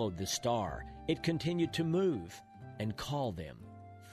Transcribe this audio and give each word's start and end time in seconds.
Followed 0.00 0.16
the 0.16 0.26
star. 0.26 0.86
It 1.08 1.22
continued 1.22 1.74
to 1.74 1.84
move 1.84 2.40
and 2.78 2.96
call 2.96 3.32
them, 3.32 3.58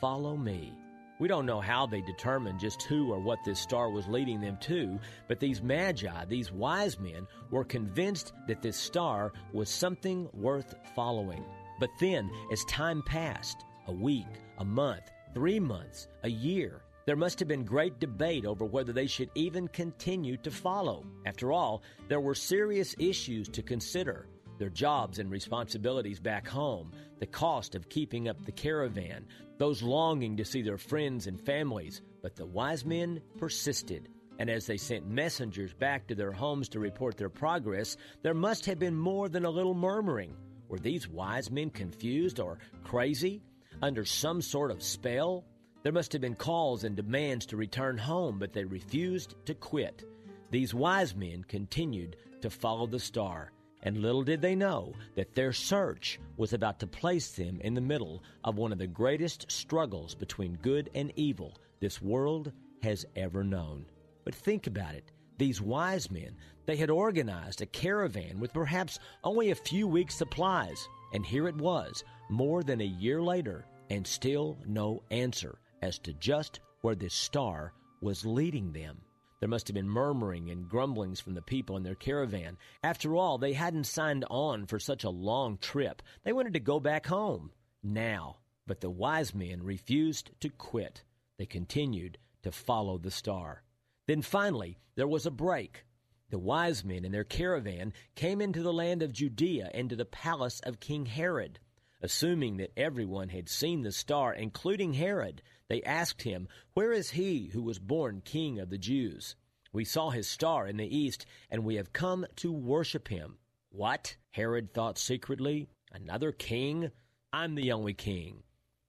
Follow 0.01 0.35
me. 0.35 0.73
We 1.17 1.29
don't 1.29 1.45
know 1.45 1.61
how 1.61 1.85
they 1.85 2.01
determined 2.01 2.59
just 2.59 2.83
who 2.83 3.13
or 3.13 3.19
what 3.19 3.39
this 3.45 3.57
star 3.57 3.89
was 3.89 4.05
leading 4.05 4.41
them 4.41 4.57
to, 4.63 4.99
but 5.29 5.39
these 5.39 5.61
magi, 5.61 6.25
these 6.25 6.51
wise 6.51 6.99
men, 6.99 7.25
were 7.51 7.63
convinced 7.63 8.33
that 8.49 8.61
this 8.61 8.75
star 8.75 9.31
was 9.53 9.69
something 9.69 10.27
worth 10.33 10.75
following. 10.93 11.45
But 11.79 11.91
then, 12.01 12.29
as 12.51 12.65
time 12.65 13.01
passed, 13.01 13.63
a 13.87 13.93
week, 13.93 14.27
a 14.57 14.65
month, 14.65 15.09
three 15.33 15.61
months, 15.61 16.09
a 16.23 16.29
year, 16.29 16.81
there 17.05 17.15
must 17.15 17.39
have 17.39 17.47
been 17.47 17.63
great 17.63 17.97
debate 18.01 18.45
over 18.45 18.65
whether 18.65 18.91
they 18.91 19.07
should 19.07 19.29
even 19.35 19.69
continue 19.69 20.35
to 20.35 20.51
follow. 20.51 21.05
After 21.25 21.53
all, 21.53 21.81
there 22.09 22.19
were 22.19 22.35
serious 22.35 22.93
issues 22.99 23.47
to 23.47 23.63
consider 23.63 24.27
their 24.57 24.69
jobs 24.69 25.19
and 25.19 25.29
responsibilities 25.29 26.19
back 26.19 26.47
home, 26.47 26.91
the 27.19 27.25
cost 27.25 27.75
of 27.75 27.89
keeping 27.89 28.27
up 28.27 28.43
the 28.45 28.51
caravan, 28.51 29.25
those 29.57 29.81
longing 29.81 30.37
to 30.37 30.45
see 30.45 30.61
their 30.61 30.77
friends 30.77 31.27
and 31.27 31.39
families. 31.39 32.01
But 32.21 32.35
the 32.35 32.45
wise 32.45 32.85
men 32.85 33.21
persisted. 33.37 34.09
And 34.39 34.49
as 34.49 34.67
they 34.67 34.77
sent 34.77 35.07
messengers 35.07 35.73
back 35.73 36.07
to 36.07 36.15
their 36.15 36.31
homes 36.31 36.69
to 36.69 36.79
report 36.79 37.17
their 37.17 37.29
progress, 37.29 37.97
there 38.21 38.33
must 38.33 38.65
have 38.67 38.77
been 38.77 38.95
more 38.95 39.29
than 39.29 39.45
a 39.45 39.49
little 39.49 39.73
murmuring. 39.73 40.35
Were 40.67 40.79
these 40.79 41.07
wise 41.07 41.49
men 41.49 41.69
confused 41.69 42.39
or 42.39 42.59
crazy? 42.83 43.41
Under 43.81 44.05
some 44.05 44.41
sort 44.41 44.71
of 44.71 44.83
spell? 44.83 45.45
There 45.83 45.93
must 45.93 46.11
have 46.13 46.21
been 46.21 46.35
calls 46.35 46.83
and 46.83 46.95
demands 46.95 47.45
to 47.47 47.57
return 47.57 47.97
home, 47.97 48.39
but 48.39 48.53
they 48.53 48.65
refused 48.65 49.35
to 49.45 49.53
quit. 49.53 50.03
These 50.51 50.73
wise 50.73 51.15
men 51.15 51.43
continued 51.43 52.17
to 52.41 52.49
follow 52.49 52.87
the 52.87 52.99
star, 52.99 53.51
and 53.87 54.01
little 54.01 54.21
did 54.21 54.41
they 54.41 54.53
know 54.53 54.91
that 55.15 55.33
their 55.33 55.53
search 55.53 56.19
was 56.35 56.51
about 56.51 56.77
to 56.77 56.85
place 56.85 57.31
them 57.31 57.61
in 57.61 57.73
the 57.73 57.79
middle 57.79 58.21
of 58.43 58.57
one 58.57 58.73
of 58.73 58.77
the 58.77 58.85
greatest 58.85 59.49
struggles 59.49 60.13
between 60.13 60.57
good 60.61 60.89
and 60.93 61.13
evil 61.15 61.57
this 61.79 62.01
world 62.01 62.51
has 62.83 63.05
ever 63.15 63.45
known. 63.45 63.85
But 64.25 64.35
think 64.35 64.67
about 64.67 64.93
it. 64.93 65.13
These 65.37 65.61
wise 65.61 66.11
men, 66.11 66.35
they 66.65 66.75
had 66.75 66.89
organized 66.89 67.61
a 67.61 67.65
caravan 67.65 68.41
with 68.41 68.51
perhaps 68.51 68.99
only 69.23 69.51
a 69.51 69.55
few 69.55 69.87
weeks' 69.87 70.15
supplies, 70.15 70.85
and 71.13 71.25
here 71.25 71.47
it 71.47 71.55
was, 71.55 72.03
more 72.29 72.63
than 72.63 72.81
a 72.81 72.95
year 72.99 73.21
later, 73.21 73.65
and 73.89 74.05
still 74.05 74.57
no 74.65 75.01
answer 75.11 75.59
as 75.81 75.97
to 75.99 76.11
just 76.15 76.59
where 76.81 76.95
this 76.95 77.13
star 77.13 77.71
was 78.01 78.25
leading 78.25 78.73
them. 78.73 78.97
There 79.39 79.49
must 79.49 79.67
have 79.67 79.75
been 79.75 79.89
murmuring 79.89 80.49
and 80.49 80.67
grumblings 80.67 81.19
from 81.19 81.35
the 81.35 81.41
people 81.41 81.77
in 81.77 81.83
their 81.83 81.95
caravan. 81.95 82.57
After 82.83 83.15
all, 83.15 83.37
they 83.37 83.53
hadn't 83.53 83.85
signed 83.85 84.25
on 84.29 84.65
for 84.65 84.79
such 84.79 85.03
a 85.03 85.09
long 85.09 85.57
trip. 85.57 86.01
They 86.23 86.33
wanted 86.33 86.53
to 86.53 86.59
go 86.59 86.79
back 86.79 87.05
home 87.05 87.51
now. 87.83 88.37
But 88.65 88.81
the 88.81 88.89
wise 88.89 89.35
men 89.35 89.63
refused 89.63 90.31
to 90.41 90.49
quit. 90.49 91.03
They 91.37 91.45
continued 91.45 92.17
to 92.43 92.51
follow 92.51 92.97
the 92.97 93.11
star. 93.11 93.63
Then 94.07 94.21
finally, 94.21 94.79
there 94.95 95.07
was 95.07 95.25
a 95.25 95.31
break. 95.31 95.85
The 96.29 96.39
wise 96.39 96.83
men 96.83 97.05
and 97.05 97.13
their 97.13 97.23
caravan 97.23 97.93
came 98.15 98.41
into 98.41 98.61
the 98.61 98.73
land 98.73 99.01
of 99.01 99.13
Judea 99.13 99.69
and 99.73 99.89
to 99.89 99.95
the 99.95 100.05
palace 100.05 100.59
of 100.61 100.79
King 100.79 101.05
Herod. 101.05 101.59
Assuming 102.01 102.57
that 102.57 102.73
everyone 102.77 103.29
had 103.29 103.49
seen 103.49 103.81
the 103.81 103.91
star, 103.91 104.33
including 104.33 104.93
Herod, 104.93 105.41
they 105.69 105.83
asked 105.83 106.21
him, 106.21 106.47
Where 106.73 106.91
is 106.91 107.11
he 107.11 107.47
who 107.47 107.61
was 107.61 107.79
born 107.79 108.21
king 108.21 108.59
of 108.59 108.69
the 108.69 108.77
Jews? 108.77 109.35
We 109.73 109.83
saw 109.83 110.09
his 110.09 110.27
star 110.27 110.67
in 110.67 110.77
the 110.77 110.97
east, 110.97 111.25
and 111.51 111.63
we 111.63 111.75
have 111.75 111.93
come 111.93 112.25
to 112.37 112.51
worship 112.51 113.09
him. 113.09 113.37
What? 113.69 114.15
Herod 114.31 114.73
thought 114.73 114.97
secretly. 114.97 115.67
Another 115.91 116.31
king? 116.31 116.91
I'm 117.33 117.55
the 117.55 117.71
only 117.71 117.93
king. 117.93 118.43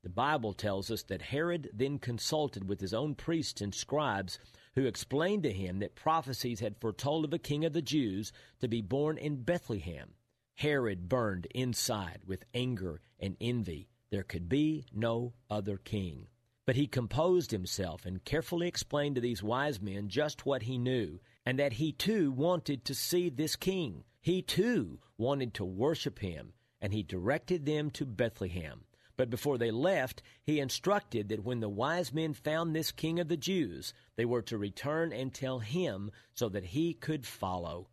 The 0.05 0.09
Bible 0.09 0.53
tells 0.53 0.91
us 0.91 1.03
that 1.05 1.21
Herod 1.21 1.71
then 1.75 1.99
consulted 1.99 2.69
with 2.69 2.81
his 2.81 2.95
own 2.95 3.17
priests 3.17 3.61
and 3.61 3.75
scribes, 3.75 4.39
who 4.77 4.87
explained 4.87 5.43
to 5.43 5.53
him 5.53 5.81
that 5.81 5.97
prophecies 5.97 6.61
had 6.61 6.81
foretold 6.81 7.25
of 7.25 7.35
a 7.35 7.39
king 7.39 7.65
of 7.65 7.73
the 7.73 7.83
Jews 7.83 8.33
to 8.61 8.69
be 8.69 8.81
born 8.81 9.19
in 9.19 9.43
Bethlehem. 9.43 10.15
Herod 10.55 11.09
burned 11.09 11.47
inside 11.55 12.21
with 12.25 12.45
anger 12.55 13.01
and 13.19 13.37
envy. 13.41 13.89
There 14.11 14.23
could 14.23 14.49
be 14.49 14.87
no 14.93 15.35
other 15.51 15.77
king. 15.77 16.29
But 16.69 16.77
he 16.77 16.87
composed 16.87 17.51
himself 17.51 18.05
and 18.05 18.23
carefully 18.23 18.69
explained 18.69 19.15
to 19.15 19.23
these 19.23 19.43
wise 19.43 19.81
men 19.81 20.11
just 20.11 20.45
what 20.45 20.65
he 20.65 20.77
knew, 20.77 21.19
and 21.47 21.59
that 21.59 21.73
he 21.73 21.93
too 21.93 22.31
wanted 22.31 22.85
to 22.85 22.95
see 22.95 23.31
this 23.31 23.57
king. 23.57 24.05
He 24.21 24.43
too 24.43 25.01
wanted 25.17 25.55
to 25.55 25.65
worship 25.65 26.19
him, 26.19 26.53
and 26.79 26.93
he 26.93 27.03
directed 27.03 27.65
them 27.65 27.91
to 27.93 28.05
Bethlehem. 28.05 28.85
But 29.17 29.31
before 29.31 29.57
they 29.57 29.71
left, 29.71 30.21
he 30.43 30.61
instructed 30.61 31.31
that 31.31 31.43
when 31.43 31.61
the 31.61 31.71
wise 31.71 32.13
men 32.13 32.35
found 32.35 32.77
this 32.77 32.93
king 32.93 33.19
of 33.19 33.29
the 33.29 33.39
Jews, 33.39 33.95
they 34.17 34.27
were 34.27 34.43
to 34.43 34.59
return 34.59 35.11
and 35.11 35.33
tell 35.33 35.61
him 35.61 36.11
so 36.35 36.51
that 36.51 36.67
he 36.67 36.93
could 36.93 37.25
follow. 37.25 37.89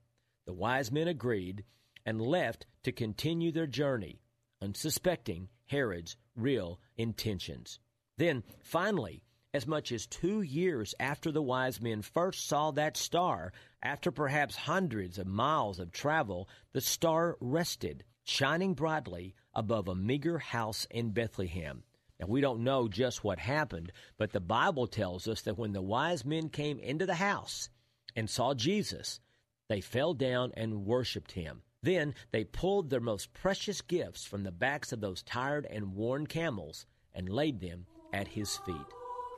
The 0.46 0.54
wise 0.54 0.92
men 0.92 1.08
agreed, 1.08 1.64
and 2.06 2.20
left 2.20 2.66
to 2.84 2.92
continue 2.92 3.54
their 3.54 3.68
journey, 3.68 4.20
unsuspecting 4.62 5.48
Herod's 5.68 6.18
real 6.36 6.82
intentions. 6.98 7.80
Then, 8.18 8.44
finally, 8.62 9.24
as 9.54 9.68
much 9.68 9.92
as 9.92 10.08
two 10.08 10.42
years 10.42 10.96
after 11.00 11.32
the 11.32 11.42
wise 11.42 11.82
men 11.82 12.02
first 12.02 12.48
saw 12.48 12.72
that 12.72 12.96
star, 12.96 13.52
after 13.84 14.10
perhaps 14.12 14.56
hundreds 14.56 15.18
of 15.18 15.28
miles 15.28 15.80
of 15.80 15.92
travel, 15.92 16.48
the 16.72 16.80
star 16.80 17.38
rested, 17.42 18.06
shining 18.24 18.74
brightly 18.74 19.36
above 19.54 19.90
a 19.90 19.96
meager 19.96 20.40
house 20.40 20.88
in 20.90 21.12
Bethlehem. 21.12 21.84
Now, 22.20 22.28
we 22.28 22.40
don't 22.40 22.64
know 22.64 22.88
just 22.88 23.24
what 23.24 23.40
happened, 23.40 23.92
but 24.18 24.32
the 24.32 24.40
Bible 24.40 24.88
tells 24.88 25.28
us 25.28 25.42
that 25.42 25.58
when 25.58 25.74
the 25.74 25.82
wise 25.82 26.24
men 26.24 26.48
came 26.48 26.80
into 26.80 27.06
the 27.06 27.16
house 27.16 27.70
and 28.16 28.30
saw 28.30 28.54
Jesus, 28.54 29.20
they 29.68 29.82
fell 29.82 30.14
down 30.14 30.54
and 30.56 30.86
worshiped 30.86 31.34
him. 31.34 31.64
Then 31.82 32.16
they 32.32 32.46
pulled 32.46 32.90
their 32.90 33.02
most 33.02 33.34
precious 33.34 33.82
gifts 33.82 34.26
from 34.26 34.44
the 34.44 34.52
backs 34.54 34.94
of 34.94 35.02
those 35.02 35.22
tired 35.22 35.66
and 35.70 35.94
worn 35.94 36.28
camels 36.28 36.86
and 37.14 37.28
laid 37.30 37.60
them 37.60 37.86
at 38.16 38.28
his 38.28 38.58
feet. 38.66 38.76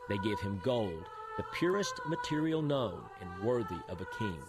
They 0.08 0.18
gave 0.20 0.40
him 0.40 0.62
gold, 0.64 1.04
the 1.36 1.44
purest 1.56 2.00
material 2.08 2.62
known 2.62 3.02
and 3.20 3.44
worthy 3.44 3.80
of 3.90 4.00
a 4.00 4.18
king, 4.18 4.40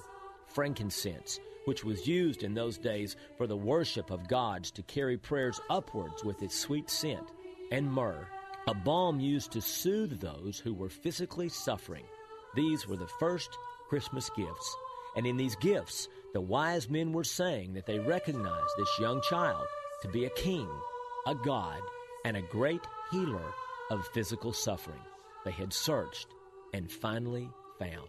frankincense, 0.47 1.41
which 1.65 1.83
was 1.83 2.06
used 2.06 2.44
in 2.44 2.55
those 2.55 2.78
days 2.78 3.17
for 3.37 3.47
the 3.47 3.56
worship 3.56 4.11
of 4.11 4.28
gods 4.28 4.71
to 4.72 4.83
carry 4.83 5.17
prayers 5.17 5.61
upwards 5.69 6.22
with 6.22 6.43
its 6.43 6.56
sweet 6.56 6.88
scent, 6.88 7.33
and 7.72 7.91
myrrh, 7.91 8.28
a 8.67 8.75
balm 8.75 9.19
used 9.19 9.50
to 9.53 9.61
soothe 9.61 10.21
those 10.21 10.59
who 10.59 10.75
were 10.75 10.91
physically 10.91 11.49
suffering. 11.49 12.05
These 12.55 12.87
were 12.87 12.97
the 12.97 13.11
first 13.19 13.50
Christmas 13.88 14.31
gifts. 14.37 14.77
And 15.17 15.27
in 15.27 15.37
these 15.37 15.56
gifts, 15.56 16.09
the 16.34 16.41
wise 16.41 16.88
men 16.88 17.12
were 17.12 17.25
saying 17.25 17.72
that 17.72 17.87
they 17.87 17.99
recognized 17.99 18.75
this 18.77 18.99
young 19.00 19.22
child 19.22 19.67
to 20.03 20.09
be 20.09 20.27
a 20.27 20.31
king, 20.31 20.69
a 21.26 21.35
god, 21.35 21.81
and 22.25 22.37
a 22.37 22.43
great 22.43 22.82
healer 23.11 23.55
of 23.90 24.06
physical 24.08 24.52
suffering. 24.52 25.00
They 25.44 25.50
had 25.50 25.73
searched 25.73 26.29
and 26.73 26.90
finally 26.90 27.50
found. 27.79 28.08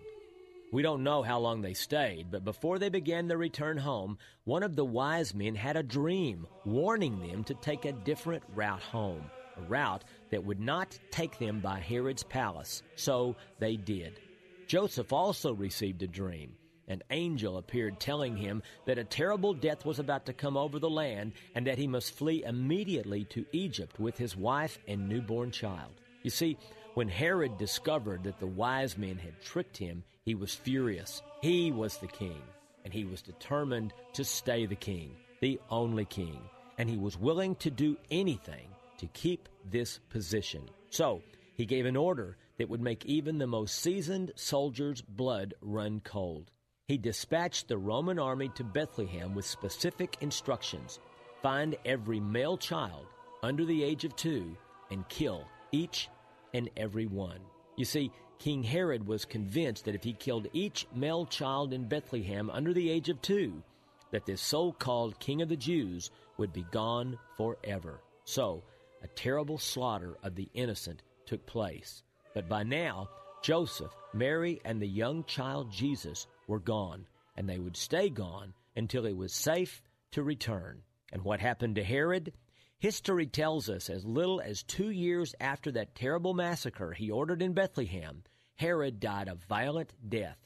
We 0.72 0.84
don't 0.84 1.04
know 1.04 1.24
how 1.24 1.40
long 1.40 1.62
they 1.62 1.74
stayed, 1.74 2.30
but 2.30 2.44
before 2.44 2.78
they 2.78 2.90
began 2.90 3.28
their 3.28 3.38
return 3.38 3.78
home, 3.78 4.20
one 4.44 4.62
of 4.62 4.76
the 4.76 4.86
wise 4.86 5.34
men 5.34 5.56
had 5.56 5.78
a 5.78 5.84
dream 5.84 6.46
warning 6.64 7.20
them 7.20 7.44
to 7.46 7.56
take 7.56 7.86
a 7.86 7.92
different 7.92 8.44
route 8.54 8.84
home, 8.84 9.32
a 9.58 9.62
route 9.64 10.04
that 10.30 10.44
would 10.44 10.60
not 10.60 11.00
take 11.10 11.40
them 11.40 11.60
by 11.60 11.80
Herod's 11.80 12.24
palace. 12.24 12.84
So 12.96 13.36
they 13.58 13.78
did. 13.78 14.20
Joseph 14.68 15.12
also 15.12 15.54
received 15.54 16.04
a 16.04 16.08
dream 16.08 16.54
an 16.90 17.02
angel 17.12 17.58
appeared 17.58 18.00
telling 18.00 18.36
him 18.36 18.62
that 18.86 18.98
a 18.98 19.04
terrible 19.04 19.54
death 19.54 19.86
was 19.86 20.00
about 20.00 20.26
to 20.26 20.34
come 20.34 20.58
over 20.58 20.80
the 20.80 20.90
land 20.90 21.32
and 21.56 21.66
that 21.68 21.78
he 21.78 21.88
must 21.88 22.14
flee 22.16 22.44
immediately 22.44 23.24
to 23.26 23.46
Egypt 23.54 24.00
with 24.00 24.18
his 24.18 24.36
wife 24.36 24.78
and 24.88 25.08
newborn 25.08 25.52
child. 25.52 25.94
You 26.24 26.32
see, 26.32 26.58
when 26.96 27.08
Herod 27.08 27.58
discovered 27.58 28.24
that 28.24 28.40
the 28.40 28.48
wise 28.48 28.98
men 28.98 29.18
had 29.18 29.42
tricked 29.42 29.78
him, 29.78 30.04
he 30.26 30.36
was 30.36 30.54
furious. 30.54 31.22
He 31.42 31.72
was 31.72 31.98
the 31.98 32.08
king, 32.08 32.42
and 32.84 32.94
he 32.94 33.06
was 33.06 33.22
determined 33.22 33.94
to 34.14 34.26
stay 34.26 34.66
the 34.66 34.76
king, 34.76 35.16
the 35.40 35.60
only 35.70 36.06
king. 36.06 36.42
and 36.80 36.90
he 36.90 36.98
was 36.98 37.18
willing 37.20 37.56
to 37.56 37.70
do 37.70 37.98
anything 38.10 38.70
to 38.98 39.06
keep 39.08 39.50
this 39.70 40.00
position. 40.10 40.62
So, 40.90 41.22
he 41.56 41.66
gave 41.66 41.86
an 41.86 41.98
order 41.98 42.38
that 42.58 42.70
would 42.70 42.80
make 42.82 43.06
even 43.06 43.38
the 43.38 43.48
most 43.48 43.76
seasoned 43.80 44.32
soldier's 44.36 45.02
blood 45.02 45.54
run 45.62 46.00
cold. 46.00 46.52
He 46.90 46.98
dispatched 46.98 47.68
the 47.68 47.78
Roman 47.78 48.18
army 48.18 48.50
to 48.56 48.64
Bethlehem 48.64 49.36
with 49.36 49.46
specific 49.46 50.18
instructions 50.22 51.00
find 51.44 51.76
every 51.86 52.20
male 52.20 52.58
child 52.58 53.06
under 53.44 53.64
the 53.64 53.84
age 53.84 54.06
of 54.06 54.16
two 54.16 54.58
and 54.90 55.08
kill 55.08 55.46
each 55.72 56.10
and 56.52 56.68
every 56.76 57.06
one. 57.06 57.42
You 57.76 57.86
see, 57.86 58.12
King 58.40 58.64
Herod 58.64 59.06
was 59.06 59.24
convinced 59.24 59.86
that 59.86 59.94
if 59.94 60.04
he 60.04 60.14
killed 60.14 60.48
each 60.52 60.88
male 60.96 61.28
child 61.28 61.74
in 61.74 61.88
Bethlehem 61.88 62.50
under 62.50 62.74
the 62.74 62.90
age 62.90 63.10
of 63.10 63.22
two, 63.22 63.62
that 64.10 64.26
this 64.26 64.42
so 64.42 64.72
called 64.72 65.20
King 65.20 65.44
of 65.44 65.50
the 65.50 65.56
Jews 65.56 66.10
would 66.38 66.52
be 66.52 66.66
gone 66.72 67.20
forever. 67.38 68.02
So, 68.24 68.64
a 69.04 69.08
terrible 69.10 69.60
slaughter 69.60 70.18
of 70.24 70.34
the 70.34 70.50
innocent 70.56 71.04
took 71.28 71.46
place. 71.46 72.02
But 72.34 72.50
by 72.50 72.64
now, 72.64 73.10
Joseph, 73.44 73.94
Mary, 74.12 74.60
and 74.66 74.82
the 74.82 74.88
young 74.88 75.24
child 75.26 75.72
Jesus 75.72 76.26
were 76.50 76.60
gone, 76.60 77.08
and 77.36 77.48
they 77.48 77.60
would 77.60 77.78
stay 77.78 78.10
gone 78.10 78.54
until 78.76 79.06
it 79.06 79.16
was 79.16 79.32
safe 79.32 79.82
to 80.12 80.24
return. 80.24 80.82
And 81.14 81.24
what 81.24 81.40
happened 81.40 81.76
to 81.76 81.84
Herod? 81.84 82.34
History 82.80 83.28
tells 83.28 83.70
us 83.70 83.90
as 83.90 84.04
little 84.04 84.42
as 84.42 84.64
two 84.64 84.90
years 84.90 85.36
after 85.40 85.72
that 85.74 85.96
terrible 85.96 86.34
massacre 86.34 86.94
he 86.94 87.12
ordered 87.12 87.42
in 87.42 87.54
Bethlehem, 87.54 88.24
Herod 88.56 89.00
died 89.00 89.30
a 89.30 89.36
violent 89.36 89.94
death. 90.08 90.38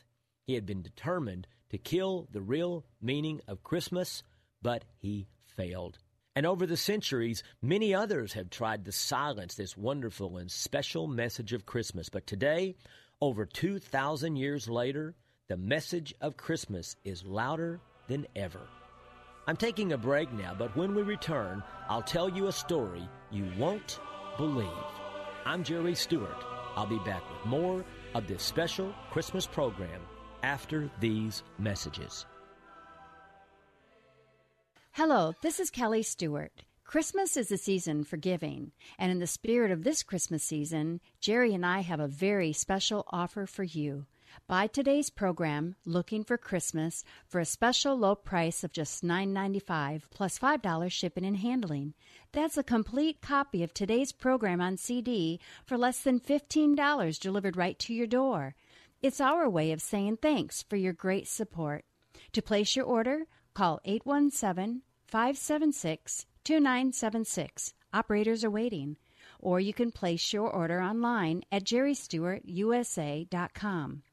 He 0.45 0.53
had 0.53 0.65
been 0.65 0.83
determined 0.83 1.47
to 1.69 1.79
kill 1.79 2.27
the 2.31 2.41
real 2.41 2.85
meaning 3.01 3.41
of 3.47 3.63
Christmas, 3.63 4.21
but 4.61 4.85
he 4.99 5.27
failed. 5.55 5.97
And 6.35 6.45
over 6.45 6.65
the 6.65 6.77
centuries, 6.77 7.43
many 7.61 7.93
others 7.93 8.33
have 8.33 8.49
tried 8.49 8.85
to 8.85 8.91
silence 8.91 9.55
this 9.55 9.77
wonderful 9.77 10.37
and 10.37 10.51
special 10.51 11.07
message 11.07 11.53
of 11.53 11.65
Christmas. 11.65 12.09
But 12.09 12.27
today, 12.27 12.75
over 13.21 13.45
2,000 13.45 14.35
years 14.35 14.67
later, 14.67 15.15
the 15.49 15.57
message 15.57 16.13
of 16.21 16.37
Christmas 16.37 16.95
is 17.03 17.25
louder 17.25 17.81
than 18.07 18.25
ever. 18.33 18.61
I'm 19.45 19.57
taking 19.57 19.91
a 19.91 19.97
break 19.97 20.31
now, 20.31 20.55
but 20.57 20.75
when 20.77 20.95
we 20.95 21.01
return, 21.01 21.61
I'll 21.89 22.01
tell 22.01 22.29
you 22.29 22.47
a 22.47 22.51
story 22.51 23.07
you 23.29 23.51
won't 23.57 23.99
believe. 24.37 24.69
I'm 25.45 25.65
Jerry 25.65 25.95
Stewart. 25.95 26.45
I'll 26.77 26.87
be 26.87 26.99
back 26.99 27.29
with 27.29 27.45
more 27.45 27.83
of 28.13 28.25
this 28.25 28.41
special 28.41 28.93
Christmas 29.11 29.45
program 29.45 29.99
after 30.43 30.89
these 31.01 31.43
messages. 31.59 32.25
Hello, 34.91 35.33
this 35.41 35.59
is 35.59 35.69
Kelly 35.69 36.03
Stewart. 36.03 36.63
Christmas 36.85 37.35
is 37.35 37.49
the 37.49 37.57
season 37.57 38.05
for 38.05 38.15
giving, 38.15 38.71
and 38.97 39.11
in 39.11 39.19
the 39.19 39.27
spirit 39.27 39.71
of 39.71 39.83
this 39.83 40.03
Christmas 40.03 40.43
season, 40.43 41.01
Jerry 41.19 41.53
and 41.53 41.65
I 41.65 41.81
have 41.81 41.99
a 41.99 42.07
very 42.07 42.53
special 42.53 43.03
offer 43.11 43.45
for 43.45 43.63
you. 43.63 44.05
Buy 44.47 44.67
today's 44.67 45.09
program, 45.09 45.75
Looking 45.85 46.23
for 46.23 46.37
Christmas, 46.37 47.03
for 47.27 47.39
a 47.39 47.45
special 47.45 47.97
low 47.97 48.15
price 48.15 48.63
of 48.63 48.71
just 48.71 49.03
$9.95 49.03 50.03
plus 50.09 50.39
$5 50.39 50.91
shipping 50.91 51.25
and 51.25 51.37
handling. 51.37 51.93
That's 52.31 52.57
a 52.57 52.63
complete 52.63 53.21
copy 53.21 53.63
of 53.63 53.73
today's 53.73 54.11
program 54.11 54.61
on 54.61 54.77
CD 54.77 55.39
for 55.65 55.77
less 55.77 56.01
than 56.01 56.19
$15 56.19 57.19
delivered 57.19 57.57
right 57.57 57.77
to 57.79 57.93
your 57.93 58.07
door. 58.07 58.55
It's 59.01 59.21
our 59.21 59.49
way 59.49 59.71
of 59.71 59.81
saying 59.81 60.17
thanks 60.17 60.63
for 60.63 60.75
your 60.75 60.93
great 60.93 61.27
support. 61.27 61.85
To 62.33 62.41
place 62.41 62.75
your 62.75 62.85
order, 62.85 63.23
call 63.53 63.79
817 63.85 64.81
576 65.07 66.25
2976. 66.43 67.73
Operators 67.93 68.43
are 68.43 68.49
waiting. 68.49 68.97
Or 69.39 69.59
you 69.59 69.73
can 69.73 69.91
place 69.91 70.33
your 70.33 70.49
order 70.49 70.81
online 70.81 71.43
at 71.51 71.65
jerrystewartusa.com. 71.65 74.03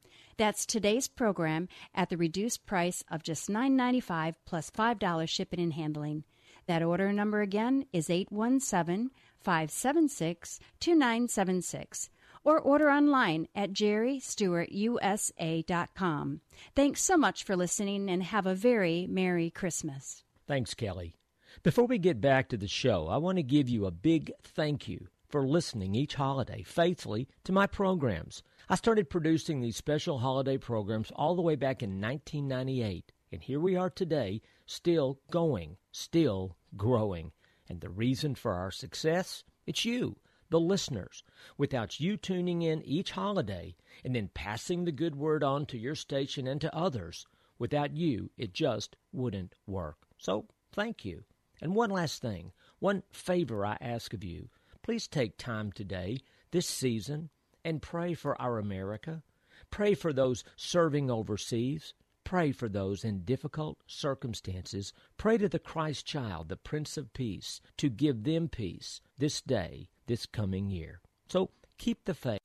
That's 0.41 0.65
today's 0.65 1.07
program 1.07 1.69
at 1.93 2.09
the 2.09 2.17
reduced 2.17 2.65
price 2.65 3.03
of 3.11 3.21
just 3.21 3.47
$9.95 3.47 4.33
plus 4.43 4.71
$5 4.71 5.29
shipping 5.29 5.59
and 5.59 5.73
handling. 5.73 6.23
That 6.65 6.81
order 6.81 7.13
number 7.13 7.41
again 7.41 7.85
is 7.93 8.09
817 8.09 9.11
576 9.39 10.59
2976 10.79 12.09
or 12.43 12.59
order 12.59 12.89
online 12.89 13.49
at 13.53 13.71
jerrystewartusa.com. 13.71 16.41
Thanks 16.75 17.01
so 17.03 17.17
much 17.17 17.43
for 17.43 17.55
listening 17.55 18.09
and 18.09 18.23
have 18.23 18.47
a 18.47 18.55
very 18.55 19.05
Merry 19.05 19.51
Christmas. 19.51 20.23
Thanks, 20.47 20.73
Kelly. 20.73 21.13
Before 21.61 21.85
we 21.85 21.99
get 21.99 22.19
back 22.19 22.49
to 22.49 22.57
the 22.57 22.67
show, 22.67 23.09
I 23.09 23.17
want 23.17 23.37
to 23.37 23.43
give 23.43 23.69
you 23.69 23.85
a 23.85 23.91
big 23.91 24.31
thank 24.41 24.87
you 24.87 25.07
for 25.31 25.47
listening 25.47 25.95
each 25.95 26.15
holiday 26.15 26.61
faithfully 26.63 27.27
to 27.45 27.51
my 27.51 27.65
programs. 27.65 28.43
I 28.69 28.75
started 28.75 29.09
producing 29.09 29.61
these 29.61 29.77
special 29.77 30.19
holiday 30.19 30.57
programs 30.57 31.11
all 31.15 31.35
the 31.35 31.41
way 31.41 31.55
back 31.55 31.81
in 31.81 32.01
1998, 32.01 33.11
and 33.31 33.41
here 33.41 33.59
we 33.59 33.75
are 33.75 33.89
today, 33.89 34.41
still 34.65 35.19
going, 35.31 35.77
still 35.91 36.57
growing. 36.75 37.31
And 37.69 37.79
the 37.79 37.89
reason 37.89 38.35
for 38.35 38.53
our 38.53 38.71
success? 38.71 39.43
It's 39.65 39.85
you, 39.85 40.17
the 40.49 40.59
listeners. 40.59 41.23
Without 41.57 41.99
you 41.99 42.17
tuning 42.17 42.61
in 42.61 42.81
each 42.83 43.11
holiday 43.11 43.75
and 44.03 44.13
then 44.15 44.29
passing 44.33 44.83
the 44.83 44.91
good 44.91 45.15
word 45.15 45.43
on 45.43 45.65
to 45.67 45.77
your 45.77 45.95
station 45.95 46.47
and 46.47 46.59
to 46.61 46.75
others, 46.75 47.25
without 47.57 47.95
you, 47.95 48.29
it 48.37 48.53
just 48.53 48.97
wouldn't 49.13 49.55
work. 49.65 49.97
So, 50.17 50.47
thank 50.73 51.05
you. 51.05 51.23
And 51.61 51.75
one 51.75 51.91
last 51.91 52.21
thing, 52.21 52.51
one 52.79 53.03
favor 53.11 53.65
I 53.65 53.77
ask 53.79 54.13
of 54.13 54.23
you. 54.23 54.49
Please 54.91 55.07
take 55.07 55.37
time 55.37 55.71
today, 55.71 56.17
this 56.51 56.67
season, 56.67 57.29
and 57.63 57.81
pray 57.81 58.13
for 58.13 58.35
our 58.41 58.59
America. 58.59 59.23
Pray 59.69 59.93
for 59.93 60.11
those 60.11 60.43
serving 60.57 61.09
overseas. 61.09 61.93
Pray 62.25 62.51
for 62.51 62.67
those 62.67 63.05
in 63.05 63.23
difficult 63.23 63.77
circumstances. 63.87 64.91
Pray 65.15 65.37
to 65.37 65.47
the 65.47 65.59
Christ 65.59 66.05
child, 66.05 66.49
the 66.49 66.57
Prince 66.57 66.97
of 66.97 67.13
Peace, 67.13 67.61
to 67.77 67.87
give 67.87 68.25
them 68.25 68.49
peace 68.49 68.99
this 69.17 69.41
day, 69.41 69.87
this 70.07 70.25
coming 70.25 70.69
year. 70.69 70.99
So 71.29 71.51
keep 71.77 72.03
the 72.03 72.13
faith. 72.13 72.41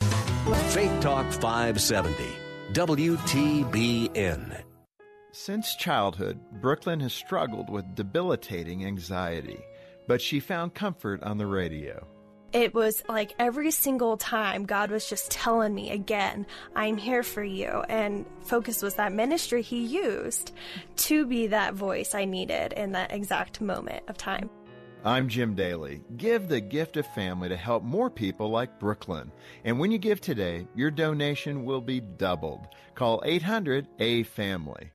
Faith 0.68 1.00
Talk 1.00 1.26
570, 1.32 2.14
WTBN. 2.74 4.62
Since 5.32 5.74
childhood, 5.74 6.38
Brooklyn 6.60 7.00
has 7.00 7.12
struggled 7.12 7.68
with 7.68 7.96
debilitating 7.96 8.86
anxiety, 8.86 9.58
but 10.06 10.22
she 10.22 10.38
found 10.38 10.74
comfort 10.74 11.24
on 11.24 11.38
the 11.38 11.46
radio 11.46 12.06
it 12.56 12.72
was 12.72 13.04
like 13.06 13.34
every 13.38 13.70
single 13.70 14.16
time 14.16 14.64
God 14.64 14.90
was 14.90 15.06
just 15.06 15.30
telling 15.30 15.74
me 15.74 15.90
again, 15.90 16.46
I'm 16.74 16.96
here 16.96 17.22
for 17.22 17.44
you. 17.44 17.84
And 17.90 18.24
Focus 18.44 18.80
was 18.80 18.94
that 18.94 19.12
ministry 19.12 19.60
He 19.60 19.84
used 19.84 20.52
to 20.96 21.26
be 21.26 21.48
that 21.48 21.74
voice 21.74 22.14
I 22.14 22.24
needed 22.24 22.72
in 22.72 22.92
that 22.92 23.12
exact 23.12 23.60
moment 23.60 24.04
of 24.08 24.16
time. 24.16 24.48
I'm 25.04 25.28
Jim 25.28 25.54
Daly. 25.54 26.00
Give 26.16 26.48
the 26.48 26.62
gift 26.62 26.96
of 26.96 27.06
family 27.08 27.50
to 27.50 27.56
help 27.56 27.82
more 27.82 28.08
people 28.08 28.48
like 28.48 28.80
Brooklyn. 28.80 29.30
And 29.64 29.78
when 29.78 29.92
you 29.92 29.98
give 29.98 30.22
today, 30.22 30.66
your 30.74 30.90
donation 30.90 31.66
will 31.66 31.82
be 31.82 32.00
doubled. 32.00 32.68
Call 32.94 33.22
800 33.26 33.86
A 33.98 34.22
Family. 34.22 34.90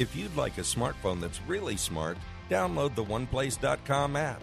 If 0.00 0.16
you'd 0.16 0.36
like 0.36 0.58
a 0.58 0.62
smartphone 0.62 1.20
that's 1.20 1.40
really 1.42 1.76
smart, 1.76 2.18
download 2.50 2.96
the 2.96 3.04
OnePlace.com 3.04 4.16
app 4.16 4.42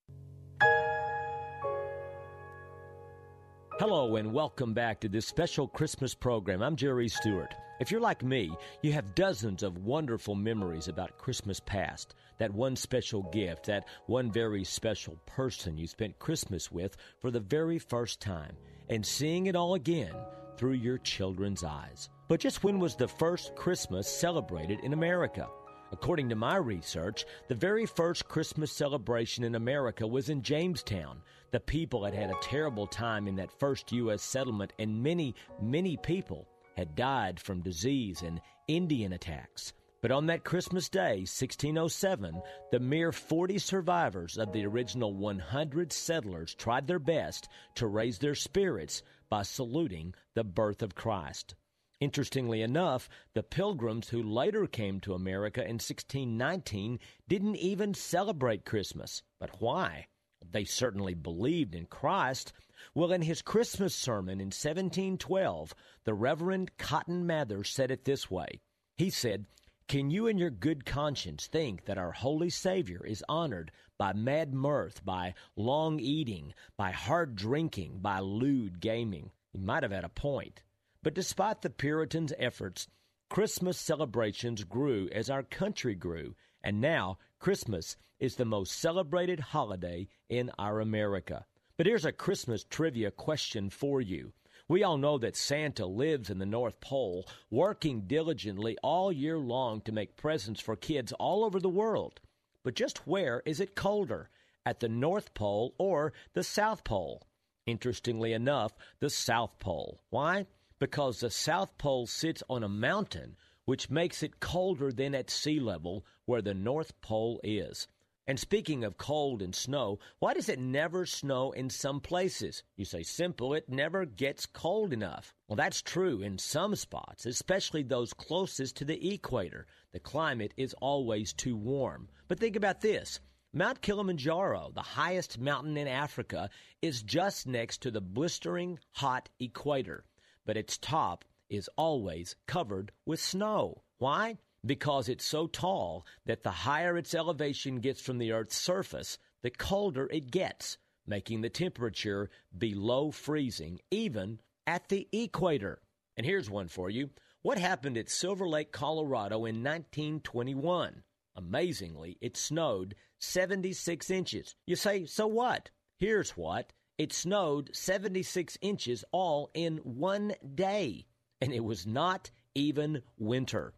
Hello, 3.81 4.15
and 4.15 4.31
welcome 4.31 4.75
back 4.75 4.99
to 4.99 5.09
this 5.09 5.25
special 5.25 5.67
Christmas 5.67 6.13
program. 6.13 6.61
I'm 6.61 6.75
Jerry 6.75 7.07
Stewart. 7.07 7.55
If 7.79 7.89
you're 7.89 7.99
like 7.99 8.23
me, 8.23 8.55
you 8.83 8.93
have 8.93 9.15
dozens 9.15 9.63
of 9.63 9.79
wonderful 9.79 10.35
memories 10.35 10.87
about 10.87 11.17
Christmas 11.17 11.59
past. 11.59 12.13
That 12.37 12.53
one 12.53 12.75
special 12.75 13.23
gift, 13.31 13.65
that 13.65 13.87
one 14.05 14.31
very 14.31 14.63
special 14.63 15.15
person 15.25 15.79
you 15.79 15.87
spent 15.87 16.19
Christmas 16.19 16.71
with 16.71 16.95
for 17.21 17.31
the 17.31 17.39
very 17.39 17.79
first 17.79 18.21
time, 18.21 18.55
and 18.87 19.03
seeing 19.03 19.47
it 19.47 19.55
all 19.55 19.73
again 19.73 20.13
through 20.57 20.73
your 20.73 20.99
children's 20.99 21.63
eyes. 21.63 22.07
But 22.27 22.39
just 22.39 22.63
when 22.63 22.77
was 22.77 22.95
the 22.95 23.07
first 23.07 23.55
Christmas 23.55 24.07
celebrated 24.07 24.81
in 24.83 24.93
America? 24.93 25.47
According 25.91 26.29
to 26.29 26.35
my 26.35 26.55
research, 26.55 27.25
the 27.49 27.55
very 27.55 27.85
first 27.85 28.27
Christmas 28.27 28.71
celebration 28.71 29.43
in 29.43 29.55
America 29.55 30.07
was 30.07 30.29
in 30.29 30.41
Jamestown. 30.41 31.21
The 31.51 31.59
people 31.59 32.05
had 32.05 32.13
had 32.13 32.29
a 32.29 32.39
terrible 32.41 32.87
time 32.87 33.27
in 33.27 33.35
that 33.35 33.51
first 33.59 33.91
U.S. 33.91 34.21
settlement, 34.21 34.71
and 34.79 35.03
many, 35.03 35.35
many 35.61 35.97
people 35.97 36.47
had 36.77 36.95
died 36.95 37.39
from 37.39 37.61
disease 37.61 38.21
and 38.21 38.39
Indian 38.69 39.11
attacks. 39.11 39.73
But 40.01 40.11
on 40.11 40.27
that 40.27 40.45
Christmas 40.45 40.89
day, 40.89 41.19
1607, 41.27 42.41
the 42.71 42.79
mere 42.79 43.11
40 43.11 43.59
survivors 43.59 44.37
of 44.37 44.51
the 44.51 44.65
original 44.65 45.13
100 45.13 45.91
settlers 45.91 46.55
tried 46.55 46.87
their 46.87 46.99
best 46.99 47.49
to 47.75 47.85
raise 47.85 48.17
their 48.17 48.33
spirits 48.33 49.03
by 49.29 49.43
saluting 49.43 50.15
the 50.33 50.43
birth 50.43 50.81
of 50.81 50.95
Christ. 50.95 51.53
Interestingly 51.99 52.63
enough, 52.63 53.09
the 53.35 53.43
pilgrims 53.43 54.09
who 54.09 54.23
later 54.23 54.65
came 54.65 55.01
to 55.01 55.13
America 55.13 55.61
in 55.61 55.75
1619 55.75 56.97
didn't 57.27 57.57
even 57.57 57.93
celebrate 57.93 58.65
Christmas. 58.65 59.21
But 59.39 59.61
why? 59.61 60.07
They 60.51 60.65
certainly 60.65 61.13
believed 61.13 61.75
in 61.75 61.85
Christ. 61.85 62.53
Well, 62.93 63.11
in 63.11 63.21
his 63.21 63.41
Christmas 63.41 63.95
sermon 63.95 64.41
in 64.41 64.47
1712, 64.47 65.73
the 66.03 66.13
Reverend 66.13 66.77
Cotton 66.77 67.25
Mather 67.25 67.63
said 67.63 67.91
it 67.91 68.05
this 68.05 68.29
way. 68.29 68.59
He 68.97 69.09
said, 69.09 69.45
Can 69.87 70.11
you 70.11 70.27
in 70.27 70.37
your 70.37 70.49
good 70.49 70.85
conscience 70.85 71.47
think 71.47 71.85
that 71.85 71.97
our 71.97 72.11
holy 72.11 72.49
Savior 72.49 73.05
is 73.05 73.23
honored 73.29 73.71
by 73.97 74.13
mad 74.13 74.53
mirth, 74.53 75.05
by 75.05 75.35
long 75.55 75.99
eating, 75.99 76.53
by 76.75 76.91
hard 76.91 77.35
drinking, 77.35 77.99
by 77.99 78.19
lewd 78.19 78.79
gaming? 78.79 79.31
He 79.51 79.59
might 79.59 79.83
have 79.83 79.91
had 79.91 80.03
a 80.03 80.09
point. 80.09 80.63
But 81.03 81.13
despite 81.13 81.61
the 81.61 81.69
Puritans' 81.69 82.33
efforts, 82.37 82.87
Christmas 83.29 83.77
celebrations 83.77 84.63
grew 84.63 85.07
as 85.13 85.29
our 85.29 85.43
country 85.43 85.95
grew, 85.95 86.35
and 86.63 86.81
now 86.81 87.17
Christmas 87.41 87.97
is 88.19 88.35
the 88.35 88.45
most 88.45 88.79
celebrated 88.79 89.39
holiday 89.39 90.07
in 90.29 90.51
our 90.59 90.79
America. 90.79 91.43
But 91.75 91.87
here's 91.87 92.05
a 92.05 92.11
Christmas 92.11 92.63
trivia 92.63 93.09
question 93.09 93.71
for 93.71 93.99
you. 93.99 94.31
We 94.67 94.83
all 94.83 94.99
know 94.99 95.17
that 95.17 95.35
Santa 95.35 95.87
lives 95.87 96.29
in 96.29 96.37
the 96.37 96.45
North 96.45 96.79
Pole, 96.79 97.27
working 97.49 98.01
diligently 98.01 98.77
all 98.83 99.11
year 99.11 99.39
long 99.39 99.81
to 99.81 99.91
make 99.91 100.17
presents 100.17 100.61
for 100.61 100.75
kids 100.75 101.13
all 101.13 101.43
over 101.43 101.59
the 101.59 101.67
world. 101.67 102.21
But 102.63 102.75
just 102.75 103.07
where 103.07 103.41
is 103.43 103.59
it 103.59 103.75
colder? 103.75 104.29
At 104.63 104.79
the 104.79 104.89
North 104.89 105.33
Pole 105.33 105.73
or 105.79 106.13
the 106.33 106.43
South 106.43 106.83
Pole? 106.83 107.23
Interestingly 107.65 108.33
enough, 108.33 108.73
the 108.99 109.09
South 109.09 109.57
Pole. 109.57 109.99
Why? 110.11 110.45
because 110.81 111.19
the 111.19 111.29
South 111.29 111.77
Pole 111.77 112.07
sits 112.07 112.41
on 112.49 112.63
a 112.63 112.67
mountain, 112.67 113.37
which 113.65 113.89
makes 113.89 114.23
it 114.23 114.39
colder 114.39 114.91
than 114.91 115.13
at 115.13 115.29
sea 115.29 115.59
level 115.59 116.05
where 116.25 116.41
the 116.41 116.53
North 116.53 116.99
Pole 117.01 117.39
is. 117.43 117.87
And 118.27 118.39
speaking 118.39 118.83
of 118.83 118.97
cold 118.97 119.41
and 119.41 119.53
snow, 119.53 119.99
why 120.19 120.33
does 120.33 120.47
it 120.47 120.59
never 120.59 121.05
snow 121.05 121.51
in 121.51 121.69
some 121.69 121.99
places? 121.99 122.63
You 122.75 122.85
say 122.85 123.03
simple, 123.03 123.53
it 123.53 123.67
never 123.67 124.05
gets 124.05 124.45
cold 124.45 124.93
enough. 124.93 125.33
Well, 125.47 125.55
that's 125.55 125.81
true 125.81 126.21
in 126.21 126.37
some 126.37 126.75
spots, 126.75 127.25
especially 127.25 127.83
those 127.83 128.13
closest 128.13 128.77
to 128.77 128.85
the 128.85 129.13
equator. 129.13 129.67
The 129.91 129.99
climate 129.99 130.53
is 130.55 130.75
always 130.81 131.33
too 131.33 131.57
warm. 131.57 132.09
But 132.27 132.39
think 132.39 132.55
about 132.55 132.81
this. 132.81 133.19
Mount 133.53 133.81
Kilimanjaro, 133.81 134.71
the 134.73 134.81
highest 134.81 135.39
mountain 135.39 135.75
in 135.75 135.87
Africa, 135.87 136.49
is 136.81 137.03
just 137.03 137.47
next 137.47 137.81
to 137.81 137.91
the 137.91 138.01
blistering 138.01 138.79
hot 138.91 139.29
equator 139.39 140.05
but 140.45 140.57
its 140.57 140.77
top 140.77 141.23
is 141.51 141.69
always 141.75 142.35
covered 142.47 142.91
with 143.05 143.19
snow. 143.19 143.83
Why? 143.99 144.39
Because 144.65 145.09
it's 145.09 145.25
so 145.25 145.45
tall 145.45 146.05
that 146.25 146.41
the 146.41 146.51
higher 146.51 146.97
its 146.97 147.13
elevation 147.13 147.79
gets 147.79 148.01
from 148.01 148.17
the 148.17 148.31
Earth's 148.31 148.55
surface, 148.55 149.19
the 149.43 149.51
colder 149.51 150.07
it 150.11 150.31
gets, 150.31 150.77
making 151.05 151.41
the 151.41 151.49
temperature 151.49 152.29
below 152.57 153.11
freezing, 153.11 153.79
even 153.91 154.39
at 154.65 154.89
the 154.89 155.07
equator. 155.11 155.81
And 156.17 156.25
here's 156.25 156.49
one 156.49 156.67
for 156.67 156.89
you. 156.89 157.09
What 157.41 157.57
happened 157.57 157.97
at 157.97 158.09
Silver 158.09 158.47
Lake, 158.47 158.71
Colorado 158.71 159.45
in 159.45 159.63
1921? 159.63 161.03
Amazingly, 161.35 162.17
it 162.21 162.37
snowed 162.37 162.95
76 163.19 164.09
inches. 164.09 164.55
You 164.67 164.75
say, 164.75 165.05
so 165.05 165.27
what? 165.27 165.69
Here's 165.97 166.31
what. 166.31 166.73
It 166.97 167.13
snowed 167.13 167.75
76 167.75 168.57
inches 168.61 169.03
all 169.11 169.49
in 169.53 169.77
one 169.77 170.33
day, 170.53 171.07
and 171.41 171.51
it 171.51 171.63
was 171.63 171.87
not 171.87 172.31
even 172.55 173.01
winter. 173.17 173.73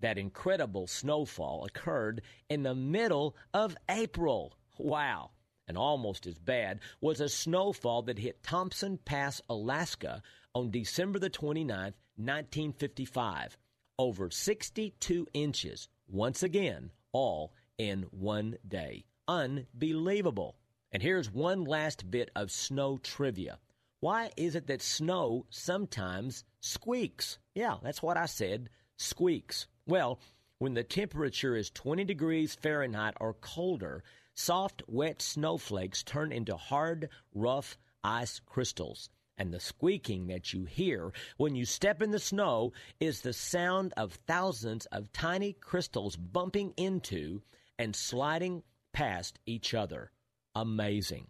That 0.00 0.18
incredible 0.18 0.86
snowfall 0.86 1.64
occurred 1.64 2.22
in 2.48 2.62
the 2.62 2.74
middle 2.74 3.36
of 3.54 3.76
April. 3.88 4.54
Wow. 4.78 5.30
And 5.68 5.78
almost 5.78 6.26
as 6.26 6.38
bad 6.38 6.80
was 7.00 7.20
a 7.20 7.28
snowfall 7.28 8.02
that 8.02 8.18
hit 8.18 8.42
Thompson 8.42 8.98
Pass, 8.98 9.40
Alaska 9.48 10.22
on 10.54 10.70
December 10.70 11.18
the 11.18 11.30
29th, 11.30 11.94
1955. 12.16 13.56
Over 13.98 14.30
62 14.30 15.26
inches, 15.32 15.88
once 16.08 16.42
again, 16.42 16.90
all 17.12 17.52
in 17.78 18.02
one 18.10 18.56
day. 18.66 19.04
Unbelievable. 19.28 20.56
And 20.90 21.02
here's 21.02 21.30
one 21.30 21.64
last 21.64 22.10
bit 22.10 22.30
of 22.34 22.50
snow 22.50 22.98
trivia. 22.98 23.58
Why 24.00 24.30
is 24.36 24.56
it 24.56 24.66
that 24.66 24.82
snow 24.82 25.46
sometimes 25.48 26.44
squeaks? 26.62 27.38
Yeah, 27.54 27.76
that's 27.82 28.02
what 28.02 28.16
I 28.16 28.26
said 28.26 28.70
squeaks. 28.96 29.66
Well, 29.86 30.18
when 30.58 30.74
the 30.74 30.84
temperature 30.84 31.56
is 31.56 31.70
20 31.70 32.04
degrees 32.04 32.54
Fahrenheit 32.54 33.14
or 33.20 33.34
colder, 33.34 34.02
soft, 34.34 34.82
wet 34.86 35.20
snowflakes 35.20 36.02
turn 36.02 36.32
into 36.32 36.56
hard, 36.56 37.10
rough 37.34 37.76
ice 38.02 38.40
crystals. 38.46 39.10
And 39.36 39.52
the 39.52 39.60
squeaking 39.60 40.28
that 40.28 40.52
you 40.52 40.64
hear 40.64 41.12
when 41.36 41.54
you 41.54 41.64
step 41.64 42.00
in 42.00 42.12
the 42.12 42.18
snow 42.18 42.72
is 43.00 43.20
the 43.20 43.32
sound 43.32 43.92
of 43.96 44.12
thousands 44.26 44.86
of 44.86 45.12
tiny 45.12 45.52
crystals 45.52 46.16
bumping 46.16 46.72
into 46.76 47.42
and 47.78 47.96
sliding 47.96 48.62
past 48.92 49.38
each 49.46 49.74
other 49.74 50.12
amazing. 50.54 51.28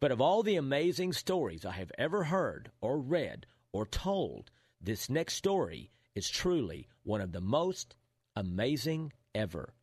But 0.00 0.10
of 0.10 0.20
all 0.20 0.42
the 0.42 0.56
amazing 0.56 1.12
stories 1.12 1.64
I 1.64 1.72
have 1.72 1.92
ever 1.96 2.24
heard 2.24 2.70
or 2.80 2.98
read 2.98 3.46
or 3.72 3.86
told, 3.86 4.50
this 4.86 5.10
next 5.10 5.34
story 5.34 5.90
is 6.14 6.30
truly 6.30 6.88
one 7.02 7.20
of 7.20 7.32
the 7.32 7.40
most 7.40 7.96
amazing 8.36 9.12
ever. 9.34 9.74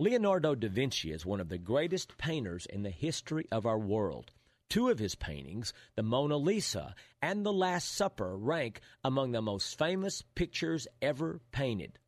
Leonardo 0.00 0.54
da 0.54 0.68
Vinci 0.68 1.12
is 1.12 1.26
one 1.26 1.40
of 1.40 1.50
the 1.50 1.58
greatest 1.58 2.16
painters 2.16 2.64
in 2.66 2.82
the 2.82 2.90
history 2.90 3.46
of 3.52 3.66
our 3.66 3.78
world. 3.78 4.32
Two 4.70 4.88
of 4.88 4.98
his 4.98 5.14
paintings, 5.14 5.74
the 5.94 6.02
Mona 6.02 6.38
Lisa 6.38 6.94
and 7.20 7.44
the 7.44 7.52
Last 7.52 7.92
Supper, 7.92 8.36
rank 8.36 8.80
among 9.04 9.32
the 9.32 9.42
most 9.42 9.78
famous 9.78 10.22
pictures 10.34 10.88
ever 11.02 11.40
painted. 11.52 11.98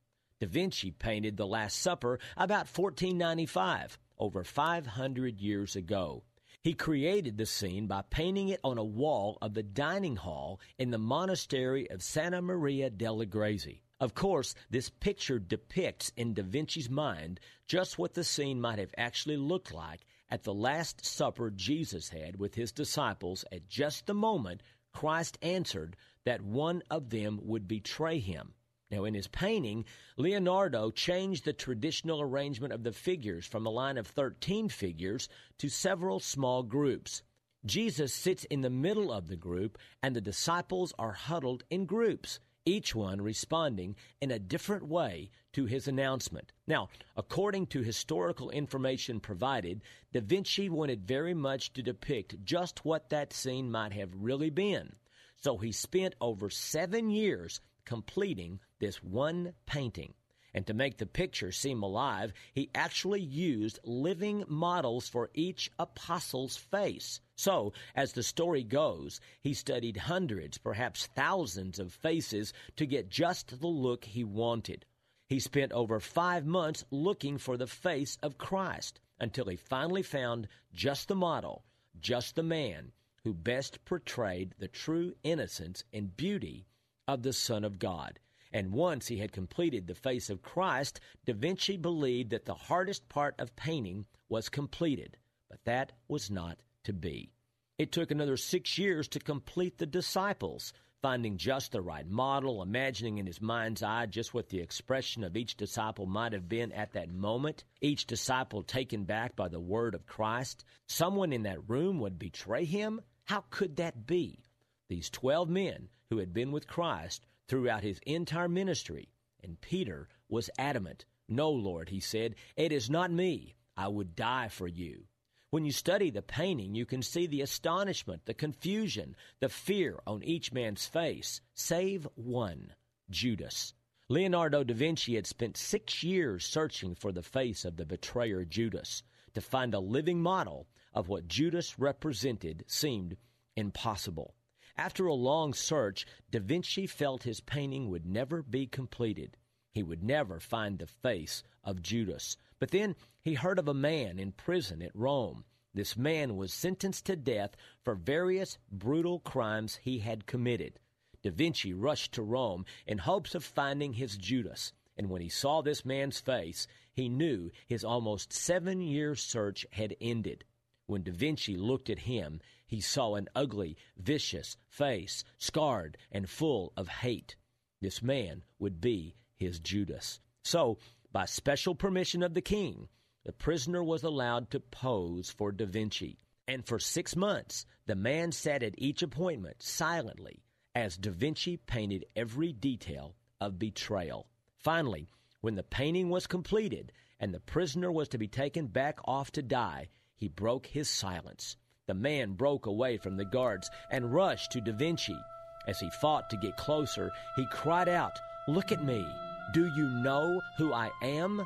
Da 0.40 0.49
Vinci 0.49 0.90
painted 0.90 1.37
the 1.37 1.46
Last 1.46 1.78
Supper 1.78 2.18
about 2.37 2.66
1495 2.66 3.99
over 4.18 4.42
500 4.42 5.40
years 5.40 5.76
ago. 5.76 6.25
He 6.66 6.75
created 6.75 7.37
the 7.37 7.46
scene 7.46 7.87
by 7.87 8.02
painting 8.11 8.49
it 8.49 8.58
on 8.64 8.76
a 8.76 8.82
wall 8.82 9.38
of 9.40 9.54
the 9.54 9.62
dining 9.62 10.16
hall 10.16 10.58
in 10.78 10.90
the 10.90 10.99
monastery 10.99 11.88
of 11.88 12.02
Santa 12.02 12.42
Maria 12.42 12.90
delle 12.90 13.25
Grazie. 13.25 13.85
Of 14.00 14.14
course, 14.14 14.52
this 14.68 14.90
picture 14.90 15.38
depicts 15.38 16.11
in 16.16 16.35
Da 16.35 16.42
Vinci's 16.42 16.90
mind 16.90 17.38
just 17.68 18.00
what 18.00 18.14
the 18.14 18.25
scene 18.25 18.61
might 18.61 18.80
have 18.80 18.92
actually 18.99 19.37
looked 19.37 19.73
like 19.73 20.06
at 20.28 20.42
the 20.42 20.52
Last 20.52 21.06
Supper 21.06 21.50
Jesus 21.50 22.08
had 22.08 22.40
with 22.40 22.56
his 22.56 22.73
disciples 22.73 23.44
at 23.52 23.68
just 23.68 24.06
the 24.06 24.14
moment 24.14 24.61
Christ 24.92 25.38
answered 25.42 25.94
that 26.25 26.42
one 26.42 26.82
of 26.90 27.11
them 27.11 27.38
would 27.44 27.68
betray 27.68 28.18
him. 28.18 28.54
Now, 28.88 29.05
in 29.05 29.14
his 29.14 29.26
painting, 29.26 29.85
Leonardo 30.16 30.93
changed 30.93 31.45
the 31.45 31.52
traditional 31.52 32.21
arrangement 32.21 32.73
of 32.73 32.85
the 32.85 32.93
figures 32.93 33.45
from 33.45 33.66
a 33.66 33.71
line 33.71 33.99
of 33.99 34.07
13 34.07 34.69
figures 34.69 35.28
to 35.59 35.69
several 35.69 36.21
small 36.21 36.62
groups. 36.62 37.23
Jesus 37.64 38.14
sits 38.14 38.45
in 38.45 38.61
the 38.61 38.71
middle 38.71 39.12
of 39.12 39.26
the 39.26 39.37
group, 39.37 39.76
and 40.05 40.14
the 40.14 40.21
disciples 40.21 40.93
are 41.00 41.14
huddled 41.14 41.64
in 41.69 41.85
groups, 41.85 42.38
each 42.64 42.95
one 42.95 43.21
responding 43.21 43.97
in 44.21 44.31
a 44.31 44.38
different 44.38 44.87
way 44.87 45.31
to 45.52 45.64
his 45.64 45.88
announcement. 45.88 46.52
Now, 46.69 46.88
according 47.16 47.66
to 47.69 47.83
historical 47.83 48.50
information 48.50 49.19
provided, 49.19 49.83
Da 50.12 50.21
Vinci 50.21 50.69
wanted 50.69 51.09
very 51.09 51.35
much 51.35 51.73
to 51.73 51.83
depict 51.83 52.45
just 52.45 52.85
what 52.85 53.09
that 53.11 53.33
scene 53.33 53.69
might 53.69 53.93
have 53.95 54.14
really 54.14 54.50
been. 54.50 54.95
So 55.37 55.59
he 55.59 55.73
spent 55.73 56.14
over 56.21 56.50
seven 56.50 57.11
years 57.11 57.61
completing 57.87 58.61
this 58.78 59.02
one 59.02 59.55
painting. 59.64 60.12
And 60.52 60.66
to 60.66 60.75
make 60.75 60.99
the 60.99 61.07
picture 61.07 61.52
seem 61.52 61.83
alive, 61.83 62.33
he 62.55 62.71
actually 62.75 63.21
used 63.21 63.78
living 63.85 64.45
models 64.49 65.09
for 65.09 65.31
each 65.35 65.71
apostle's 65.78 66.57
face. 66.57 67.21
So, 67.37 67.73
as 67.95 68.12
the 68.12 68.23
story 68.23 68.64
goes, 68.64 69.21
he 69.43 69.52
studied 69.52 69.97
hundreds, 69.97 70.57
perhaps 70.57 71.09
thousands 71.09 71.78
of 71.78 71.93
faces 71.93 72.52
to 72.76 72.87
get 72.87 73.11
just 73.11 73.61
the 73.61 73.66
look 73.66 74.05
he 74.05 74.25
wanted. 74.25 74.87
He 75.28 75.40
spent 75.40 75.73
over 75.73 76.00
five 76.00 76.47
months 76.47 76.85
looking 76.90 77.37
for 77.37 77.57
the 77.57 77.66
face 77.66 78.16
of 78.23 78.38
Christ 78.38 79.00
until 79.21 79.47
he 79.47 79.57
finally 79.57 80.02
found 80.02 80.49
just 80.73 81.09
the 81.09 81.14
model, 81.14 81.64
just 82.00 82.35
the 82.35 82.43
man 82.43 82.93
who 83.25 83.35
best 83.35 83.85
portrayed 83.85 84.55
the 84.59 84.69
true 84.69 85.14
innocence 85.25 85.85
and 85.93 86.16
beauty 86.16 86.66
of 87.08 87.22
the 87.22 87.32
Son 87.32 87.64
of 87.64 87.78
God. 87.78 88.18
And 88.52 88.72
once 88.72 89.08
he 89.08 89.18
had 89.18 89.32
completed 89.32 89.86
the 89.86 89.94
face 89.94 90.30
of 90.30 90.42
Christ, 90.42 91.00
Da 91.25 91.34
Vinci 91.34 91.76
believed 91.76 92.30
that 92.30 92.44
the 92.44 92.54
hardest 92.54 93.08
part 93.08 93.34
of 93.38 93.56
painting 93.56 94.06
was 94.28 94.48
completed, 94.48 95.16
but 95.48 95.64
that 95.64 95.92
was 96.08 96.30
not 96.30 96.58
to 96.84 96.92
be. 96.92 97.32
It 97.78 97.92
took 97.92 98.10
another 98.10 98.36
six 98.36 98.78
years 98.78 99.08
to 99.08 99.18
complete 99.18 99.78
the 99.78 99.86
disciples, 99.86 100.72
finding 101.02 101.36
just 101.36 101.72
the 101.72 101.82
right 101.82 102.08
model, 102.08 102.62
imagining 102.62 103.18
in 103.18 103.26
his 103.26 103.42
mind's 103.42 103.82
eye 103.82 104.06
just 104.06 104.32
what 104.32 104.48
the 104.48 104.60
expression 104.60 105.22
of 105.22 105.36
each 105.36 105.56
disciple 105.56 106.06
might 106.06 106.32
have 106.32 106.48
been 106.48 106.72
at 106.72 106.92
that 106.92 107.10
moment, 107.10 107.64
each 107.82 108.06
disciple 108.06 108.62
taken 108.62 109.04
back 109.04 109.36
by 109.36 109.48
the 109.48 109.60
word 109.60 109.94
of 109.94 110.06
Christ. 110.06 110.64
Someone 110.86 111.32
in 111.32 111.42
that 111.42 111.68
room 111.68 112.00
would 112.00 112.18
betray 112.18 112.64
him? 112.64 113.02
How 113.25 113.44
could 113.50 113.76
that 113.76 114.06
be? 114.06 114.45
These 114.88 115.11
twelve 115.11 115.49
men 115.49 115.88
who 116.11 116.19
had 116.19 116.33
been 116.33 116.52
with 116.52 116.66
Christ 116.66 117.26
throughout 117.49 117.83
his 117.83 118.00
entire 118.07 118.49
ministry, 118.49 119.09
and 119.43 119.61
Peter 119.61 120.09
was 120.28 120.50
adamant. 120.59 121.05
No, 121.28 121.50
Lord, 121.50 121.88
he 121.88 122.00
said, 122.00 122.37
it 122.57 122.73
is 122.73 122.88
not 122.88 123.11
me. 123.11 123.57
I 123.76 123.88
would 123.88 124.14
die 124.14 124.49
for 124.49 124.69
you. 124.69 125.05
When 125.50 125.64
you 125.64 125.73
study 125.73 126.11
the 126.11 126.23
painting, 126.23 126.75
you 126.75 126.87
can 126.87 127.02
see 127.02 127.26
the 127.26 127.40
astonishment, 127.40 128.26
the 128.26 128.35
confusion, 128.35 129.16
the 129.40 129.49
fear 129.49 130.00
on 130.07 130.23
each 130.23 130.52
man's 130.52 130.87
face, 130.87 131.40
save 131.55 132.07
one 132.14 132.73
Judas. 133.11 133.75
Leonardo 134.09 134.62
da 134.62 134.75
Vinci 134.75 135.14
had 135.14 135.26
spent 135.26 135.57
six 135.57 136.02
years 136.02 136.45
searching 136.45 136.95
for 136.95 137.11
the 137.12 137.23
face 137.23 137.64
of 137.64 137.76
the 137.76 137.87
betrayer 137.87 138.45
Judas. 138.45 139.02
To 139.35 139.40
find 139.40 139.75
a 139.75 139.81
living 139.81 140.23
model 140.23 140.66
of 140.95 141.09
what 141.09 141.28
Judas 141.28 141.78
represented 141.78 142.64
seemed 142.66 143.16
impossible. 143.55 144.35
After 144.78 145.06
a 145.06 145.14
long 145.14 145.54
search, 145.54 146.06
Da 146.30 146.38
Vinci 146.38 146.87
felt 146.87 147.23
his 147.23 147.40
painting 147.40 147.88
would 147.88 148.04
never 148.04 148.42
be 148.42 148.66
completed. 148.66 149.38
He 149.73 149.83
would 149.83 150.02
never 150.02 150.38
find 150.38 150.78
the 150.78 150.87
face 150.87 151.42
of 151.64 151.80
Judas. 151.80 152.37
But 152.59 152.71
then 152.71 152.95
he 153.23 153.35
heard 153.35 153.59
of 153.59 153.68
a 153.68 153.75
man 153.75 154.18
in 154.18 154.33
prison 154.33 154.83
at 154.83 154.95
Rome. 154.95 155.45
This 155.73 155.97
man 155.97 156.37
was 156.37 156.52
sentenced 156.52 157.06
to 157.06 157.16
death 157.16 157.56
for 157.83 157.95
various 157.95 158.59
brutal 158.71 159.21
crimes 159.21 159.76
he 159.76 159.99
had 159.99 160.26
committed. 160.26 160.78
Da 161.23 161.30
Vinci 161.30 161.75
rushed 161.75 162.12
to 162.12 162.23
Rome 162.23 162.64
in 162.87 162.99
hopes 162.99 163.35
of 163.35 163.45
finding 163.45 163.95
his 163.95 164.16
Judas, 164.16 164.73
and 164.97 165.11
when 165.11 165.23
he 165.23 165.28
saw 165.28 165.61
this 165.61 165.85
man's 165.85 166.21
face, 166.21 166.66
he 166.92 167.09
knew 167.09 167.50
his 167.66 167.85
almost 167.85 168.33
seven 168.33 168.80
year 168.80 169.14
search 169.14 169.66
had 169.71 169.97
ended. 170.00 170.45
When 170.87 171.02
Da 171.02 171.12
Vinci 171.12 171.57
looked 171.57 171.90
at 171.90 172.00
him, 172.00 172.40
he 172.66 172.81
saw 172.81 173.14
an 173.14 173.28
ugly, 173.35 173.76
vicious 173.97 174.57
face, 174.69 175.25
scarred 175.38 175.99
and 176.12 176.31
full 176.31 176.73
of 176.76 176.88
hate. 176.88 177.37
This 177.81 178.02
man 178.02 178.45
would 178.59 178.81
be 178.81 179.16
his 179.37 179.59
Judas. 179.61 180.21
So, 180.45 180.78
by 181.12 181.25
special 181.25 181.75
permission 181.75 182.23
of 182.23 182.35
the 182.35 182.40
king, 182.40 182.88
the 183.25 183.33
prisoner 183.33 183.83
was 183.83 184.05
allowed 184.05 184.50
to 184.52 184.61
pose 184.61 185.31
for 185.31 185.50
Da 185.50 185.66
Vinci. 185.66 186.21
And 186.47 186.64
for 186.64 186.78
six 186.78 187.16
months, 187.16 187.66
the 187.87 187.97
man 187.97 188.31
sat 188.31 188.62
at 188.62 188.78
each 188.78 189.02
appointment 189.02 189.62
silently 189.62 190.45
as 190.76 190.97
Da 190.97 191.11
Vinci 191.11 191.57
painted 191.57 192.05
every 192.14 192.52
detail 192.52 193.16
of 193.40 193.59
betrayal. 193.59 194.28
Finally, 194.59 195.09
when 195.40 195.57
the 195.57 195.62
painting 195.64 196.11
was 196.11 196.26
completed 196.26 196.93
and 197.19 197.35
the 197.35 197.40
prisoner 197.40 197.90
was 197.90 198.09
to 198.11 198.19
be 198.19 198.28
taken 198.28 198.66
back 198.66 198.99
off 199.05 199.33
to 199.33 199.43
die, 199.43 199.88
he 200.16 200.28
broke 200.28 200.66
his 200.66 200.88
silence. 200.88 201.56
The 201.87 201.94
man 201.94 202.32
broke 202.32 202.66
away 202.66 202.96
from 202.99 203.16
the 203.16 203.25
guards 203.25 203.70
and 203.90 204.12
rushed 204.12 204.52
to 204.52 204.61
Da 204.61 204.73
Vinci. 204.73 205.18
As 205.66 205.78
he 205.80 205.90
fought 206.00 206.30
to 206.30 206.37
get 206.37 206.56
closer, 206.56 207.11
he 207.37 207.46
cried 207.46 207.88
out, 207.88 208.18
Look 208.48 208.72
at 208.72 208.85
me! 208.85 209.07
Do 209.52 209.66
you 209.66 209.88
know 209.88 210.40
who 210.59 210.72
I 210.72 210.90
am? 211.02 211.44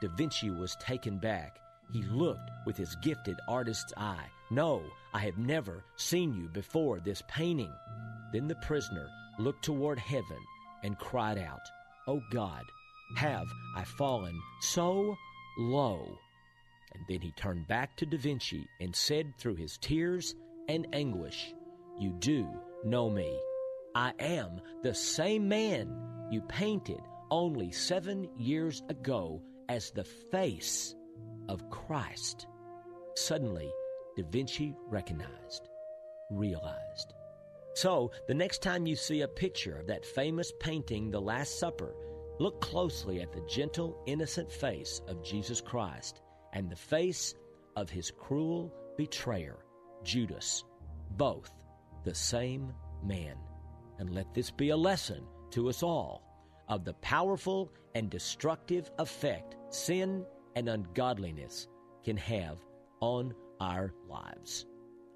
Da 0.00 0.08
Vinci 0.08 0.50
was 0.50 0.76
taken 0.76 1.18
back. 1.18 1.60
He 1.92 2.02
looked 2.02 2.50
with 2.66 2.76
his 2.76 2.96
gifted 2.96 3.38
artist's 3.48 3.92
eye. 3.96 4.26
No, 4.50 4.82
I 5.12 5.20
have 5.20 5.38
never 5.38 5.84
seen 5.96 6.34
you 6.34 6.48
before 6.48 7.00
this 7.00 7.22
painting. 7.28 7.72
Then 8.32 8.48
the 8.48 8.54
prisoner 8.56 9.08
looked 9.38 9.64
toward 9.64 9.98
heaven 9.98 10.38
and 10.82 10.98
cried 10.98 11.38
out, 11.38 11.66
O 12.06 12.14
oh 12.14 12.22
God, 12.30 12.64
have 13.16 13.46
I 13.76 13.84
fallen 13.84 14.40
so 14.60 15.16
low? 15.58 16.18
And 16.94 17.04
then 17.08 17.20
he 17.20 17.32
turned 17.32 17.66
back 17.66 17.96
to 17.96 18.06
Da 18.06 18.16
Vinci 18.18 18.66
and 18.80 18.94
said 18.94 19.34
through 19.38 19.56
his 19.56 19.78
tears 19.78 20.34
and 20.68 20.86
anguish, 20.92 21.54
You 21.98 22.12
do 22.18 22.48
know 22.84 23.10
me. 23.10 23.38
I 23.94 24.12
am 24.18 24.60
the 24.82 24.94
same 24.94 25.48
man 25.48 25.96
you 26.30 26.40
painted 26.42 27.00
only 27.30 27.70
seven 27.70 28.28
years 28.38 28.82
ago 28.88 29.42
as 29.68 29.90
the 29.90 30.04
face 30.04 30.94
of 31.48 31.68
Christ. 31.70 32.46
Suddenly, 33.16 33.70
Da 34.16 34.24
Vinci 34.30 34.74
recognized, 34.88 35.68
realized. 36.30 37.14
So, 37.74 38.12
the 38.28 38.34
next 38.34 38.62
time 38.62 38.86
you 38.86 38.94
see 38.94 39.22
a 39.22 39.28
picture 39.28 39.76
of 39.78 39.88
that 39.88 40.06
famous 40.06 40.52
painting, 40.60 41.10
The 41.10 41.20
Last 41.20 41.58
Supper, 41.58 41.94
look 42.38 42.60
closely 42.60 43.20
at 43.20 43.32
the 43.32 43.44
gentle, 43.48 44.00
innocent 44.06 44.50
face 44.50 45.00
of 45.08 45.24
Jesus 45.24 45.60
Christ 45.60 46.20
and 46.54 46.70
the 46.70 46.76
face 46.76 47.34
of 47.76 47.90
his 47.90 48.10
cruel 48.10 48.72
betrayer, 48.96 49.58
Judas, 50.02 50.64
both 51.16 51.50
the 52.04 52.14
same 52.14 52.72
man. 53.04 53.36
And 53.98 54.14
let 54.14 54.32
this 54.32 54.50
be 54.50 54.70
a 54.70 54.76
lesson 54.76 55.24
to 55.50 55.68
us 55.68 55.82
all 55.82 56.22
of 56.68 56.84
the 56.84 56.94
powerful 56.94 57.72
and 57.94 58.08
destructive 58.08 58.90
effect 58.98 59.56
sin 59.68 60.24
and 60.56 60.68
ungodliness 60.68 61.68
can 62.04 62.16
have 62.16 62.58
on 63.00 63.34
our 63.60 63.92
lives. 64.08 64.66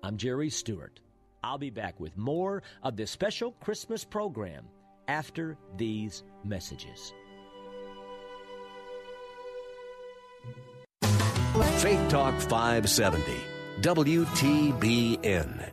I'm 0.03 0.17
Jerry 0.17 0.51
Stewart. 0.51 1.01
I'll 1.43 1.59
be 1.59 1.71
back 1.71 1.99
with 2.01 2.17
more 2.17 2.63
of 2.83 2.97
this 2.97 3.11
special 3.11 3.53
Christmas 3.53 4.05
program 4.05 4.65
after 5.07 5.57
these 5.77 6.25
messages. 6.45 7.13
Faith 11.65 12.09
Talk 12.09 12.35
570, 12.41 13.33
WTBN. 13.81 15.71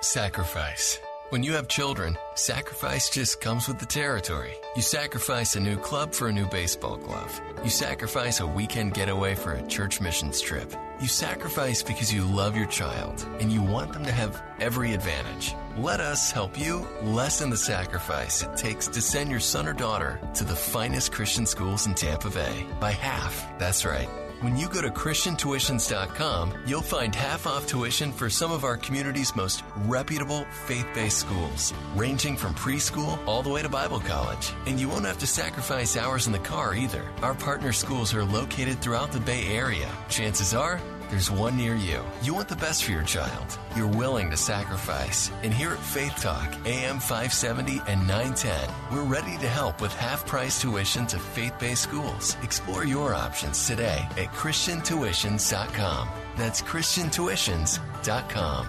Sacrifice. 0.00 0.98
When 1.30 1.42
you 1.42 1.54
have 1.54 1.68
children, 1.68 2.18
sacrifice 2.34 3.08
just 3.08 3.40
comes 3.40 3.66
with 3.66 3.78
the 3.78 3.86
territory. 3.86 4.52
You 4.76 4.82
sacrifice 4.82 5.56
a 5.56 5.60
new 5.60 5.78
club 5.78 6.12
for 6.12 6.28
a 6.28 6.32
new 6.32 6.46
baseball 6.46 6.98
glove. 6.98 7.40
You 7.64 7.70
sacrifice 7.70 8.40
a 8.40 8.46
weekend 8.46 8.92
getaway 8.92 9.34
for 9.34 9.52
a 9.52 9.66
church 9.66 10.02
missions 10.02 10.42
trip. 10.42 10.74
You 11.00 11.08
sacrifice 11.08 11.82
because 11.82 12.12
you 12.12 12.24
love 12.24 12.54
your 12.54 12.66
child 12.66 13.26
and 13.40 13.50
you 13.50 13.62
want 13.62 13.94
them 13.94 14.04
to 14.04 14.12
have 14.12 14.42
every 14.60 14.92
advantage. 14.92 15.54
Let 15.78 16.00
us 16.00 16.30
help 16.30 16.58
you 16.58 16.86
lessen 17.02 17.48
the 17.48 17.56
sacrifice 17.56 18.42
it 18.42 18.54
takes 18.58 18.86
to 18.88 19.00
send 19.00 19.30
your 19.30 19.40
son 19.40 19.66
or 19.66 19.72
daughter 19.72 20.20
to 20.34 20.44
the 20.44 20.54
finest 20.54 21.12
Christian 21.12 21.46
schools 21.46 21.86
in 21.86 21.94
Tampa 21.94 22.28
Bay 22.28 22.66
by 22.78 22.90
half. 22.90 23.58
That's 23.58 23.86
right 23.86 24.08
when 24.42 24.56
you 24.56 24.68
go 24.68 24.82
to 24.82 24.90
ChristianTuitions.com, 24.90 26.64
you'll 26.66 26.82
find 26.82 27.14
half 27.14 27.46
off 27.46 27.66
tuition 27.66 28.12
for 28.12 28.28
some 28.28 28.50
of 28.50 28.64
our 28.64 28.76
community's 28.76 29.36
most 29.36 29.62
reputable 29.86 30.44
faith 30.66 30.86
based 30.94 31.18
schools, 31.18 31.72
ranging 31.94 32.36
from 32.36 32.52
preschool 32.54 33.24
all 33.26 33.42
the 33.42 33.50
way 33.50 33.62
to 33.62 33.68
Bible 33.68 34.00
college. 34.00 34.52
And 34.66 34.80
you 34.80 34.88
won't 34.88 35.06
have 35.06 35.18
to 35.18 35.28
sacrifice 35.28 35.96
hours 35.96 36.26
in 36.26 36.32
the 36.32 36.40
car 36.40 36.74
either. 36.74 37.08
Our 37.22 37.34
partner 37.34 37.72
schools 37.72 38.14
are 38.14 38.24
located 38.24 38.80
throughout 38.80 39.12
the 39.12 39.20
Bay 39.20 39.46
Area. 39.46 39.88
Chances 40.08 40.54
are, 40.54 40.80
there's 41.12 41.30
one 41.30 41.56
near 41.58 41.74
you. 41.74 42.02
You 42.22 42.32
want 42.32 42.48
the 42.48 42.56
best 42.56 42.84
for 42.84 42.92
your 42.92 43.02
child. 43.02 43.58
You're 43.76 43.86
willing 43.86 44.30
to 44.30 44.36
sacrifice. 44.38 45.30
And 45.42 45.52
here 45.52 45.72
at 45.72 45.78
Faith 45.78 46.16
Talk, 46.16 46.50
AM 46.64 47.00
570 47.00 47.82
and 47.86 48.08
910, 48.08 48.70
we're 48.90 49.04
ready 49.04 49.36
to 49.36 49.46
help 49.46 49.82
with 49.82 49.92
half 49.92 50.26
price 50.26 50.58
tuition 50.58 51.06
to 51.08 51.18
faith 51.18 51.52
based 51.58 51.82
schools. 51.82 52.38
Explore 52.42 52.86
your 52.86 53.14
options 53.14 53.66
today 53.66 54.06
at 54.12 54.32
ChristianTuitions.com. 54.32 56.08
That's 56.38 56.62
ChristianTuitions.com. 56.62 58.68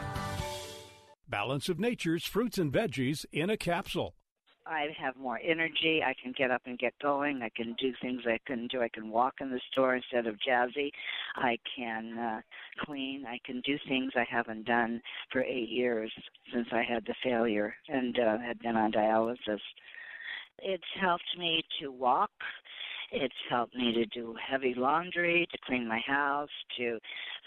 Balance 1.30 1.70
of 1.70 1.80
Nature's 1.80 2.26
fruits 2.26 2.58
and 2.58 2.74
veggies 2.74 3.26
in 3.32 3.50
a 3.50 3.56
capsule. 3.56 4.16
I 4.66 4.88
have 4.98 5.16
more 5.18 5.40
energy. 5.44 6.02
I 6.04 6.14
can 6.22 6.34
get 6.38 6.52
up 6.52 6.62
and 6.66 6.80
get 6.80 6.94
going. 7.02 7.42
I 7.42 7.50
can 7.50 7.76
do 7.80 7.92
things 8.02 8.22
I 8.26 8.40
couldn't 8.46 8.72
do. 8.72 8.82
I 8.82 8.90
can 8.90 9.10
walk 9.10 9.36
in 9.42 9.50
the 9.50 9.60
store 9.72 9.96
instead 9.96 10.26
of 10.26 10.36
jazzy. 10.48 10.90
I 11.36 11.58
can 11.76 12.18
uh, 12.18 12.42
clean. 12.86 13.26
I 13.28 13.40
can 13.46 13.62
do 13.62 13.78
things 13.88 14.14
I 14.16 14.26
haven't 14.30 14.66
done 14.66 15.02
for 15.32 15.44
eight 15.44 15.70
years 15.70 16.12
since 16.54 16.68
I 16.72 16.84
had 16.84 17.06
the 17.06 17.16
failure 17.24 17.76
and 17.90 18.18
uh, 18.18 18.38
had 18.38 18.60
been 18.60 18.76
on 18.78 18.92
dialysis. 18.92 19.60
It's 20.60 20.84
helped 21.02 21.38
me 21.38 21.64
to 21.82 21.92
walk 21.92 22.32
It's 23.16 23.36
helped 23.48 23.76
me 23.76 23.94
to 23.94 24.08
do 24.08 24.36
heavy 24.36 24.74
laundry, 24.76 25.48
to 25.52 25.58
clean 25.64 25.88
my 25.88 26.00
house, 26.00 26.50
to 26.78 26.98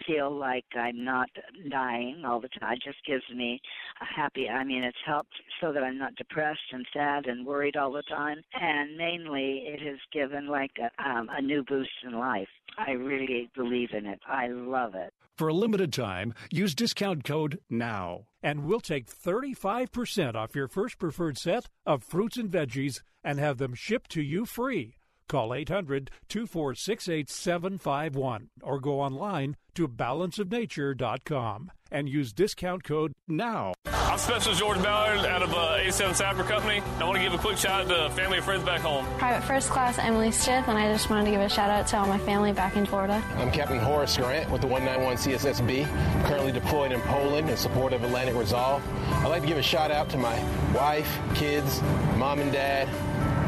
feel 0.07 0.31
like 0.31 0.65
I'm 0.77 1.05
not 1.05 1.29
dying 1.69 2.23
all 2.25 2.41
the 2.41 2.49
time. 2.61 2.75
It 2.75 2.83
just 2.85 3.05
gives 3.05 3.25
me 3.35 3.61
a 4.01 4.05
happy, 4.05 4.49
I 4.49 4.63
mean, 4.63 4.85
it's 4.85 4.97
helped 5.05 5.35
so 5.61 5.73
that 5.73 5.83
I'm 5.83 5.99
not 5.99 6.15
depressed 6.15 6.73
and 6.73 6.87
sad 6.93 7.27
and 7.27 7.45
worried 7.45 7.77
all 7.77 7.91
the 7.91 8.05
time. 8.05 8.43
And 8.55 8.97
mainly, 8.97 9.65
it 9.67 9.81
has 9.81 9.99
given 10.13 10.47
like 10.47 10.71
a, 10.79 11.05
um, 11.05 11.29
a 11.33 11.43
new 11.43 11.65
boost 11.65 11.91
in 12.05 12.13
life. 12.13 12.49
I 12.79 12.93
really 12.93 13.51
believe 13.57 13.91
in 13.93 14.07
it. 14.07 14.21
I 14.25 14.47
love 14.47 14.95
it. 14.95 15.13
For 15.37 15.49
a 15.49 15.55
limited 15.55 15.93
time, 15.93 16.33
use 16.51 16.75
discount 16.77 17.25
code 17.25 17.59
NOW, 17.69 18.27
and 18.41 18.65
we'll 18.65 18.81
take 18.81 19.07
35% 19.07 20.37
off 20.37 20.55
your 20.55 20.69
first 20.69 20.99
preferred 20.99 21.39
set 21.39 21.69
of 21.85 22.05
fruits 22.05 22.37
and 22.37 22.51
veggies 22.51 23.01
and 23.25 23.41
have 23.41 23.59
them 23.59 23.75
shipped 23.75 24.13
to 24.13 24.23
you 24.23 24.47
free. 24.47 24.96
Call 25.29 25.55
800 25.55 26.11
246 26.29 27.09
8751 27.09 28.49
or 28.63 28.79
go 28.79 29.01
online 29.01 29.57
to 29.75 29.89
balanceofnature.com 29.89 31.73
and 31.91 32.09
use 32.09 32.33
discount 32.33 32.85
code 32.85 33.13
NOW. 33.29 33.75
I'm 33.87 34.19
Special 34.19 34.55
George 34.55 34.83
Ballard 34.83 35.27
out 35.27 35.43
of 35.43 35.53
uh, 35.53 35.79
A7 35.79 36.15
Sapper 36.15 36.45
Company. 36.45 36.81
I 36.99 37.05
want 37.05 37.17
to 37.17 37.23
give 37.23 37.35
a 37.35 37.39
quick 37.39 37.59
shout 37.59 37.83
out 37.83 37.89
to 37.89 38.15
family 38.15 38.37
and 38.39 38.45
friends 38.45 38.65
back 38.65 38.81
home. 38.81 39.05
Private 39.19 39.45
First 39.47 39.69
Class 39.69 39.99
Emily 39.99 40.31
Stith, 40.31 40.69
and 40.69 40.79
I 40.79 40.93
just 40.93 41.11
wanted 41.11 41.25
to 41.27 41.31
give 41.33 41.41
a 41.41 41.49
shout 41.49 41.71
out 41.71 41.87
to 41.89 41.99
all 41.99 42.07
my 42.07 42.19
family 42.19 42.53
back 42.53 42.77
in 42.77 42.87
Florida. 42.87 43.23
I'm 43.37 43.51
Captain 43.51 43.79
Horace 43.79 44.17
Grant 44.17 44.51
with 44.51 44.61
the 44.61 44.69
191 44.69 45.17
CSSB, 45.17 46.25
currently 46.27 46.53
deployed 46.53 46.93
in 46.93 47.01
Poland 47.03 47.51
in 47.51 47.57
support 47.57 47.93
of 47.93 48.05
Atlantic 48.05 48.37
Resolve. 48.37 48.83
I'd 49.25 49.29
like 49.29 49.43
to 49.43 49.49
give 49.49 49.59
a 49.59 49.63
shout 49.63 49.91
out 49.91 50.09
to 50.11 50.19
my 50.19 50.41
wife, 50.73 51.19
kids, 51.35 51.83
mom 52.17 52.39
and 52.41 52.53
dad. 52.53 52.89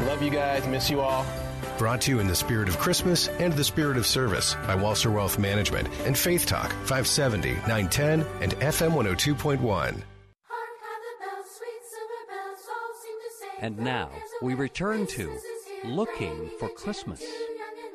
Love 0.07 0.21
you 0.21 0.29
guys, 0.29 0.67
miss 0.67 0.89
you 0.89 1.01
all. 1.01 1.25
Brought 1.79 2.01
to 2.01 2.11
you 2.11 2.19
in 2.19 2.27
the 2.27 2.35
spirit 2.35 2.67
of 2.67 2.77
Christmas 2.77 3.29
and 3.39 3.53
the 3.53 3.63
spirit 3.63 3.95
of 3.95 4.05
service 4.05 4.53
by 4.67 4.75
Walser 4.75 5.13
Wealth 5.13 5.39
Management 5.39 5.87
and 6.05 6.17
Faith 6.17 6.45
Talk 6.45 6.73
570, 6.83 7.53
910, 7.53 8.25
and 8.41 8.51
FM 8.55 8.91
102.1. 8.91 10.01
And 13.61 13.79
now 13.79 14.11
we 14.41 14.55
return 14.55 15.07
to 15.07 15.33
Looking 15.85 16.49
for 16.59 16.67
Christmas. 16.67 17.23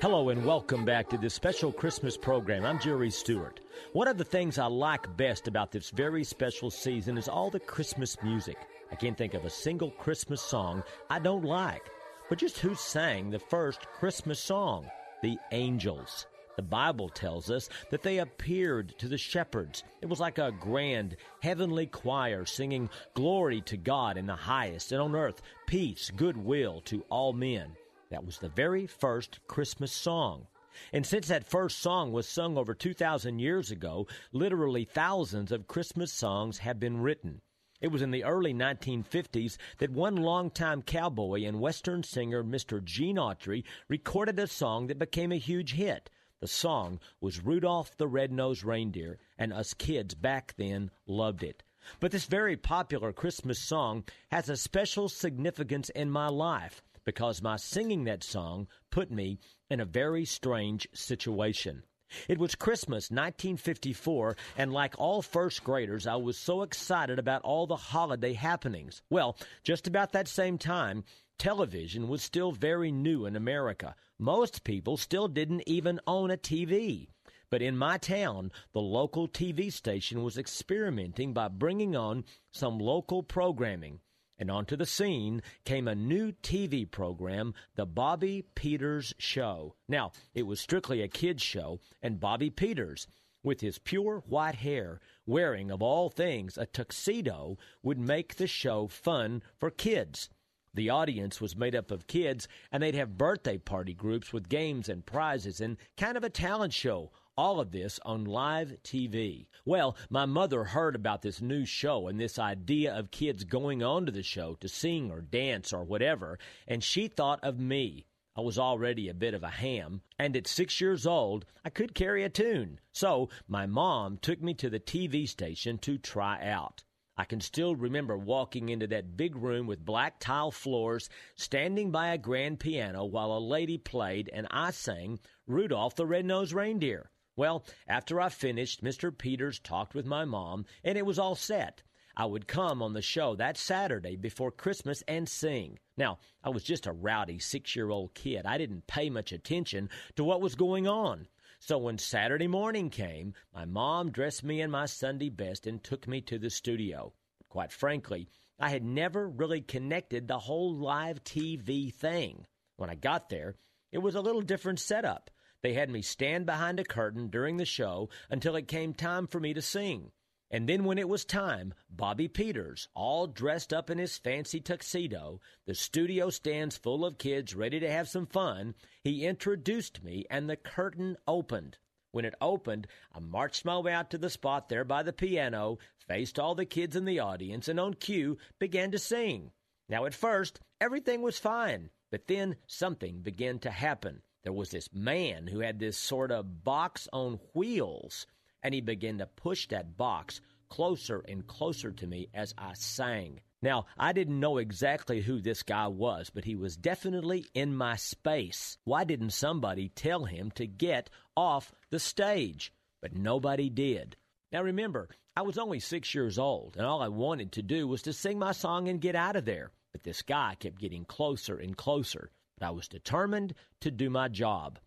Hello 0.00 0.30
and 0.30 0.46
welcome 0.46 0.86
back 0.86 1.10
to 1.10 1.18
this 1.18 1.34
special 1.34 1.70
Christmas 1.70 2.16
program. 2.16 2.64
I'm 2.64 2.80
Jerry 2.80 3.10
Stewart. 3.10 3.60
One 3.92 4.08
of 4.08 4.16
the 4.16 4.24
things 4.24 4.58
I 4.58 4.64
like 4.64 5.14
best 5.18 5.46
about 5.46 5.72
this 5.72 5.90
very 5.90 6.24
special 6.24 6.70
season 6.70 7.18
is 7.18 7.28
all 7.28 7.50
the 7.50 7.60
Christmas 7.60 8.16
music. 8.22 8.56
I 8.90 8.94
can't 8.94 9.18
think 9.18 9.34
of 9.34 9.44
a 9.44 9.50
single 9.50 9.90
Christmas 9.90 10.40
song 10.40 10.82
I 11.10 11.18
don't 11.18 11.44
like. 11.44 11.90
But 12.28 12.38
just 12.38 12.58
who 12.58 12.74
sang 12.74 13.30
the 13.30 13.38
first 13.38 13.86
Christmas 13.92 14.40
song? 14.40 14.90
The 15.22 15.38
angels. 15.52 16.26
The 16.56 16.62
Bible 16.62 17.10
tells 17.10 17.50
us 17.50 17.68
that 17.90 18.02
they 18.02 18.18
appeared 18.18 18.96
to 18.98 19.08
the 19.08 19.18
shepherds. 19.18 19.84
It 20.00 20.06
was 20.06 20.20
like 20.20 20.38
a 20.38 20.52
grand 20.52 21.16
heavenly 21.42 21.86
choir 21.86 22.46
singing 22.46 22.88
glory 23.12 23.60
to 23.62 23.76
God 23.76 24.16
in 24.16 24.26
the 24.26 24.36
highest, 24.36 24.92
and 24.92 25.02
on 25.02 25.14
earth 25.14 25.42
peace, 25.66 26.10
goodwill 26.16 26.80
to 26.86 27.04
all 27.10 27.32
men. 27.32 27.76
That 28.10 28.24
was 28.24 28.38
the 28.38 28.48
very 28.48 28.86
first 28.86 29.40
Christmas 29.46 29.92
song. 29.92 30.46
And 30.92 31.04
since 31.04 31.28
that 31.28 31.44
first 31.44 31.80
song 31.80 32.10
was 32.12 32.28
sung 32.28 32.56
over 32.56 32.72
2,000 32.72 33.38
years 33.38 33.70
ago, 33.70 34.06
literally 34.32 34.84
thousands 34.84 35.52
of 35.52 35.68
Christmas 35.68 36.12
songs 36.12 36.58
have 36.58 36.80
been 36.80 37.02
written. 37.02 37.42
It 37.84 37.92
was 37.92 38.00
in 38.00 38.12
the 38.12 38.24
early 38.24 38.54
1950s 38.54 39.58
that 39.76 39.90
one 39.90 40.16
longtime 40.16 40.80
cowboy 40.80 41.44
and 41.44 41.60
Western 41.60 42.02
singer, 42.02 42.42
Mr. 42.42 42.82
Gene 42.82 43.16
Autry, 43.16 43.62
recorded 43.88 44.38
a 44.38 44.46
song 44.46 44.86
that 44.86 44.98
became 44.98 45.30
a 45.30 45.36
huge 45.36 45.74
hit. 45.74 46.08
The 46.40 46.48
song 46.48 46.98
was 47.20 47.44
Rudolph 47.44 47.94
the 47.98 48.08
Red-Nosed 48.08 48.64
Reindeer, 48.64 49.18
and 49.36 49.52
us 49.52 49.74
kids 49.74 50.14
back 50.14 50.54
then 50.56 50.92
loved 51.06 51.42
it. 51.42 51.62
But 52.00 52.10
this 52.10 52.24
very 52.24 52.56
popular 52.56 53.12
Christmas 53.12 53.58
song 53.58 54.04
has 54.30 54.48
a 54.48 54.56
special 54.56 55.10
significance 55.10 55.90
in 55.90 56.10
my 56.10 56.28
life 56.28 56.82
because 57.04 57.42
my 57.42 57.56
singing 57.56 58.04
that 58.04 58.24
song 58.24 58.66
put 58.90 59.10
me 59.10 59.38
in 59.68 59.78
a 59.78 59.84
very 59.84 60.24
strange 60.24 60.88
situation. 60.94 61.82
It 62.28 62.38
was 62.38 62.54
Christmas 62.54 63.10
1954, 63.10 64.36
and 64.56 64.72
like 64.72 64.94
all 64.98 65.22
first 65.22 65.64
graders, 65.64 66.06
I 66.06 66.16
was 66.16 66.38
so 66.38 66.62
excited 66.62 67.18
about 67.18 67.42
all 67.42 67.66
the 67.66 67.76
holiday 67.76 68.32
happenings. 68.32 69.02
Well, 69.10 69.36
just 69.62 69.86
about 69.86 70.12
that 70.12 70.28
same 70.28 70.58
time, 70.58 71.04
television 71.38 72.08
was 72.08 72.22
still 72.22 72.52
very 72.52 72.92
new 72.92 73.26
in 73.26 73.36
America. 73.36 73.94
Most 74.18 74.64
people 74.64 74.96
still 74.96 75.28
didn't 75.28 75.64
even 75.66 76.00
own 76.06 76.30
a 76.30 76.36
TV. 76.36 77.08
But 77.50 77.62
in 77.62 77.76
my 77.76 77.98
town, 77.98 78.50
the 78.72 78.80
local 78.80 79.28
TV 79.28 79.72
station 79.72 80.22
was 80.22 80.38
experimenting 80.38 81.32
by 81.32 81.48
bringing 81.48 81.94
on 81.94 82.24
some 82.52 82.78
local 82.78 83.22
programming. 83.22 84.00
And 84.38 84.50
onto 84.50 84.76
the 84.76 84.86
scene 84.86 85.42
came 85.64 85.86
a 85.86 85.94
new 85.94 86.32
TV 86.32 86.90
program, 86.90 87.54
The 87.76 87.86
Bobby 87.86 88.42
Peters 88.54 89.14
Show. 89.18 89.76
Now, 89.88 90.10
it 90.34 90.42
was 90.42 90.60
strictly 90.60 91.02
a 91.02 91.08
kids' 91.08 91.42
show, 91.42 91.78
and 92.02 92.18
Bobby 92.18 92.50
Peters, 92.50 93.06
with 93.44 93.60
his 93.60 93.78
pure 93.78 94.24
white 94.26 94.56
hair, 94.56 95.00
wearing, 95.24 95.70
of 95.70 95.82
all 95.82 96.08
things, 96.08 96.58
a 96.58 96.66
tuxedo, 96.66 97.58
would 97.82 97.98
make 97.98 98.34
the 98.34 98.48
show 98.48 98.88
fun 98.88 99.42
for 99.56 99.70
kids. 99.70 100.28
The 100.72 100.90
audience 100.90 101.40
was 101.40 101.56
made 101.56 101.76
up 101.76 101.92
of 101.92 102.08
kids, 102.08 102.48
and 102.72 102.82
they'd 102.82 102.96
have 102.96 103.16
birthday 103.16 103.58
party 103.58 103.94
groups 103.94 104.32
with 104.32 104.48
games 104.48 104.88
and 104.88 105.06
prizes 105.06 105.60
and 105.60 105.76
kind 105.96 106.16
of 106.16 106.24
a 106.24 106.30
talent 106.30 106.72
show. 106.72 107.12
All 107.36 107.58
of 107.58 107.72
this 107.72 107.98
on 108.04 108.26
live 108.26 108.76
TV. 108.84 109.48
Well, 109.64 109.96
my 110.08 110.24
mother 110.24 110.62
heard 110.62 110.94
about 110.94 111.22
this 111.22 111.42
new 111.42 111.64
show 111.64 112.06
and 112.06 112.20
this 112.20 112.38
idea 112.38 112.94
of 112.94 113.10
kids 113.10 113.42
going 113.42 113.82
on 113.82 114.06
to 114.06 114.12
the 114.12 114.22
show 114.22 114.54
to 114.60 114.68
sing 114.68 115.10
or 115.10 115.20
dance 115.20 115.72
or 115.72 115.82
whatever, 115.82 116.38
and 116.68 116.84
she 116.84 117.08
thought 117.08 117.42
of 117.42 117.58
me. 117.58 118.06
I 118.36 118.40
was 118.40 118.56
already 118.56 119.08
a 119.08 119.14
bit 119.14 119.34
of 119.34 119.42
a 119.42 119.48
ham, 119.48 120.02
and 120.16 120.36
at 120.36 120.46
six 120.46 120.80
years 120.80 121.08
old, 121.08 121.44
I 121.64 121.70
could 121.70 121.92
carry 121.92 122.22
a 122.22 122.28
tune. 122.28 122.78
So 122.92 123.30
my 123.48 123.66
mom 123.66 124.18
took 124.18 124.40
me 124.40 124.54
to 124.54 124.70
the 124.70 124.78
TV 124.78 125.28
station 125.28 125.78
to 125.78 125.98
try 125.98 126.40
out. 126.40 126.84
I 127.16 127.24
can 127.24 127.40
still 127.40 127.74
remember 127.74 128.16
walking 128.16 128.68
into 128.68 128.86
that 128.88 129.16
big 129.16 129.34
room 129.34 129.66
with 129.66 129.84
black 129.84 130.20
tile 130.20 130.52
floors, 130.52 131.10
standing 131.34 131.90
by 131.90 132.12
a 132.12 132.18
grand 132.18 132.60
piano 132.60 133.04
while 133.04 133.32
a 133.32 133.40
lady 133.40 133.78
played 133.78 134.30
and 134.32 134.46
I 134.52 134.70
sang 134.70 135.18
Rudolph 135.48 135.96
the 135.96 136.06
Red-Nosed 136.06 136.52
Reindeer. 136.52 137.10
Well, 137.36 137.64
after 137.88 138.20
I 138.20 138.28
finished, 138.28 138.84
Mr. 138.84 139.16
Peters 139.16 139.58
talked 139.58 139.94
with 139.94 140.06
my 140.06 140.24
mom 140.24 140.66
and 140.84 140.96
it 140.96 141.04
was 141.04 141.18
all 141.18 141.34
set. 141.34 141.82
I 142.16 142.26
would 142.26 142.46
come 142.46 142.80
on 142.80 142.92
the 142.92 143.02
show 143.02 143.34
that 143.34 143.56
Saturday 143.56 144.14
before 144.14 144.52
Christmas 144.52 145.02
and 145.08 145.28
sing. 145.28 145.80
Now, 145.96 146.20
I 146.44 146.50
was 146.50 146.62
just 146.62 146.86
a 146.86 146.92
rowdy 146.92 147.40
six 147.40 147.74
year 147.74 147.90
old 147.90 148.14
kid. 148.14 148.46
I 148.46 148.56
didn't 148.56 148.86
pay 148.86 149.10
much 149.10 149.32
attention 149.32 149.90
to 150.14 150.22
what 150.22 150.40
was 150.40 150.54
going 150.54 150.86
on. 150.86 151.26
So 151.58 151.78
when 151.78 151.98
Saturday 151.98 152.46
morning 152.46 152.88
came, 152.88 153.34
my 153.52 153.64
mom 153.64 154.12
dressed 154.12 154.44
me 154.44 154.60
in 154.60 154.70
my 154.70 154.86
Sunday 154.86 155.30
best 155.30 155.66
and 155.66 155.82
took 155.82 156.06
me 156.06 156.20
to 156.20 156.38
the 156.38 156.50
studio. 156.50 157.14
Quite 157.48 157.72
frankly, 157.72 158.28
I 158.60 158.68
had 158.68 158.84
never 158.84 159.28
really 159.28 159.60
connected 159.60 160.28
the 160.28 160.38
whole 160.38 160.76
live 160.76 161.24
TV 161.24 161.92
thing. 161.92 162.46
When 162.76 162.90
I 162.90 162.94
got 162.94 163.28
there, 163.28 163.56
it 163.90 163.98
was 163.98 164.14
a 164.14 164.20
little 164.20 164.42
different 164.42 164.78
setup. 164.78 165.30
They 165.64 165.72
had 165.72 165.88
me 165.88 166.02
stand 166.02 166.44
behind 166.44 166.78
a 166.78 166.84
curtain 166.84 167.28
during 167.28 167.56
the 167.56 167.64
show 167.64 168.10
until 168.28 168.54
it 168.54 168.68
came 168.68 168.92
time 168.92 169.26
for 169.26 169.40
me 169.40 169.54
to 169.54 169.62
sing. 169.62 170.12
And 170.50 170.68
then 170.68 170.84
when 170.84 170.98
it 170.98 171.08
was 171.08 171.24
time, 171.24 171.72
Bobby 171.88 172.28
Peters, 172.28 172.88
all 172.94 173.26
dressed 173.26 173.72
up 173.72 173.88
in 173.88 173.96
his 173.96 174.18
fancy 174.18 174.60
tuxedo, 174.60 175.40
the 175.64 175.74
studio 175.74 176.28
stands 176.28 176.76
full 176.76 177.02
of 177.02 177.16
kids 177.16 177.54
ready 177.54 177.80
to 177.80 177.90
have 177.90 178.10
some 178.10 178.26
fun, 178.26 178.74
he 179.02 179.24
introduced 179.24 180.04
me 180.04 180.26
and 180.28 180.50
the 180.50 180.56
curtain 180.58 181.16
opened. 181.26 181.78
When 182.12 182.26
it 182.26 182.34
opened, 182.42 182.86
I 183.14 183.20
marched 183.20 183.64
my 183.64 183.78
way 183.78 183.94
out 183.94 184.10
to 184.10 184.18
the 184.18 184.28
spot 184.28 184.68
there 184.68 184.84
by 184.84 185.02
the 185.02 185.14
piano, 185.14 185.78
faced 186.06 186.38
all 186.38 186.54
the 186.54 186.66
kids 186.66 186.94
in 186.94 187.06
the 187.06 187.20
audience, 187.20 187.68
and 187.68 187.80
on 187.80 187.94
cue 187.94 188.36
began 188.58 188.90
to 188.90 188.98
sing. 188.98 189.50
Now, 189.88 190.04
at 190.04 190.12
first, 190.12 190.60
everything 190.78 191.22
was 191.22 191.38
fine, 191.38 191.88
but 192.10 192.26
then 192.26 192.56
something 192.66 193.22
began 193.22 193.60
to 193.60 193.70
happen. 193.70 194.20
There 194.44 194.52
was 194.52 194.70
this 194.70 194.88
man 194.92 195.46
who 195.46 195.60
had 195.60 195.78
this 195.78 195.96
sort 195.96 196.30
of 196.30 196.62
box 196.62 197.08
on 197.12 197.40
wheels 197.54 198.26
and 198.62 198.74
he 198.74 198.80
began 198.80 199.18
to 199.18 199.26
push 199.26 199.68
that 199.68 199.96
box 199.96 200.40
closer 200.68 201.22
and 201.28 201.46
closer 201.46 201.92
to 201.92 202.06
me 202.06 202.28
as 202.34 202.54
I 202.56 202.72
sang. 202.74 203.40
Now, 203.62 203.86
I 203.98 204.12
didn't 204.12 204.40
know 204.40 204.58
exactly 204.58 205.22
who 205.22 205.40
this 205.40 205.62
guy 205.62 205.86
was, 205.86 206.30
but 206.30 206.44
he 206.44 206.56
was 206.56 206.76
definitely 206.76 207.46
in 207.54 207.74
my 207.74 207.96
space. 207.96 208.76
Why 208.84 209.04
didn't 209.04 209.30
somebody 209.30 209.88
tell 209.88 210.24
him 210.24 210.50
to 210.52 210.66
get 210.66 211.08
off 211.36 211.72
the 211.90 211.98
stage? 211.98 212.72
But 213.00 213.16
nobody 213.16 213.70
did. 213.70 214.16
Now, 214.52 214.62
remember, 214.62 215.08
I 215.36 215.42
was 215.42 215.58
only 215.58 215.80
six 215.80 216.14
years 216.14 216.38
old, 216.38 216.76
and 216.76 216.84
all 216.86 217.02
I 217.02 217.08
wanted 217.08 217.52
to 217.52 217.62
do 217.62 217.88
was 217.88 218.02
to 218.02 218.12
sing 218.12 218.38
my 218.38 218.52
song 218.52 218.88
and 218.88 219.00
get 219.00 219.16
out 219.16 219.36
of 219.36 219.44
there. 219.44 219.70
But 219.92 220.02
this 220.02 220.22
guy 220.22 220.56
kept 220.58 220.78
getting 220.78 221.04
closer 221.04 221.56
and 221.56 221.76
closer. 221.76 222.30
But 222.58 222.66
I 222.66 222.70
was 222.70 222.88
determined 222.88 223.54
to 223.80 223.90
do 223.90 224.10
my 224.10 224.28
job. 224.28 224.78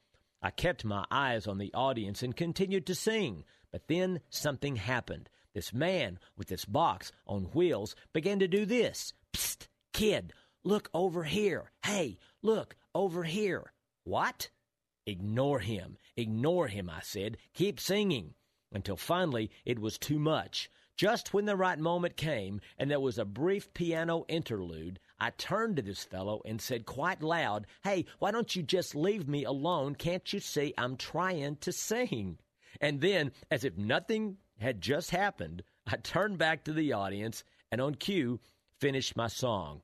I 0.41 0.51
kept 0.51 0.86
my 0.86 1.06
eyes 1.10 1.47
on 1.47 1.58
the 1.58 1.73
audience 1.73 2.21
and 2.21 2.36
continued 2.36 2.86
to 2.88 2.95
sing, 2.95 3.43
but 3.71 3.88
then 3.88 4.21
something 4.30 4.75
happened. 4.75 5.30
This 5.53 5.73
man 5.73 6.19
with 6.38 6.47
this 6.47 6.65
box 6.65 7.12
on 7.25 7.45
wheels 7.45 7.95
began 8.13 8.39
to 8.39 8.47
do 8.47 8.65
this. 8.65 9.13
Psst, 9.34 9.67
kid, 9.93 10.34
look 10.63 10.89
over 10.93 11.23
here. 11.23 11.71
Hey, 11.84 12.19
look 12.43 12.75
over 12.93 13.23
here. 13.23 13.73
What? 14.03 14.49
Ignore 15.08 15.60
him. 15.60 15.97
Ignore 16.15 16.67
him, 16.67 16.89
I 16.89 16.99
said. 17.01 17.38
Keep 17.53 17.80
singing. 17.80 18.36
Until 18.71 18.97
finally 18.97 19.49
it 19.65 19.80
was 19.80 19.97
too 19.97 20.19
much. 20.19 20.69
Just 20.97 21.31
when 21.31 21.45
the 21.45 21.55
right 21.55 21.77
moment 21.77 22.17
came 22.17 22.60
and 22.79 22.89
there 22.89 22.99
was 22.99 23.19
a 23.19 23.25
brief 23.25 23.71
piano 23.75 24.25
interlude, 24.27 24.99
I 25.19 25.29
turned 25.29 25.75
to 25.75 25.83
this 25.83 26.03
fellow 26.03 26.41
and 26.43 26.60
said 26.60 26.88
quite 26.88 27.21
loud, 27.21 27.67
Hey, 27.83 28.05
why 28.17 28.31
don't 28.31 28.55
you 28.55 28.63
just 28.63 28.95
leave 28.95 29.27
me 29.27 29.43
alone? 29.43 29.93
Can't 29.93 30.33
you 30.33 30.39
see 30.39 30.73
I'm 30.75 30.97
trying 30.97 31.57
to 31.57 31.71
sing? 31.71 32.39
And 32.81 32.99
then, 32.99 33.31
as 33.51 33.63
if 33.63 33.77
nothing 33.77 34.38
had 34.60 34.81
just 34.81 35.12
happened, 35.12 35.63
I 35.86 35.97
turned 35.97 36.39
back 36.39 36.63
to 36.63 36.73
the 36.73 36.93
audience 36.93 37.43
and 37.71 37.79
on 37.79 37.93
cue 37.93 38.39
finished 38.79 39.15
my 39.15 39.27
song. 39.27 39.81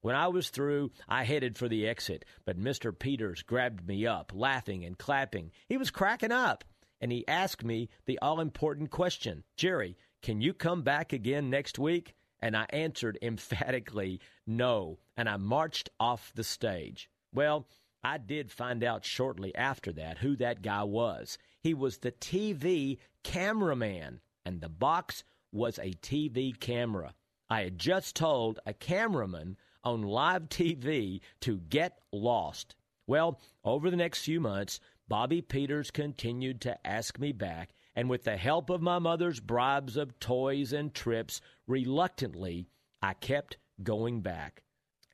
When 0.00 0.16
I 0.16 0.26
was 0.28 0.50
through, 0.50 0.90
I 1.08 1.22
headed 1.22 1.56
for 1.56 1.68
the 1.68 1.86
exit, 1.86 2.24
but 2.44 2.58
Mr. 2.58 2.96
Peters 2.96 3.42
grabbed 3.42 3.86
me 3.86 4.04
up, 4.04 4.32
laughing 4.34 4.84
and 4.84 4.98
clapping. 4.98 5.52
He 5.68 5.76
was 5.76 5.90
cracking 5.90 6.32
up, 6.32 6.64
and 7.00 7.12
he 7.12 7.26
asked 7.28 7.64
me 7.64 7.88
the 8.06 8.18
all 8.20 8.40
important 8.40 8.90
question 8.90 9.44
Jerry, 9.56 9.96
can 10.22 10.40
you 10.40 10.52
come 10.54 10.82
back 10.82 11.12
again 11.12 11.50
next 11.50 11.78
week? 11.78 12.14
And 12.40 12.56
I 12.56 12.66
answered 12.70 13.18
emphatically 13.22 14.20
no, 14.46 14.98
and 15.16 15.28
I 15.28 15.36
marched 15.36 15.88
off 15.98 16.32
the 16.34 16.44
stage. 16.44 17.08
Well, 17.32 17.66
I 18.04 18.18
did 18.18 18.52
find 18.52 18.84
out 18.84 19.04
shortly 19.04 19.54
after 19.54 19.92
that 19.94 20.18
who 20.18 20.36
that 20.36 20.62
guy 20.62 20.84
was. 20.84 21.38
He 21.60 21.74
was 21.74 21.98
the 21.98 22.12
TV 22.12 22.98
cameraman, 23.24 24.20
and 24.44 24.60
the 24.60 24.68
box 24.68 25.24
was 25.50 25.78
a 25.78 25.90
TV 25.90 26.58
camera. 26.58 27.14
I 27.48 27.62
had 27.62 27.78
just 27.78 28.14
told 28.14 28.60
a 28.66 28.74
cameraman 28.74 29.56
on 29.82 30.02
live 30.02 30.48
TV 30.48 31.20
to 31.40 31.58
get 31.58 31.98
lost. 32.12 32.74
Well, 33.06 33.40
over 33.64 33.90
the 33.90 33.96
next 33.96 34.24
few 34.24 34.40
months, 34.40 34.80
Bobby 35.08 35.40
Peters 35.40 35.90
continued 35.90 36.60
to 36.62 36.86
ask 36.86 37.18
me 37.18 37.32
back, 37.32 37.70
and 37.96 38.10
with 38.10 38.24
the 38.24 38.36
help 38.36 38.68
of 38.68 38.82
my 38.82 38.98
mother's 38.98 39.40
bribes 39.40 39.96
of 39.96 40.20
toys 40.20 40.74
and 40.74 40.92
trips, 40.92 41.40
reluctantly, 41.66 42.68
I 43.02 43.14
kept 43.14 43.56
going 43.82 44.20
back. 44.20 44.62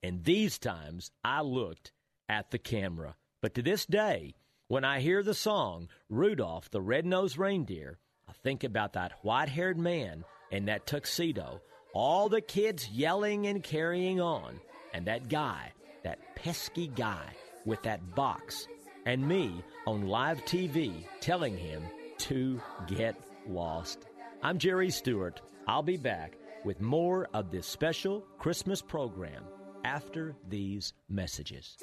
And 0.03 0.25
these 0.25 0.59
times 0.59 1.13
I 1.25 1.43
looked 1.43 1.93
at 2.29 2.51
the 2.51 2.59
camera. 2.59 3.15
But 3.41 3.55
to 3.55 3.63
this 3.63 3.87
day, 3.87 4.35
when 4.67 4.85
I 4.85 5.01
hear 5.01 5.23
the 5.23 5.35
song 5.35 5.89
Rudolph 6.09 6.71
the 6.71 6.81
Red-Nosed 6.81 7.39
Reindeer, 7.39 7.99
I 8.29 8.33
think 8.43 8.65
about 8.65 8.95
that 8.95 9.13
white-haired 9.23 9.79
man 9.79 10.25
in 10.51 10.65
that 10.65 10.87
tuxedo, 10.87 11.61
all 11.95 12.29
the 12.29 12.41
kids 12.41 12.89
yelling 12.89 13.47
and 13.47 13.63
carrying 13.63 14.21
on, 14.21 14.59
and 14.93 15.07
that 15.07 15.29
guy, 15.29 15.73
that 16.03 16.35
pesky 16.35 16.89
guy 16.89 17.27
with 17.65 17.83
that 17.83 18.15
box, 18.15 18.67
and 19.07 19.27
me 19.27 19.63
on 19.87 20.09
live 20.09 20.45
TV 20.45 21.05
telling 21.21 21.57
him 21.57 21.83
to 22.23 22.61
get 22.87 23.17
lost. 23.49 24.07
I'm 24.45 24.57
Jerry 24.57 24.91
Stewart. 24.91 25.41
I'll 25.67 25.83
be 25.83 25.97
back 25.97 26.37
with 26.65 26.81
more 26.81 27.29
of 27.35 27.51
this 27.51 27.67
special 27.67 28.21
Christmas 28.39 28.81
program 28.81 29.43
after 29.85 30.37
these 30.49 30.93
messages. 31.09 31.77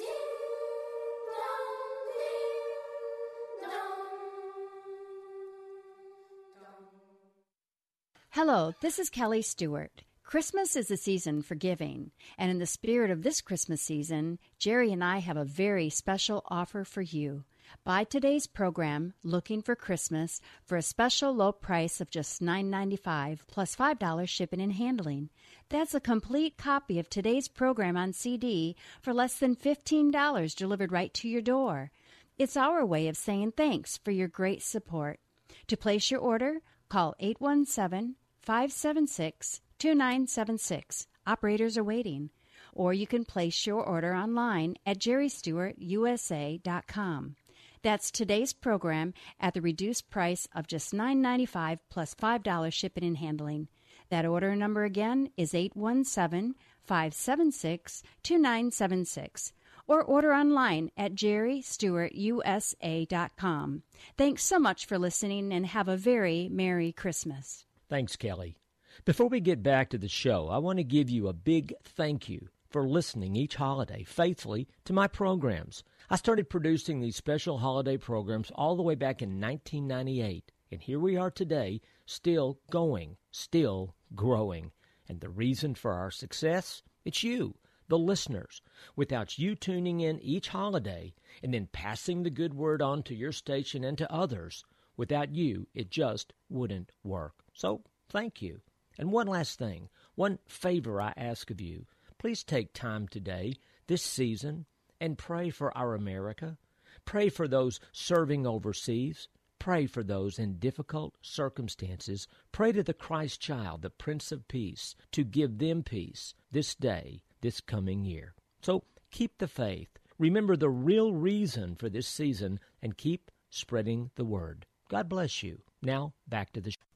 Hello, 8.30 8.72
this 8.80 8.98
is 8.98 9.10
Kelly 9.10 9.42
Stewart. 9.42 10.04
Christmas 10.24 10.74
is 10.74 10.90
a 10.90 10.96
season 10.96 11.42
for 11.42 11.56
giving, 11.56 12.12
and 12.38 12.50
in 12.50 12.58
the 12.58 12.64
spirit 12.64 13.10
of 13.10 13.22
this 13.22 13.42
Christmas 13.42 13.82
season, 13.82 14.38
Jerry 14.58 14.90
and 14.90 15.04
I 15.04 15.18
have 15.18 15.36
a 15.36 15.44
very 15.44 15.90
special 15.90 16.42
offer 16.46 16.84
for 16.84 17.02
you. 17.02 17.44
Buy 17.84 18.04
today's 18.04 18.46
program, 18.46 19.14
Looking 19.22 19.62
for 19.62 19.74
Christmas, 19.74 20.40
for 20.64 20.76
a 20.76 20.82
special 20.82 21.34
low 21.34 21.52
price 21.52 22.00
of 22.00 22.10
just 22.10 22.42
$9.95 22.42 23.40
plus 23.46 23.76
$5 23.76 24.28
shipping 24.28 24.60
and 24.60 24.72
handling. 24.72 25.30
That's 25.68 25.94
a 25.94 26.00
complete 26.00 26.56
copy 26.56 26.98
of 26.98 27.08
today's 27.08 27.48
program 27.48 27.96
on 27.96 28.12
CD 28.12 28.76
for 29.00 29.14
less 29.14 29.38
than 29.38 29.56
$15 29.56 30.54
delivered 30.54 30.92
right 30.92 31.12
to 31.14 31.28
your 31.28 31.42
door. 31.42 31.90
It's 32.38 32.56
our 32.56 32.86
way 32.86 33.08
of 33.08 33.16
saying 33.16 33.52
thanks 33.56 33.98
for 33.98 34.10
your 34.10 34.28
great 34.28 34.62
support. 34.62 35.20
To 35.66 35.76
place 35.76 36.10
your 36.10 36.20
order, 36.20 36.60
call 36.88 37.14
817 37.18 38.16
576 38.42 39.60
2976. 39.78 41.06
Operators 41.26 41.78
are 41.78 41.84
waiting. 41.84 42.30
Or 42.72 42.92
you 42.92 43.06
can 43.06 43.24
place 43.24 43.66
your 43.66 43.82
order 43.82 44.14
online 44.14 44.76
at 44.86 44.98
jerrystewartusa.com. 44.98 47.36
That's 47.82 48.10
today's 48.10 48.52
program 48.52 49.14
at 49.40 49.54
the 49.54 49.62
reduced 49.62 50.10
price 50.10 50.46
of 50.54 50.66
just 50.66 50.92
$9.95 50.92 51.78
plus 51.88 52.14
$5 52.14 52.72
shipping 52.72 53.04
and 53.04 53.16
handling. 53.16 53.68
That 54.10 54.26
order 54.26 54.54
number 54.54 54.84
again 54.84 55.30
is 55.36 55.54
817 55.54 56.54
576 56.84 58.02
2976 58.22 59.52
or 59.86 60.02
order 60.02 60.34
online 60.34 60.90
at 60.96 61.14
jerrystewartusa.com. 61.14 63.82
Thanks 64.16 64.42
so 64.42 64.58
much 64.58 64.86
for 64.86 64.98
listening 64.98 65.52
and 65.52 65.66
have 65.66 65.86
a 65.88 65.96
very 65.96 66.48
Merry 66.50 66.90
Christmas. 66.92 67.66
Thanks, 67.88 68.16
Kelly. 68.16 68.56
Before 69.04 69.28
we 69.28 69.38
get 69.40 69.62
back 69.62 69.90
to 69.90 69.98
the 69.98 70.08
show, 70.08 70.48
I 70.48 70.58
want 70.58 70.78
to 70.78 70.84
give 70.84 71.08
you 71.08 71.28
a 71.28 71.32
big 71.32 71.72
thank 71.82 72.28
you 72.28 72.48
for 72.70 72.88
listening 72.88 73.34
each 73.34 73.56
holiday 73.56 74.04
faithfully 74.04 74.68
to 74.84 74.92
my 74.92 75.08
programs. 75.08 75.82
I 76.08 76.16
started 76.16 76.48
producing 76.48 77.00
these 77.00 77.16
special 77.16 77.58
holiday 77.58 77.96
programs 77.96 78.50
all 78.54 78.76
the 78.76 78.82
way 78.82 78.94
back 78.94 79.20
in 79.20 79.40
1998, 79.40 80.52
and 80.70 80.80
here 80.80 81.00
we 81.00 81.16
are 81.16 81.30
today, 81.30 81.80
still 82.06 82.60
going, 82.70 83.16
still 83.32 83.94
growing. 84.14 84.70
And 85.08 85.20
the 85.20 85.28
reason 85.28 85.74
for 85.74 85.92
our 85.92 86.12
success? 86.12 86.82
It's 87.04 87.24
you, 87.24 87.56
the 87.88 87.98
listeners. 87.98 88.62
Without 88.94 89.38
you 89.38 89.56
tuning 89.56 90.00
in 90.00 90.20
each 90.20 90.48
holiday 90.48 91.12
and 91.42 91.52
then 91.52 91.68
passing 91.72 92.22
the 92.22 92.30
good 92.30 92.54
word 92.54 92.80
on 92.80 93.02
to 93.04 93.14
your 93.14 93.32
station 93.32 93.82
and 93.82 93.98
to 93.98 94.12
others, 94.12 94.64
without 94.96 95.34
you, 95.34 95.66
it 95.74 95.90
just 95.90 96.32
wouldn't 96.48 96.92
work. 97.02 97.34
So, 97.52 97.82
thank 98.08 98.40
you. 98.40 98.60
And 98.98 99.10
one 99.10 99.26
last 99.26 99.58
thing, 99.58 99.88
one 100.14 100.38
favor 100.46 101.00
I 101.00 101.14
ask 101.16 101.50
of 101.50 101.60
you. 101.60 101.86
Please 102.20 102.44
take 102.44 102.74
time 102.74 103.08
today, 103.08 103.54
this 103.86 104.02
season, 104.02 104.66
and 105.00 105.16
pray 105.16 105.48
for 105.48 105.74
our 105.74 105.94
America. 105.94 106.58
Pray 107.06 107.30
for 107.30 107.48
those 107.48 107.80
serving 107.92 108.46
overseas. 108.46 109.26
Pray 109.58 109.86
for 109.86 110.02
those 110.02 110.38
in 110.38 110.58
difficult 110.58 111.14
circumstances. 111.22 112.28
Pray 112.52 112.72
to 112.72 112.82
the 112.82 112.92
Christ 112.92 113.40
child, 113.40 113.80
the 113.80 113.88
Prince 113.88 114.32
of 114.32 114.46
Peace, 114.48 114.94
to 115.12 115.24
give 115.24 115.56
them 115.56 115.82
peace 115.82 116.34
this 116.52 116.74
day, 116.74 117.22
this 117.40 117.62
coming 117.62 118.04
year. 118.04 118.34
So 118.60 118.84
keep 119.10 119.38
the 119.38 119.48
faith. 119.48 119.98
Remember 120.18 120.58
the 120.58 120.68
real 120.68 121.14
reason 121.14 121.74
for 121.74 121.88
this 121.88 122.06
season 122.06 122.60
and 122.82 122.98
keep 122.98 123.30
spreading 123.48 124.10
the 124.16 124.26
word. 124.26 124.66
God 124.90 125.08
bless 125.08 125.42
you. 125.42 125.62
Now, 125.80 126.12
back 126.28 126.52
to 126.52 126.60
the 126.60 126.72
show. 126.72 126.89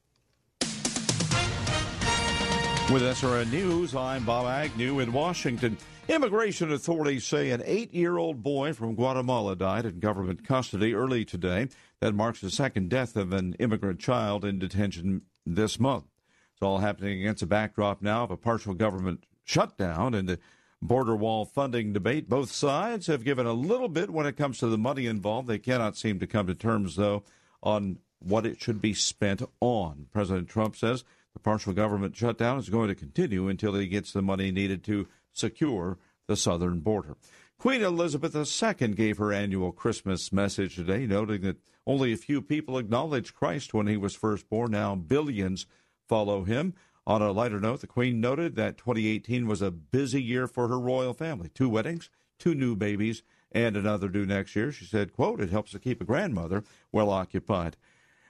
With 2.94 3.02
SRN 3.02 3.50
News, 3.50 3.96
I'm 3.96 4.24
Bob 4.24 4.46
Agnew 4.46 5.00
in 5.00 5.12
Washington. 5.12 5.76
Immigration 6.06 6.70
authorities 6.70 7.24
say 7.24 7.50
an 7.50 7.60
eight 7.64 7.92
year 7.92 8.18
old 8.18 8.44
boy 8.44 8.72
from 8.72 8.94
Guatemala 8.94 9.56
died 9.56 9.84
in 9.84 9.98
government 9.98 10.46
custody 10.46 10.94
early 10.94 11.24
today. 11.24 11.66
That 11.98 12.14
marks 12.14 12.40
the 12.40 12.50
second 12.52 12.90
death 12.90 13.16
of 13.16 13.32
an 13.32 13.54
immigrant 13.54 13.98
child 13.98 14.44
in 14.44 14.60
detention 14.60 15.22
this 15.44 15.80
month. 15.80 16.04
It's 16.52 16.62
all 16.62 16.78
happening 16.78 17.18
against 17.18 17.42
a 17.42 17.46
backdrop 17.46 18.00
now 18.00 18.22
of 18.22 18.30
a 18.30 18.36
partial 18.36 18.74
government 18.74 19.24
shutdown 19.42 20.14
and 20.14 20.28
the 20.28 20.38
border 20.80 21.16
wall 21.16 21.44
funding 21.44 21.92
debate. 21.92 22.28
Both 22.28 22.52
sides 22.52 23.08
have 23.08 23.24
given 23.24 23.44
a 23.44 23.54
little 23.54 23.88
bit 23.88 24.10
when 24.10 24.26
it 24.26 24.36
comes 24.36 24.58
to 24.58 24.68
the 24.68 24.78
money 24.78 25.06
involved. 25.06 25.48
They 25.48 25.58
cannot 25.58 25.96
seem 25.96 26.20
to 26.20 26.28
come 26.28 26.46
to 26.46 26.54
terms, 26.54 26.94
though, 26.94 27.24
on 27.60 27.98
what 28.20 28.46
it 28.46 28.62
should 28.62 28.80
be 28.80 28.94
spent 28.94 29.42
on. 29.58 30.06
President 30.12 30.48
Trump 30.48 30.76
says 30.76 31.02
the 31.34 31.40
partial 31.40 31.72
government 31.72 32.16
shutdown 32.16 32.58
is 32.58 32.68
going 32.68 32.88
to 32.88 32.94
continue 32.94 33.48
until 33.48 33.74
he 33.74 33.86
gets 33.86 34.12
the 34.12 34.22
money 34.22 34.50
needed 34.50 34.82
to 34.84 35.06
secure 35.32 35.98
the 36.26 36.36
southern 36.36 36.80
border. 36.80 37.16
Queen 37.58 37.82
Elizabeth 37.82 38.34
II 38.34 38.88
gave 38.88 39.18
her 39.18 39.32
annual 39.32 39.72
Christmas 39.72 40.32
message 40.32 40.76
today, 40.76 41.06
noting 41.06 41.42
that 41.42 41.58
only 41.86 42.12
a 42.12 42.16
few 42.16 42.40
people 42.40 42.78
acknowledged 42.78 43.34
Christ 43.34 43.74
when 43.74 43.86
he 43.86 43.96
was 43.96 44.14
first 44.14 44.48
born. 44.48 44.72
Now 44.72 44.94
billions 44.94 45.66
follow 46.08 46.44
him. 46.44 46.74
On 47.06 47.20
a 47.20 47.32
lighter 47.32 47.60
note, 47.60 47.80
the 47.80 47.86
Queen 47.86 48.20
noted 48.20 48.56
that 48.56 48.78
2018 48.78 49.46
was 49.46 49.60
a 49.60 49.70
busy 49.70 50.22
year 50.22 50.46
for 50.46 50.68
her 50.68 50.78
royal 50.78 51.12
family 51.12 51.50
two 51.52 51.68
weddings, 51.68 52.08
two 52.38 52.54
new 52.54 52.74
babies, 52.74 53.22
and 53.52 53.76
another 53.76 54.08
due 54.08 54.26
next 54.26 54.56
year. 54.56 54.72
She 54.72 54.86
said, 54.86 55.12
quote, 55.12 55.40
it 55.40 55.50
helps 55.50 55.72
to 55.72 55.78
keep 55.78 56.00
a 56.00 56.04
grandmother 56.04 56.64
well 56.92 57.10
occupied. 57.10 57.76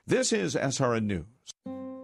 This 0.07 0.33
is 0.33 0.55
SRN 0.55 1.05
News. 1.05 2.04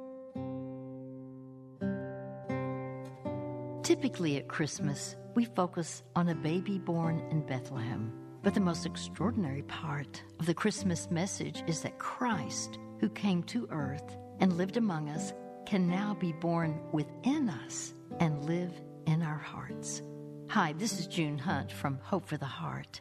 Typically 3.90 4.36
at 4.36 4.46
Christmas, 4.46 5.16
we 5.34 5.44
focus 5.44 6.04
on 6.14 6.28
a 6.28 6.34
baby 6.36 6.78
born 6.78 7.18
in 7.32 7.44
Bethlehem. 7.44 8.12
But 8.40 8.54
the 8.54 8.60
most 8.60 8.86
extraordinary 8.86 9.62
part 9.62 10.22
of 10.38 10.46
the 10.46 10.54
Christmas 10.54 11.10
message 11.10 11.64
is 11.66 11.80
that 11.80 11.98
Christ, 11.98 12.78
who 13.00 13.08
came 13.08 13.42
to 13.42 13.66
earth 13.72 14.16
and 14.38 14.52
lived 14.52 14.76
among 14.76 15.08
us, 15.08 15.32
can 15.66 15.88
now 15.88 16.14
be 16.14 16.32
born 16.34 16.78
within 16.92 17.48
us 17.48 17.92
and 18.20 18.44
live 18.44 18.70
in 19.08 19.22
our 19.22 19.38
hearts. 19.38 20.02
Hi, 20.50 20.72
this 20.74 21.00
is 21.00 21.08
June 21.08 21.36
Hunt 21.36 21.72
from 21.72 21.98
Hope 22.00 22.26
for 22.26 22.36
the 22.36 22.46
Heart. 22.46 23.00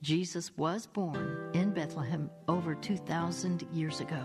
Jesus 0.00 0.56
was 0.56 0.86
born 0.86 1.50
in 1.52 1.74
Bethlehem 1.74 2.30
over 2.48 2.74
2,000 2.74 3.66
years 3.74 4.00
ago, 4.00 4.24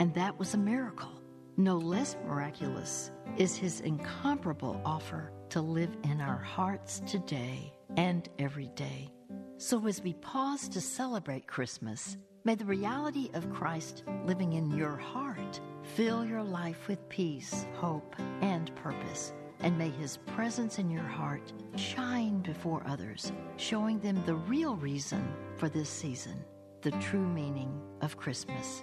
and 0.00 0.12
that 0.14 0.36
was 0.36 0.54
a 0.54 0.58
miracle. 0.58 1.12
No 1.56 1.76
less 1.76 2.16
miraculous 2.26 3.12
is 3.36 3.54
his 3.54 3.80
incomparable 3.82 4.80
offer 4.84 5.30
to 5.50 5.60
live 5.60 5.96
in 6.04 6.20
our 6.20 6.38
hearts 6.38 7.00
today 7.06 7.72
and 7.96 8.28
every 8.38 8.68
day. 8.74 9.10
So, 9.56 9.86
as 9.86 10.02
we 10.02 10.14
pause 10.14 10.68
to 10.68 10.80
celebrate 10.80 11.46
Christmas, 11.46 12.16
may 12.44 12.54
the 12.54 12.64
reality 12.64 13.30
of 13.34 13.52
Christ 13.52 14.04
living 14.26 14.54
in 14.54 14.70
your 14.76 14.96
heart 14.96 15.60
fill 15.82 16.24
your 16.24 16.42
life 16.42 16.88
with 16.88 17.08
peace, 17.08 17.66
hope, 17.74 18.16
and 18.40 18.74
purpose. 18.76 19.32
And 19.60 19.78
may 19.78 19.90
his 19.90 20.18
presence 20.18 20.78
in 20.78 20.90
your 20.90 21.04
heart 21.04 21.52
shine 21.76 22.40
before 22.40 22.82
others, 22.86 23.32
showing 23.56 24.00
them 24.00 24.22
the 24.26 24.34
real 24.34 24.76
reason 24.76 25.26
for 25.56 25.68
this 25.68 25.88
season, 25.88 26.44
the 26.82 26.90
true 26.92 27.26
meaning 27.26 27.80
of 28.02 28.16
Christmas. 28.16 28.82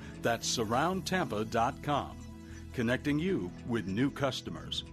That's 0.21 0.57
surroundtampa.com, 0.57 2.17
connecting 2.73 3.19
you 3.19 3.51
with 3.67 3.87
new 3.87 4.09
customers. 4.09 4.83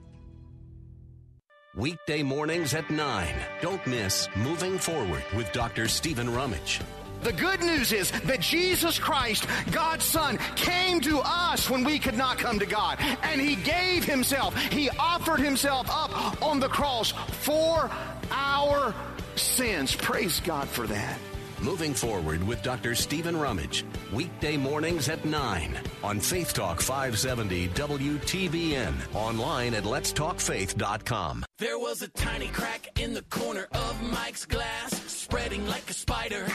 Weekday 1.75 2.23
mornings 2.23 2.75
at 2.75 2.91
9. 2.91 3.35
Don't 3.61 3.87
miss 3.87 4.29
Moving 4.37 4.79
Forward 4.79 5.23
with 5.37 5.53
Dr. 5.53 5.87
Stephen 5.87 6.35
Rummage. 6.35 6.81
The 7.23 7.33
good 7.33 7.61
news 7.61 7.93
is 7.93 8.11
that 8.11 8.41
Jesus 8.41 8.99
Christ, 8.99 9.47
God's 9.73 10.05
Son, 10.05 10.39
came 10.57 11.01
to 11.01 11.21
us 11.25 11.69
when 11.69 11.85
we 11.85 11.99
could 11.99 12.17
not 12.17 12.39
come 12.39 12.59
to 12.59 12.67
God. 12.67 12.99
And 13.23 13.41
He 13.41 13.57
gave 13.57 14.05
Himself, 14.05 14.57
He 14.57 14.89
offered 14.91 15.41
Himself 15.41 15.89
up 15.91 16.43
on 16.43 16.61
the 16.61 16.69
cross 16.69 17.13
for 17.43 17.91
our 18.31 18.95
sins. 19.37 19.95
Praise 19.95 20.41
God 20.41 20.69
for 20.69 20.87
that. 20.87 21.19
Moving 21.61 21.93
Forward 21.93 22.47
with 22.47 22.63
Dr. 22.63 22.95
Stephen 22.95 23.37
Rummage. 23.37 23.85
Weekday 24.13 24.57
mornings 24.57 25.09
at 25.09 25.25
9 25.25 25.77
on 26.05 26.21
Faith 26.21 26.55
Talk 26.55 26.81
570 26.81 27.69
WTBN. 27.69 28.95
Online 29.13 29.75
at 29.75 29.83
letstalkfaith.com. 29.83 31.45
There 31.59 31.79
was 31.79 32.03
a 32.03 32.09
tiny 32.09 32.47
crack 32.49 33.01
in 33.01 33.13
the 33.13 33.23
corner 33.23 33.67
of 33.73 34.03
Mike's 34.13 34.47
glass, 34.47 34.93
spreading 35.11 35.67
like 35.67 35.91
a 35.91 35.95
spider 35.95 36.47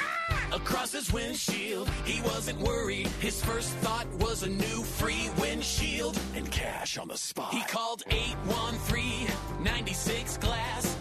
across 0.53 0.93
his 0.93 1.11
windshield. 1.11 1.89
He 2.05 2.21
wasn't 2.21 2.59
worried. 2.59 3.07
His 3.19 3.43
first 3.43 3.69
thought 3.77 4.07
was 4.19 4.43
a 4.43 4.49
new 4.49 4.83
free 4.83 5.29
windshield 5.37 6.17
and 6.35 6.49
cash 6.49 6.97
on 6.97 7.09
the 7.09 7.17
spot. 7.17 7.53
He 7.53 7.61
called 7.63 8.03
813 8.09 9.27
96 9.63 10.37
Glass. 10.37 10.97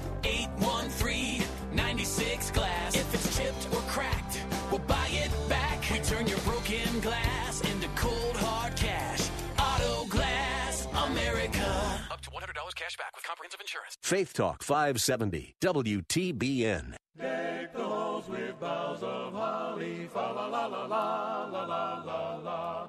$500 12.73 12.77
cash 12.77 12.97
back 12.97 13.15
with 13.15 13.25
comprehensive 13.25 13.61
insurance. 13.61 13.97
Faith 14.03 14.33
Talk 14.33 14.63
570, 14.63 15.55
WTBN. 15.61 16.95
Deck 17.19 17.75
those 17.75 18.29
with 18.29 18.61
boughs 18.61 19.03
of 19.03 19.33
holly, 19.33 20.09
fa 20.13 20.19
la 20.19 20.47
la 20.47 20.67
la 20.67 20.87
la 20.87 21.45
la 21.45 21.65
la 21.65 22.03
la 22.03 22.37
la. 22.37 22.89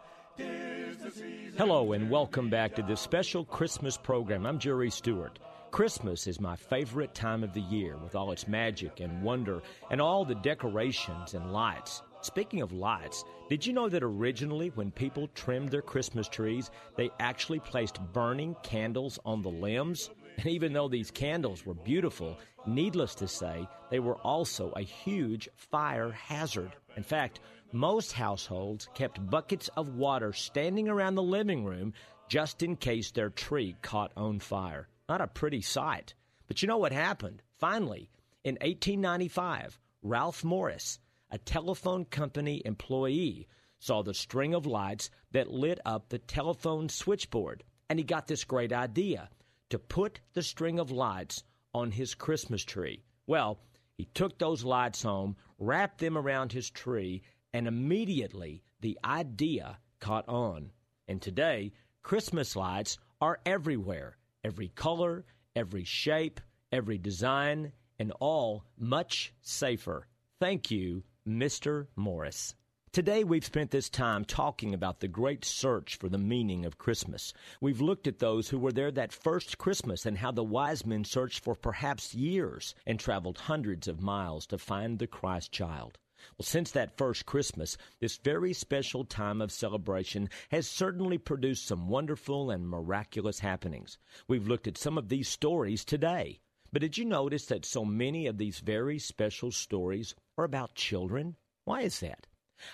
Hello 1.58 1.94
and 1.94 2.10
welcome 2.10 2.50
back 2.50 2.76
to 2.76 2.82
this 2.82 3.00
special 3.00 3.46
Christmas 3.46 3.98
program. 3.98 4.46
I'm 4.46 4.58
Jerry 4.58 4.90
Stewart. 4.90 5.40
Christmas 5.72 6.28
is 6.28 6.40
my 6.40 6.56
favorite 6.56 7.14
time 7.14 7.44
of 7.44 7.54
the 7.54 7.62
year 7.62 7.98
with 7.98 8.16
all 8.16 8.32
its 8.32 8.48
magic 8.48 9.00
and 9.00 9.22
wonder 9.22 9.62
and 9.92 10.02
all 10.02 10.26
the 10.26 10.36
decorations 10.36 11.34
and 11.34 11.52
lights. 11.52 12.02
Speaking 12.24 12.62
of 12.62 12.72
lights, 12.72 13.26
did 13.50 13.66
you 13.66 13.74
know 13.74 13.90
that 13.90 14.02
originally 14.02 14.70
when 14.76 14.92
people 14.92 15.28
trimmed 15.36 15.70
their 15.70 15.82
Christmas 15.82 16.30
trees, 16.30 16.72
they 16.96 17.10
actually 17.20 17.60
placed 17.60 18.00
burning 18.14 18.56
candles 18.64 19.20
on 19.26 19.42
the 19.42 19.52
limbs? 19.52 20.10
And 20.38 20.48
even 20.48 20.74
though 20.74 20.88
these 20.88 21.12
candles 21.12 21.64
were 21.64 21.76
beautiful, 21.76 22.40
needless 22.66 23.14
to 23.16 23.28
say, 23.28 23.68
they 23.92 24.00
were 24.00 24.18
also 24.18 24.72
a 24.72 24.82
huge 24.82 25.48
fire 25.56 26.12
hazard. 26.12 26.72
In 26.98 27.04
fact, 27.04 27.40
most 27.72 28.14
households 28.14 28.88
kept 28.96 29.30
buckets 29.30 29.68
of 29.78 29.96
water 29.96 30.34
standing 30.34 30.88
around 30.90 31.14
the 31.14 31.22
living 31.22 31.66
room 31.66 31.94
just 32.30 32.64
in 32.64 32.78
case 32.78 33.12
their 33.12 33.30
tree 33.30 33.76
caught 33.84 34.12
on 34.18 34.40
fire. 34.40 34.88
Not 35.08 35.22
a 35.22 35.28
pretty 35.28 35.62
sight. 35.62 36.16
But 36.48 36.64
you 36.64 36.68
know 36.68 36.78
what 36.78 36.94
happened? 36.94 37.44
Finally, 37.60 38.10
in 38.44 38.56
1895, 38.56 39.78
Ralph 40.02 40.44
Morris, 40.44 40.98
a 41.34 41.38
telephone 41.40 42.06
company 42.06 42.62
employee, 42.64 43.48
saw 43.80 44.04
the 44.04 44.14
string 44.14 44.54
of 44.54 44.68
lights 44.68 45.10
that 45.32 45.50
lit 45.52 45.80
up 45.84 46.08
the 46.08 46.20
telephone 46.20 46.88
switchboard. 46.88 47.64
And 47.90 47.98
he 47.98 48.06
got 48.06 48.28
this 48.28 48.44
great 48.44 48.72
idea 48.72 49.32
to 49.72 49.80
put 49.80 50.20
the 50.34 50.44
string 50.44 50.78
of 50.78 50.92
lights 50.92 51.44
on 51.74 51.90
his 51.90 52.14
Christmas 52.14 52.64
tree. 52.64 53.04
Well, 53.26 53.60
he 53.98 54.06
took 54.14 54.38
those 54.38 54.64
lights 54.64 55.02
home, 55.02 55.36
wrapped 55.58 55.98
them 55.98 56.20
around 56.20 56.52
his 56.52 56.70
tree, 56.70 57.24
and 57.52 57.68
immediately 57.68 58.62
the 58.82 59.00
idea 59.04 59.80
caught 60.00 60.30
on. 60.30 60.72
And 61.08 61.20
today, 61.20 61.74
Christmas 62.04 62.56
lights 62.56 63.00
are 63.20 63.40
everywhere 63.44 64.18
every 64.44 64.68
color, 64.68 65.26
every 65.56 65.84
shape, 65.84 66.40
every 66.72 67.00
design, 67.00 67.72
and 67.98 68.12
all 68.20 68.66
much 68.78 69.34
safer. 69.42 70.06
Thank 70.40 70.70
you, 70.70 71.04
Mr. 71.28 71.88
Morris. 71.96 72.54
Today, 72.92 73.24
we've 73.24 73.46
spent 73.46 73.72
this 73.72 73.90
time 73.90 74.26
talking 74.26 74.74
about 74.74 75.00
the 75.00 75.08
great 75.08 75.46
search 75.46 75.96
for 75.96 76.10
the 76.10 76.18
meaning 76.18 76.66
of 76.66 76.78
Christmas. 76.78 77.34
We've 77.62 77.82
looked 77.82 78.08
at 78.08 78.20
those 78.20 78.50
who 78.50 78.60
were 78.60 78.74
there 78.74 78.92
that 78.92 79.14
first 79.14 79.58
Christmas 79.58 80.06
and 80.06 80.18
how 80.18 80.32
the 80.32 80.44
wise 80.44 80.86
men 80.86 81.06
searched 81.06 81.44
for 81.44 81.56
perhaps 81.56 82.14
years 82.14 82.76
and 82.86 83.00
traveled 83.00 83.38
hundreds 83.38 83.88
of 83.88 84.02
miles 84.02 84.46
to 84.48 84.58
find 84.58 85.00
the 85.00 85.08
Christ 85.08 85.52
child. 85.52 85.98
Well, 86.38 86.46
since 86.46 86.72
that 86.72 86.98
first 86.98 87.26
Christmas, 87.26 87.78
this 88.00 88.18
very 88.18 88.54
special 88.54 89.06
time 89.06 89.42
of 89.42 89.52
celebration 89.52 90.30
has 90.52 90.70
certainly 90.70 91.18
produced 91.18 91.66
some 91.66 91.88
wonderful 91.88 92.52
and 92.52 92.68
miraculous 92.68 93.40
happenings. 93.40 93.98
We've 94.28 94.48
looked 94.48 94.68
at 94.68 94.78
some 94.78 94.98
of 94.98 95.10
these 95.10 95.30
stories 95.30 95.84
today. 95.84 96.42
But 96.74 96.82
did 96.82 96.98
you 96.98 97.06
notice 97.06 97.46
that 97.46 97.66
so 97.66 97.86
many 97.86 98.26
of 98.26 98.40
these 98.40 98.60
very 98.60 98.98
special 98.98 99.52
stories 99.52 100.16
are 100.40 100.44
about 100.44 100.74
children? 100.74 101.36
Why 101.66 101.82
is 101.82 102.00
that? 102.00 102.26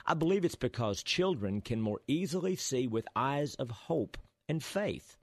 I 0.06 0.14
believe 0.14 0.45
it's 0.45 0.56
because 0.56 1.04
children 1.04 1.60
can 1.60 1.82
more 1.82 2.00
easily 2.08 2.56
see 2.56 2.88
with 2.88 3.06
eyes 3.14 3.56
of 3.56 3.70
hope 3.70 4.18
and 4.47 4.64
faith. 4.64 5.18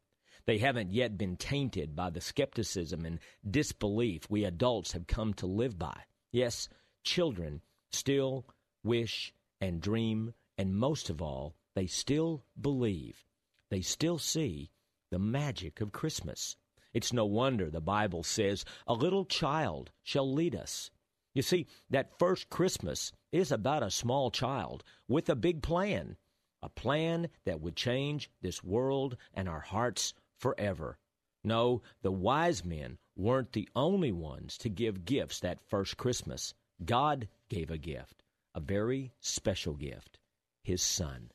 They 0.44 0.58
haven't 0.58 0.92
yet 0.92 1.16
been 1.16 1.38
tainted 1.38 1.96
by 1.96 2.10
the 2.10 2.20
skepticism 2.20 3.06
and 3.06 3.18
disbelief 3.50 4.28
we 4.28 4.44
adults 4.44 4.92
have 4.92 5.06
come 5.06 5.32
to 5.34 5.46
live 5.46 5.78
by. 5.78 6.02
Yes, 6.30 6.68
children 7.02 7.62
still 7.92 8.46
wish 8.84 9.32
and 9.58 9.80
dream, 9.80 10.34
and 10.58 10.76
most 10.76 11.08
of 11.08 11.22
all, 11.22 11.56
they 11.74 11.86
still 11.86 12.44
believe. 12.60 13.24
They 13.70 13.80
still 13.80 14.18
see 14.18 14.70
the 15.10 15.18
magic 15.18 15.80
of 15.80 15.92
Christmas. 15.92 16.56
It's 16.96 17.12
no 17.12 17.26
wonder 17.26 17.68
the 17.68 17.82
Bible 17.82 18.22
says, 18.22 18.64
A 18.86 18.94
little 18.94 19.26
child 19.26 19.90
shall 20.02 20.32
lead 20.32 20.56
us. 20.56 20.90
You 21.34 21.42
see, 21.42 21.66
that 21.90 22.18
first 22.18 22.48
Christmas 22.48 23.12
is 23.30 23.52
about 23.52 23.82
a 23.82 23.90
small 23.90 24.30
child 24.30 24.82
with 25.06 25.28
a 25.28 25.36
big 25.36 25.62
plan, 25.62 26.16
a 26.62 26.70
plan 26.70 27.28
that 27.44 27.60
would 27.60 27.76
change 27.76 28.30
this 28.40 28.64
world 28.64 29.18
and 29.34 29.46
our 29.46 29.60
hearts 29.60 30.14
forever. 30.38 30.96
No, 31.44 31.82
the 32.00 32.10
wise 32.10 32.64
men 32.64 32.96
weren't 33.14 33.52
the 33.52 33.68
only 33.76 34.10
ones 34.10 34.56
to 34.56 34.70
give 34.70 35.04
gifts 35.04 35.40
that 35.40 35.68
first 35.68 35.98
Christmas. 35.98 36.54
God 36.82 37.28
gave 37.50 37.70
a 37.70 37.76
gift, 37.76 38.22
a 38.54 38.60
very 38.60 39.12
special 39.20 39.74
gift, 39.74 40.18
His 40.62 40.80
Son. 40.80 41.30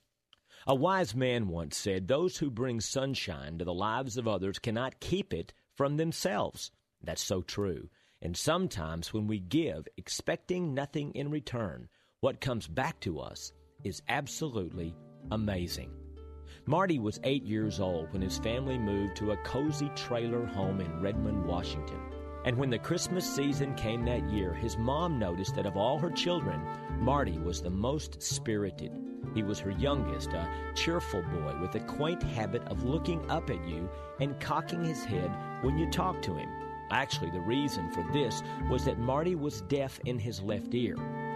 A 0.67 0.75
wise 0.75 1.15
man 1.15 1.47
once 1.47 1.75
said, 1.75 2.07
Those 2.07 2.37
who 2.37 2.51
bring 2.51 2.81
sunshine 2.81 3.57
to 3.57 3.65
the 3.65 3.73
lives 3.73 4.17
of 4.17 4.27
others 4.27 4.59
cannot 4.59 4.99
keep 4.99 5.33
it 5.33 5.53
from 5.75 5.97
themselves. 5.97 6.71
That's 7.03 7.23
so 7.23 7.41
true. 7.41 7.89
And 8.21 8.37
sometimes 8.37 9.11
when 9.11 9.25
we 9.25 9.39
give, 9.39 9.87
expecting 9.97 10.75
nothing 10.75 11.11
in 11.13 11.31
return, 11.31 11.89
what 12.19 12.41
comes 12.41 12.67
back 12.67 12.99
to 12.99 13.19
us 13.19 13.51
is 13.83 14.03
absolutely 14.07 14.95
amazing. 15.31 15.91
Marty 16.67 16.99
was 16.99 17.19
eight 17.23 17.43
years 17.43 17.79
old 17.79 18.13
when 18.13 18.21
his 18.21 18.37
family 18.37 18.77
moved 18.77 19.15
to 19.15 19.31
a 19.31 19.37
cozy 19.37 19.89
trailer 19.95 20.45
home 20.45 20.79
in 20.79 21.01
Redmond, 21.01 21.43
Washington. 21.47 21.99
And 22.45 22.55
when 22.57 22.69
the 22.69 22.77
Christmas 22.77 23.27
season 23.27 23.73
came 23.73 24.05
that 24.05 24.29
year, 24.29 24.53
his 24.53 24.77
mom 24.77 25.17
noticed 25.17 25.55
that 25.55 25.65
of 25.65 25.75
all 25.75 25.97
her 25.97 26.11
children, 26.11 26.61
Marty 26.99 27.39
was 27.39 27.61
the 27.61 27.71
most 27.71 28.21
spirited. 28.21 28.91
He 29.33 29.43
was 29.43 29.59
her 29.59 29.71
youngest, 29.71 30.29
a 30.33 30.47
cheerful 30.75 31.21
boy 31.21 31.55
with 31.61 31.75
a 31.75 31.79
quaint 31.79 32.21
habit 32.21 32.63
of 32.67 32.83
looking 32.83 33.29
up 33.29 33.49
at 33.49 33.67
you 33.67 33.89
and 34.19 34.39
cocking 34.39 34.83
his 34.83 35.03
head 35.03 35.31
when 35.61 35.77
you 35.77 35.89
talked 35.89 36.23
to 36.25 36.35
him. 36.35 36.49
Actually, 36.91 37.31
the 37.31 37.39
reason 37.39 37.89
for 37.91 38.03
this 38.11 38.43
was 38.69 38.83
that 38.85 38.99
Marty 38.99 39.35
was 39.35 39.61
deaf 39.61 39.99
in 40.05 40.19
his 40.19 40.41
left 40.41 40.73
ear, 40.73 40.95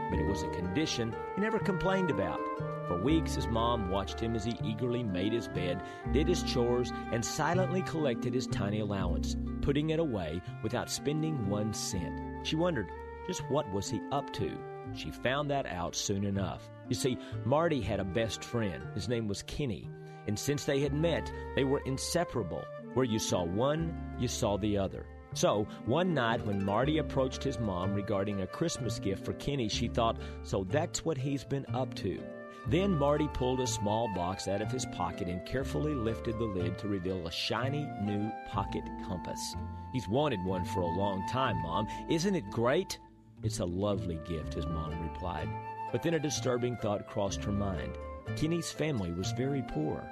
but 0.09 0.19
it 0.19 0.27
was 0.27 0.43
a 0.43 0.49
condition 0.49 1.15
he 1.35 1.41
never 1.41 1.59
complained 1.59 2.11
about. 2.11 2.39
For 2.87 3.01
weeks, 3.01 3.35
his 3.35 3.47
mom 3.47 3.89
watched 3.89 4.19
him 4.19 4.35
as 4.35 4.45
he 4.45 4.57
eagerly 4.63 5.01
made 5.01 5.33
his 5.33 5.47
bed, 5.47 5.81
did 6.11 6.27
his 6.27 6.43
chores, 6.43 6.91
and 7.11 7.23
silently 7.23 7.81
collected 7.81 8.33
his 8.33 8.47
tiny 8.47 8.81
allowance, 8.81 9.37
putting 9.61 9.89
it 9.89 9.99
away 9.99 10.41
without 10.61 10.91
spending 10.91 11.47
one 11.47 11.73
cent. 11.73 12.21
She 12.43 12.55
wondered 12.55 12.91
just 13.25 13.41
what 13.49 13.71
was 13.71 13.89
he 13.89 14.01
up 14.11 14.31
to. 14.33 14.55
She 14.95 15.11
found 15.11 15.51
that 15.51 15.65
out 15.65 15.95
soon 15.95 16.23
enough. 16.23 16.69
You 16.89 16.95
see, 16.95 17.17
Marty 17.43 17.81
had 17.81 17.99
a 17.99 18.05
best 18.05 18.43
friend. 18.43 18.83
His 18.93 19.09
name 19.09 19.27
was 19.27 19.43
Kenny. 19.43 19.89
And 20.27 20.37
since 20.37 20.65
they 20.65 20.79
had 20.79 20.93
met, 20.93 21.31
they 21.55 21.63
were 21.63 21.81
inseparable. 21.85 22.63
Where 22.93 23.05
you 23.05 23.19
saw 23.19 23.43
one, 23.43 24.15
you 24.19 24.27
saw 24.27 24.57
the 24.57 24.77
other. 24.77 25.05
So, 25.33 25.67
one 25.85 26.13
night 26.13 26.45
when 26.45 26.63
Marty 26.63 26.99
approached 26.99 27.43
his 27.43 27.59
mom 27.59 27.93
regarding 27.93 28.41
a 28.41 28.47
Christmas 28.47 28.99
gift 28.99 29.25
for 29.25 29.33
Kenny, 29.33 29.67
she 29.67 29.89
thought, 29.89 30.17
so 30.43 30.63
that's 30.69 31.03
what 31.03 31.17
he's 31.17 31.43
been 31.43 31.65
up 31.73 31.93
to. 31.95 32.23
Then 32.67 32.97
Marty 32.97 33.27
pulled 33.27 33.59
a 33.59 33.67
small 33.67 34.07
box 34.15 34.47
out 34.47 34.61
of 34.61 34.71
his 34.71 34.85
pocket 34.87 35.27
and 35.27 35.45
carefully 35.45 35.93
lifted 35.93 36.39
the 36.39 36.45
lid 36.45 36.77
to 36.79 36.87
reveal 36.87 37.27
a 37.27 37.31
shiny 37.31 37.87
new 38.01 38.31
pocket 38.47 38.83
compass. 39.05 39.55
He's 39.93 40.07
wanted 40.07 40.43
one 40.43 40.65
for 40.65 40.81
a 40.81 40.97
long 40.97 41.27
time, 41.29 41.61
Mom. 41.61 41.87
Isn't 42.09 42.35
it 42.35 42.49
great? 42.49 42.97
It's 43.43 43.59
a 43.59 43.65
lovely 43.65 44.19
gift, 44.27 44.53
his 44.53 44.65
mom 44.65 44.99
replied. 45.01 45.49
But 45.91 46.03
then 46.03 46.15
a 46.15 46.19
disturbing 46.19 46.77
thought 46.77 47.07
crossed 47.07 47.43
her 47.43 47.51
mind. 47.51 47.93
Kenny's 48.35 48.71
family 48.71 49.11
was 49.11 49.31
very 49.33 49.63
poor. 49.69 50.03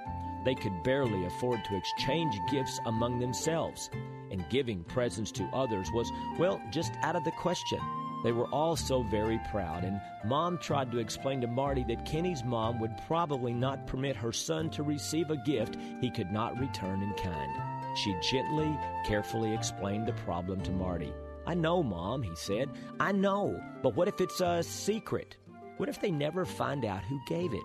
They 0.45 0.55
could 0.55 0.83
barely 0.83 1.25
afford 1.25 1.63
to 1.63 1.75
exchange 1.75 2.35
gifts 2.51 2.79
among 2.85 3.19
themselves, 3.19 3.89
and 4.29 4.47
giving 4.49 4.83
presents 4.83 5.31
to 5.33 5.49
others 5.53 5.89
was, 5.93 6.11
well, 6.37 6.61
just 6.71 6.93
out 7.01 7.15
of 7.15 7.23
the 7.23 7.31
question. 7.31 7.79
They 8.23 8.31
were 8.31 8.47
all 8.47 8.75
so 8.75 9.03
very 9.03 9.39
proud, 9.51 9.83
and 9.83 9.99
Mom 10.25 10.57
tried 10.57 10.91
to 10.91 10.99
explain 10.99 11.41
to 11.41 11.47
Marty 11.47 11.83
that 11.89 12.05
Kenny's 12.05 12.43
mom 12.43 12.79
would 12.79 12.97
probably 13.05 13.53
not 13.53 13.85
permit 13.85 14.15
her 14.15 14.31
son 14.31 14.69
to 14.71 14.83
receive 14.83 15.29
a 15.29 15.37
gift 15.37 15.77
he 15.99 16.09
could 16.09 16.31
not 16.31 16.57
return 16.57 17.01
in 17.03 17.13
kind. 17.15 17.51
She 17.97 18.15
gently, 18.21 18.73
carefully 19.05 19.53
explained 19.53 20.07
the 20.07 20.13
problem 20.13 20.61
to 20.61 20.71
Marty. 20.71 21.13
I 21.45 21.53
know, 21.53 21.83
Mom, 21.83 22.23
he 22.23 22.35
said. 22.35 22.69
I 22.99 23.11
know, 23.11 23.61
but 23.81 23.95
what 23.95 24.07
if 24.07 24.21
it's 24.21 24.41
a 24.41 24.63
secret? 24.63 25.37
What 25.77 25.89
if 25.89 25.99
they 25.99 26.11
never 26.11 26.45
find 26.45 26.85
out 26.85 27.03
who 27.03 27.19
gave 27.27 27.53
it? 27.53 27.63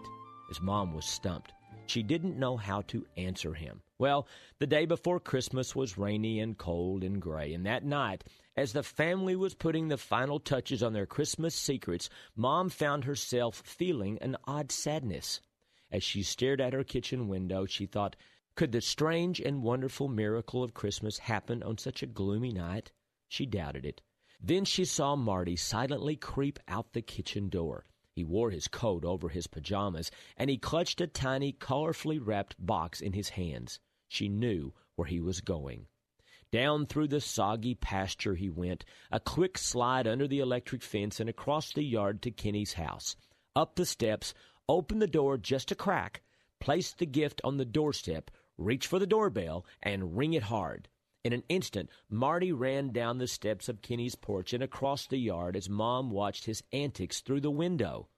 His 0.49 0.61
mom 0.61 0.95
was 0.95 1.05
stumped. 1.05 1.53
She 1.87 2.03
didn't 2.03 2.39
know 2.39 2.57
how 2.57 2.83
to 2.89 3.07
answer 3.17 3.55
him. 3.55 3.81
Well, 3.99 4.27
the 4.59 4.67
day 4.67 4.85
before 4.85 5.21
Christmas 5.21 5.75
was 5.75 5.97
rainy 5.97 6.41
and 6.41 6.59
cold 6.59 7.03
and 7.05 7.21
gray, 7.21 7.55
and 7.55 7.65
that 7.67 7.85
night, 7.85 8.25
as 8.57 8.73
the 8.73 8.83
family 8.83 9.37
was 9.37 9.55
putting 9.55 9.89
the 9.89 9.97
final 9.97 10.39
touches 10.39 10.83
on 10.83 10.93
their 10.93 11.07
Christmas 11.07 11.55
secrets, 11.55 12.11
Mom 12.37 12.69
found 12.69 13.05
herself 13.05 13.63
feeling 13.65 14.19
an 14.21 14.37
odd 14.45 14.71
sadness. 14.73 15.41
As 15.91 16.03
she 16.03 16.23
stared 16.23 16.61
at 16.61 16.73
her 16.75 16.85
kitchen 16.85 17.29
window, 17.29 17.65
she 17.65 17.87
thought, 17.87 18.17
could 18.55 18.73
the 18.73 18.81
strange 18.81 19.41
and 19.41 19.63
wonderful 19.63 20.09
miracle 20.09 20.65
of 20.65 20.75
Christmas 20.75 21.19
happen 21.19 21.63
on 21.63 21.79
such 21.79 22.03
a 22.03 22.07
gloomy 22.07 22.53
night? 22.53 22.91
She 23.29 23.47
doubted 23.47 23.85
it. 23.85 24.01
Then 24.41 24.65
she 24.65 24.85
saw 24.85 25.15
Marty 25.17 25.55
silently 25.55 26.17
creep 26.17 26.59
out 26.67 26.93
the 26.93 27.03
kitchen 27.03 27.49
door. 27.49 27.85
He 28.11 28.25
wore 28.25 28.51
his 28.51 28.69
coat 28.69 29.05
over 29.05 29.29
his 29.29 29.47
pajamas, 29.47 30.11
and 30.37 30.49
he 30.51 30.59
clutched 30.59 31.01
a 31.01 31.07
tiny, 31.07 31.53
colorfully 31.53 32.19
wrapped 32.19 32.57
box 32.59 33.01
in 33.01 33.13
his 33.13 33.31
hands. 33.31 33.81
She 34.09 34.29
knew 34.29 34.73
where 34.97 35.07
he 35.07 35.21
was 35.21 35.41
going. 35.41 35.87
Down 36.51 36.87
through 36.87 37.09
the 37.09 37.21
soggy 37.21 37.75
pasture 37.75 38.35
he 38.35 38.49
went, 38.49 38.85
a 39.11 39.21
quick 39.21 39.59
slide 39.59 40.07
under 40.07 40.27
the 40.27 40.41
electric 40.41 40.83
fence 40.83 41.21
and 41.21 41.29
across 41.29 41.73
the 41.73 41.85
yard 41.85 42.23
to 42.23 42.31
Kenny's 42.31 42.73
house. 42.73 43.15
Up 43.55 43.77
the 43.77 43.85
steps, 43.85 44.33
opened 44.69 45.03
the 45.03 45.07
door 45.07 45.37
just 45.37 45.71
a 45.71 45.75
crack, 45.75 46.23
placed 46.59 46.99
the 46.99 47.07
gift 47.07 47.41
on 47.45 47.59
the 47.59 47.67
doorstep, 47.67 48.31
reached 48.57 48.87
for 48.87 48.99
the 48.99 49.07
doorbell, 49.07 49.67
and 49.83 50.17
ring 50.17 50.33
it 50.33 50.45
hard. 50.45 50.89
In 51.25 51.33
an 51.33 51.43
instant, 51.49 51.91
Marty 52.09 52.53
ran 52.53 52.93
down 52.93 53.19
the 53.19 53.27
steps 53.27 53.69
of 53.69 53.83
Kenny's 53.83 54.15
porch 54.15 54.53
and 54.53 54.63
across 54.63 55.07
the 55.07 55.19
yard 55.19 55.57
as 55.57 55.69
Mom 55.69 56.11
watched 56.11 56.45
his 56.45 56.63
antics 56.73 57.21
through 57.21 57.41
the 57.41 57.51
window. 57.51 58.09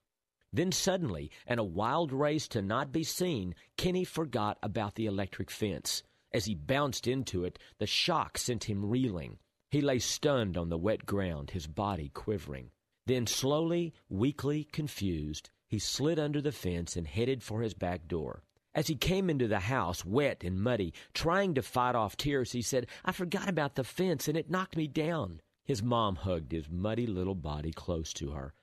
Then 0.53 0.73
suddenly, 0.73 1.31
in 1.47 1.59
a 1.59 1.65
wild 1.65 2.13
race 2.13 2.49
to 2.49 2.61
not 2.61 2.93
be 2.93 3.05
seen, 3.05 3.55
Kenny 3.77 4.05
forgot 4.05 4.59
about 4.63 4.97
the 4.97 5.07
electric 5.07 5.51
fence. 5.51 6.03
As 6.33 6.45
he 6.45 6.55
bounced 6.55 7.07
into 7.07 7.45
it, 7.45 7.59
the 7.79 7.87
shock 7.87 8.37
sent 8.37 8.65
him 8.65 8.85
reeling. 8.85 9.39
He 9.71 9.81
lay 9.81 9.99
stunned 9.99 10.57
on 10.57 10.69
the 10.69 10.79
wet 10.79 11.07
ground, 11.07 11.51
his 11.51 11.67
body 11.67 12.09
quivering. 12.09 12.71
Then, 13.07 13.27
slowly, 13.27 13.95
weakly, 14.09 14.65
confused, 14.65 15.51
he 15.67 15.79
slid 15.79 16.19
under 16.19 16.41
the 16.41 16.53
fence 16.53 16.97
and 16.97 17.07
headed 17.07 17.43
for 17.43 17.63
his 17.63 17.75
back 17.75 18.09
door. 18.09 18.43
As 18.75 18.87
he 18.87 18.95
came 18.95 19.29
into 19.29 19.49
the 19.49 19.61
house, 19.61 20.05
wet 20.05 20.45
and 20.45 20.61
muddy, 20.61 20.95
trying 21.13 21.55
to 21.55 21.63
fight 21.63 21.97
off 21.97 22.17
tears, 22.17 22.53
he 22.53 22.63
said, 22.63 22.87
I 23.05 23.13
forgot 23.13 23.49
about 23.49 23.75
the 23.75 23.85
fence 23.85 24.29
and 24.29 24.37
it 24.37 24.51
knocked 24.51 24.77
me 24.77 24.87
down. 24.87 25.41
His 25.65 25.83
mom 25.83 26.17
hugged 26.17 26.53
his 26.53 26.69
muddy 26.71 27.07
little 27.07 27.35
body 27.35 27.73
close 27.73 28.13
to 28.15 28.31
her. 28.31 28.55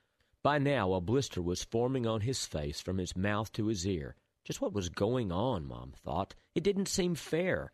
By 0.42 0.58
now, 0.58 0.92
a 0.94 1.00
blister 1.00 1.42
was 1.42 1.64
forming 1.64 2.06
on 2.06 2.22
his 2.22 2.46
face 2.46 2.80
from 2.80 2.98
his 2.98 3.16
mouth 3.16 3.52
to 3.52 3.66
his 3.66 3.86
ear. 3.86 4.14
Just 4.44 4.62
what 4.62 4.72
was 4.72 4.88
going 4.88 5.30
on, 5.30 5.66
Mom 5.66 5.92
thought. 5.92 6.34
It 6.54 6.62
didn't 6.62 6.88
seem 6.88 7.14
fair. 7.14 7.70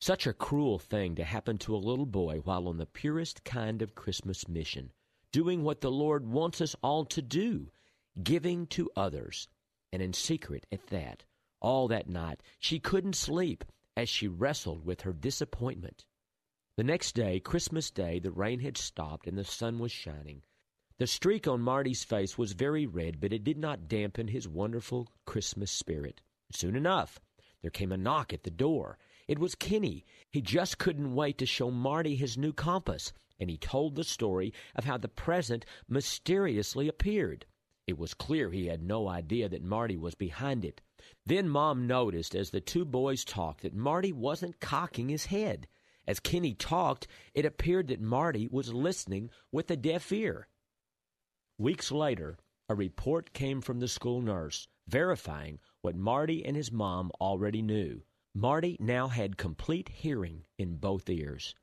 Such 0.00 0.26
a 0.26 0.32
cruel 0.32 0.78
thing 0.80 1.14
to 1.14 1.24
happen 1.24 1.56
to 1.58 1.76
a 1.76 1.78
little 1.78 2.06
boy 2.06 2.40
while 2.42 2.66
on 2.66 2.78
the 2.78 2.86
purest 2.86 3.44
kind 3.44 3.80
of 3.80 3.94
Christmas 3.94 4.48
mission, 4.48 4.92
doing 5.30 5.62
what 5.62 5.82
the 5.82 5.90
Lord 5.90 6.26
wants 6.26 6.60
us 6.60 6.74
all 6.82 7.04
to 7.04 7.22
do, 7.22 7.70
giving 8.20 8.66
to 8.68 8.90
others, 8.96 9.46
and 9.92 10.02
in 10.02 10.12
secret 10.12 10.66
at 10.72 10.88
that. 10.88 11.24
All 11.60 11.88
that 11.88 12.08
night 12.08 12.42
she 12.58 12.78
couldn't 12.78 13.16
sleep 13.16 13.64
as 13.96 14.08
she 14.08 14.28
wrestled 14.28 14.84
with 14.84 15.02
her 15.02 15.12
disappointment. 15.12 16.04
The 16.76 16.84
next 16.84 17.14
day, 17.14 17.40
Christmas 17.40 17.90
Day, 17.90 18.18
the 18.18 18.30
rain 18.30 18.60
had 18.60 18.76
stopped 18.76 19.26
and 19.26 19.38
the 19.38 19.44
sun 19.44 19.78
was 19.78 19.90
shining. 19.90 20.42
The 20.98 21.06
streak 21.06 21.48
on 21.48 21.60
Marty's 21.62 22.04
face 22.04 22.36
was 22.36 22.52
very 22.52 22.86
red, 22.86 23.20
but 23.20 23.32
it 23.32 23.44
did 23.44 23.58
not 23.58 23.88
dampen 23.88 24.28
his 24.28 24.46
wonderful 24.46 25.08
Christmas 25.24 25.70
spirit. 25.70 26.20
Soon 26.52 26.76
enough, 26.76 27.20
there 27.62 27.70
came 27.70 27.92
a 27.92 27.96
knock 27.96 28.32
at 28.32 28.42
the 28.44 28.50
door. 28.50 28.98
It 29.26 29.38
was 29.38 29.54
Kenny. 29.54 30.04
He 30.30 30.40
just 30.40 30.78
couldn't 30.78 31.14
wait 31.14 31.38
to 31.38 31.46
show 31.46 31.70
Marty 31.70 32.16
his 32.16 32.38
new 32.38 32.52
compass, 32.52 33.12
and 33.40 33.50
he 33.50 33.56
told 33.56 33.94
the 33.94 34.04
story 34.04 34.52
of 34.74 34.84
how 34.84 34.98
the 34.98 35.08
present 35.08 35.64
mysteriously 35.88 36.88
appeared. 36.88 37.46
It 37.86 37.98
was 37.98 38.14
clear 38.14 38.50
he 38.50 38.66
had 38.66 38.82
no 38.82 39.08
idea 39.08 39.48
that 39.48 39.62
Marty 39.62 39.96
was 39.96 40.16
behind 40.16 40.64
it. 40.64 40.80
Then 41.24 41.48
Mom 41.48 41.86
noticed 41.86 42.34
as 42.34 42.50
the 42.50 42.60
two 42.60 42.84
boys 42.84 43.24
talked 43.24 43.62
that 43.62 43.74
Marty 43.74 44.12
wasn't 44.12 44.58
cocking 44.58 45.08
his 45.08 45.26
head. 45.26 45.68
As 46.06 46.18
Kenny 46.18 46.54
talked, 46.54 47.06
it 47.34 47.44
appeared 47.44 47.88
that 47.88 48.00
Marty 48.00 48.48
was 48.48 48.74
listening 48.74 49.30
with 49.52 49.70
a 49.70 49.76
deaf 49.76 50.10
ear. 50.10 50.48
Weeks 51.58 51.92
later, 51.92 52.38
a 52.68 52.74
report 52.74 53.32
came 53.32 53.60
from 53.60 53.78
the 53.78 53.88
school 53.88 54.20
nurse 54.20 54.66
verifying 54.88 55.60
what 55.82 55.96
Marty 55.96 56.44
and 56.44 56.56
his 56.56 56.72
mom 56.72 57.10
already 57.20 57.62
knew. 57.62 58.02
Marty 58.34 58.76
now 58.80 59.08
had 59.08 59.36
complete 59.36 59.88
hearing 59.88 60.44
in 60.58 60.76
both 60.76 61.08
ears. 61.08 61.54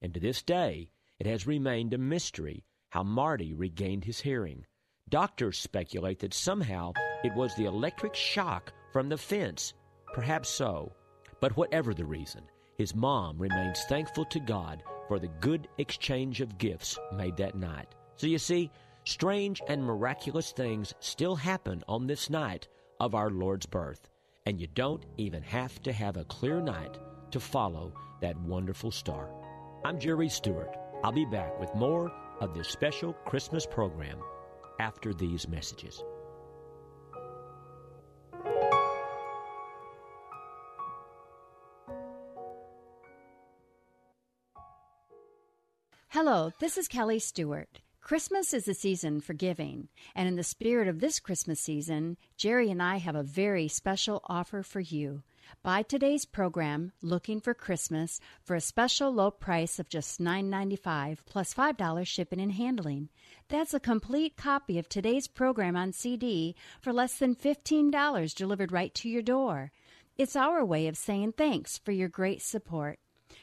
And 0.00 0.12
to 0.14 0.20
this 0.20 0.42
day, 0.42 0.90
it 1.18 1.26
has 1.26 1.46
remained 1.46 1.94
a 1.94 1.98
mystery 1.98 2.64
how 2.90 3.02
Marty 3.02 3.54
regained 3.54 4.04
his 4.04 4.20
hearing. 4.20 4.66
Doctors 5.12 5.58
speculate 5.58 6.20
that 6.20 6.32
somehow 6.32 6.94
it 7.22 7.34
was 7.34 7.54
the 7.54 7.66
electric 7.66 8.14
shock 8.14 8.72
from 8.94 9.10
the 9.10 9.18
fence. 9.18 9.74
Perhaps 10.14 10.48
so. 10.48 10.90
But 11.38 11.54
whatever 11.54 11.92
the 11.92 12.06
reason, 12.06 12.44
his 12.78 12.94
mom 12.94 13.36
remains 13.36 13.84
thankful 13.90 14.24
to 14.24 14.40
God 14.40 14.82
for 15.08 15.18
the 15.18 15.28
good 15.42 15.68
exchange 15.76 16.40
of 16.40 16.56
gifts 16.56 16.98
made 17.14 17.36
that 17.36 17.56
night. 17.56 17.94
So 18.16 18.26
you 18.26 18.38
see, 18.38 18.70
strange 19.04 19.60
and 19.68 19.84
miraculous 19.84 20.50
things 20.50 20.94
still 21.00 21.36
happen 21.36 21.84
on 21.88 22.06
this 22.06 22.30
night 22.30 22.68
of 22.98 23.14
our 23.14 23.28
Lord's 23.28 23.66
birth. 23.66 24.08
And 24.46 24.58
you 24.58 24.66
don't 24.66 25.04
even 25.18 25.42
have 25.42 25.78
to 25.82 25.92
have 25.92 26.16
a 26.16 26.24
clear 26.24 26.62
night 26.62 26.96
to 27.32 27.38
follow 27.38 27.92
that 28.22 28.40
wonderful 28.40 28.90
star. 28.90 29.28
I'm 29.84 30.00
Jerry 30.00 30.30
Stewart. 30.30 30.74
I'll 31.04 31.12
be 31.12 31.26
back 31.26 31.60
with 31.60 31.74
more 31.74 32.10
of 32.40 32.54
this 32.54 32.68
special 32.68 33.12
Christmas 33.12 33.66
program 33.66 34.16
after 34.78 35.12
these 35.14 35.48
messages. 35.48 36.02
Hello, 46.08 46.52
this 46.60 46.76
is 46.76 46.88
Kelly 46.88 47.18
Stewart. 47.18 47.80
Christmas 48.02 48.52
is 48.52 48.66
the 48.66 48.74
season 48.74 49.20
for 49.20 49.32
giving, 49.32 49.88
and 50.14 50.28
in 50.28 50.36
the 50.36 50.42
spirit 50.42 50.86
of 50.86 51.00
this 51.00 51.18
Christmas 51.18 51.58
season, 51.58 52.18
Jerry 52.36 52.70
and 52.70 52.82
I 52.82 52.96
have 52.96 53.14
a 53.14 53.22
very 53.22 53.66
special 53.66 54.20
offer 54.26 54.62
for 54.62 54.80
you. 54.80 55.22
Buy 55.62 55.82
today's 55.82 56.24
program, 56.24 56.92
Looking 57.02 57.40
for 57.40 57.54
Christmas, 57.54 58.20
for 58.42 58.56
a 58.56 58.60
special 58.60 59.12
low 59.12 59.30
price 59.30 59.78
of 59.78 59.88
just 59.88 60.20
$9.95 60.20 61.18
plus 61.26 61.54
$5 61.54 62.06
shipping 62.06 62.40
and 62.40 62.52
handling. 62.52 63.08
That's 63.48 63.74
a 63.74 63.80
complete 63.80 64.36
copy 64.36 64.78
of 64.78 64.88
today's 64.88 65.28
program 65.28 65.76
on 65.76 65.92
CD 65.92 66.56
for 66.80 66.92
less 66.92 67.18
than 67.18 67.36
$15 67.36 68.34
delivered 68.34 68.72
right 68.72 68.92
to 68.94 69.08
your 69.08 69.22
door. 69.22 69.70
It's 70.16 70.36
our 70.36 70.64
way 70.64 70.86
of 70.88 70.96
saying 70.96 71.32
thanks 71.32 71.76
for 71.78 71.92
your 71.92 72.08
great 72.08 72.42
support. 72.42 72.98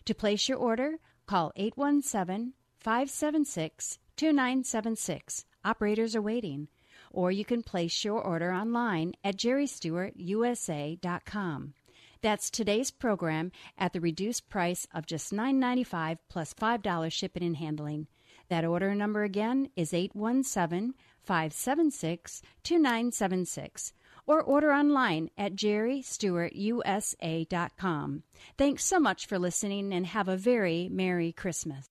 To 0.05 0.14
place 0.14 0.49
your 0.49 0.57
order, 0.57 0.95
call 1.26 1.51
817 1.55 2.53
576 2.80 3.99
2976. 4.16 5.45
Operators 5.64 6.16
are 6.16 6.22
waiting. 6.22 6.68
Or 7.12 7.32
you 7.32 7.45
can 7.45 7.64
place 7.64 8.03
your 8.03 8.22
order 8.22 8.53
online 8.53 9.14
at 9.24 9.38
jerrystewartusa.com. 9.38 11.74
That's 12.22 12.50
today's 12.50 12.92
program 12.92 13.52
at 13.78 13.94
the 13.94 14.02
reduced 14.02 14.50
price 14.50 14.86
of 14.94 15.06
just 15.06 15.32
$9.95 15.32 16.18
plus 16.30 16.54
$5 16.54 17.12
shipping 17.12 17.44
and 17.44 17.58
handling. 17.58 18.08
That 18.50 18.66
order 18.66 18.94
number 18.96 19.24
again 19.24 19.70
is 19.76 19.94
817 19.94 20.96
576 21.24 22.42
2976 22.64 23.94
or 24.26 24.42
order 24.42 24.72
online 24.72 25.30
at 25.38 25.54
jerrystewartusa.com. 25.56 28.24
Thanks 28.58 28.84
so 28.84 29.00
much 29.00 29.28
for 29.28 29.40
listening 29.40 29.94
and 29.94 30.08
have 30.08 30.28
a 30.28 30.38
very 30.38 30.90
Merry 30.92 31.32
Christmas. 31.32 31.88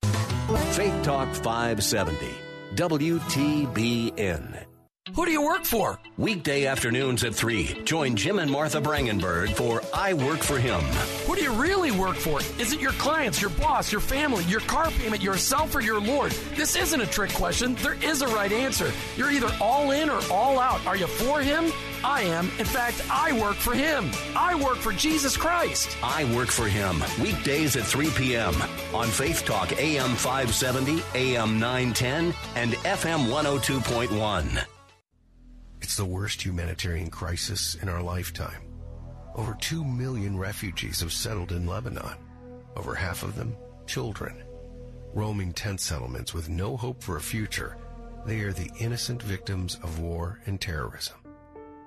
Faith 0.74 1.03
Talk 1.03 1.35
570, 1.35 2.16
WTBN. 2.74 4.67
Who 5.14 5.24
do 5.24 5.30
you 5.32 5.42
work 5.42 5.64
for? 5.64 5.98
Weekday 6.16 6.66
afternoons 6.66 7.24
at 7.24 7.34
3. 7.34 7.82
Join 7.84 8.16
Jim 8.16 8.38
and 8.38 8.50
Martha 8.50 8.80
Brangenberg 8.80 9.54
for 9.54 9.82
I 9.94 10.12
Work 10.14 10.40
for 10.40 10.59
Him. 10.59 10.80
Who 11.26 11.34
do 11.34 11.42
you 11.42 11.52
really 11.52 11.90
work 11.90 12.16
for? 12.16 12.40
Is 12.61 12.72
it 12.72 12.80
your 12.80 12.92
clients, 12.92 13.40
your 13.40 13.50
boss, 13.50 13.90
your 13.90 14.00
family, 14.00 14.44
your 14.44 14.61
car 14.61 14.90
payment, 14.90 15.22
yourself, 15.22 15.74
or 15.74 15.80
your 15.80 16.00
Lord? 16.00 16.32
This 16.56 16.76
isn't 16.76 17.00
a 17.00 17.06
trick 17.06 17.32
question. 17.32 17.74
There 17.76 17.96
is 18.02 18.22
a 18.22 18.28
right 18.28 18.52
answer. 18.52 18.92
You're 19.16 19.30
either 19.30 19.50
all 19.61 19.92
in 19.92 20.11
or 20.11 20.20
all 20.30 20.59
out. 20.59 20.84
Are 20.86 20.96
you 20.96 21.06
for 21.06 21.40
Him? 21.40 21.72
I 22.04 22.22
am. 22.22 22.46
In 22.59 22.66
fact, 22.66 23.02
I 23.11 23.32
work 23.40 23.56
for 23.56 23.74
Him. 23.74 24.11
I 24.36 24.54
work 24.54 24.76
for 24.76 24.92
Jesus 24.92 25.36
Christ. 25.36 25.96
I 26.02 26.24
Work 26.34 26.48
for 26.48 26.68
Him. 26.68 27.02
Weekdays 27.20 27.76
at 27.76 27.84
3 27.84 28.11
p.m. 28.11 28.54
on 28.94 29.09
Faith 29.09 29.44
Talk 29.44 29.72
AM 29.80 30.14
570, 30.14 31.02
AM 31.14 31.59
910, 31.59 32.34
and 32.54 32.72
FM 32.74 33.28
102.1. 33.28 34.78
It's 35.89 35.97
the 35.97 36.05
worst 36.05 36.45
humanitarian 36.45 37.09
crisis 37.09 37.76
in 37.76 37.89
our 37.89 38.03
lifetime. 38.03 38.61
Over 39.34 39.57
2 39.59 39.82
million 39.82 40.36
refugees 40.36 41.01
have 41.01 41.14
settled 41.14 41.51
in 41.51 41.66
Lebanon, 41.66 42.18
over 42.76 42.95
half 42.95 43.22
of 43.22 43.36
them 43.36 43.57
children. 43.86 44.36
Roaming 45.14 45.55
tent 45.55 45.80
settlements 45.80 46.34
with 46.34 46.51
no 46.51 46.76
hope 46.76 47.03
for 47.03 47.16
a 47.16 47.22
future, 47.22 47.78
they 48.26 48.41
are 48.41 48.53
the 48.53 48.70
innocent 48.78 49.22
victims 49.22 49.78
of 49.82 49.99
war 49.99 50.41
and 50.45 50.61
terrorism. 50.61 51.16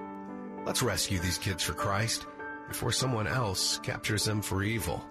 Let's 0.63 0.83
rescue 0.83 1.17
these 1.17 1.39
kids 1.39 1.63
for 1.63 1.73
Christ 1.73 2.27
before 2.67 2.91
someone 2.91 3.25
else 3.25 3.79
captures 3.79 4.25
them 4.25 4.43
for 4.43 4.61
evil. 4.61 5.03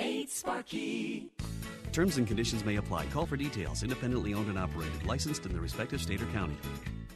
8 0.00 0.30
Sparky. 0.30 1.30
Terms 1.92 2.16
and 2.16 2.26
conditions 2.26 2.64
may 2.64 2.76
apply. 2.76 3.04
Call 3.06 3.26
for 3.26 3.36
details. 3.36 3.82
Independently 3.82 4.32
owned 4.32 4.48
and 4.48 4.58
operated. 4.58 5.04
Licensed 5.04 5.44
in 5.44 5.52
the 5.52 5.60
respective 5.60 6.00
state 6.00 6.22
or 6.22 6.26
county. 6.26 6.56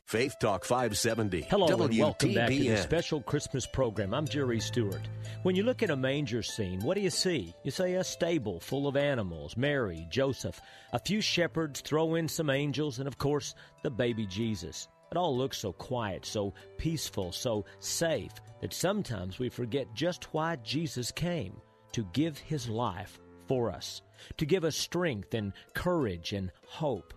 Faith 0.05 0.35
Talk 0.39 0.67
570. 0.67 1.47
Hello 1.49 1.67
WTBN. 1.69 1.85
and 1.85 1.99
welcome 1.99 2.35
back 2.35 2.49
to 2.51 2.59
the 2.59 2.77
special 2.77 3.23
Christmas 3.23 3.67
program. 3.67 4.13
I'm 4.13 4.29
Jerry 4.29 4.61
Stewart. 4.61 5.01
When 5.45 5.57
you 5.57 5.63
look 5.63 5.83
at 5.83 5.89
a 5.89 5.97
manger 5.97 6.43
scene, 6.43 6.81
what 6.81 6.95
do 6.95 7.01
you 7.01 7.09
see? 7.09 7.55
You 7.63 7.71
say 7.71 7.95
a 7.95 8.05
stable 8.05 8.61
full 8.61 8.87
of 8.87 8.99
animals, 8.99 9.57
Mary, 9.57 10.07
Joseph, 10.11 10.61
a 10.93 10.99
few 10.99 11.23
shepherds, 11.23 11.81
throw 11.81 12.17
in 12.17 12.29
some 12.29 12.51
angels, 12.51 12.99
and 12.99 13.09
of 13.09 13.17
course, 13.17 13.55
the 13.83 13.91
baby 13.91 14.27
Jesus. 14.27 14.89
It 15.11 15.17
all 15.17 15.37
looks 15.37 15.57
so 15.57 15.73
quiet, 15.73 16.27
so 16.27 16.53
peaceful, 16.77 17.33
so 17.33 17.65
safe 17.79 18.33
that 18.61 18.75
sometimes 18.75 19.39
we 19.39 19.49
forget 19.49 19.87
just 19.95 20.35
why 20.35 20.57
Jesus 20.57 21.11
came 21.11 21.55
to 21.95 22.07
give 22.13 22.39
his 22.39 22.69
life 22.69 23.21
for 23.47 23.71
us, 23.71 24.03
to 24.37 24.47
give 24.47 24.65
us 24.65 24.77
strength 24.77 25.33
and 25.33 25.53
courage 25.75 26.33
and 26.33 26.51
hope. 26.67 27.15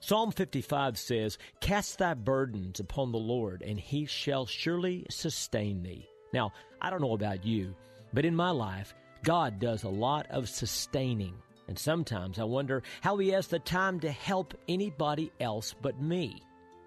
Psalm 0.00 0.30
55 0.30 0.96
says, 0.98 1.38
Cast 1.60 1.98
thy 1.98 2.14
burdens 2.14 2.78
upon 2.78 3.10
the 3.10 3.18
Lord, 3.18 3.62
and 3.62 3.80
he 3.80 4.06
shall 4.06 4.46
surely 4.46 5.06
sustain 5.10 5.82
thee. 5.82 6.06
Now, 6.32 6.52
I 6.80 6.90
don't 6.90 7.00
know 7.00 7.14
about 7.14 7.44
you, 7.44 7.74
but 8.12 8.24
in 8.24 8.36
my 8.36 8.50
life, 8.50 8.94
God 9.24 9.58
does 9.58 9.82
a 9.82 9.88
lot 9.88 10.26
of 10.30 10.48
sustaining. 10.48 11.34
And 11.66 11.78
sometimes 11.78 12.38
I 12.38 12.44
wonder 12.44 12.82
how 13.00 13.16
he 13.16 13.30
has 13.30 13.48
the 13.48 13.58
time 13.58 13.98
to 14.00 14.10
help 14.10 14.54
anybody 14.68 15.32
else 15.40 15.74
but 15.82 16.00
me. 16.00 16.42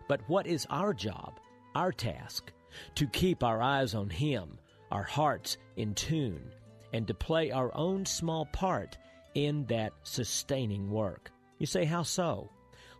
But 0.08 0.22
what 0.28 0.48
is 0.48 0.68
our 0.70 0.94
job, 0.94 1.40
our 1.76 1.92
task? 1.92 2.52
To 2.96 3.08
keep 3.08 3.44
our 3.44 3.62
eyes 3.62 3.96
on 3.96 4.10
Him, 4.10 4.58
our 4.92 5.04
hearts 5.04 5.58
in 5.76 5.94
tune, 5.94 6.52
and 6.94 7.08
to 7.08 7.14
play 7.14 7.52
our 7.52 7.76
own 7.76 8.06
small 8.06 8.46
part 8.48 8.98
in 9.34 9.66
that 9.66 9.94
sustaining 10.04 10.90
work. 10.90 11.32
You 11.58 11.66
say, 11.66 11.86
how 11.86 12.04
so? 12.04 12.50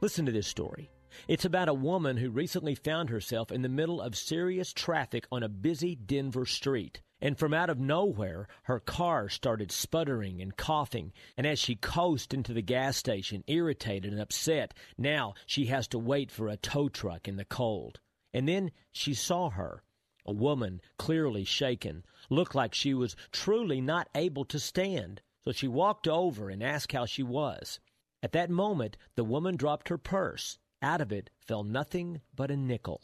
Listen 0.02 0.26
to 0.26 0.32
this 0.32 0.48
story. 0.48 0.90
It's 1.28 1.46
about 1.46 1.68
a 1.68 1.74
woman 1.74 2.18
who 2.18 2.30
recently 2.30 2.76
found 2.76 3.10
herself 3.10 3.52
in 3.52 3.62
the 3.62 3.70
middle 3.70 4.02
of 4.02 4.16
serious 4.16 4.72
traffic 4.72 5.26
on 5.32 5.44
a 5.44 5.50
busy 5.50 5.96
Denver 5.96 6.46
street. 6.46 7.02
And 7.22 7.38
from 7.38 7.54
out 7.54 7.70
of 7.70 7.80
nowhere, 7.80 8.48
her 8.64 8.80
car 8.80 9.30
started 9.30 9.72
sputtering 9.72 10.42
and 10.42 10.56
coughing. 10.56 11.12
And 11.38 11.46
as 11.46 11.60
she 11.60 11.76
coasted 11.76 12.38
into 12.38 12.54
the 12.54 12.64
gas 12.64 12.98
station, 12.98 13.44
irritated 13.46 14.12
and 14.12 14.22
upset, 14.22 14.74
now 14.98 15.36
she 15.46 15.66
has 15.66 15.88
to 15.90 16.00
wait 16.00 16.32
for 16.32 16.48
a 16.48 16.58
tow 16.58 16.90
truck 16.90 17.28
in 17.28 17.36
the 17.36 17.46
cold. 17.46 18.00
And 18.34 18.48
then 18.48 18.72
she 18.92 19.14
saw 19.14 19.50
her, 19.52 19.84
a 20.26 20.32
woman 20.32 20.82
clearly 20.98 21.44
shaken, 21.44 22.06
looked 22.30 22.54
like 22.56 22.74
she 22.74 22.94
was 22.94 23.16
truly 23.32 23.82
not 23.82 24.10
able 24.16 24.46
to 24.46 24.60
stand. 24.60 25.22
So 25.44 25.52
she 25.52 25.68
walked 25.68 26.08
over 26.08 26.50
and 26.50 26.64
asked 26.64 26.92
how 26.92 27.06
she 27.06 27.24
was. 27.24 27.80
At 28.22 28.32
that 28.34 28.50
moment, 28.50 28.98
the 29.16 29.24
woman 29.24 29.56
dropped 29.56 29.90
her 29.90 29.98
purse. 29.98 30.60
Out 30.82 31.02
of 31.02 31.12
it 31.12 31.30
fell 31.40 31.64
nothing 31.64 32.22
but 32.36 32.52
a 32.52 32.58
nickel. 32.58 33.02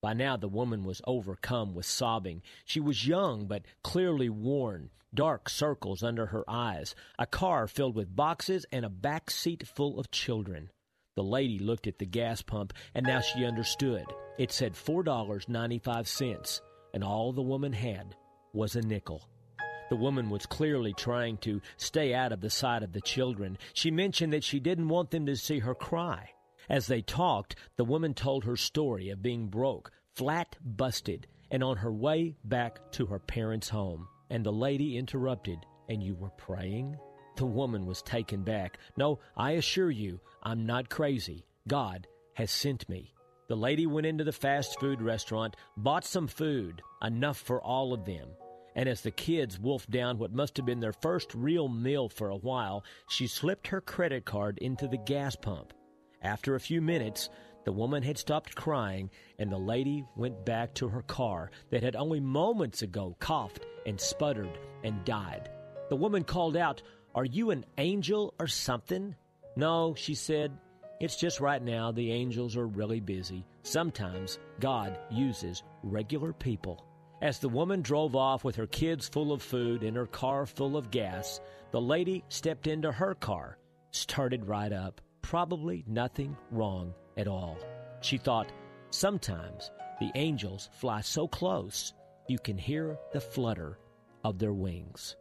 By 0.00 0.12
now 0.14 0.36
the 0.36 0.48
woman 0.48 0.84
was 0.84 1.00
overcome 1.06 1.74
with 1.74 1.86
sobbing. 1.86 2.42
She 2.64 2.80
was 2.80 3.06
young 3.06 3.46
but 3.46 3.64
clearly 3.82 4.28
worn, 4.28 4.90
dark 5.14 5.48
circles 5.48 6.02
under 6.02 6.26
her 6.26 6.44
eyes, 6.48 6.94
a 7.18 7.26
car 7.26 7.68
filled 7.68 7.94
with 7.94 8.16
boxes, 8.16 8.66
and 8.72 8.84
a 8.84 8.90
back 8.90 9.30
seat 9.30 9.66
full 9.66 9.98
of 9.98 10.10
children. 10.10 10.70
The 11.14 11.22
lady 11.22 11.58
looked 11.58 11.86
at 11.86 11.98
the 11.98 12.06
gas 12.06 12.40
pump, 12.40 12.72
and 12.94 13.06
now 13.06 13.20
she 13.20 13.44
understood. 13.44 14.04
It 14.38 14.50
said 14.50 14.72
$4.95, 14.72 16.60
and 16.94 17.04
all 17.04 17.32
the 17.32 17.42
woman 17.42 17.72
had 17.72 18.16
was 18.54 18.76
a 18.76 18.82
nickel. 18.82 19.28
The 19.90 19.96
woman 19.96 20.30
was 20.30 20.46
clearly 20.46 20.94
trying 20.94 21.36
to 21.38 21.60
stay 21.76 22.14
out 22.14 22.32
of 22.32 22.40
the 22.40 22.48
sight 22.48 22.82
of 22.82 22.92
the 22.92 23.02
children. 23.02 23.58
She 23.74 23.90
mentioned 23.90 24.32
that 24.32 24.44
she 24.44 24.58
didn't 24.58 24.88
want 24.88 25.10
them 25.10 25.26
to 25.26 25.36
see 25.36 25.58
her 25.58 25.74
cry. 25.74 26.30
As 26.70 26.86
they 26.86 27.02
talked, 27.02 27.56
the 27.76 27.84
woman 27.84 28.14
told 28.14 28.44
her 28.44 28.56
story 28.56 29.10
of 29.10 29.22
being 29.22 29.48
broke, 29.48 29.90
flat 30.14 30.56
busted, 30.64 31.26
and 31.50 31.62
on 31.62 31.76
her 31.76 31.92
way 31.92 32.36
back 32.44 32.90
to 32.92 33.04
her 33.06 33.18
parents' 33.18 33.68
home. 33.68 34.08
And 34.30 34.46
the 34.46 34.52
lady 34.52 34.96
interrupted, 34.96 35.58
And 35.90 36.02
you 36.02 36.14
were 36.14 36.30
praying? 36.30 36.96
The 37.36 37.44
woman 37.46 37.84
was 37.84 38.00
taken 38.00 38.42
back. 38.44 38.78
No, 38.96 39.18
I 39.36 39.52
assure 39.52 39.90
you, 39.90 40.20
I'm 40.42 40.66
not 40.66 40.88
crazy. 40.88 41.46
God 41.68 42.08
has 42.34 42.50
sent 42.50 42.88
me. 42.88 43.14
The 43.48 43.56
lady 43.56 43.86
went 43.86 44.06
into 44.06 44.24
the 44.24 44.32
fast 44.32 44.80
food 44.80 45.00
restaurant, 45.00 45.56
bought 45.76 46.04
some 46.04 46.26
food, 46.26 46.82
enough 47.02 47.38
for 47.38 47.62
all 47.62 47.92
of 47.92 48.04
them. 48.04 48.28
And 48.74 48.88
as 48.88 49.02
the 49.02 49.10
kids 49.10 49.60
wolfed 49.60 49.90
down 49.90 50.18
what 50.18 50.32
must 50.32 50.56
have 50.56 50.66
been 50.66 50.80
their 50.80 50.94
first 50.94 51.34
real 51.34 51.68
meal 51.68 52.08
for 52.08 52.30
a 52.30 52.36
while, 52.36 52.82
she 53.08 53.26
slipped 53.26 53.68
her 53.68 53.80
credit 53.80 54.24
card 54.24 54.58
into 54.58 54.88
the 54.88 54.96
gas 54.96 55.36
pump. 55.36 55.72
After 56.22 56.54
a 56.54 56.60
few 56.60 56.80
minutes, 56.80 57.28
the 57.64 57.72
woman 57.72 58.02
had 58.02 58.18
stopped 58.18 58.56
crying, 58.56 59.10
and 59.38 59.52
the 59.52 59.58
lady 59.58 60.04
went 60.16 60.44
back 60.44 60.74
to 60.74 60.88
her 60.88 61.02
car 61.02 61.50
that 61.70 61.82
had 61.82 61.94
only 61.94 62.18
moments 62.18 62.82
ago 62.82 63.14
coughed 63.20 63.60
and 63.86 64.00
sputtered 64.00 64.58
and 64.82 65.04
died. 65.04 65.50
The 65.88 65.96
woman 65.96 66.24
called 66.24 66.56
out, 66.56 66.82
Are 67.14 67.24
you 67.24 67.50
an 67.50 67.64
angel 67.78 68.34
or 68.40 68.48
something? 68.48 69.14
No, 69.56 69.94
she 69.94 70.14
said, 70.14 70.52
It's 71.00 71.16
just 71.16 71.40
right 71.40 71.62
now 71.62 71.92
the 71.92 72.10
angels 72.10 72.56
are 72.56 72.66
really 72.66 73.00
busy. 73.00 73.44
Sometimes 73.62 74.38
God 74.60 74.98
uses 75.10 75.62
regular 75.82 76.32
people. 76.32 76.86
As 77.20 77.38
the 77.38 77.48
woman 77.48 77.82
drove 77.82 78.16
off 78.16 78.42
with 78.42 78.56
her 78.56 78.66
kids 78.66 79.08
full 79.08 79.32
of 79.32 79.42
food 79.42 79.82
and 79.82 79.96
her 79.96 80.06
car 80.06 80.44
full 80.46 80.76
of 80.76 80.90
gas, 80.90 81.40
the 81.70 81.80
lady 81.80 82.24
stepped 82.28 82.66
into 82.66 82.90
her 82.90 83.14
car, 83.14 83.58
started 83.92 84.46
right 84.46 84.72
up 84.72 85.00
probably 85.22 85.84
nothing 85.86 86.36
wrong 86.50 86.92
at 87.16 87.28
all. 87.28 87.56
She 88.00 88.18
thought, 88.18 88.52
sometimes 88.90 89.70
the 90.00 90.10
angels 90.14 90.68
fly 90.72 91.00
so 91.00 91.28
close 91.28 91.94
you 92.28 92.38
can 92.38 92.58
hear 92.58 92.98
the 93.12 93.20
flutter 93.20 93.78
of 94.24 94.38
their 94.38 94.52
wings. 94.52 95.16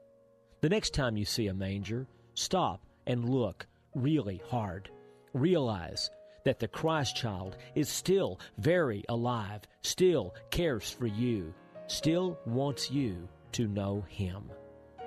The 0.62 0.70
next 0.70 0.94
time 0.94 1.18
you 1.18 1.26
see 1.26 1.48
a 1.48 1.54
manger, 1.54 2.08
stop 2.34 2.82
and 3.08 3.30
look 3.30 3.68
really 3.96 4.42
hard. 4.50 4.90
Realize 5.34 6.10
that 6.46 6.60
the 6.60 6.68
Christ 6.68 7.16
child 7.16 7.58
is 7.76 7.90
still 7.90 8.40
very 8.58 9.04
alive, 9.10 9.62
still 9.84 10.34
cares 10.50 10.90
for 10.90 11.08
you, 11.08 11.54
still 11.88 12.40
wants 12.46 12.90
you 12.90 13.28
to 13.54 13.68
know 13.68 14.04
Him. 14.08 14.52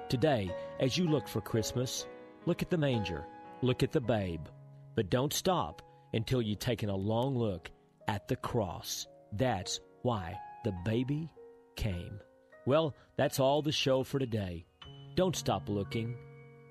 Today, 0.08 0.54
as 0.80 0.96
you 0.96 1.08
look 1.08 1.26
for 1.26 1.40
Christmas, 1.40 2.06
look 2.46 2.62
at 2.62 2.70
the 2.70 2.78
manger, 2.78 3.24
look 3.62 3.82
at 3.82 3.92
the 3.92 4.00
babe, 4.00 4.46
but 4.94 5.10
don't 5.10 5.32
stop 5.32 5.82
until 6.12 6.40
you've 6.40 6.58
taken 6.58 6.88
a 6.88 6.96
long 6.96 7.36
look 7.36 7.70
at 8.06 8.28
the 8.28 8.36
cross. 8.36 9.06
That's 9.32 9.80
why 10.02 10.38
the 10.64 10.72
baby 10.84 11.30
came. 11.76 12.20
Well, 12.66 12.94
that's 13.16 13.40
all 13.40 13.62
the 13.62 13.72
show 13.72 14.04
for 14.04 14.18
today. 14.18 14.66
Don't 15.16 15.36
stop 15.36 15.68
looking. 15.68 16.16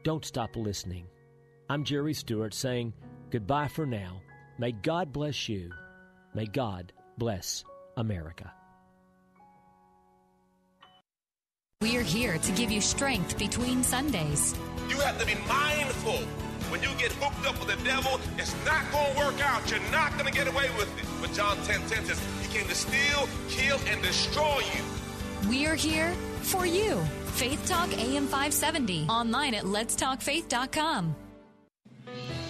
Don't 0.04 0.26
stop 0.26 0.56
listening. 0.56 1.08
I'm 1.70 1.84
Jerry 1.84 2.14
Stewart 2.14 2.54
saying 2.54 2.94
goodbye 3.30 3.68
for 3.68 3.86
now. 3.86 4.22
May 4.58 4.72
God 4.72 5.12
bless 5.12 5.50
you. 5.50 5.72
May 6.34 6.46
God 6.46 6.94
bless 7.18 7.64
America. 7.98 8.52
We're 11.82 12.02
here 12.02 12.38
to 12.38 12.52
give 12.54 12.72
you 12.72 12.80
strength 12.80 13.38
between 13.38 13.84
Sundays. 13.84 14.56
You 14.88 14.98
have 14.98 15.20
to 15.20 15.26
be 15.26 15.36
mindful 15.48 16.20
when 16.74 16.82
you 16.82 16.90
get 16.98 17.12
hooked 17.22 17.46
up 17.46 17.60
with 17.60 17.78
the 17.78 17.84
devil, 17.84 18.20
it's 18.40 18.56
not 18.66 18.92
going 18.92 19.14
to 19.14 19.20
work 19.20 19.40
out. 19.42 19.70
You're 19.70 19.80
not 19.92 20.12
going 20.14 20.26
to 20.26 20.32
get 20.32 20.48
away 20.48 20.70
with 20.76 20.90
it. 20.98 21.06
But 21.22 21.32
John 21.34 21.56
10 21.66 21.82
10 21.88 22.06
says, 22.06 22.20
He 22.42 22.58
came 22.58 22.68
to 22.68 22.74
steal, 22.74 23.30
kill, 23.48 23.80
and 23.86 24.02
destroy 24.02 24.60
you. 24.74 25.48
We're 25.48 25.76
here 25.76 26.12
for 26.42 26.66
you. 26.66 27.00
Faith 27.34 27.64
Talk 27.68 27.94
AM 27.96 28.26
570. 28.26 29.06
Online 29.08 29.54
at 29.54 29.66
letstalkfaith.com. 29.66 31.16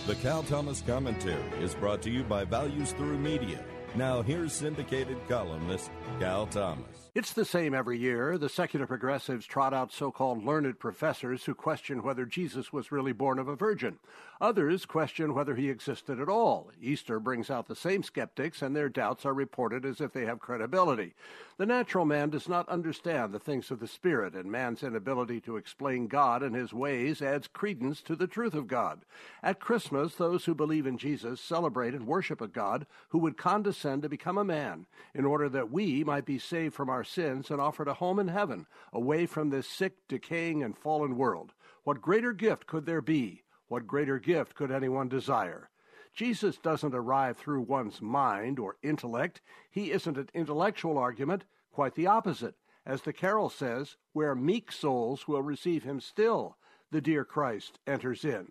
The 0.06 0.16
Cal 0.16 0.44
Thomas 0.44 0.82
Commentary 0.82 1.42
is 1.62 1.76
brought 1.76 2.02
to 2.02 2.10
you 2.10 2.24
by 2.24 2.44
Values 2.44 2.92
Through 2.92 3.18
Media. 3.20 3.64
Now, 3.96 4.22
here's 4.22 4.52
syndicated 4.52 5.18
columnist 5.30 5.92
Cal 6.20 6.46
Thomas. 6.48 7.10
It's 7.16 7.32
the 7.32 7.46
same 7.46 7.74
every 7.74 7.98
year. 7.98 8.38
The 8.38 8.50
secular 8.50 8.86
progressives 8.86 9.46
trot 9.46 9.74
out 9.74 9.94
so 9.94 10.12
called 10.12 10.44
learned 10.44 10.78
professors 10.78 11.46
who 11.46 11.56
question 11.56 12.04
whether 12.04 12.26
Jesus 12.26 12.74
was 12.74 12.92
really 12.92 13.14
born 13.14 13.40
of 13.40 13.48
a 13.48 13.56
virgin. 13.56 13.98
Others 14.44 14.86
question 14.86 15.34
whether 15.34 15.56
he 15.56 15.70
existed 15.70 16.20
at 16.20 16.28
all. 16.28 16.70
Easter 16.82 17.18
brings 17.18 17.50
out 17.50 17.70
the 17.70 17.78
same 17.78 18.04
skeptics, 18.04 18.62
and 18.62 18.76
their 18.76 18.90
doubts 18.90 19.26
are 19.26 19.34
reported 19.34 19.86
as 19.86 20.02
if 20.02 20.12
they 20.12 20.26
have 20.26 20.42
credibility. 20.42 21.14
The 21.56 21.66
natural 21.66 22.04
man 22.04 22.30
does 22.30 22.50
not 22.50 22.68
understand 22.68 23.32
the 23.32 23.40
things 23.40 23.72
of 23.72 23.80
the 23.80 23.88
Spirit, 23.88 24.34
and 24.34 24.52
man's 24.52 24.84
inability 24.84 25.40
to 25.40 25.56
explain 25.56 26.08
God 26.08 26.44
and 26.44 26.54
his 26.54 26.74
ways 26.74 27.22
adds 27.22 27.48
credence 27.48 28.02
to 28.02 28.18
the 28.18 28.28
truth 28.28 28.54
of 28.54 28.68
God. 28.68 29.06
At 29.42 29.62
Christmas, 29.62 30.16
those 30.16 30.44
who 30.44 30.54
believe 30.54 30.86
in 30.86 30.98
Jesus 30.98 31.40
celebrate 31.40 31.94
and 31.94 32.06
worship 32.06 32.42
a 32.42 32.48
God 32.50 32.86
who 33.12 33.20
would 33.20 33.38
condescend 33.38 34.02
to 34.02 34.10
become 34.10 34.38
a 34.38 34.44
man 34.44 34.88
in 35.16 35.24
order 35.24 35.48
that 35.48 35.72
we 35.72 36.04
might 36.04 36.26
be 36.26 36.38
saved 36.38 36.74
from 36.74 36.90
our 36.90 37.06
sins 37.06 37.50
and 37.50 37.62
offered 37.62 37.88
a 37.88 37.94
home 37.94 38.20
in 38.20 38.28
heaven, 38.28 38.68
away 38.92 39.26
from 39.26 39.52
this 39.52 39.70
sick, 39.70 40.06
decaying, 40.10 40.62
and 40.62 40.78
fallen 40.78 41.16
world. 41.16 41.54
What 41.86 42.02
greater 42.02 42.34
gift 42.34 42.68
could 42.68 42.86
there 42.86 43.02
be? 43.02 43.43
What 43.74 43.88
greater 43.88 44.20
gift 44.20 44.54
could 44.54 44.70
anyone 44.70 45.10
desire? 45.10 45.72
Jesus 46.14 46.60
doesn't 46.60 46.94
arrive 46.94 47.38
through 47.38 47.62
one's 47.62 48.04
mind 48.04 48.60
or 48.60 48.78
intellect. 48.84 49.42
He 49.72 49.90
isn't 49.90 50.16
an 50.16 50.30
intellectual 50.36 51.00
argument, 51.00 51.46
quite 51.72 51.96
the 51.96 52.06
opposite. 52.06 52.54
As 52.86 53.02
the 53.02 53.14
carol 53.14 53.50
says, 53.50 53.98
where 54.12 54.36
meek 54.36 54.72
souls 54.72 55.28
will 55.28 55.42
receive 55.42 55.82
him 55.86 56.00
still, 56.00 56.56
the 56.92 57.02
dear 57.02 57.26
Christ 57.26 57.80
enters 57.88 58.24
in. 58.24 58.46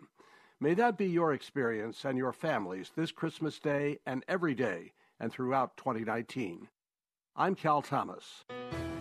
May 0.59 0.75
that 0.75 0.99
be 0.99 1.07
your 1.07 1.33
experience 1.33 2.05
and 2.05 2.19
your 2.19 2.33
family's 2.33 2.91
this 2.97 3.13
Christmas 3.13 3.61
Day 3.61 4.01
and 4.05 4.25
every 4.27 4.57
day 4.57 4.91
and 5.21 5.33
throughout 5.33 5.77
2019. 5.77 6.67
I'm 7.37 7.55
Cal 7.55 7.81
Thomas. 7.81 8.43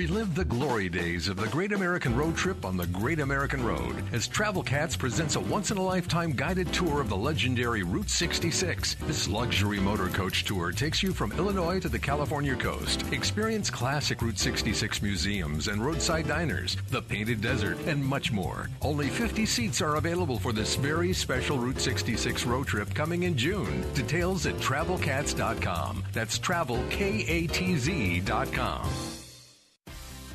Relive 0.00 0.34
the 0.34 0.46
glory 0.46 0.88
days 0.88 1.28
of 1.28 1.36
the 1.36 1.46
Great 1.48 1.72
American 1.72 2.16
Road 2.16 2.34
Trip 2.34 2.64
on 2.64 2.78
the 2.78 2.86
Great 2.86 3.20
American 3.20 3.62
Road 3.62 4.02
as 4.14 4.26
Travel 4.26 4.62
Katz 4.62 4.96
presents 4.96 5.36
a 5.36 5.40
once 5.40 5.70
in 5.70 5.76
a 5.76 5.82
lifetime 5.82 6.32
guided 6.32 6.72
tour 6.72 7.02
of 7.02 7.10
the 7.10 7.16
legendary 7.18 7.82
Route 7.82 8.08
66. 8.08 8.94
This 9.02 9.28
luxury 9.28 9.78
motor 9.78 10.08
coach 10.08 10.46
tour 10.46 10.72
takes 10.72 11.02
you 11.02 11.12
from 11.12 11.32
Illinois 11.32 11.80
to 11.80 11.90
the 11.90 11.98
California 11.98 12.56
coast. 12.56 13.04
Experience 13.12 13.68
classic 13.68 14.22
Route 14.22 14.38
66 14.38 15.02
museums 15.02 15.68
and 15.68 15.84
roadside 15.84 16.26
diners, 16.26 16.78
the 16.88 17.02
Painted 17.02 17.42
Desert, 17.42 17.76
and 17.84 18.02
much 18.02 18.32
more. 18.32 18.70
Only 18.80 19.08
50 19.08 19.44
seats 19.44 19.82
are 19.82 19.96
available 19.96 20.38
for 20.38 20.54
this 20.54 20.76
very 20.76 21.12
special 21.12 21.58
Route 21.58 21.78
66 21.78 22.46
road 22.46 22.66
trip 22.66 22.94
coming 22.94 23.24
in 23.24 23.36
June. 23.36 23.84
Details 23.92 24.46
at 24.46 24.54
travelkatz.com. 24.54 26.04
That's 26.14 26.38
travel, 26.38 26.82
K 26.88 27.26
A 27.28 27.46
T 27.48 27.76
Z.com. 27.76 29.19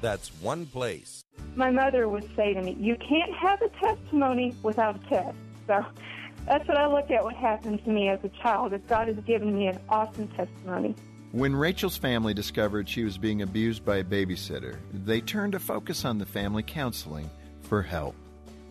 That's 0.00 0.28
one 0.40 0.66
place. 0.66 1.24
My 1.54 1.70
mother 1.70 2.08
would 2.08 2.28
say 2.36 2.54
to 2.54 2.62
me, 2.62 2.76
You 2.78 2.96
can't 2.96 3.34
have 3.34 3.60
a 3.62 3.68
testimony 3.68 4.54
without 4.62 4.96
a 4.96 5.08
test. 5.08 5.36
So 5.66 5.84
that's 6.46 6.66
what 6.66 6.76
I 6.76 6.86
look 6.86 7.10
at 7.10 7.22
what 7.22 7.34
happened 7.34 7.84
to 7.84 7.90
me 7.90 8.08
as 8.08 8.18
a 8.24 8.28
child, 8.42 8.72
is 8.72 8.80
God 8.88 9.08
has 9.08 9.16
given 9.18 9.56
me 9.56 9.66
an 9.66 9.78
awesome 9.88 10.28
testimony. 10.28 10.94
When 11.32 11.54
Rachel's 11.54 11.96
family 11.96 12.34
discovered 12.34 12.88
she 12.88 13.04
was 13.04 13.16
being 13.16 13.42
abused 13.42 13.84
by 13.84 13.98
a 13.98 14.04
babysitter, 14.04 14.78
they 14.92 15.20
turned 15.20 15.52
to 15.52 15.60
focus 15.60 16.04
on 16.04 16.18
the 16.18 16.26
family 16.26 16.64
counseling 16.64 17.30
for 17.62 17.82
help. 17.82 18.16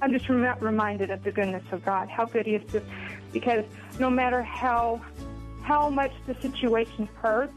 I'm 0.01 0.11
just 0.11 0.27
rem- 0.27 0.59
reminded 0.59 1.09
of 1.09 1.23
the 1.23 1.31
goodness 1.31 1.63
of 1.71 1.85
God, 1.85 2.09
how 2.09 2.25
good 2.25 2.45
He 2.45 2.55
is, 2.55 2.71
to, 2.71 2.81
because 3.31 3.65
no 3.99 4.09
matter 4.09 4.43
how 4.43 5.01
how 5.61 5.89
much 5.89 6.11
the 6.25 6.33
situation 6.35 7.07
hurts, 7.21 7.53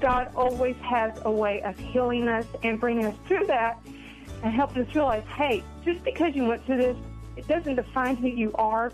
God 0.00 0.30
always 0.34 0.76
has 0.76 1.12
a 1.24 1.30
way 1.30 1.62
of 1.62 1.78
healing 1.78 2.28
us 2.28 2.46
and 2.62 2.78
bringing 2.78 3.06
us 3.06 3.16
through 3.26 3.46
that, 3.46 3.78
and 4.42 4.54
helping 4.54 4.86
us 4.86 4.94
realize, 4.94 5.24
hey, 5.36 5.62
just 5.84 6.04
because 6.04 6.34
you 6.34 6.44
went 6.44 6.64
through 6.64 6.78
this, 6.78 6.96
it 7.36 7.48
doesn't 7.48 7.76
define 7.76 8.16
who 8.16 8.28
you 8.28 8.52
are. 8.54 8.92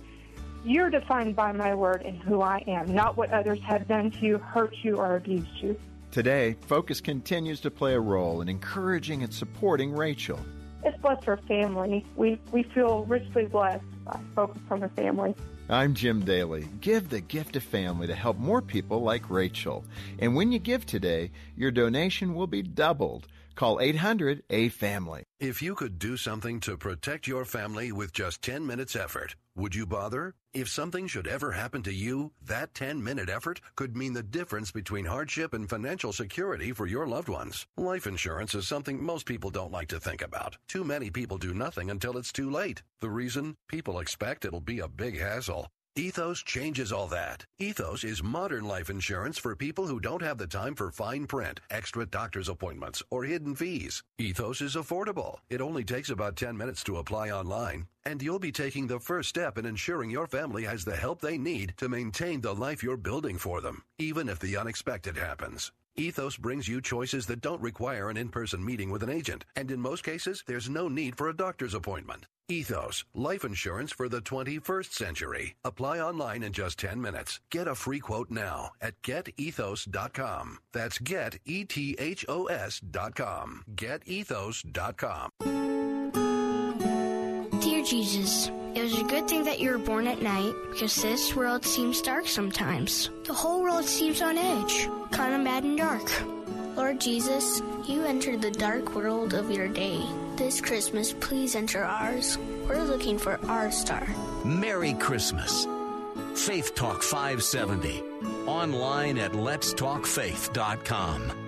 You're 0.65 0.91
defined 0.91 1.37
by 1.37 1.53
my 1.53 1.75
word 1.75 2.03
and 2.03 2.17
who 2.23 2.41
I 2.41 2.65
am, 2.67 2.95
not 2.95 3.17
what 3.17 3.31
others 3.31 3.61
have 3.61 3.87
done 3.87 4.11
to 4.13 4.19
you, 4.21 4.39
hurt 4.39 4.75
you, 4.83 4.97
or 4.97 5.17
abused 5.17 5.51
you. 5.61 5.79
Today, 6.11 6.57
Focus 6.63 7.01
continues 7.01 7.61
to 7.61 7.71
play 7.71 7.95
a 7.95 8.01
role 8.01 8.41
in 8.41 8.49
encouraging 8.49 9.23
and 9.23 9.35
supporting 9.35 9.93
Rachel. 9.93 10.39
It's 10.85 10.97
blessed 11.03 11.29
our 11.29 11.37
family. 11.39 12.07
We, 12.17 12.41
we 12.53 12.63
feel 12.63 13.05
richly 13.05 13.47
blessed 13.47 13.85
by 14.05 14.21
Focus 14.35 14.63
on 14.71 14.81
the 14.81 14.89
Family. 14.91 15.35
I'm 15.69 15.95
Jim 15.95 16.27
Daly. 16.27 16.69
Give 16.83 17.09
the 17.09 17.23
gift 17.23 17.57
of 17.57 17.63
family 17.63 18.07
to 18.07 18.15
help 18.15 18.37
more 18.37 18.61
people 18.61 19.01
like 19.01 19.31
Rachel. 19.31 19.83
And 20.19 20.37
when 20.37 20.53
you 20.53 20.59
give 20.59 20.85
today, 20.85 21.31
your 21.57 21.71
donation 21.71 22.35
will 22.35 22.47
be 22.47 22.61
doubled. 22.61 23.27
Call 23.55 23.81
800 23.81 24.43
A 24.51 24.69
Family. 24.69 25.23
If 25.39 25.63
you 25.63 25.77
could 25.77 25.99
do 25.99 26.17
something 26.17 26.59
to 26.61 26.77
protect 26.77 27.29
your 27.29 27.45
family 27.45 27.93
with 27.93 28.13
just 28.13 28.43
10 28.43 28.67
minutes 28.67 28.97
effort, 28.97 29.37
would 29.55 29.77
you 29.77 29.87
bother? 29.87 30.35
If 30.53 30.69
something 30.69 31.07
should 31.07 31.29
ever 31.29 31.53
happen 31.53 31.85
to 31.85 31.93
you, 31.93 32.33
that 32.43 32.75
10 32.75 33.03
minute 33.03 33.29
effort 33.29 33.61
could 33.77 33.97
mean 33.97 34.13
the 34.13 34.25
difference 34.25 34.73
between 34.73 35.05
hardship 35.05 35.55
and 35.55 35.71
financial 35.71 36.13
security 36.13 36.73
for 36.73 36.87
your 36.87 37.07
loved 37.07 37.29
ones. 37.29 37.65
Life 37.77 38.09
insurance 38.09 38.57
is 38.57 38.67
something 38.67 39.01
most 39.01 39.25
people 39.25 39.51
don't 39.51 39.73
like 39.73 39.89
to 39.89 40.01
think 40.01 40.23
about. 40.23 40.57
Too 40.67 40.83
many 40.83 41.11
people 41.11 41.39
do 41.39 41.55
nothing 41.55 41.91
until 41.91 42.19
it's 42.19 42.33
too 42.33 42.51
late. 42.51 42.83
The 43.01 43.11
reason? 43.11 43.57
People 43.69 44.01
expect 44.01 44.45
it'll 44.45 44.61
be 44.61 44.81
a 44.81 44.89
big 44.89 45.17
hassle. 45.21 45.69
Ethos 45.97 46.43
changes 46.43 46.91
all 46.91 47.07
that. 47.07 47.47
Ethos 47.61 48.03
is 48.03 48.21
modern 48.21 48.65
life 48.65 48.91
insurance 48.91 49.39
for 49.39 49.55
people 49.55 49.87
who 49.87 50.01
don't 50.01 50.23
have 50.23 50.39
the 50.39 50.47
time 50.47 50.75
for 50.75 50.91
fine 50.91 51.25
print, 51.25 51.61
extra 51.71 52.05
doctor's 52.05 52.49
appointments, 52.49 53.01
or 53.11 53.23
hidden 53.23 53.55
fees. 53.55 54.03
Ethos 54.19 54.61
is 54.61 54.75
affordable. 54.75 55.37
It 55.51 55.61
only 55.61 55.85
takes 55.85 56.11
about 56.11 56.35
10 56.35 56.57
minutes 56.57 56.83
to 56.85 56.97
apply 56.97 57.31
online, 57.31 57.87
and 58.05 58.21
you'll 58.21 58.41
be 58.41 58.51
taking 58.51 58.89
the 58.89 58.99
first 58.99 59.29
step 59.29 59.57
in 59.57 59.67
ensuring 59.67 60.11
your 60.11 60.27
family 60.27 60.65
has 60.65 60.85
the 60.85 60.97
help 60.97 61.21
they 61.21 61.39
need 61.39 61.75
to 61.77 61.89
maintain 61.89 62.41
the 62.41 62.57
life 62.57 62.83
you're 62.83 62.97
building 62.97 63.39
for 63.39 63.61
them, 63.61 63.85
even 63.97 64.29
if 64.29 64.41
the 64.41 64.57
unexpected 64.57 65.17
happens. 65.17 65.71
Ethos 65.97 66.37
brings 66.37 66.67
you 66.67 66.81
choices 66.81 67.27
that 67.27 67.41
don't 67.41 67.61
require 67.61 68.11
an 68.11 68.17
in-person 68.17 68.65
meeting 68.65 68.91
with 68.91 69.05
an 69.05 69.11
agent, 69.11 69.45
and 69.55 69.71
in 69.71 69.81
most 69.81 70.03
cases, 70.03 70.43
there's 70.47 70.69
no 70.69 70.89
need 70.89 71.17
for 71.17 71.29
a 71.29 71.37
doctor's 71.37 71.75
appointment. 71.75 72.27
Ethos, 72.49 73.05
life 73.15 73.45
insurance 73.45 73.93
for 73.93 74.09
the 74.09 74.21
21st 74.21 74.93
century. 74.93 75.55
Apply 75.65 76.01
online 76.01 76.43
in 76.43 76.53
just 76.53 76.79
10 76.81 77.01
minutes. 77.01 77.41
Get 77.51 77.69
a 77.69 77.75
free 77.75 78.01
quote 78.01 78.31
now 78.31 78.71
at 78.81 79.01
getethos.com. 79.03 80.59
That's 80.73 80.99
get, 80.99 81.39
E-T-H-O-S 81.47 82.81
dot 82.81 83.15
com. 83.15 83.65
Getethos.com. 83.75 85.31
Dear 87.85 88.01
Jesus, 88.01 88.51
it 88.75 88.83
was 88.83 88.99
a 88.99 89.05
good 89.05 89.29
thing 89.29 89.45
that 89.45 89.61
you 89.61 89.71
were 89.71 89.77
born 89.77 90.07
at 90.07 90.23
night 90.23 90.55
because 90.73 91.03
this 91.03 91.37
world 91.37 91.67
seems 91.67 92.01
dark 92.01 92.27
sometimes. 92.27 93.11
The 93.25 93.35
whole 93.35 93.63
world 93.63 93.85
seems 93.85 94.23
on 94.23 94.39
edge, 94.39 94.89
kind 95.11 95.35
of 95.35 95.43
mad 95.43 95.65
and 95.65 95.77
dark. 95.77 96.11
Lord 96.77 96.99
Jesus, 96.99 97.61
you 97.87 98.03
entered 98.05 98.41
the 98.41 98.53
dark 98.53 98.95
world 98.95 99.35
of 99.35 99.51
your 99.51 99.69
day. 99.69 100.01
This 100.37 100.63
Christmas, 100.63 101.13
please 101.13 101.55
enter 101.55 101.85
ours. 101.85 102.39
We're 102.67 102.83
looking 102.83 103.19
for 103.19 103.39
our 103.49 103.71
star. 103.71 104.09
Merry 104.47 104.95
Christmas. 104.95 105.67
Faith 106.35 106.75
Talk 106.75 107.03
570. 107.03 108.01
Online 108.47 109.19
at 109.19 109.33
letstalkfaith.com. 109.33 111.44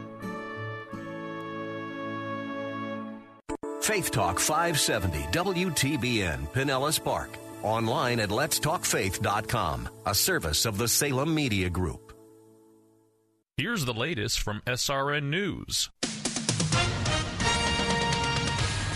Faith 3.86 4.10
Talk 4.10 4.40
570 4.40 5.18
WTBN 5.30 6.48
Pinellas 6.52 7.00
Park. 7.00 7.30
Online 7.62 8.18
at 8.18 8.30
letstalkfaith.com, 8.30 9.88
a 10.04 10.12
service 10.12 10.66
of 10.66 10.76
the 10.76 10.88
Salem 10.88 11.32
Media 11.32 11.70
Group. 11.70 12.12
Here's 13.56 13.84
the 13.84 13.94
latest 13.94 14.40
from 14.40 14.60
SRN 14.66 15.30
News. 15.30 15.88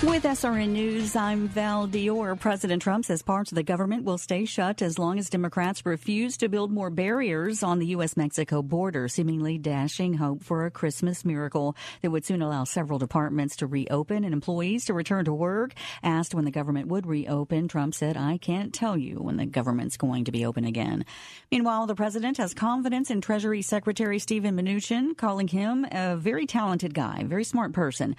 With 0.03 0.23
SRN 0.23 0.71
News, 0.71 1.15
I'm 1.15 1.47
Val 1.49 1.87
Dior. 1.87 2.41
President 2.41 2.81
Trump 2.81 3.05
says 3.05 3.21
parts 3.21 3.53
of 3.53 3.57
the 3.57 3.63
government 3.63 4.03
will 4.05 4.17
stay 4.17 4.47
shut 4.47 4.81
as 4.81 4.99
long 4.99 5.19
as 5.19 5.29
Democrats 5.29 5.85
refuse 5.85 6.39
to 6.39 6.49
build 6.49 6.73
more 6.73 6.89
barriers 6.89 7.63
on 7.63 7.81
the 7.81 7.89
U.S. 7.89 8.17
Mexico 8.17 8.63
border, 8.63 9.09
seemingly 9.09 9.59
dashing 9.59 10.15
hope 10.15 10.43
for 10.43 10.65
a 10.65 10.71
Christmas 10.71 11.23
miracle 11.23 11.77
that 12.01 12.11
would 12.11 12.25
soon 12.25 12.41
allow 12.41 12.65
several 12.65 12.99
departments 12.99 13.57
to 13.57 13.67
reopen 13.67 14.25
and 14.25 14.33
employees 14.33 14.87
to 14.87 14.95
return 14.95 15.27
to 15.27 15.35
work. 15.35 15.75
Asked 16.03 16.35
when 16.35 16.47
the 16.47 16.51
government 16.51 16.89
would 16.89 17.07
reopen, 17.07 17.69
Trump 17.69 17.95
said, 17.95 18.17
I 18.17 18.39
can't 18.39 18.73
tell 18.73 18.97
you 18.97 19.17
when 19.17 19.37
the 19.37 19.45
government's 19.45 19.99
going 19.99 20.25
to 20.25 20.33
be 20.33 20.47
open 20.47 20.65
again. 20.65 21.05
Meanwhile, 21.53 21.87
the 21.89 21.95
president 21.95 22.39
has 22.39 22.55
confidence 22.55 23.11
in 23.11 23.21
Treasury 23.21 23.61
Secretary 23.61 24.19
Steven 24.19 24.57
Mnuchin, 24.57 25.15
calling 25.15 25.49
him 25.49 25.87
a 25.93 26.17
very 26.17 26.47
talented 26.47 26.95
guy, 26.95 27.25
very 27.25 27.45
smart 27.45 27.75
person. 27.75 28.17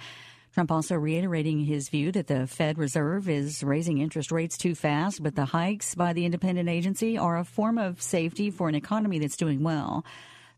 Trump 0.52 0.70
also 0.70 0.96
reiterating 0.96 1.60
his 1.60 1.88
view 1.88 2.12
that 2.12 2.26
the 2.26 2.46
Fed 2.46 2.76
Reserve 2.76 3.28
is 3.28 3.64
raising 3.64 3.98
interest 3.98 4.30
rates 4.30 4.58
too 4.58 4.74
fast, 4.74 5.22
but 5.22 5.34
the 5.34 5.46
hikes 5.46 5.94
by 5.94 6.12
the 6.12 6.26
independent 6.26 6.68
agency 6.68 7.16
are 7.16 7.38
a 7.38 7.44
form 7.44 7.78
of 7.78 8.02
safety 8.02 8.50
for 8.50 8.68
an 8.68 8.74
economy 8.74 9.18
that's 9.18 9.36
doing 9.36 9.62
well. 9.62 10.04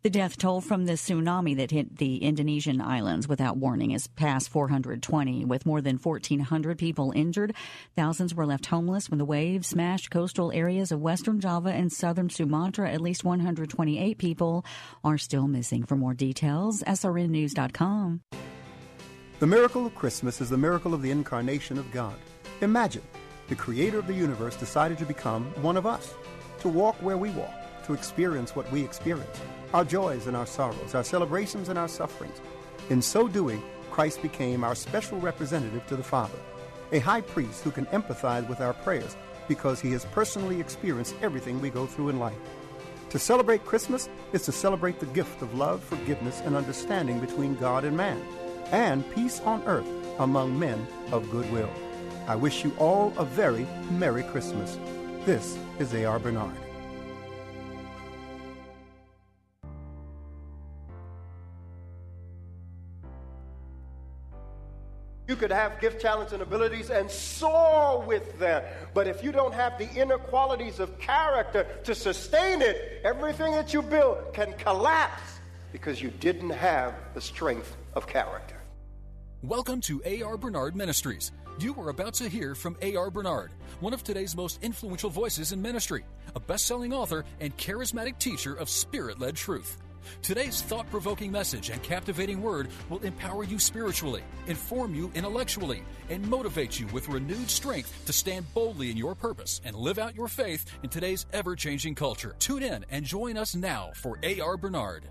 The 0.02 0.10
death 0.10 0.36
toll 0.36 0.60
from 0.60 0.84
the 0.84 0.94
tsunami 0.94 1.56
that 1.56 1.70
hit 1.70 1.96
the 1.96 2.16
Indonesian 2.16 2.80
islands 2.80 3.26
without 3.26 3.56
warning 3.56 3.92
is 3.92 4.06
past 4.06 4.50
420, 4.50 5.46
with 5.46 5.64
more 5.64 5.80
than 5.80 5.96
1,400 5.96 6.76
people 6.76 7.12
injured. 7.16 7.54
Thousands 7.96 8.34
were 8.34 8.44
left 8.44 8.66
homeless 8.66 9.08
when 9.08 9.16
the 9.16 9.24
waves 9.24 9.68
smashed 9.68 10.10
coastal 10.10 10.52
areas 10.52 10.92
of 10.92 11.00
western 11.00 11.40
Java 11.40 11.70
and 11.70 11.90
southern 11.90 12.28
Sumatra. 12.28 12.90
At 12.90 13.00
least 13.00 13.24
128 13.24 14.18
people 14.18 14.62
are 15.02 15.16
still 15.16 15.48
missing. 15.48 15.84
For 15.84 15.96
more 15.96 16.12
details, 16.12 16.82
srnnews.com. 16.82 18.20
The 19.40 19.48
miracle 19.48 19.84
of 19.84 19.96
Christmas 19.96 20.40
is 20.40 20.48
the 20.48 20.56
miracle 20.56 20.94
of 20.94 21.02
the 21.02 21.10
incarnation 21.10 21.76
of 21.76 21.90
God. 21.90 22.14
Imagine 22.60 23.02
the 23.48 23.56
creator 23.56 23.98
of 23.98 24.06
the 24.06 24.14
universe 24.14 24.54
decided 24.54 24.96
to 24.98 25.04
become 25.04 25.46
one 25.60 25.76
of 25.76 25.86
us, 25.86 26.14
to 26.60 26.68
walk 26.68 26.94
where 27.02 27.18
we 27.18 27.30
walk, 27.30 27.52
to 27.86 27.94
experience 27.94 28.54
what 28.54 28.70
we 28.70 28.84
experience, 28.84 29.40
our 29.72 29.84
joys 29.84 30.28
and 30.28 30.36
our 30.36 30.46
sorrows, 30.46 30.94
our 30.94 31.02
celebrations 31.02 31.68
and 31.68 31.76
our 31.76 31.88
sufferings. 31.88 32.40
In 32.90 33.02
so 33.02 33.26
doing, 33.26 33.60
Christ 33.90 34.22
became 34.22 34.62
our 34.62 34.76
special 34.76 35.18
representative 35.18 35.84
to 35.88 35.96
the 35.96 36.04
Father, 36.04 36.38
a 36.92 37.00
high 37.00 37.20
priest 37.20 37.64
who 37.64 37.72
can 37.72 37.86
empathize 37.86 38.48
with 38.48 38.60
our 38.60 38.72
prayers 38.72 39.16
because 39.48 39.80
he 39.80 39.90
has 39.90 40.04
personally 40.06 40.60
experienced 40.60 41.16
everything 41.22 41.60
we 41.60 41.70
go 41.70 41.86
through 41.86 42.10
in 42.10 42.20
life. 42.20 42.38
To 43.10 43.18
celebrate 43.18 43.64
Christmas 43.64 44.08
is 44.32 44.42
to 44.42 44.52
celebrate 44.52 45.00
the 45.00 45.06
gift 45.06 45.42
of 45.42 45.58
love, 45.58 45.82
forgiveness, 45.82 46.40
and 46.44 46.54
understanding 46.54 47.18
between 47.18 47.56
God 47.56 47.84
and 47.84 47.96
man 47.96 48.22
and 48.74 49.08
peace 49.14 49.40
on 49.42 49.62
earth 49.66 49.86
among 50.18 50.58
men 50.58 50.84
of 51.12 51.30
goodwill. 51.30 51.70
I 52.26 52.34
wish 52.34 52.64
you 52.64 52.74
all 52.76 53.14
a 53.16 53.24
very 53.24 53.68
Merry 53.88 54.24
Christmas. 54.24 54.76
This 55.24 55.56
is 55.78 55.94
A.R. 55.94 56.18
Bernard. 56.18 56.56
You 65.28 65.36
could 65.36 65.52
have 65.52 65.80
gift, 65.80 66.00
talents, 66.00 66.32
and 66.32 66.42
abilities 66.42 66.90
and 66.90 67.08
soar 67.08 68.02
with 68.02 68.40
them. 68.40 68.64
But 68.92 69.06
if 69.06 69.22
you 69.22 69.30
don't 69.30 69.54
have 69.54 69.78
the 69.78 69.88
inner 69.94 70.18
qualities 70.18 70.80
of 70.80 70.98
character 70.98 71.64
to 71.84 71.94
sustain 71.94 72.60
it, 72.60 73.02
everything 73.04 73.52
that 73.52 73.72
you 73.72 73.82
build 73.82 74.34
can 74.34 74.52
collapse 74.54 75.38
because 75.70 76.02
you 76.02 76.10
didn't 76.10 76.50
have 76.50 76.92
the 77.14 77.20
strength 77.20 77.76
of 77.94 78.08
character. 78.08 78.56
Welcome 79.44 79.82
to 79.82 80.00
A.R. 80.06 80.38
Bernard 80.38 80.74
Ministries. 80.74 81.30
You 81.58 81.78
are 81.78 81.90
about 81.90 82.14
to 82.14 82.30
hear 82.30 82.54
from 82.54 82.78
A.R. 82.80 83.10
Bernard, 83.10 83.52
one 83.80 83.92
of 83.92 84.02
today's 84.02 84.34
most 84.34 84.58
influential 84.62 85.10
voices 85.10 85.52
in 85.52 85.60
ministry, 85.60 86.02
a 86.34 86.40
best 86.40 86.66
selling 86.66 86.94
author 86.94 87.26
and 87.40 87.54
charismatic 87.58 88.16
teacher 88.18 88.54
of 88.54 88.70
spirit 88.70 89.20
led 89.20 89.36
truth. 89.36 89.76
Today's 90.22 90.62
thought 90.62 90.88
provoking 90.90 91.30
message 91.30 91.68
and 91.68 91.82
captivating 91.82 92.40
word 92.40 92.68
will 92.88 93.00
empower 93.00 93.44
you 93.44 93.58
spiritually, 93.58 94.22
inform 94.46 94.94
you 94.94 95.12
intellectually, 95.14 95.82
and 96.08 96.26
motivate 96.26 96.80
you 96.80 96.86
with 96.86 97.10
renewed 97.10 97.50
strength 97.50 97.92
to 98.06 98.14
stand 98.14 98.46
boldly 98.54 98.90
in 98.90 98.96
your 98.96 99.14
purpose 99.14 99.60
and 99.62 99.76
live 99.76 99.98
out 99.98 100.16
your 100.16 100.28
faith 100.28 100.64
in 100.82 100.88
today's 100.88 101.26
ever 101.34 101.54
changing 101.54 101.94
culture. 101.94 102.34
Tune 102.38 102.62
in 102.62 102.82
and 102.88 103.04
join 103.04 103.36
us 103.36 103.54
now 103.54 103.90
for 103.94 104.18
A.R. 104.22 104.56
Bernard. 104.56 105.04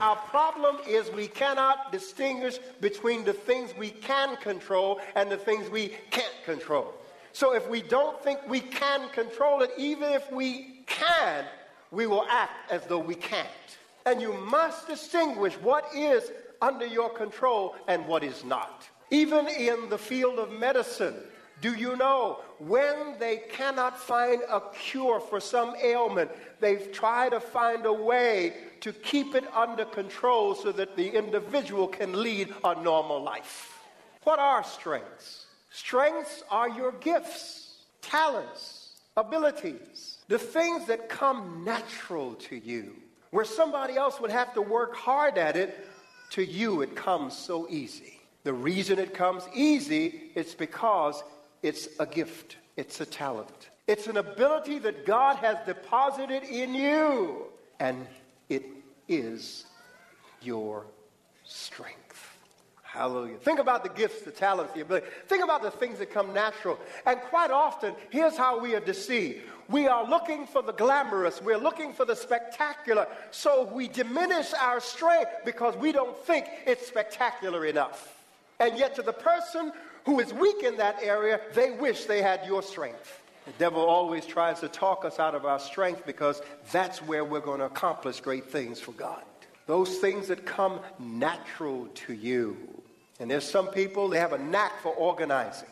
Our 0.00 0.14
problem 0.16 0.76
is 0.86 1.10
we 1.10 1.26
cannot 1.26 1.90
distinguish 1.90 2.58
between 2.80 3.24
the 3.24 3.32
things 3.32 3.74
we 3.76 3.90
can 3.90 4.36
control 4.36 5.00
and 5.16 5.28
the 5.28 5.36
things 5.36 5.68
we 5.68 5.88
can't 6.10 6.34
control. 6.44 6.94
So 7.32 7.54
if 7.54 7.68
we 7.68 7.82
don't 7.82 8.22
think 8.22 8.38
we 8.48 8.60
can 8.60 9.08
control 9.10 9.62
it, 9.62 9.70
even 9.76 10.12
if 10.12 10.30
we 10.30 10.82
can, 10.86 11.44
we 11.90 12.06
will 12.06 12.26
act 12.30 12.70
as 12.70 12.84
though 12.86 12.98
we 12.98 13.16
can't. 13.16 13.48
And 14.06 14.22
you 14.22 14.32
must 14.32 14.86
distinguish 14.86 15.54
what 15.54 15.86
is 15.94 16.30
under 16.62 16.86
your 16.86 17.10
control 17.10 17.74
and 17.88 18.06
what 18.06 18.22
is 18.22 18.44
not. 18.44 18.88
Even 19.10 19.48
in 19.48 19.88
the 19.88 19.98
field 19.98 20.38
of 20.38 20.52
medicine, 20.52 21.16
do 21.60 21.74
you 21.74 21.96
know 21.96 22.40
when 22.58 23.18
they 23.18 23.38
cannot 23.50 23.98
find 23.98 24.42
a 24.48 24.60
cure 24.74 25.20
for 25.20 25.40
some 25.40 25.74
ailment, 25.82 26.30
they 26.60 26.76
try 26.76 27.28
to 27.28 27.40
find 27.40 27.86
a 27.86 27.92
way 27.92 28.54
to 28.80 28.92
keep 28.92 29.34
it 29.34 29.44
under 29.54 29.84
control 29.84 30.54
so 30.54 30.72
that 30.72 30.96
the 30.96 31.08
individual 31.08 31.88
can 31.88 32.22
lead 32.22 32.54
a 32.64 32.80
normal 32.82 33.22
life. 33.22 33.82
What 34.24 34.38
are 34.38 34.62
strengths? 34.62 35.46
Strengths 35.70 36.42
are 36.50 36.68
your 36.68 36.92
gifts, 36.92 37.76
talents, 38.02 38.96
abilities, 39.16 40.18
the 40.28 40.38
things 40.38 40.86
that 40.86 41.08
come 41.08 41.64
natural 41.64 42.34
to 42.34 42.56
you. 42.56 42.94
Where 43.30 43.44
somebody 43.44 43.96
else 43.96 44.20
would 44.20 44.30
have 44.30 44.54
to 44.54 44.62
work 44.62 44.96
hard 44.96 45.38
at 45.38 45.56
it, 45.56 45.86
to 46.30 46.44
you 46.44 46.82
it 46.82 46.94
comes 46.96 47.36
so 47.36 47.66
easy. 47.68 48.20
The 48.44 48.52
reason 48.52 48.98
it 48.98 49.12
comes 49.12 49.44
easy 49.54 50.30
is 50.34 50.54
because 50.54 51.22
it's 51.62 51.88
a 51.98 52.06
gift, 52.06 52.56
it's 52.76 53.00
a 53.00 53.06
talent, 53.06 53.70
it's 53.86 54.06
an 54.06 54.16
ability 54.16 54.78
that 54.80 55.06
God 55.06 55.36
has 55.36 55.56
deposited 55.66 56.42
in 56.44 56.74
you. 56.74 57.44
And 57.80 58.06
it 58.48 58.64
is 59.08 59.64
your 60.42 60.84
strength. 61.44 62.36
Hallelujah. 62.82 63.36
Think 63.36 63.60
about 63.60 63.82
the 63.82 63.90
gifts, 63.90 64.22
the 64.22 64.30
talents, 64.30 64.72
the 64.72 64.80
ability. 64.80 65.06
Think 65.26 65.44
about 65.44 65.62
the 65.62 65.70
things 65.70 65.98
that 65.98 66.12
come 66.12 66.32
natural. 66.32 66.78
And 67.06 67.20
quite 67.20 67.50
often, 67.50 67.94
here's 68.10 68.36
how 68.36 68.58
we 68.58 68.74
are 68.74 68.80
deceived. 68.80 69.44
We 69.68 69.86
are 69.86 70.08
looking 70.08 70.46
for 70.46 70.62
the 70.62 70.72
glamorous. 70.72 71.42
We're 71.42 71.58
looking 71.58 71.92
for 71.92 72.06
the 72.06 72.16
spectacular. 72.16 73.06
So 73.30 73.70
we 73.72 73.88
diminish 73.88 74.54
our 74.54 74.80
strength 74.80 75.30
because 75.44 75.76
we 75.76 75.92
don't 75.92 76.16
think 76.24 76.46
it's 76.66 76.86
spectacular 76.86 77.66
enough. 77.66 78.24
And 78.58 78.78
yet, 78.78 78.94
to 78.96 79.02
the 79.02 79.12
person 79.12 79.72
who 80.08 80.20
is 80.20 80.32
weak 80.32 80.62
in 80.62 80.74
that 80.78 80.98
area, 81.02 81.38
they 81.52 81.70
wish 81.70 82.06
they 82.06 82.22
had 82.22 82.40
your 82.46 82.62
strength. 82.62 83.20
The 83.44 83.52
devil 83.58 83.82
always 83.84 84.24
tries 84.24 84.58
to 84.60 84.68
talk 84.68 85.04
us 85.04 85.18
out 85.18 85.34
of 85.34 85.44
our 85.44 85.58
strength 85.58 86.06
because 86.06 86.40
that's 86.72 87.02
where 87.02 87.26
we're 87.26 87.42
going 87.42 87.58
to 87.58 87.66
accomplish 87.66 88.18
great 88.20 88.50
things 88.50 88.80
for 88.80 88.92
God. 88.92 89.22
Those 89.66 89.98
things 89.98 90.28
that 90.28 90.46
come 90.46 90.80
natural 90.98 91.88
to 92.06 92.14
you. 92.14 92.56
And 93.20 93.30
there's 93.30 93.44
some 93.44 93.66
people, 93.66 94.08
they 94.08 94.18
have 94.18 94.32
a 94.32 94.38
knack 94.38 94.80
for 94.80 94.94
organizing. 94.94 95.68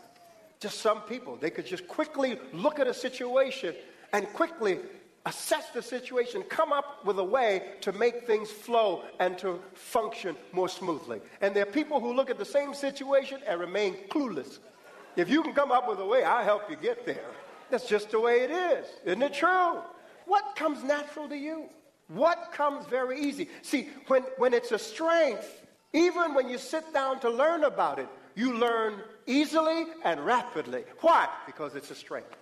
Just 0.61 0.80
some 0.80 1.01
people, 1.01 1.37
they 1.37 1.49
could 1.49 1.64
just 1.64 1.89
quickly 1.89 2.39
look 2.53 2.78
at 2.78 2.87
a 2.87 2.93
situation 2.93 3.74
and 4.12 4.30
quickly 4.34 4.80
assess 5.27 5.70
the 5.70 5.83
situation, 5.83 6.43
come 6.45 6.72
up 6.72 7.05
with 7.05 7.18
a 7.18 7.24
way 7.24 7.72
to 7.83 7.93
make 7.93 8.27
things 8.27 8.51
flow 8.51 9.03
and 9.18 9.37
to 9.39 9.61
function 9.74 10.37
more 10.53 10.68
smoothly. 10.68 11.20
And 11.41 11.55
there 11.55 11.64
are 11.64 11.70
people 11.70 12.01
who 12.01 12.14
look 12.14 12.31
at 12.31 12.39
the 12.39 12.45
same 12.45 12.72
situation 12.72 13.41
and 13.47 13.61
remain 13.61 13.97
clueless. 14.09 14.61
If 15.16 15.29
you 15.29 15.43
can 15.43 15.53
come 15.53 15.72
up 15.72 15.89
with 15.89 15.99
a 15.99 16.07
way, 16.07 16.22
I'll 16.22 16.45
help 16.45 16.70
you 16.70 16.77
get 16.77 17.05
there. 17.05 17.31
That's 17.70 17.89
just 17.89 18.11
the 18.11 18.20
way 18.20 18.45
it 18.45 18.51
is. 18.51 18.87
Isn't 19.05 19.22
it 19.22 19.35
true? 19.35 19.81
What 20.27 20.55
comes 20.55 20.85
natural 20.85 21.29
to 21.29 21.37
you? 21.37 21.66
What 22.09 22.53
comes 22.53 22.87
very 22.87 23.20
easy? 23.20 23.49
See, 23.62 23.89
when, 24.07 24.22
when 24.39 24.55
it's 24.55 24.70
a 24.70 24.79
strength, 24.79 25.62
even 25.93 26.35
when 26.35 26.49
you 26.49 26.59
sit 26.59 26.93
down 26.95 27.18
to 27.20 27.31
learn 27.31 27.64
about 27.64 27.99
it, 27.99 28.09
you 28.37 28.57
learn 28.57 29.01
easily 29.27 29.87
and 30.05 30.24
rapidly. 30.24 30.85
Why? 31.01 31.29
Because 31.47 31.74
it's 31.74 31.91
a 31.91 31.95
strength. 31.97 32.37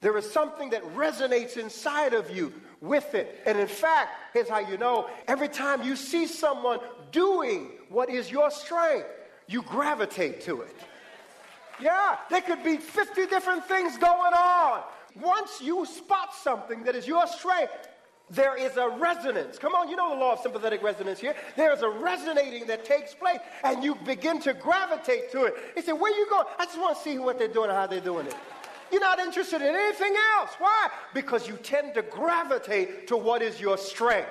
There 0.00 0.16
is 0.16 0.30
something 0.30 0.70
that 0.70 0.82
resonates 0.94 1.56
inside 1.56 2.14
of 2.14 2.34
you 2.34 2.52
with 2.80 3.14
it. 3.14 3.40
And 3.44 3.58
in 3.58 3.66
fact, 3.66 4.10
here's 4.32 4.48
how 4.48 4.60
you 4.60 4.78
know 4.78 5.08
every 5.28 5.48
time 5.48 5.82
you 5.82 5.94
see 5.96 6.26
someone 6.26 6.80
doing 7.12 7.72
what 7.88 8.08
is 8.08 8.30
your 8.30 8.50
strength, 8.50 9.06
you 9.46 9.62
gravitate 9.62 10.40
to 10.42 10.62
it. 10.62 10.76
Yeah, 11.80 12.16
there 12.30 12.40
could 12.40 12.62
be 12.62 12.76
50 12.76 13.26
different 13.26 13.66
things 13.66 13.98
going 13.98 14.32
on. 14.34 14.82
Once 15.20 15.60
you 15.60 15.84
spot 15.86 16.34
something 16.34 16.84
that 16.84 16.94
is 16.94 17.06
your 17.06 17.26
strength, 17.26 17.88
there 18.30 18.56
is 18.56 18.76
a 18.76 18.88
resonance. 18.88 19.58
Come 19.58 19.74
on, 19.74 19.88
you 19.88 19.96
know 19.96 20.10
the 20.10 20.20
law 20.20 20.34
of 20.34 20.40
sympathetic 20.40 20.82
resonance 20.82 21.18
here. 21.18 21.34
There 21.56 21.72
is 21.72 21.82
a 21.82 21.88
resonating 21.88 22.66
that 22.68 22.84
takes 22.84 23.12
place, 23.12 23.40
and 23.64 23.82
you 23.82 23.96
begin 23.96 24.40
to 24.42 24.54
gravitate 24.54 25.32
to 25.32 25.44
it. 25.44 25.54
He 25.74 25.82
said, 25.82 25.94
Where 25.94 26.16
you 26.16 26.28
going? 26.30 26.46
I 26.58 26.66
just 26.66 26.78
want 26.78 26.96
to 26.96 27.02
see 27.02 27.18
what 27.18 27.38
they're 27.38 27.48
doing 27.48 27.70
and 27.70 27.76
how 27.76 27.88
they're 27.88 28.00
doing 28.00 28.26
it. 28.26 28.36
You're 28.90 29.00
not 29.00 29.18
interested 29.18 29.62
in 29.62 29.74
anything 29.74 30.14
else. 30.36 30.50
Why? 30.58 30.88
Because 31.14 31.48
you 31.48 31.56
tend 31.56 31.94
to 31.94 32.02
gravitate 32.02 33.06
to 33.08 33.16
what 33.16 33.42
is 33.42 33.60
your 33.60 33.78
strength. 33.78 34.28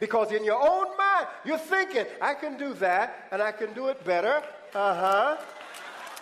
Because 0.00 0.32
in 0.32 0.44
your 0.44 0.60
own 0.60 0.96
mind, 0.96 1.26
you're 1.44 1.58
thinking, 1.58 2.04
I 2.20 2.34
can 2.34 2.58
do 2.58 2.74
that 2.74 3.28
and 3.30 3.40
I 3.40 3.52
can 3.52 3.72
do 3.72 3.88
it 3.88 4.04
better. 4.04 4.42
Uh 4.74 4.94
huh. 4.94 5.36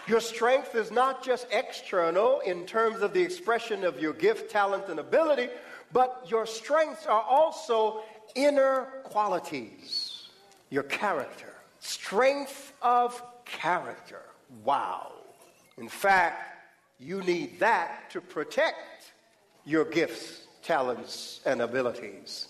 Your 0.07 0.20
strength 0.20 0.74
is 0.74 0.91
not 0.91 1.24
just 1.24 1.47
external 1.53 2.41
in 2.41 2.66
terms 2.66 3.03
of 3.03 3.12
the 3.12 3.22
expression 3.22 3.85
of 3.85 4.01
your 4.01 4.12
gift, 4.12 4.51
talent, 4.51 4.89
and 4.89 4.99
ability, 4.99 5.49
but 5.93 6.26
your 6.28 6.45
strengths 6.45 7.07
are 7.07 7.22
also 7.22 8.03
inner 8.35 8.89
qualities, 9.05 10.28
your 10.70 10.83
character. 10.85 11.55
Strength 11.78 12.72
of 12.83 13.22
character. 13.45 14.22
Wow. 14.64 15.12
In 15.78 15.89
fact, 15.89 16.52
you 17.03 17.21
need 17.23 17.59
that 17.61 18.11
to 18.11 18.21
protect 18.21 19.13
your 19.65 19.85
gifts, 19.85 20.47
talents, 20.63 21.41
and 21.45 21.61
abilities. 21.61 22.49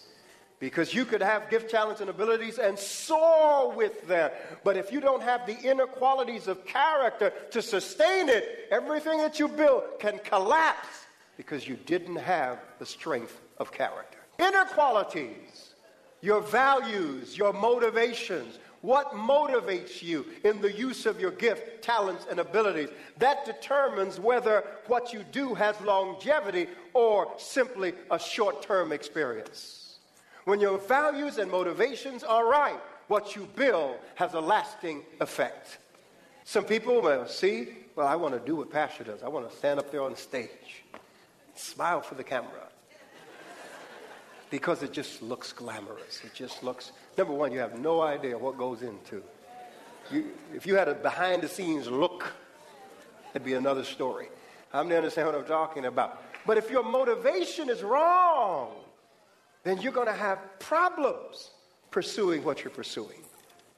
Because 0.59 0.95
you 0.95 1.05
could 1.05 1.23
have 1.23 1.51
gift, 1.51 1.71
talents, 1.71 2.01
and 2.01 2.09
abilities 2.09 2.59
and 2.59 2.79
soar 2.79 3.73
with 3.73 4.07
them. 4.07 4.31
But 4.63 4.77
if 4.77 4.93
you 4.93 5.01
don't 5.01 5.23
have 5.23 5.47
the 5.47 5.59
inner 5.59 5.87
qualities 5.87 6.47
of 6.47 6.65
character 6.65 7.33
to 7.51 7.61
sustain 7.63 8.29
it, 8.29 8.69
everything 8.71 9.19
that 9.19 9.41
you 9.41 9.49
build 9.49 9.83
can 9.99 10.21
collapse 10.21 11.07
because 11.37 11.67
you 11.67 11.77
didn't 11.87 12.17
have 12.17 12.61
the 12.79 12.87
strength 12.87 13.41
of 13.59 13.73
character. 13.73 14.19
Inner 14.39 14.65
qualities, 14.67 15.75
your 16.21 16.41
values, 16.41 17.37
your 17.37 17.53
motivations, 17.53 18.59
what 18.83 19.12
motivates 19.12 20.03
you 20.03 20.26
in 20.45 20.61
the 20.61 20.72
use 20.72 21.07
of 21.07 21.20
your 21.20 21.30
gift, 21.30 21.83
talents, 21.83 22.26
and 22.28 22.39
abilities? 22.39 22.91
That 23.18 23.45
determines 23.45 24.20
whether 24.20 24.64
what 24.89 25.12
you 25.12 25.24
do 25.30 25.55
has 25.55 25.80
longevity 25.80 26.66
or 26.93 27.33
simply 27.39 27.95
a 28.11 28.18
short 28.18 28.61
term 28.62 28.93
experience. 28.93 29.99
When 30.45 30.61
your 30.61 30.78
values 30.78 31.39
and 31.39 31.51
motivations 31.51 32.24
are 32.24 32.47
right, 32.47 32.80
what 33.07 33.37
you 33.37 33.49
build 33.55 33.97
has 34.16 34.35
a 34.35 34.41
lasting 34.41 35.03
effect. 35.20 35.78
Some 36.45 36.64
people 36.64 37.01
will 37.01 37.26
see, 37.26 37.68
well, 37.95 38.09
I 38.09 38.16
want 38.16 38.35
to 38.35 38.41
do 38.41 38.57
what 38.57 38.70
Pastor 38.70 39.05
does. 39.05 39.22
I 39.22 39.28
want 39.28 39.49
to 39.49 39.57
stand 39.57 39.78
up 39.78 39.93
there 39.93 40.03
on 40.03 40.16
stage, 40.16 40.83
smile 41.55 42.01
for 42.01 42.16
the 42.16 42.24
camera 42.24 42.68
because 44.51 44.83
it 44.83 44.93
just 44.93 45.22
looks 45.22 45.53
glamorous. 45.53 46.22
It 46.24 46.35
just 46.35 46.64
looks, 46.64 46.91
number 47.17 47.33
one, 47.33 47.53
you 47.53 47.59
have 47.59 47.79
no 47.79 48.01
idea 48.01 48.37
what 48.37 48.59
goes 48.59 48.83
into. 48.83 49.23
You, 50.11 50.31
if 50.55 50.67
you 50.67 50.77
had 50.77 50.89
a 50.89 50.95
behind 50.95 51.43
the 51.43 51.49
scenes 51.49 51.89
look, 51.89 52.33
it'd 53.35 53.45
be 53.45 53.55
another 53.55 53.85
story. 53.85 54.29
I'm 54.73 54.89
to 54.89 54.97
understand 54.97 55.27
what 55.27 55.37
I'm 55.37 55.45
talking 55.45 55.87
about. 55.87 56.23
But 56.47 56.59
if 56.59 56.71
your 56.71 56.83
motivation 56.83 57.69
is 57.69 57.83
wrong, 57.83 58.73
then 59.65 59.81
you're 59.81 59.93
going 59.93 60.09
to 60.09 60.13
have 60.13 60.39
problems 60.59 61.51
pursuing 61.91 62.43
what 62.43 62.65
you're 62.65 62.73
pursuing. 62.73 63.23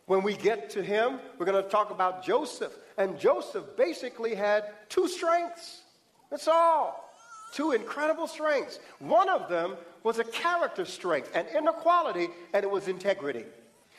When 0.06 0.22
we 0.22 0.34
get 0.34 0.70
to 0.70 0.82
him, 0.82 1.18
we're 1.38 1.46
going 1.46 1.62
to 1.62 1.68
talk 1.68 1.90
about 1.90 2.24
Joseph. 2.24 2.72
And 2.96 3.18
Joseph 3.18 3.64
basically 3.76 4.34
had 4.34 4.64
two 4.88 5.08
strengths. 5.08 5.82
That's 6.30 6.48
all. 6.48 7.12
Two 7.52 7.72
incredible 7.72 8.26
strengths. 8.26 8.78
One 8.98 9.28
of 9.28 9.48
them 9.48 9.76
was 10.04 10.18
a 10.18 10.24
character 10.24 10.84
strength, 10.84 11.30
an 11.34 11.46
inner 11.56 11.72
quality, 11.72 12.28
and 12.52 12.62
it 12.62 12.70
was 12.70 12.86
integrity. 12.86 13.44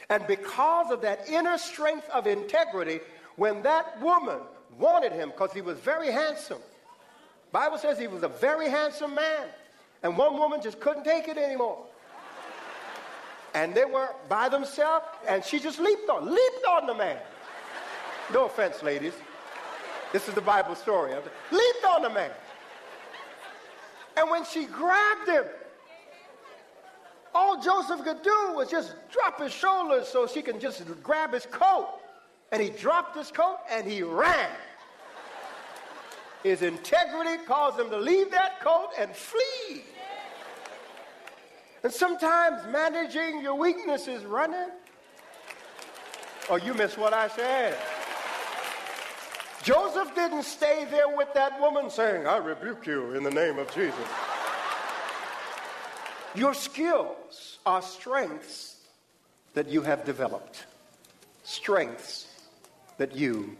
And 0.09 0.25
because 0.27 0.91
of 0.91 1.01
that 1.01 1.27
inner 1.27 1.57
strength 1.57 2.07
of 2.09 2.27
integrity, 2.27 2.99
when 3.35 3.63
that 3.63 3.99
woman 4.01 4.39
wanted 4.77 5.11
him, 5.11 5.29
because 5.29 5.51
he 5.51 5.61
was 5.61 5.77
very 5.79 6.11
handsome, 6.11 6.59
Bible 7.51 7.77
says 7.77 7.97
he 7.97 8.07
was 8.07 8.23
a 8.23 8.27
very 8.27 8.69
handsome 8.69 9.15
man, 9.15 9.47
and 10.03 10.15
one 10.17 10.37
woman 10.37 10.61
just 10.61 10.79
couldn't 10.79 11.03
take 11.03 11.27
it 11.27 11.37
anymore. 11.37 11.83
And 13.55 13.73
they 13.73 13.85
were 13.85 14.09
by 14.29 14.47
themselves, 14.47 15.05
and 15.27 15.43
she 15.43 15.59
just 15.59 15.79
leaped 15.79 16.09
on, 16.09 16.25
leaped 16.25 16.65
on 16.69 16.85
the 16.85 16.93
man. 16.93 17.17
No 18.31 18.45
offense, 18.45 18.83
ladies. 18.83 19.13
This 20.13 20.27
is 20.27 20.35
the 20.35 20.41
Bible 20.41 20.75
story. 20.75 21.13
Leaped 21.51 21.85
on 21.87 22.03
the 22.03 22.09
man. 22.09 22.31
And 24.17 24.29
when 24.29 24.45
she 24.45 24.65
grabbed 24.65 25.29
him, 25.29 25.45
all 27.35 27.61
Joseph 27.61 28.01
could 28.03 28.23
do 28.23 28.53
was 28.55 28.71
just 28.71 28.95
drop 29.11 29.41
his 29.41 29.51
shoulders 29.51 30.07
so 30.07 30.25
she 30.25 30.41
can 30.41 30.57
just 30.57 30.81
grab 31.03 31.33
his 31.33 31.45
coat. 31.45 31.89
And 32.53 32.61
he 32.61 32.69
dropped 32.69 33.17
his 33.17 33.29
coat 33.29 33.57
and 33.69 33.85
he 33.85 34.01
ran. 34.01 34.49
His 36.43 36.61
integrity 36.61 37.43
caused 37.45 37.77
him 37.77 37.89
to 37.89 37.97
leave 37.97 38.31
that 38.31 38.61
coat 38.61 38.89
and 38.97 39.13
flee. 39.13 39.83
And 41.83 41.91
sometimes 41.91 42.61
managing 42.71 43.41
your 43.41 43.55
weaknesses 43.55 44.21
is 44.21 44.25
running. 44.25 44.69
Oh, 46.49 46.55
you 46.55 46.73
missed 46.73 46.97
what 46.97 47.13
I 47.13 47.27
said. 47.27 47.77
Joseph 49.61 50.15
didn't 50.15 50.43
stay 50.43 50.85
there 50.89 51.09
with 51.09 51.33
that 51.33 51.59
woman 51.59 51.89
saying, 51.89 52.27
I 52.27 52.37
rebuke 52.37 52.87
you 52.87 53.13
in 53.13 53.23
the 53.23 53.31
name 53.31 53.59
of 53.59 53.73
Jesus. 53.73 53.95
Your 56.35 56.53
skills 56.53 57.59
are 57.65 57.81
strengths 57.81 58.75
that 59.53 59.69
you 59.69 59.81
have 59.81 60.05
developed. 60.05 60.65
Strengths 61.43 62.27
that 62.97 63.15
you 63.15 63.57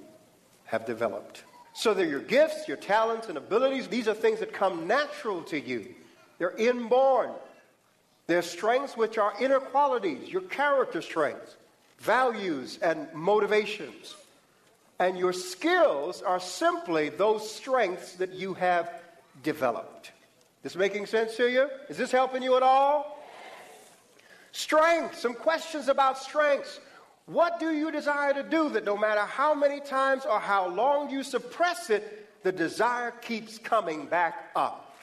have 0.66 0.86
developed. 0.86 1.44
So 1.74 1.94
they're 1.94 2.06
your 2.06 2.22
gifts, 2.22 2.68
your 2.68 2.78
talents, 2.78 3.28
and 3.28 3.38
abilities. 3.38 3.88
These 3.88 4.08
are 4.08 4.14
things 4.14 4.40
that 4.40 4.54
come 4.54 4.88
natural 4.88 5.42
to 5.44 5.60
you. 5.60 5.94
They're 6.38 6.56
inborn. 6.58 7.32
They're 8.28 8.42
strengths 8.42 8.98
which 8.98 9.18
are 9.18 9.34
inner 9.40 9.60
qualities, 9.60 10.30
your 10.30 10.42
character 10.42 11.02
strengths, 11.02 11.56
values, 12.00 12.80
and 12.82 13.08
motivations. 13.14 14.16
And 15.00 15.18
your 15.18 15.34
skills 15.34 16.22
are 16.22 16.40
simply 16.40 17.10
those 17.10 17.50
strengths 17.50 18.14
that 18.16 18.34
you 18.34 18.54
have 18.56 18.90
developed. 19.44 20.12
Is 20.66 20.74
this 20.74 20.80
making 20.80 21.06
sense 21.06 21.36
to 21.36 21.48
you? 21.48 21.70
Is 21.90 21.98
this 21.98 22.12
helping 22.12 22.42
you 22.42 22.58
at 22.58 22.64
all? 22.64 23.24
Strength, 24.52 25.20
some 25.20 25.36
questions 25.36 25.90
about 25.90 26.18
strengths. 26.18 26.80
What 27.28 27.60
do 27.60 27.70
you 27.70 27.92
desire 27.92 28.34
to 28.34 28.42
do 28.42 28.70
that 28.70 28.84
no 28.84 28.98
matter 28.98 29.22
how 29.22 29.54
many 29.54 29.80
times 29.80 30.26
or 30.26 30.40
how 30.40 30.68
long 30.68 31.12
you 31.12 31.22
suppress 31.22 31.92
it, 31.92 32.42
the 32.42 32.52
desire 32.52 33.12
keeps 33.12 33.60
coming 33.60 34.08
back 34.08 34.50
up? 34.56 34.98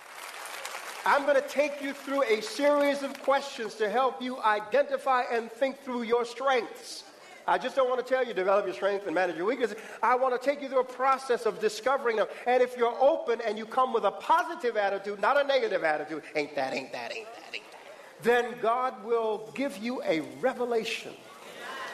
I'm 1.07 1.23
going 1.27 1.41
to 1.41 1.49
take 1.49 1.81
you 1.81 1.93
through 1.93 2.25
a 2.25 2.41
series 2.41 3.05
of 3.05 3.23
questions 3.23 3.75
to 3.77 3.89
help 3.89 4.21
you 4.21 4.43
identify 4.43 5.23
and 5.31 5.49
think 5.49 5.79
through 5.85 6.03
your 6.03 6.25
strengths. 6.25 7.05
I 7.47 7.59
just 7.59 7.76
don't 7.76 7.88
want 7.88 8.05
to 8.05 8.14
tell 8.14 8.24
you 8.24 8.34
develop 8.34 8.66
your 8.66 8.74
strength 8.74 9.07
and 9.07 9.14
manage 9.14 9.36
your 9.36 9.47
weaknesses. 9.47 9.76
I 10.03 10.14
want 10.14 10.40
to 10.40 10.45
take 10.45 10.62
you 10.62 10.68
through 10.68 10.80
a 10.80 10.84
process 10.84 11.47
of 11.47 11.61
discovering 11.61 12.16
them. 12.16 12.26
And 12.47 12.62
if 12.62 12.76
you're 12.76 12.97
open 13.01 13.40
and 13.40 13.59
you 13.59 13.66
come 13.66 13.93
with 13.93 14.05
a 14.05 14.11
positive 14.11 14.76
attitude, 14.76 15.20
not 15.20 15.43
a 15.43 15.47
negative 15.47 15.84
attitude, 15.84 16.22
ain't 16.34 16.55
that, 16.55 16.74
ain't 16.74 16.93
that, 16.93 17.16
ain't 17.16 17.26
that, 17.34 17.55
ain't 17.55 17.64
that, 17.70 17.82
then 18.22 18.55
God 18.61 19.05
will 19.05 19.51
give 19.55 19.76
you 19.78 20.03
a 20.05 20.20
revelation 20.40 21.12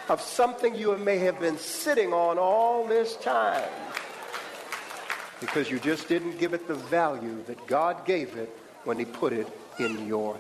of 0.09 0.21
something 0.21 0.75
you 0.75 0.97
may 0.99 1.19
have 1.19 1.39
been 1.41 1.59
sitting 1.59 2.13
on 2.13 2.39
all 2.39 2.87
this 2.87 3.17
time 3.17 3.69
because 5.41 5.71
you 5.71 5.79
just 5.79 6.09
didn't 6.09 6.39
give 6.39 6.55
it 6.55 6.67
the 6.67 6.75
value 6.75 7.43
that 7.47 7.67
God 7.67 8.05
gave 8.05 8.37
it 8.37 8.51
when 8.85 8.99
He 8.99 9.05
put 9.05 9.33
it 9.33 9.49
in 9.79 10.07
your. 10.07 10.39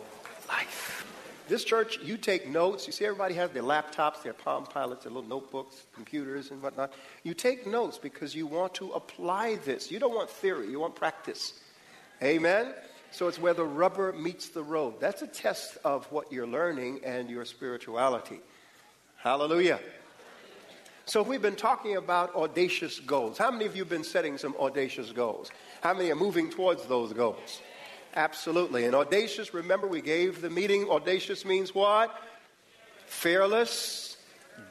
This 1.48 1.64
church, 1.64 1.98
you 2.02 2.18
take 2.18 2.46
notes. 2.46 2.86
You 2.86 2.92
see, 2.92 3.06
everybody 3.06 3.34
has 3.34 3.50
their 3.50 3.62
laptops, 3.62 4.22
their 4.22 4.34
Palm 4.34 4.66
Pilots, 4.66 5.04
their 5.04 5.12
little 5.12 5.28
notebooks, 5.28 5.84
computers, 5.94 6.50
and 6.50 6.62
whatnot. 6.62 6.92
You 7.22 7.32
take 7.32 7.66
notes 7.66 7.96
because 7.96 8.34
you 8.34 8.46
want 8.46 8.74
to 8.74 8.90
apply 8.92 9.56
this. 9.64 9.90
You 9.90 9.98
don't 9.98 10.14
want 10.14 10.28
theory, 10.28 10.70
you 10.70 10.78
want 10.78 10.94
practice. 10.94 11.54
Amen? 12.22 12.74
So 13.10 13.28
it's 13.28 13.38
where 13.38 13.54
the 13.54 13.64
rubber 13.64 14.12
meets 14.12 14.48
the 14.50 14.62
road. 14.62 15.00
That's 15.00 15.22
a 15.22 15.26
test 15.26 15.78
of 15.84 16.04
what 16.12 16.30
you're 16.30 16.46
learning 16.46 17.00
and 17.02 17.30
your 17.30 17.46
spirituality. 17.46 18.40
Hallelujah. 19.16 19.80
So 21.06 21.22
we've 21.22 21.40
been 21.40 21.56
talking 21.56 21.96
about 21.96 22.34
audacious 22.34 23.00
goals. 23.00 23.38
How 23.38 23.50
many 23.50 23.64
of 23.64 23.74
you 23.74 23.80
have 23.80 23.88
been 23.88 24.04
setting 24.04 24.36
some 24.36 24.54
audacious 24.60 25.10
goals? 25.10 25.50
How 25.80 25.94
many 25.94 26.10
are 26.10 26.16
moving 26.16 26.50
towards 26.50 26.84
those 26.84 27.14
goals? 27.14 27.62
Absolutely. 28.18 28.84
And 28.84 28.96
audacious, 28.96 29.54
remember 29.54 29.86
we 29.86 30.00
gave 30.00 30.40
the 30.40 30.50
meeting, 30.50 30.90
audacious 30.90 31.44
means 31.44 31.72
what? 31.72 32.12
Fearless, 33.06 34.16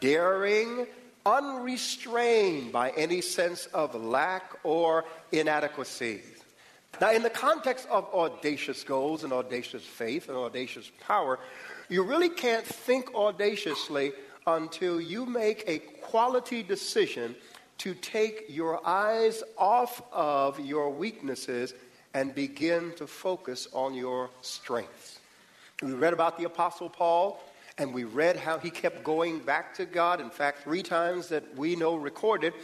daring, 0.01 0.85
unrestrained 1.25 2.73
by 2.73 2.89
any 2.97 3.21
sense 3.21 3.67
of 3.67 3.95
lack 3.95 4.51
or 4.65 5.05
inadequacy. 5.31 6.23
Now, 6.99 7.13
in 7.13 7.23
the 7.23 7.29
context 7.29 7.87
of 7.89 8.13
audacious 8.13 8.83
goals 8.83 9.23
and 9.23 9.31
audacious 9.31 9.85
faith 9.85 10.27
and 10.27 10.37
audacious 10.37 10.91
power, 10.99 11.39
you 11.87 12.03
really 12.03 12.29
can't 12.29 12.65
think 12.65 13.15
audaciously 13.15 14.11
until 14.45 14.99
you 14.99 15.25
make 15.25 15.63
a 15.67 15.79
quality 16.01 16.63
decision 16.63 17.33
to 17.77 17.93
take 17.93 18.47
your 18.49 18.85
eyes 18.85 19.41
off 19.57 20.01
of 20.11 20.59
your 20.59 20.89
weaknesses 20.89 21.73
and 22.17 22.33
begin 22.33 22.91
to 22.93 23.05
focus 23.05 23.67
on 23.73 23.93
your 23.93 24.31
strengths. 24.41 25.19
We 25.83 25.93
read 25.93 26.13
about 26.13 26.35
the 26.39 26.45
Apostle 26.45 26.89
Paul, 26.89 27.39
and 27.77 27.93
we 27.93 28.05
read 28.05 28.37
how 28.37 28.57
he 28.57 28.71
kept 28.71 29.03
going 29.03 29.37
back 29.37 29.75
to 29.75 29.85
God. 29.85 30.19
In 30.19 30.31
fact, 30.31 30.63
three 30.63 30.81
times 30.81 31.27
that 31.27 31.55
we 31.55 31.75
know 31.75 31.95
recorded. 31.95 32.55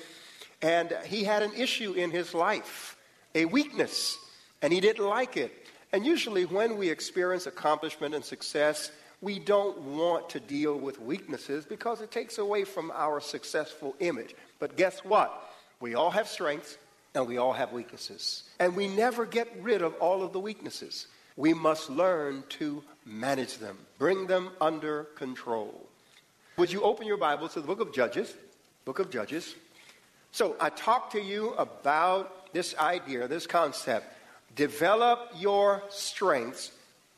And 0.64 0.92
he 1.06 1.24
had 1.24 1.44
an 1.44 1.52
issue 1.56 1.94
in 1.94 2.10
his 2.10 2.34
life, 2.34 2.98
a 3.36 3.46
weakness, 3.46 4.18
and 4.64 4.74
he 4.74 4.80
didn't 4.80 5.06
like 5.06 5.38
it. 5.38 5.54
And 5.92 6.04
usually, 6.04 6.46
when 6.46 6.76
we 6.76 6.90
experience 6.90 7.46
accomplishment 7.46 8.16
and 8.16 8.26
success, 8.26 8.92
we 9.22 9.38
don't 9.38 9.78
want 9.82 10.32
to 10.32 10.40
deal 10.40 10.80
with 10.80 11.00
weaknesses 11.00 11.64
because 11.64 12.02
it 12.02 12.10
takes 12.10 12.40
away 12.40 12.64
from 12.64 12.92
our 12.96 13.22
successful 13.22 13.96
image. 14.00 14.34
But 14.58 14.78
guess 14.78 15.06
what? 15.06 15.48
We 15.80 15.94
all 15.94 16.10
have 16.10 16.28
strengths 16.28 16.80
and 17.16 17.28
we 17.28 17.38
all 17.38 17.54
have 17.54 17.72
weaknesses. 17.72 18.44
And 18.60 18.76
we 18.76 18.88
never 18.88 19.26
get 19.26 19.48
rid 19.62 19.82
of 19.82 19.94
all 19.96 20.24
of 20.24 20.34
the 20.34 20.40
weaknesses. 20.40 21.08
We 21.36 21.54
must 21.54 21.90
learn 21.90 22.44
to 22.50 22.84
manage 23.06 23.58
them, 23.58 23.78
bring 23.98 24.28
them 24.28 24.50
under 24.62 25.06
control. 25.16 25.88
Would 26.58 26.72
you 26.72 26.82
open 26.84 27.08
your 27.08 27.18
Bible 27.18 27.50
to 27.50 27.62
the 27.62 27.68
book 27.68 27.80
of 27.80 27.94
Judges? 27.94 28.34
Book 28.86 29.00
of 29.00 29.10
Judges. 29.10 29.56
So 30.32 30.56
I 30.60 30.70
talked 30.70 31.12
to 31.14 31.22
you 31.22 31.54
about 31.54 32.54
this 32.54 32.76
idea, 32.78 33.28
this 33.28 33.48
concept. 33.48 34.06
Develop 34.56 35.32
your 35.38 35.84
strengths, 35.90 36.72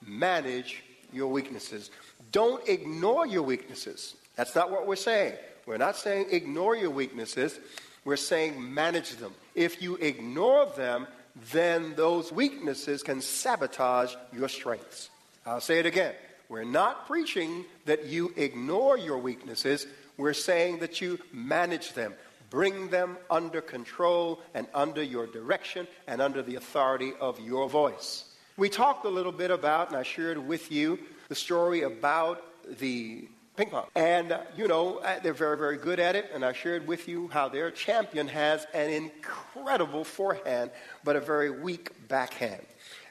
manage 0.06 0.84
your 1.12 1.28
weaknesses. 1.28 1.92
Don't 2.32 2.68
ignore 2.68 3.28
your 3.28 3.44
weaknesses. 3.44 4.16
That's 4.36 4.56
not 4.56 4.72
what 4.72 4.88
we're 4.88 4.96
saying. 4.96 5.34
We're 5.66 5.78
not 5.78 5.96
saying 5.98 6.28
ignore 6.32 6.76
your 6.76 6.92
weaknesses. 6.92 7.60
We're 8.06 8.16
saying 8.16 8.74
manage 8.74 9.18
them. 9.18 9.34
If 9.56 9.82
you 9.82 9.96
ignore 9.96 10.68
them, 10.68 11.08
then 11.52 11.96
those 11.96 12.32
weaknesses 12.32 13.04
can 13.04 13.20
sabotage 13.20 14.16
your 14.32 14.48
strengths. 14.48 15.10
I'll 15.46 15.60
say 15.60 15.80
it 15.80 15.86
again. 15.86 16.14
We're 16.48 16.64
not 16.64 17.08
preaching 17.08 17.66
that 17.86 18.06
you 18.06 18.32
ignore 18.38 18.98
your 18.98 19.18
weaknesses. 19.18 19.88
We're 20.18 20.34
saying 20.34 20.80
that 20.80 21.02
you 21.02 21.20
manage 21.34 21.94
them, 21.94 22.14
bring 22.50 22.90
them 22.90 23.18
under 23.30 23.62
control 23.62 24.40
and 24.54 24.68
under 24.74 25.02
your 25.02 25.26
direction 25.28 25.88
and 26.08 26.22
under 26.22 26.42
the 26.44 26.56
authority 26.56 27.14
of 27.20 27.40
your 27.40 27.68
voice. 27.68 28.26
We 28.56 28.70
talked 28.70 29.06
a 29.06 29.10
little 29.10 29.32
bit 29.32 29.52
about, 29.52 29.90
and 29.90 29.98
I 29.98 30.04
shared 30.04 30.38
with 30.38 30.72
you, 30.72 31.00
the 31.28 31.36
story 31.36 31.82
about 31.82 32.44
the 32.80 33.28
ping 33.56 33.70
pong. 33.70 33.86
And, 33.96 34.32
uh, 34.32 34.42
you 34.58 34.68
know, 34.68 34.98
uh, 34.98 35.20
they're 35.20 35.34
very, 35.34 35.58
very 35.58 35.78
good 35.78 36.00
at 36.00 36.16
it. 36.16 36.30
And 36.34 36.44
I 36.44 36.54
shared 36.54 36.88
with 36.88 37.08
you 37.08 37.28
how 37.30 37.50
their 37.50 37.72
champion 37.72 38.28
has 38.28 38.66
an 38.74 38.90
incredible 38.90 40.04
forehand, 40.04 40.72
but 41.04 41.16
a 41.16 41.22
very 41.22 41.50
weak 41.50 42.08
backhand. 42.08 42.66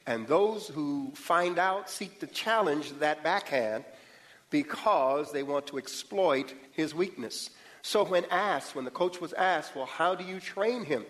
And 0.07 0.26
those 0.26 0.68
who 0.68 1.12
find 1.14 1.59
out 1.59 1.88
seek 1.88 2.20
to 2.20 2.26
challenge 2.26 2.92
that 2.99 3.22
backhand 3.22 3.84
because 4.51 5.32
they 5.32 5.42
want 5.42 5.66
to 5.68 5.78
exploit 5.78 6.53
his 6.72 6.95
weakness. 6.95 7.51
So, 7.82 8.05
when 8.05 8.24
asked, 8.30 8.74
when 8.74 8.84
the 8.84 8.90
coach 8.90 9.20
was 9.20 9.32
asked, 9.32 9.74
well, 9.74 9.86
how 9.86 10.14
do 10.14 10.24
you 10.24 10.40
train 10.40 10.84
him? 10.84 11.05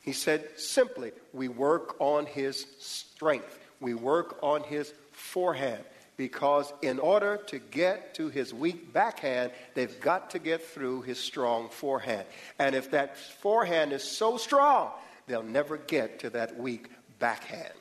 He 0.00 0.12
said, 0.12 0.58
simply, 0.58 1.12
we 1.32 1.48
work 1.48 1.96
on 1.98 2.26
his 2.26 2.66
strength, 2.78 3.58
we 3.80 3.94
work 3.94 4.38
on 4.42 4.62
his 4.62 4.92
forehand 5.12 5.84
because 6.16 6.72
in 6.82 6.98
order 6.98 7.38
to 7.48 7.58
get 7.58 8.14
to 8.14 8.28
his 8.28 8.54
weak 8.54 8.92
backhand, 8.92 9.50
they've 9.74 10.00
got 10.00 10.30
to 10.30 10.38
get 10.38 10.62
through 10.62 11.02
his 11.02 11.18
strong 11.18 11.68
forehand. 11.68 12.26
And 12.58 12.74
if 12.74 12.90
that 12.92 13.18
forehand 13.18 13.92
is 13.92 14.04
so 14.04 14.36
strong, 14.36 14.90
they'll 15.26 15.42
never 15.42 15.76
get 15.76 16.20
to 16.20 16.30
that 16.30 16.56
weak 16.56 16.88
backhand. 17.18 17.72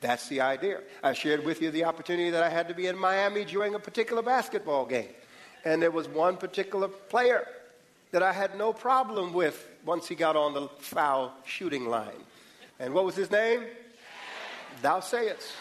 That's 0.00 0.28
the 0.28 0.40
idea. 0.40 0.80
I 1.02 1.12
shared 1.12 1.44
with 1.44 1.60
you 1.60 1.70
the 1.70 1.84
opportunity 1.84 2.30
that 2.30 2.42
I 2.42 2.48
had 2.48 2.68
to 2.68 2.74
be 2.74 2.86
in 2.86 2.98
Miami 2.98 3.44
during 3.44 3.74
a 3.74 3.78
particular 3.78 4.22
basketball 4.22 4.86
game. 4.86 5.08
And 5.64 5.82
there 5.82 5.90
was 5.90 6.08
one 6.08 6.36
particular 6.36 6.88
player 6.88 7.46
that 8.12 8.22
I 8.22 8.32
had 8.32 8.56
no 8.56 8.72
problem 8.72 9.32
with 9.32 9.68
once 9.84 10.08
he 10.08 10.14
got 10.14 10.36
on 10.36 10.54
the 10.54 10.68
foul 10.78 11.34
shooting 11.44 11.86
line. 11.88 12.24
And 12.78 12.94
what 12.94 13.04
was 13.04 13.14
his 13.14 13.30
name? 13.30 13.64
Thou 14.82 15.00
sayest. 15.00 15.52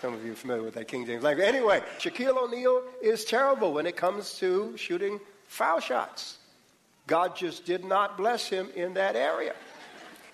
Some 0.00 0.14
of 0.14 0.24
you 0.24 0.32
are 0.32 0.36
familiar 0.36 0.62
with 0.62 0.74
that 0.74 0.86
King 0.86 1.06
James 1.06 1.24
language. 1.24 1.46
Anyway, 1.46 1.82
Shaquille 1.98 2.36
O'Neal 2.36 2.82
is 3.02 3.24
terrible 3.24 3.72
when 3.72 3.86
it 3.86 3.96
comes 3.96 4.34
to 4.38 4.76
shooting 4.76 5.18
foul 5.46 5.80
shots. 5.80 6.38
God 7.08 7.34
just 7.34 7.64
did 7.64 7.84
not 7.84 8.16
bless 8.16 8.48
him 8.48 8.68
in 8.76 8.94
that 8.94 9.16
area. 9.16 9.54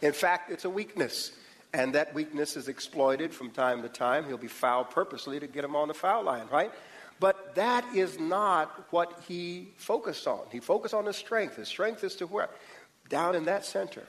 In 0.02 0.12
fact, 0.12 0.50
it's 0.50 0.66
a 0.66 0.70
weakness. 0.70 1.32
And 1.72 1.94
that 1.94 2.12
weakness 2.14 2.56
is 2.56 2.68
exploited 2.68 3.32
from 3.32 3.50
time 3.50 3.80
to 3.82 3.88
time. 3.88 4.26
He'll 4.26 4.36
be 4.36 4.48
fouled 4.48 4.90
purposely 4.90 5.40
to 5.40 5.46
get 5.46 5.64
him 5.64 5.74
on 5.74 5.88
the 5.88 5.94
foul 5.94 6.24
line, 6.24 6.46
right? 6.52 6.70
But 7.18 7.54
that 7.54 7.84
is 7.94 8.20
not 8.20 8.86
what 8.90 9.18
he 9.26 9.68
focused 9.76 10.26
on. 10.26 10.40
He 10.52 10.60
focused 10.60 10.94
on 10.94 11.06
his 11.06 11.16
strength. 11.16 11.56
His 11.56 11.68
strength 11.68 12.04
is 12.04 12.16
to 12.16 12.26
where? 12.26 12.50
Down 13.08 13.34
in 13.34 13.44
that 13.46 13.64
center. 13.64 14.02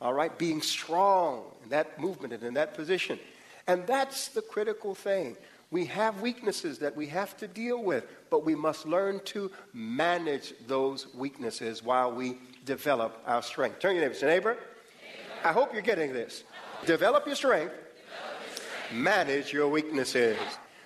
All 0.00 0.12
right? 0.12 0.36
Being 0.36 0.62
strong 0.62 1.44
in 1.62 1.68
that 1.70 2.00
movement 2.00 2.32
and 2.32 2.42
in 2.42 2.54
that 2.54 2.74
position. 2.74 3.18
And 3.66 3.86
that's 3.86 4.28
the 4.28 4.42
critical 4.42 4.94
thing. 4.94 5.36
We 5.70 5.86
have 5.86 6.20
weaknesses 6.22 6.78
that 6.78 6.94
we 6.94 7.06
have 7.08 7.36
to 7.38 7.48
deal 7.48 7.82
with, 7.82 8.06
but 8.30 8.44
we 8.44 8.54
must 8.54 8.86
learn 8.86 9.20
to 9.26 9.50
manage 9.72 10.54
those 10.68 11.12
weaknesses 11.14 11.82
while 11.82 12.12
we 12.12 12.38
develop 12.64 13.20
our 13.26 13.42
strength. 13.42 13.80
Turn 13.80 13.96
your 13.96 14.04
neighbor 14.04 14.14
to 14.14 14.26
neighbor. 14.26 14.56
I 15.44 15.52
hope 15.52 15.72
you're 15.72 15.82
getting 15.82 16.12
this. 16.12 16.44
Develop 16.84 17.26
your 17.26 17.34
strength, 17.34 17.74
manage 18.92 19.52
your 19.52 19.68
weaknesses. 19.68 20.38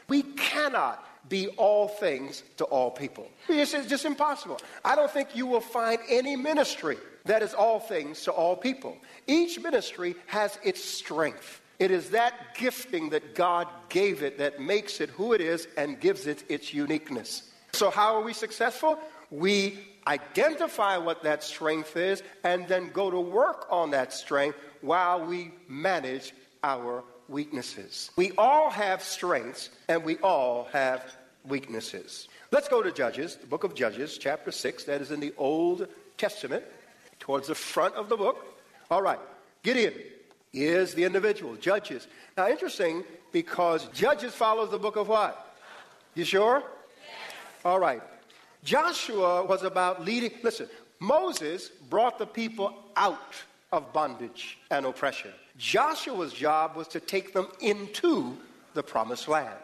We 0.09 0.23
cannot 0.23 1.07
be 1.29 1.49
all 1.49 1.89
things 1.89 2.43
to 2.57 2.65
all 2.65 2.91
people. 2.91 3.29
It's 3.49 3.73
just 3.87 4.05
impossible. 4.05 4.59
I 4.85 4.97
don't 4.97 5.11
think 5.11 5.37
you 5.37 5.47
will 5.47 5.61
find 5.61 5.99
any 6.09 6.37
ministry 6.37 6.97
that 7.27 7.43
is 7.43 7.53
all 7.53 7.81
things 7.81 8.23
to 8.25 8.33
all 8.33 8.57
people. 8.57 8.97
Each 9.27 9.61
ministry 9.61 10.17
has 10.27 10.59
its 10.65 10.83
strength. 10.83 11.61
It 11.81 11.91
is 11.91 12.11
that 12.11 12.55
gifting 12.55 13.09
that 13.11 13.35
God 13.35 13.67
gave 13.89 14.23
it 14.23 14.37
that 14.37 14.61
makes 14.61 15.01
it 15.01 15.09
who 15.09 15.33
it 15.33 15.41
is 15.41 15.67
and 15.79 15.99
gives 15.99 16.27
it 16.27 16.45
its 16.51 16.75
uniqueness. 16.75 17.51
So, 17.73 17.89
how 17.89 18.15
are 18.17 18.21
we 18.21 18.35
successful? 18.35 18.99
We 19.31 19.79
identify 20.07 20.99
what 20.99 21.23
that 21.23 21.43
strength 21.43 21.97
is 21.97 22.23
and 22.45 22.69
then 22.69 22.91
go 22.91 23.11
to 23.11 23.19
work 23.19 23.67
on 23.71 23.93
that 23.93 24.13
strength 24.13 24.59
while 24.83 25.25
we 25.25 25.53
manage 25.69 26.35
our 26.63 27.03
weaknesses. 27.29 28.11
We 28.15 28.33
all 28.37 28.69
have 28.69 29.03
strengths 29.03 29.71
and 29.89 30.05
we 30.05 30.19
all 30.19 30.69
have 30.73 31.17
weaknesses. 31.47 32.29
Let's 32.51 32.69
go 32.69 32.83
to 32.83 32.93
Judges, 32.93 33.37
the 33.37 33.47
book 33.47 33.65
of 33.65 33.75
Judges, 33.75 34.19
chapter 34.19 34.53
6. 34.53 34.85
That 34.85 35.01
is 35.01 35.13
in 35.13 35.21
the 35.21 35.33
Old 35.39 35.89
Testament, 36.19 36.65
towards 37.21 37.49
the 37.49 37.55
front 37.55 37.95
of 37.95 38.11
the 38.11 38.19
book. 38.19 38.45
All 38.91 39.01
right, 39.01 39.21
Gideon 39.63 39.95
is 40.53 40.95
the 40.95 41.05
individual, 41.05 41.57
Judges. 41.57 42.09
Now, 42.37 42.49
interesting 42.49 43.05
because 43.33 43.87
Judges 43.89 44.35
follows 44.35 44.71
the 44.71 44.79
book 44.79 44.97
of 44.97 45.09
what? 45.09 45.57
You 46.15 46.25
sure? 46.25 46.59
Yes. 46.59 47.37
All 47.65 47.79
right. 47.79 48.03
Joshua 48.65 49.45
was 49.45 49.63
about 49.63 50.05
leading. 50.05 50.33
Listen, 50.43 50.69
Moses 50.99 51.69
brought 51.89 52.19
the 52.19 52.27
people 52.27 52.75
out 52.97 53.35
of 53.73 53.93
bondage 53.93 54.59
and 54.71 54.85
oppression. 54.85 55.31
Joshua's 55.57 56.33
job 56.33 56.77
was 56.77 56.89
to 56.89 57.01
take 57.01 57.33
them 57.33 57.49
into 57.61 58.37
the 58.75 58.83
promised 58.83 59.29
land. 59.29 59.55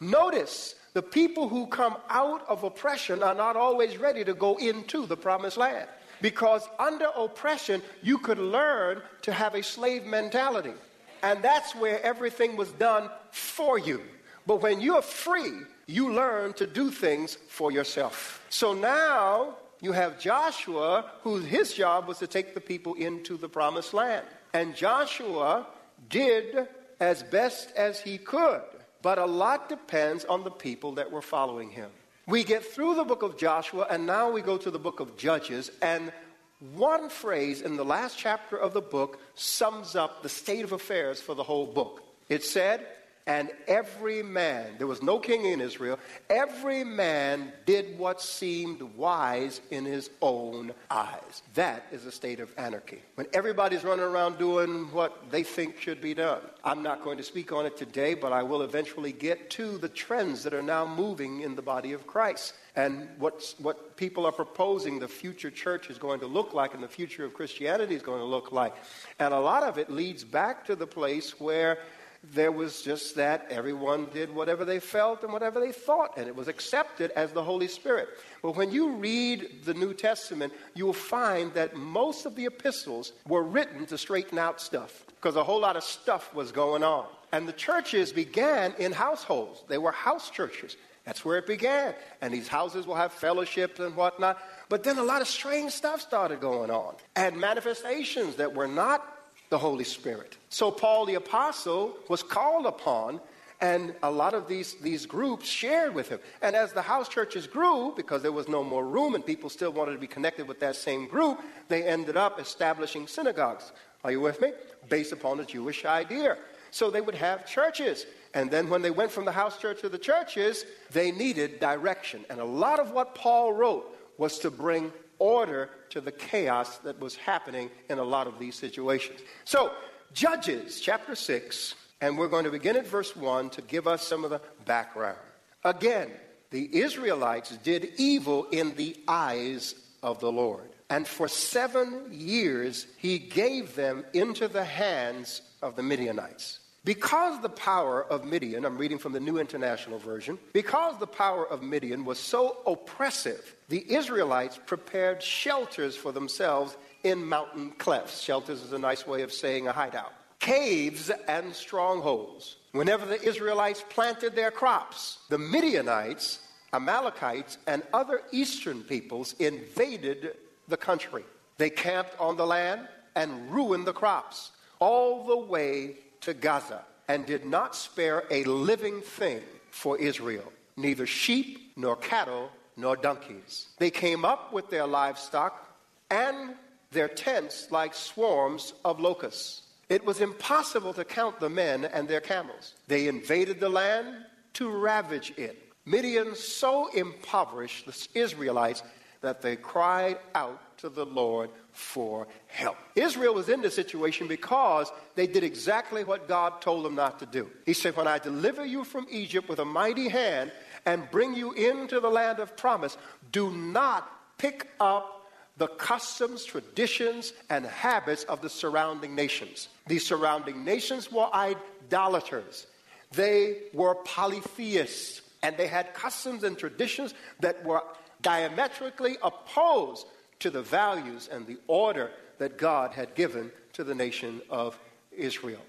Notice 0.00 0.76
the 0.94 1.02
people 1.02 1.48
who 1.48 1.66
come 1.66 1.96
out 2.08 2.48
of 2.48 2.64
oppression 2.64 3.22
are 3.22 3.34
not 3.34 3.56
always 3.56 3.96
ready 3.98 4.24
to 4.24 4.34
go 4.34 4.56
into 4.56 5.06
the 5.06 5.16
promised 5.16 5.56
land. 5.56 5.88
Because 6.20 6.68
under 6.78 7.08
oppression, 7.16 7.82
you 8.02 8.18
could 8.18 8.38
learn 8.38 9.02
to 9.22 9.32
have 9.32 9.54
a 9.54 9.62
slave 9.62 10.04
mentality. 10.04 10.74
And 11.22 11.42
that's 11.42 11.74
where 11.74 12.02
everything 12.02 12.56
was 12.56 12.70
done 12.72 13.10
for 13.30 13.78
you. 13.78 14.00
But 14.46 14.62
when 14.62 14.80
you're 14.80 15.02
free, 15.02 15.52
you 15.86 16.12
learn 16.12 16.52
to 16.54 16.66
do 16.66 16.90
things 16.90 17.36
for 17.48 17.70
yourself. 17.70 18.44
So 18.50 18.72
now 18.72 19.54
you 19.80 19.92
have 19.92 20.18
Joshua, 20.18 21.04
whose 21.22 21.44
his 21.44 21.72
job 21.72 22.08
was 22.08 22.18
to 22.18 22.26
take 22.26 22.54
the 22.54 22.60
people 22.60 22.94
into 22.94 23.36
the 23.36 23.48
promised 23.48 23.94
land. 23.94 24.26
And 24.52 24.74
Joshua 24.74 25.66
did 26.08 26.68
as 27.00 27.22
best 27.22 27.70
as 27.76 28.00
he 28.00 28.18
could. 28.18 28.62
But 29.02 29.18
a 29.18 29.26
lot 29.26 29.68
depends 29.68 30.24
on 30.24 30.44
the 30.44 30.50
people 30.50 30.92
that 30.92 31.10
were 31.10 31.22
following 31.22 31.70
him. 31.70 31.90
We 32.28 32.44
get 32.44 32.62
through 32.62 32.94
the 32.94 33.04
book 33.04 33.22
of 33.22 33.38
Joshua, 33.38 33.86
and 33.88 34.06
now 34.06 34.30
we 34.30 34.42
go 34.42 34.58
to 34.58 34.70
the 34.70 34.78
book 34.78 35.00
of 35.00 35.16
Judges, 35.16 35.70
and 35.80 36.12
One 36.60 37.08
phrase 37.08 37.62
in 37.62 37.76
the 37.76 37.84
last 37.84 38.18
chapter 38.18 38.56
of 38.56 38.74
the 38.74 38.80
book 38.80 39.20
sums 39.34 39.94
up 39.94 40.22
the 40.22 40.28
state 40.28 40.64
of 40.64 40.72
affairs 40.72 41.20
for 41.20 41.34
the 41.34 41.44
whole 41.44 41.66
book. 41.66 42.02
It 42.28 42.42
said, 42.42 42.84
and 43.28 43.50
every 43.66 44.22
man, 44.22 44.76
there 44.78 44.86
was 44.86 45.02
no 45.02 45.18
king 45.18 45.44
in 45.44 45.60
Israel, 45.60 45.98
every 46.30 46.82
man 46.82 47.52
did 47.66 47.98
what 47.98 48.22
seemed 48.22 48.80
wise 48.96 49.60
in 49.70 49.84
his 49.84 50.08
own 50.22 50.72
eyes. 50.90 51.42
That 51.52 51.84
is 51.92 52.06
a 52.06 52.10
state 52.10 52.40
of 52.40 52.50
anarchy. 52.56 53.02
When 53.16 53.26
everybody's 53.34 53.84
running 53.84 54.06
around 54.06 54.38
doing 54.38 54.90
what 54.92 55.30
they 55.30 55.42
think 55.42 55.78
should 55.78 56.00
be 56.00 56.14
done. 56.14 56.40
I'm 56.64 56.82
not 56.82 57.04
going 57.04 57.18
to 57.18 57.22
speak 57.22 57.52
on 57.52 57.66
it 57.66 57.76
today, 57.76 58.14
but 58.14 58.32
I 58.32 58.42
will 58.42 58.62
eventually 58.62 59.12
get 59.12 59.50
to 59.50 59.76
the 59.76 59.90
trends 59.90 60.42
that 60.44 60.54
are 60.54 60.62
now 60.62 60.86
moving 60.86 61.42
in 61.42 61.54
the 61.54 61.62
body 61.62 61.92
of 61.92 62.06
Christ 62.06 62.54
and 62.78 63.08
what, 63.18 63.54
what 63.58 63.96
people 63.96 64.24
are 64.24 64.32
proposing 64.32 65.00
the 65.00 65.08
future 65.08 65.50
church 65.50 65.90
is 65.90 65.98
going 65.98 66.20
to 66.20 66.26
look 66.26 66.54
like 66.54 66.74
and 66.74 66.82
the 66.82 66.88
future 66.88 67.24
of 67.24 67.34
Christianity 67.34 67.94
is 67.94 68.02
going 68.02 68.20
to 68.20 68.24
look 68.24 68.52
like. 68.52 68.74
And 69.18 69.34
a 69.34 69.40
lot 69.40 69.64
of 69.64 69.78
it 69.78 69.90
leads 69.90 70.22
back 70.22 70.64
to 70.66 70.76
the 70.76 70.86
place 70.86 71.40
where 71.40 71.78
there 72.22 72.52
was 72.52 72.82
just 72.82 73.14
that 73.16 73.46
everyone 73.48 74.06
did 74.12 74.34
whatever 74.34 74.64
they 74.64 74.80
felt 74.80 75.22
and 75.22 75.32
whatever 75.32 75.60
they 75.60 75.72
thought, 75.72 76.16
and 76.16 76.26
it 76.26 76.34
was 76.34 76.48
accepted 76.48 77.10
as 77.12 77.32
the 77.32 77.42
Holy 77.42 77.68
Spirit. 77.68 78.08
But 78.42 78.56
when 78.56 78.70
you 78.70 78.92
read 78.92 79.64
the 79.64 79.74
New 79.74 79.94
Testament, 79.94 80.52
you 80.74 80.86
will 80.86 80.92
find 80.92 81.52
that 81.54 81.76
most 81.76 82.26
of 82.26 82.34
the 82.34 82.46
epistles 82.46 83.12
were 83.26 83.42
written 83.42 83.86
to 83.86 83.98
straighten 83.98 84.38
out 84.38 84.60
stuff 84.60 85.04
because 85.16 85.36
a 85.36 85.44
whole 85.44 85.60
lot 85.60 85.76
of 85.76 85.84
stuff 85.84 86.34
was 86.34 86.52
going 86.52 86.82
on. 86.82 87.06
And 87.32 87.46
the 87.46 87.52
churches 87.52 88.12
began 88.12 88.74
in 88.78 88.92
households, 88.92 89.62
they 89.68 89.78
were 89.78 89.92
house 89.92 90.30
churches. 90.30 90.76
That's 91.04 91.24
where 91.24 91.38
it 91.38 91.46
began. 91.46 91.94
And 92.20 92.34
these 92.34 92.48
houses 92.48 92.86
will 92.86 92.94
have 92.94 93.14
fellowships 93.14 93.80
and 93.80 93.96
whatnot. 93.96 94.38
But 94.68 94.84
then 94.84 94.98
a 94.98 95.02
lot 95.02 95.22
of 95.22 95.26
strange 95.26 95.72
stuff 95.72 96.02
started 96.02 96.38
going 96.38 96.70
on 96.70 96.96
and 97.16 97.40
manifestations 97.40 98.36
that 98.36 98.54
were 98.54 98.68
not 98.68 99.17
the 99.48 99.58
Holy 99.58 99.84
Spirit. 99.84 100.36
So 100.48 100.70
Paul 100.70 101.06
the 101.06 101.14
Apostle 101.14 101.96
was 102.08 102.22
called 102.22 102.66
upon, 102.66 103.20
and 103.60 103.94
a 104.02 104.10
lot 104.10 104.34
of 104.34 104.46
these, 104.46 104.74
these 104.74 105.06
groups 105.06 105.46
shared 105.48 105.94
with 105.94 106.08
him. 106.08 106.20
And 106.42 106.54
as 106.54 106.72
the 106.72 106.82
house 106.82 107.08
churches 107.08 107.46
grew, 107.46 107.92
because 107.96 108.22
there 108.22 108.32
was 108.32 108.46
no 108.48 108.62
more 108.62 108.86
room 108.86 109.14
and 109.14 109.24
people 109.24 109.50
still 109.50 109.72
wanted 109.72 109.92
to 109.92 109.98
be 109.98 110.06
connected 110.06 110.46
with 110.46 110.60
that 110.60 110.76
same 110.76 111.08
group, 111.08 111.40
they 111.68 111.82
ended 111.82 112.16
up 112.16 112.38
establishing 112.38 113.06
synagogues. 113.06 113.72
Are 114.04 114.12
you 114.12 114.20
with 114.20 114.40
me? 114.40 114.52
Based 114.88 115.12
upon 115.12 115.38
the 115.38 115.44
Jewish 115.44 115.84
idea. 115.84 116.36
So 116.70 116.90
they 116.90 117.00
would 117.00 117.16
have 117.16 117.46
churches. 117.46 118.06
And 118.34 118.50
then 118.50 118.68
when 118.68 118.82
they 118.82 118.90
went 118.90 119.10
from 119.10 119.24
the 119.24 119.32
house 119.32 119.58
church 119.58 119.80
to 119.80 119.88
the 119.88 119.98
churches, 119.98 120.64
they 120.92 121.10
needed 121.10 121.58
direction. 121.58 122.24
And 122.30 122.38
a 122.40 122.44
lot 122.44 122.78
of 122.78 122.92
what 122.92 123.14
Paul 123.14 123.54
wrote 123.54 123.96
was 124.18 124.38
to 124.40 124.50
bring 124.50 124.92
order 125.18 125.70
to 125.90 126.00
the 126.00 126.12
chaos 126.12 126.78
that 126.78 126.98
was 127.00 127.16
happening 127.16 127.70
in 127.88 127.98
a 127.98 128.04
lot 128.04 128.26
of 128.26 128.38
these 128.38 128.54
situations. 128.54 129.20
So, 129.44 129.72
Judges 130.12 130.80
chapter 130.80 131.14
6, 131.14 131.74
and 132.00 132.16
we're 132.16 132.28
going 132.28 132.44
to 132.44 132.50
begin 132.50 132.76
at 132.76 132.86
verse 132.86 133.14
1 133.14 133.50
to 133.50 133.62
give 133.62 133.86
us 133.86 134.06
some 134.06 134.24
of 134.24 134.30
the 134.30 134.40
background. 134.64 135.18
Again, 135.64 136.10
the 136.50 136.78
Israelites 136.78 137.56
did 137.58 137.90
evil 137.98 138.46
in 138.50 138.74
the 138.74 138.96
eyes 139.06 139.74
of 140.02 140.20
the 140.20 140.32
Lord. 140.32 140.70
And 140.90 141.06
for 141.06 141.28
seven 141.28 142.06
years, 142.10 142.86
he 142.96 143.18
gave 143.18 143.74
them 143.74 144.04
into 144.14 144.48
the 144.48 144.64
hands 144.64 145.42
of 145.60 145.76
the 145.76 145.82
Midianites. 145.82 146.60
Because 146.88 147.38
the 147.42 147.50
power 147.50 148.02
of 148.02 148.24
Midian, 148.24 148.64
I'm 148.64 148.78
reading 148.78 148.96
from 148.96 149.12
the 149.12 149.20
New 149.20 149.36
International 149.36 149.98
Version, 149.98 150.38
because 150.54 150.98
the 150.98 151.06
power 151.06 151.46
of 151.46 151.62
Midian 151.62 152.06
was 152.06 152.18
so 152.18 152.56
oppressive, 152.66 153.54
the 153.68 153.84
Israelites 153.92 154.58
prepared 154.64 155.22
shelters 155.22 155.96
for 155.96 156.12
themselves 156.12 156.78
in 157.04 157.26
mountain 157.26 157.72
clefts. 157.72 158.22
Shelters 158.22 158.62
is 158.62 158.72
a 158.72 158.78
nice 158.78 159.06
way 159.06 159.20
of 159.20 159.34
saying 159.34 159.68
a 159.68 159.72
hideout. 159.72 160.14
Caves 160.38 161.10
and 161.10 161.54
strongholds. 161.54 162.56
Whenever 162.72 163.04
the 163.04 163.22
Israelites 163.22 163.84
planted 163.90 164.34
their 164.34 164.50
crops, 164.50 165.18
the 165.28 165.36
Midianites, 165.36 166.38
Amalekites, 166.72 167.58
and 167.66 167.82
other 167.92 168.22
eastern 168.32 168.82
peoples 168.82 169.34
invaded 169.34 170.36
the 170.68 170.78
country. 170.78 171.24
They 171.58 171.68
camped 171.68 172.18
on 172.18 172.38
the 172.38 172.46
land 172.46 172.88
and 173.14 173.52
ruined 173.52 173.86
the 173.86 173.92
crops 173.92 174.52
all 174.78 175.26
the 175.26 175.36
way 175.36 175.96
to 176.22 176.34
Gaza 176.34 176.84
and 177.08 177.24
did 177.26 177.44
not 177.44 177.74
spare 177.74 178.24
a 178.30 178.44
living 178.44 179.00
thing 179.00 179.42
for 179.70 179.98
Israel, 179.98 180.52
neither 180.76 181.06
sheep 181.06 181.72
nor 181.76 181.96
cattle 181.96 182.50
nor 182.76 182.96
donkeys. 182.96 183.68
They 183.78 183.90
came 183.90 184.24
up 184.24 184.52
with 184.52 184.70
their 184.70 184.86
livestock 184.86 185.74
and 186.10 186.54
their 186.90 187.08
tents 187.08 187.68
like 187.70 187.94
swarms 187.94 188.74
of 188.84 189.00
locusts. 189.00 189.62
It 189.88 190.04
was 190.04 190.20
impossible 190.20 190.92
to 190.94 191.04
count 191.04 191.40
the 191.40 191.48
men 191.48 191.84
and 191.86 192.06
their 192.06 192.20
camels. 192.20 192.74
They 192.86 193.08
invaded 193.08 193.58
the 193.58 193.68
land 193.68 194.08
to 194.54 194.70
ravage 194.70 195.32
it. 195.36 195.72
Midian 195.86 196.34
so 196.34 196.88
impoverished 196.88 197.86
the 197.86 198.20
Israelites 198.20 198.82
that 199.22 199.40
they 199.40 199.56
cried 199.56 200.18
out 200.34 200.60
to 200.78 200.88
the 200.88 201.04
Lord 201.04 201.50
for 201.72 202.26
help. 202.46 202.76
Israel 202.94 203.34
was 203.34 203.48
in 203.48 203.60
this 203.60 203.74
situation 203.74 204.26
because 204.26 204.90
they 205.14 205.26
did 205.26 205.44
exactly 205.44 206.04
what 206.04 206.28
God 206.28 206.60
told 206.60 206.84
them 206.84 206.94
not 206.94 207.18
to 207.18 207.26
do. 207.26 207.50
He 207.66 207.72
said, 207.72 207.96
When 207.96 208.06
I 208.06 208.18
deliver 208.18 208.64
you 208.64 208.84
from 208.84 209.06
Egypt 209.10 209.48
with 209.48 209.58
a 209.58 209.64
mighty 209.64 210.08
hand 210.08 210.52
and 210.86 211.10
bring 211.10 211.34
you 211.34 211.52
into 211.52 212.00
the 212.00 212.08
land 212.08 212.38
of 212.38 212.56
promise, 212.56 212.96
do 213.32 213.50
not 213.50 214.10
pick 214.38 214.68
up 214.80 215.30
the 215.56 215.66
customs, 215.66 216.44
traditions, 216.44 217.32
and 217.50 217.66
habits 217.66 218.22
of 218.24 218.40
the 218.40 218.48
surrounding 218.48 219.14
nations. 219.14 219.68
These 219.88 220.06
surrounding 220.06 220.64
nations 220.64 221.10
were 221.10 221.28
idolaters, 221.34 222.66
they 223.12 223.62
were 223.72 223.96
polytheists, 223.96 225.22
and 225.42 225.56
they 225.56 225.66
had 225.66 225.94
customs 225.94 226.44
and 226.44 226.56
traditions 226.56 227.14
that 227.40 227.64
were 227.64 227.82
diametrically 228.22 229.16
opposed 229.22 230.06
to 230.40 230.50
the 230.50 230.62
values 230.62 231.28
and 231.30 231.46
the 231.46 231.58
order 231.66 232.10
that 232.38 232.58
God 232.58 232.92
had 232.92 233.14
given 233.14 233.50
to 233.74 233.84
the 233.84 233.94
nation 233.94 234.40
of 234.50 234.78
Israel. 235.16 235.60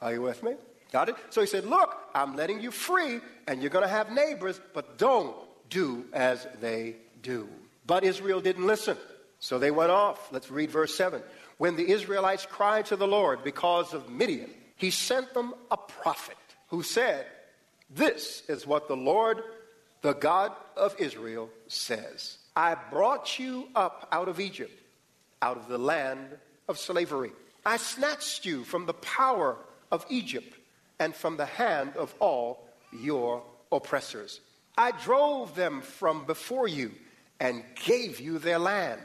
Are 0.00 0.12
you 0.12 0.22
with 0.22 0.42
me? 0.42 0.54
Got 0.92 1.08
it? 1.08 1.16
So 1.30 1.40
he 1.40 1.46
said, 1.46 1.64
Look, 1.64 1.96
I'm 2.14 2.36
letting 2.36 2.60
you 2.60 2.70
free, 2.70 3.20
and 3.46 3.60
you're 3.60 3.70
going 3.70 3.84
to 3.84 3.88
have 3.88 4.10
neighbors, 4.10 4.60
but 4.72 4.98
don't 4.98 5.34
do 5.70 6.04
as 6.12 6.46
they 6.60 6.96
do. 7.22 7.48
But 7.86 8.04
Israel 8.04 8.40
didn't 8.40 8.66
listen. 8.66 8.96
So 9.38 9.58
they 9.58 9.70
went 9.70 9.90
off. 9.90 10.32
Let's 10.32 10.50
read 10.50 10.70
verse 10.70 10.94
7. 10.94 11.22
When 11.58 11.76
the 11.76 11.90
Israelites 11.90 12.46
cried 12.48 12.86
to 12.86 12.96
the 12.96 13.06
Lord 13.06 13.44
because 13.44 13.94
of 13.94 14.10
Midian, 14.10 14.50
he 14.76 14.90
sent 14.90 15.32
them 15.34 15.54
a 15.70 15.76
prophet 15.76 16.36
who 16.68 16.82
said, 16.82 17.26
This 17.90 18.42
is 18.48 18.66
what 18.66 18.88
the 18.88 18.96
Lord, 18.96 19.42
the 20.02 20.12
God 20.12 20.52
of 20.76 20.94
Israel, 20.98 21.50
says 21.68 22.38
I 22.56 22.74
brought 22.90 23.38
you 23.38 23.68
up 23.76 24.08
out 24.10 24.28
of 24.28 24.40
Egypt, 24.40 24.72
out 25.42 25.58
of 25.58 25.68
the 25.68 25.78
land 25.78 26.38
of 26.68 26.78
slavery. 26.78 27.32
I 27.66 27.76
snatched 27.76 28.46
you 28.46 28.64
from 28.64 28.86
the 28.86 28.94
power 28.94 29.58
of 29.92 30.06
Egypt 30.08 30.56
and 30.98 31.14
from 31.14 31.36
the 31.36 31.44
hand 31.46 31.96
of 31.96 32.14
all 32.18 32.66
your 32.92 33.42
oppressors. 33.70 34.40
I 34.78 34.92
drove 34.92 35.54
them 35.54 35.82
from 35.82 36.24
before 36.24 36.66
you 36.66 36.92
and 37.40 37.62
gave 37.84 38.20
you 38.20 38.38
their 38.38 38.58
land. 38.58 39.00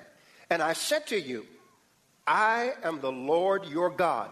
And 0.50 0.62
I 0.62 0.74
said 0.74 1.08
to 1.08 1.20
you, 1.20 1.46
I 2.26 2.74
am 2.84 3.02
the 3.02 3.12
Lord 3.12 3.66
your 3.66 3.90
God. 3.90 4.30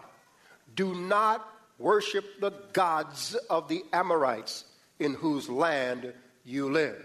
Do 0.74 0.94
not 0.94 1.46
worship 1.78 2.40
the 2.40 2.52
gods 2.72 3.34
of 3.48 3.68
the 3.68 3.82
Amorites 3.92 4.64
in 4.98 5.14
whose 5.14 5.48
land 5.48 6.12
you 6.44 6.70
live. 6.70 7.04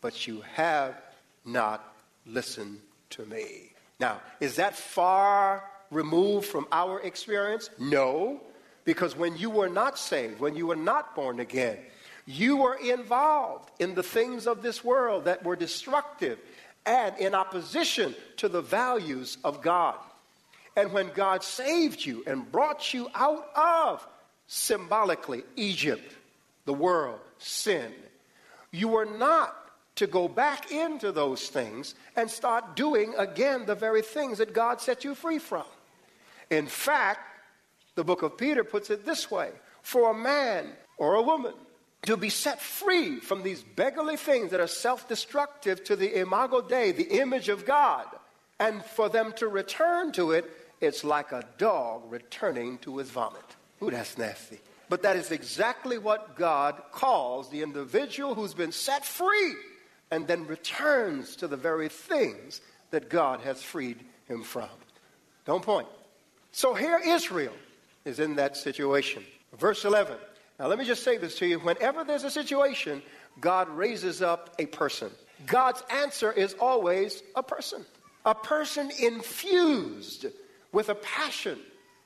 But 0.00 0.26
you 0.26 0.42
have 0.54 1.00
not 1.44 1.94
listen 2.26 2.80
to 3.10 3.24
me. 3.26 3.72
Now, 4.00 4.20
is 4.40 4.56
that 4.56 4.76
far 4.76 5.64
removed 5.90 6.46
from 6.46 6.66
our 6.72 7.00
experience? 7.00 7.70
No, 7.78 8.40
because 8.84 9.16
when 9.16 9.36
you 9.36 9.50
were 9.50 9.68
not 9.68 9.98
saved, 9.98 10.40
when 10.40 10.56
you 10.56 10.66
were 10.66 10.76
not 10.76 11.14
born 11.14 11.40
again, 11.40 11.78
you 12.26 12.56
were 12.56 12.76
involved 12.76 13.70
in 13.78 13.94
the 13.94 14.02
things 14.02 14.46
of 14.46 14.62
this 14.62 14.82
world 14.82 15.26
that 15.26 15.44
were 15.44 15.56
destructive 15.56 16.38
and 16.86 17.16
in 17.18 17.34
opposition 17.34 18.14
to 18.38 18.48
the 18.48 18.62
values 18.62 19.38
of 19.44 19.62
God. 19.62 19.96
And 20.76 20.92
when 20.92 21.10
God 21.14 21.44
saved 21.44 22.04
you 22.04 22.24
and 22.26 22.50
brought 22.50 22.92
you 22.92 23.08
out 23.14 23.48
of 23.54 24.06
symbolically 24.46 25.44
Egypt, 25.56 26.14
the 26.64 26.74
world, 26.74 27.20
sin, 27.38 27.92
you 28.70 28.88
were 28.88 29.04
not 29.04 29.56
to 29.96 30.06
go 30.06 30.28
back 30.28 30.72
into 30.72 31.12
those 31.12 31.48
things 31.48 31.94
and 32.16 32.30
start 32.30 32.76
doing 32.76 33.14
again 33.16 33.66
the 33.66 33.74
very 33.74 34.02
things 34.02 34.38
that 34.38 34.52
God 34.52 34.80
set 34.80 35.04
you 35.04 35.14
free 35.14 35.38
from. 35.38 35.64
In 36.50 36.66
fact, 36.66 37.20
the 37.94 38.04
book 38.04 38.22
of 38.22 38.36
Peter 38.36 38.64
puts 38.64 38.90
it 38.90 39.04
this 39.04 39.30
way 39.30 39.50
for 39.82 40.10
a 40.10 40.14
man 40.14 40.66
or 40.98 41.14
a 41.14 41.22
woman 41.22 41.54
to 42.02 42.16
be 42.16 42.28
set 42.28 42.60
free 42.60 43.20
from 43.20 43.42
these 43.42 43.62
beggarly 43.62 44.16
things 44.16 44.50
that 44.50 44.60
are 44.60 44.66
self 44.66 45.08
destructive 45.08 45.84
to 45.84 45.96
the 45.96 46.20
imago 46.20 46.60
Dei, 46.60 46.92
the 46.92 47.20
image 47.20 47.48
of 47.48 47.64
God, 47.64 48.06
And 48.58 48.84
for 48.84 49.08
them 49.08 49.32
to 49.36 49.48
return 49.48 50.12
to 50.12 50.32
it, 50.32 50.50
it's 50.80 51.04
like 51.04 51.32
a 51.32 51.44
dog 51.56 52.02
returning 52.10 52.78
to 52.78 52.98
his 52.98 53.10
vomit. 53.10 53.44
Ooh, 53.82 53.90
that's 53.90 54.18
nasty. 54.18 54.58
But 54.88 55.02
that 55.02 55.16
is 55.16 55.30
exactly 55.30 55.98
what 55.98 56.36
God 56.36 56.80
calls 56.92 57.48
the 57.48 57.62
individual 57.62 58.34
who's 58.34 58.54
been 58.54 58.72
set 58.72 59.04
free 59.04 59.54
and 60.10 60.26
then 60.26 60.46
returns 60.46 61.36
to 61.36 61.48
the 61.48 61.56
very 61.56 61.88
things 61.88 62.60
that 62.90 63.08
God 63.08 63.40
has 63.40 63.62
freed 63.62 63.98
him 64.26 64.42
from. 64.42 64.68
Don't 65.44 65.62
point. 65.62 65.88
So 66.52 66.74
here 66.74 67.00
Israel 67.04 67.54
is 68.04 68.20
in 68.20 68.36
that 68.36 68.56
situation. 68.56 69.24
Verse 69.58 69.84
11. 69.84 70.16
Now 70.58 70.68
let 70.68 70.78
me 70.78 70.84
just 70.84 71.02
say 71.02 71.16
this 71.16 71.36
to 71.38 71.46
you. 71.46 71.58
Whenever 71.58 72.04
there's 72.04 72.24
a 72.24 72.30
situation, 72.30 73.02
God 73.40 73.68
raises 73.68 74.22
up 74.22 74.54
a 74.58 74.66
person. 74.66 75.10
God's 75.46 75.82
answer 75.90 76.32
is 76.32 76.54
always 76.60 77.22
a 77.34 77.42
person. 77.42 77.84
A 78.24 78.34
person 78.34 78.90
infused 79.00 80.26
with 80.72 80.88
a 80.88 80.94
passion 80.94 81.58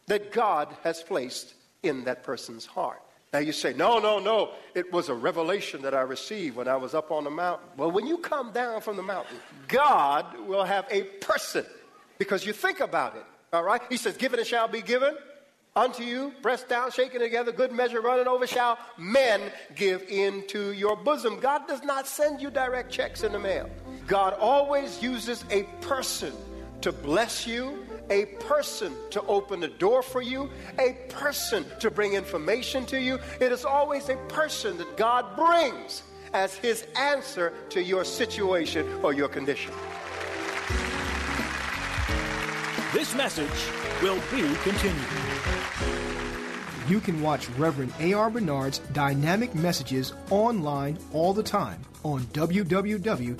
that 0.07 0.33
God 0.33 0.75
has 0.83 1.03
placed 1.03 1.55
in 1.83 2.05
that 2.05 2.25
person's 2.25 2.67
heart. 2.67 3.03
Now 3.33 3.41
you 3.41 3.53
say, 3.53 3.75
no, 3.75 3.99
no, 3.99 4.19
no, 4.19 4.53
it 4.75 4.91
was 4.91 5.11
a 5.11 5.15
revelation 5.15 5.83
that 5.83 5.95
I 5.95 6.01
received 6.01 6.57
when 6.57 6.67
I 6.67 6.77
was 6.77 6.95
up 6.95 7.11
on 7.11 7.25
the 7.25 7.31
mountain. 7.31 7.69
Well, 7.77 7.91
when 7.91 8.07
you 8.07 8.19
come 8.19 8.53
down 8.53 8.81
from 8.81 8.97
the 8.97 9.03
mountain, 9.03 9.37
God 9.67 10.39
will 10.47 10.65
have 10.65 10.87
a 10.91 11.03
person 11.03 11.67
because 12.17 12.47
you 12.47 12.55
think 12.55 12.81
about 12.81 13.17
it, 13.17 13.25
all 13.53 13.63
right? 13.63 13.83
He 13.91 13.99
says, 13.99 14.17
given 14.17 14.41
it 14.41 14.47
shall 14.47 14.67
be 14.67 14.81
given 14.81 15.15
unto 15.77 16.03
you, 16.03 16.33
pressed 16.43 16.69
down, 16.69 16.91
shaken 16.91 17.21
together, 17.21 17.53
good 17.53 17.71
measure, 17.71 18.01
running 18.01 18.27
over, 18.27 18.47
shall 18.47 18.79
men 18.97 19.41
give 19.77 20.03
into 20.09 20.73
your 20.73 20.97
bosom. 20.97 21.39
God 21.39 21.69
does 21.69 21.85
not 21.85 22.07
send 22.07 22.41
you 22.41 22.51
direct 22.51 22.91
checks 22.91 23.23
in 23.23 23.33
the 23.33 23.39
mail. 23.39 23.69
God 24.07 24.33
always 24.41 25.03
uses 25.03 25.45
a 25.51 25.65
person 25.83 26.33
to 26.81 26.93
bless 26.93 27.47
you 27.47 27.85
a 28.11 28.27
person 28.41 28.95
to 29.11 29.23
open 29.23 29.61
the 29.61 29.69
door 29.69 30.03
for 30.03 30.23
you, 30.23 30.51
a 30.79 30.97
person 31.09 31.65
to 31.81 31.91
bring 31.91 32.15
information 32.15 32.87
to 32.87 33.01
you. 33.01 33.19
It 33.41 33.53
is 33.53 33.65
always 33.65 34.09
a 34.09 34.17
person 34.29 34.79
that 34.79 34.97
God 34.97 35.37
brings 35.37 36.03
as 36.33 36.55
his 36.57 36.87
answer 36.97 37.53
to 37.71 37.83
your 37.83 38.05
situation 38.05 38.87
or 39.03 39.13
your 39.13 39.29
condition. 39.29 39.73
This 42.93 43.15
message 43.15 43.49
will 44.03 44.19
be 44.31 44.55
continued. 44.63 45.18
You 46.89 47.01
can 47.01 47.21
watch 47.21 47.51
Reverend 47.51 47.93
A.R. 48.01 48.31
Bernard's 48.31 48.79
dynamic 48.79 49.55
messages 49.55 50.15
online 50.31 50.99
all 51.13 51.35
the 51.35 51.43
time 51.43 51.83
on 52.03 52.23
www.ccc.tv. 52.29 53.39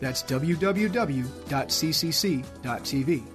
That's 0.00 0.22
www.ccc.tv. 0.22 1.30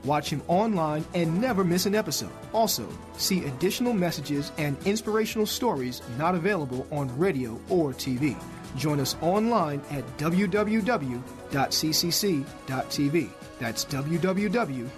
Watch 0.04 0.30
him 0.30 0.44
online 0.48 1.04
and 1.16 1.42
never 1.42 1.64
miss 1.64 1.88
an 1.88 1.96
episode. 1.96 2.30
Also, 2.54 2.88
see 3.18 3.44
additional 3.46 3.94
messages 3.94 4.52
and 4.60 4.78
inspirational 4.86 5.48
stories 5.48 6.04
not 6.20 6.36
available 6.36 6.86
on 6.92 7.18
radio 7.18 7.60
or 7.70 7.92
TV. 7.92 8.38
Join 8.76 9.00
us 9.00 9.16
online 9.22 9.82
at 9.90 10.06
www.ccc.tv. 10.18 11.20
That's 13.60 13.86
www.ccc.tv. 13.86 14.92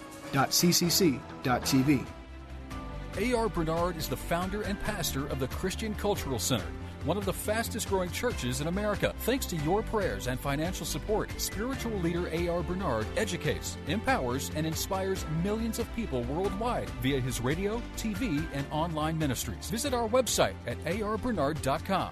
A.R. 3.18 3.50
Bernard 3.50 3.98
is 3.98 4.08
the 4.08 4.18
founder 4.18 4.62
and 4.62 4.80
pastor 4.80 5.28
of 5.28 5.40
the 5.40 5.48
Christian 5.48 5.94
Cultural 5.96 6.40
Center 6.40 6.66
one 7.08 7.18
of 7.18 7.26
the 7.26 7.34
fastest 7.34 7.88
growing 7.88 8.12
churches 8.12 8.60
in 8.60 8.68
America. 8.68 9.14
Thanks 9.20 9.46
to 9.48 9.56
your 9.58 9.82
prayers 9.82 10.28
and 10.28 10.38
financial 10.38 10.86
support, 10.86 11.32
spiritual 11.40 11.98
leader 12.00 12.28
A.R. 12.34 12.62
Bernard 12.64 13.08
educates, 13.16 13.78
empowers, 13.88 14.52
and 14.56 14.68
inspires 14.68 15.26
millions 15.42 15.80
of 15.80 15.94
people 15.96 16.24
worldwide 16.24 16.90
via 17.02 17.22
his 17.22 17.40
radio, 17.40 17.82
TV, 17.96 18.46
and 18.54 18.66
online 18.72 19.18
ministries. 19.18 19.70
Visit 19.70 19.94
our 19.94 20.10
website 20.10 20.56
at 20.66 20.78
arbernard.com. 20.84 22.12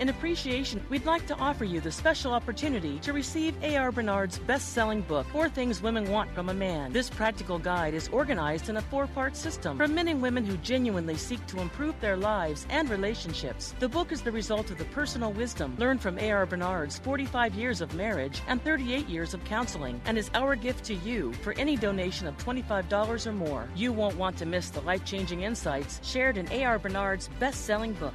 In 0.00 0.08
appreciation, 0.08 0.82
we'd 0.88 1.04
like 1.04 1.26
to 1.26 1.36
offer 1.36 1.66
you 1.66 1.78
the 1.78 1.92
special 1.92 2.32
opportunity 2.32 2.98
to 3.00 3.12
receive 3.12 3.54
A.R. 3.62 3.92
Bernard's 3.92 4.38
best 4.38 4.70
selling 4.70 5.02
book, 5.02 5.26
Four 5.26 5.50
Things 5.50 5.82
Women 5.82 6.10
Want 6.10 6.34
from 6.34 6.48
a 6.48 6.54
Man. 6.54 6.90
This 6.90 7.10
practical 7.10 7.58
guide 7.58 7.92
is 7.92 8.08
organized 8.08 8.70
in 8.70 8.78
a 8.78 8.80
four 8.80 9.06
part 9.08 9.36
system 9.36 9.76
for 9.76 9.86
men 9.86 10.08
and 10.08 10.22
women 10.22 10.42
who 10.42 10.56
genuinely 10.58 11.18
seek 11.18 11.46
to 11.48 11.60
improve 11.60 12.00
their 12.00 12.16
lives 12.16 12.66
and 12.70 12.88
relationships. 12.88 13.74
The 13.78 13.90
book 13.90 14.10
is 14.10 14.22
the 14.22 14.32
result 14.32 14.70
of 14.70 14.78
the 14.78 14.86
personal 14.86 15.34
wisdom 15.34 15.76
learned 15.78 16.00
from 16.00 16.18
A.R. 16.18 16.46
Bernard's 16.46 16.98
45 17.00 17.54
years 17.54 17.82
of 17.82 17.94
marriage 17.94 18.40
and 18.48 18.64
38 18.64 19.06
years 19.06 19.34
of 19.34 19.44
counseling 19.44 20.00
and 20.06 20.16
is 20.16 20.30
our 20.32 20.56
gift 20.56 20.82
to 20.86 20.94
you 20.94 21.34
for 21.42 21.52
any 21.58 21.76
donation 21.76 22.26
of 22.26 22.38
$25 22.38 23.26
or 23.26 23.32
more. 23.32 23.68
You 23.76 23.92
won't 23.92 24.16
want 24.16 24.38
to 24.38 24.46
miss 24.46 24.70
the 24.70 24.80
life 24.80 25.04
changing 25.04 25.42
insights 25.42 26.00
shared 26.02 26.38
in 26.38 26.50
A.R. 26.50 26.78
Bernard's 26.78 27.28
best 27.38 27.66
selling 27.66 27.92
book. 27.92 28.14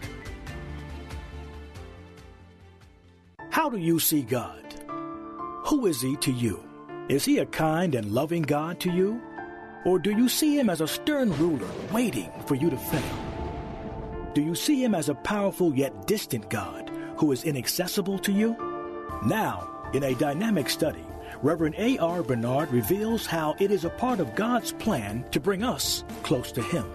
How 3.49 3.69
do 3.69 3.77
you 3.77 3.99
see 3.99 4.21
God? 4.21 4.61
Who 5.65 5.85
is 5.85 6.01
He 6.01 6.15
to 6.17 6.31
you? 6.31 6.63
Is 7.09 7.25
He 7.25 7.39
a 7.39 7.45
kind 7.45 7.95
and 7.95 8.11
loving 8.11 8.41
God 8.41 8.79
to 8.81 8.91
you? 8.91 9.21
Or 9.85 9.99
do 9.99 10.11
you 10.11 10.27
see 10.27 10.57
Him 10.57 10.69
as 10.69 10.81
a 10.81 10.87
stern 10.87 11.31
ruler 11.37 11.69
waiting 11.91 12.31
for 12.47 12.55
you 12.55 12.69
to 12.69 12.77
fail? 12.77 14.31
Do 14.33 14.41
you 14.41 14.55
see 14.55 14.83
Him 14.83 14.93
as 14.95 15.09
a 15.09 15.15
powerful 15.15 15.73
yet 15.73 16.07
distant 16.07 16.49
God 16.49 16.91
who 17.17 17.31
is 17.31 17.43
inaccessible 17.43 18.19
to 18.19 18.31
you? 18.31 18.55
Now, 19.25 19.89
in 19.93 20.03
a 20.03 20.15
dynamic 20.15 20.69
study, 20.69 21.05
Reverend 21.41 21.75
A.R. 21.77 22.23
Bernard 22.23 22.71
reveals 22.71 23.25
how 23.25 23.55
it 23.59 23.71
is 23.71 23.85
a 23.85 23.89
part 23.89 24.19
of 24.19 24.35
God's 24.35 24.71
plan 24.73 25.25
to 25.31 25.39
bring 25.39 25.63
us 25.63 26.03
close 26.23 26.51
to 26.53 26.61
Him. 26.61 26.85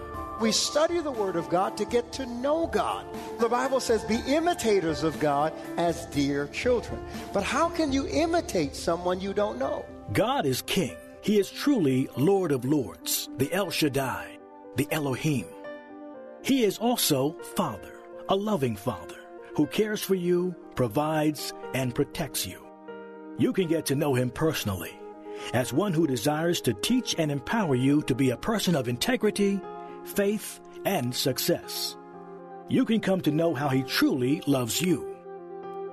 We 0.41 0.51
study 0.51 0.99
the 0.99 1.11
Word 1.11 1.35
of 1.35 1.49
God 1.49 1.77
to 1.77 1.85
get 1.85 2.11
to 2.13 2.25
know 2.25 2.65
God. 2.65 3.05
The 3.39 3.47
Bible 3.47 3.79
says, 3.79 4.03
be 4.03 4.19
imitators 4.25 5.03
of 5.03 5.19
God 5.19 5.53
as 5.77 6.07
dear 6.07 6.47
children. 6.47 6.99
But 7.31 7.43
how 7.43 7.69
can 7.69 7.93
you 7.93 8.07
imitate 8.07 8.75
someone 8.75 9.21
you 9.21 9.35
don't 9.35 9.59
know? 9.59 9.85
God 10.13 10.47
is 10.47 10.63
King. 10.63 10.97
He 11.21 11.37
is 11.37 11.51
truly 11.51 12.09
Lord 12.17 12.51
of 12.51 12.65
Lords, 12.65 13.29
the 13.37 13.53
El 13.53 13.69
Shaddai, 13.69 14.39
the 14.77 14.87
Elohim. 14.89 15.45
He 16.41 16.63
is 16.63 16.79
also 16.79 17.33
Father, 17.55 17.99
a 18.27 18.35
loving 18.35 18.75
Father 18.75 19.19
who 19.55 19.67
cares 19.67 20.01
for 20.01 20.15
you, 20.15 20.55
provides, 20.75 21.53
and 21.75 21.93
protects 21.93 22.47
you. 22.47 22.65
You 23.37 23.53
can 23.53 23.67
get 23.67 23.85
to 23.85 23.95
know 23.95 24.15
Him 24.15 24.31
personally 24.31 24.97
as 25.53 25.71
one 25.71 25.93
who 25.93 26.07
desires 26.07 26.61
to 26.61 26.73
teach 26.73 27.15
and 27.19 27.31
empower 27.31 27.75
you 27.75 28.01
to 28.03 28.15
be 28.15 28.31
a 28.31 28.37
person 28.37 28.75
of 28.75 28.87
integrity 28.87 29.59
faith, 30.03 30.59
and 30.85 31.13
success. 31.13 31.95
You 32.69 32.85
can 32.85 32.99
come 32.99 33.21
to 33.21 33.31
know 33.31 33.53
how 33.53 33.69
He 33.69 33.83
truly 33.83 34.41
loves 34.47 34.81
you. 34.81 35.15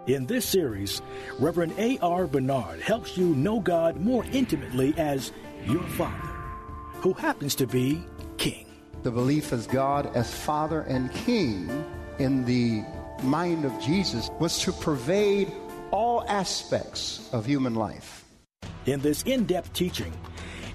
In 0.07 0.27
this 0.27 0.47
series, 0.47 1.03
Reverend 1.39 1.75
A.R. 1.77 2.27
Bernard 2.27 2.81
helps 2.81 3.19
you 3.19 3.35
know 3.35 3.61
God 3.61 3.97
more 3.97 4.25
intimately 4.33 4.95
as 4.97 5.33
your 5.67 5.83
Father, 5.83 6.29
who 7.03 7.13
happens 7.13 7.55
to 7.57 7.67
be 7.67 8.03
King. 8.39 8.67
The 9.03 9.11
belief 9.11 9.53
as 9.53 9.67
God 9.67 10.11
as 10.17 10.35
Father 10.35 10.81
and 10.83 11.13
King 11.13 11.85
in 12.19 12.45
the 12.45 12.85
mind 13.23 13.65
of 13.65 13.79
Jesus 13.81 14.31
was 14.41 14.59
to 14.61 14.73
pervade 14.73 15.53
all 15.91 16.25
aspects 16.29 17.29
of 17.33 17.45
human 17.45 17.75
life. 17.75 18.25
In 18.87 19.01
this 19.01 19.23
in 19.25 19.45
depth 19.45 19.73
teaching, 19.75 20.13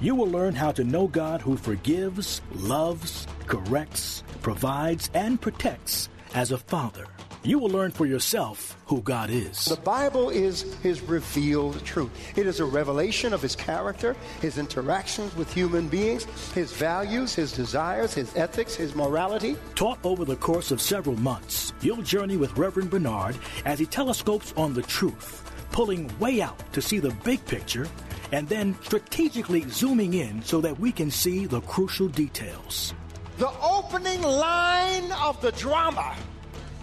you 0.04 0.16
will 0.16 0.28
learn 0.28 0.54
how 0.54 0.70
to 0.70 0.84
know 0.84 1.08
God 1.08 1.40
who 1.40 1.56
forgives, 1.56 2.42
loves, 2.56 3.26
corrects, 3.48 4.22
provides, 4.42 5.10
and 5.14 5.40
protects 5.40 6.10
as 6.36 6.52
a 6.52 6.58
father. 6.58 7.08
You 7.46 7.58
will 7.58 7.70
learn 7.70 7.92
for 7.92 8.06
yourself 8.06 8.78
who 8.86 9.02
God 9.02 9.30
is. 9.30 9.64
The 9.64 9.78
Bible 9.78 10.30
is 10.30 10.64
His 10.80 11.02
revealed 11.02 11.86
truth. 11.86 12.12
It 12.38 12.48
is 12.48 12.60
a 12.60 12.66
revelation 12.66 13.32
of 13.34 13.42
His 13.42 13.56
character, 13.56 14.18
His 14.42 14.58
interactions 14.58 15.34
with 15.38 15.54
human 15.54 15.88
beings, 15.88 16.26
His 16.52 16.74
values, 16.74 17.34
His 17.34 17.54
desires, 17.54 18.14
His 18.14 18.36
ethics, 18.36 18.76
His 18.76 18.96
morality. 18.96 19.56
Taught 19.76 20.00
over 20.04 20.26
the 20.26 20.36
course 20.36 20.72
of 20.72 20.82
several 20.82 21.16
months, 21.16 21.72
you'll 21.80 22.02
journey 22.02 22.36
with 22.36 22.58
Reverend 22.58 22.90
Bernard 22.90 23.38
as 23.64 23.80
he 23.80 23.86
telescopes 23.86 24.54
on 24.58 24.74
the 24.74 24.84
truth, 24.84 25.50
pulling 25.72 26.12
way 26.20 26.42
out 26.42 26.60
to 26.74 26.82
see 26.82 27.00
the 27.00 27.16
big 27.24 27.44
picture 27.46 27.88
and 28.34 28.50
then 28.50 28.76
strategically 28.82 29.62
zooming 29.70 30.16
in 30.16 30.42
so 30.42 30.60
that 30.60 30.80
we 30.80 30.92
can 30.92 31.12
see 31.12 31.46
the 31.46 31.62
crucial 31.62 32.08
details. 32.08 32.96
The 33.38 33.52
opening 33.62 34.24
line 34.24 35.12
of 35.22 35.40
the 35.40 35.52
drama 35.52 36.16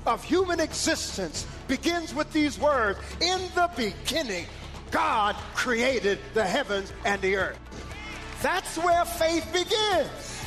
of 0.06 0.22
human 0.22 0.60
existence 0.60 1.48
begins 1.66 2.14
with 2.14 2.32
these 2.32 2.56
words 2.59 3.01
In 3.20 3.40
the 3.56 3.68
beginning, 3.77 4.47
God 4.93 5.35
created 5.55 6.20
the 6.35 6.44
heavens 6.44 6.93
and 7.05 7.20
the 7.20 7.35
earth. 7.35 7.59
That's 8.43 8.78
where 8.78 9.05
faith 9.05 9.47
begins. 9.52 10.43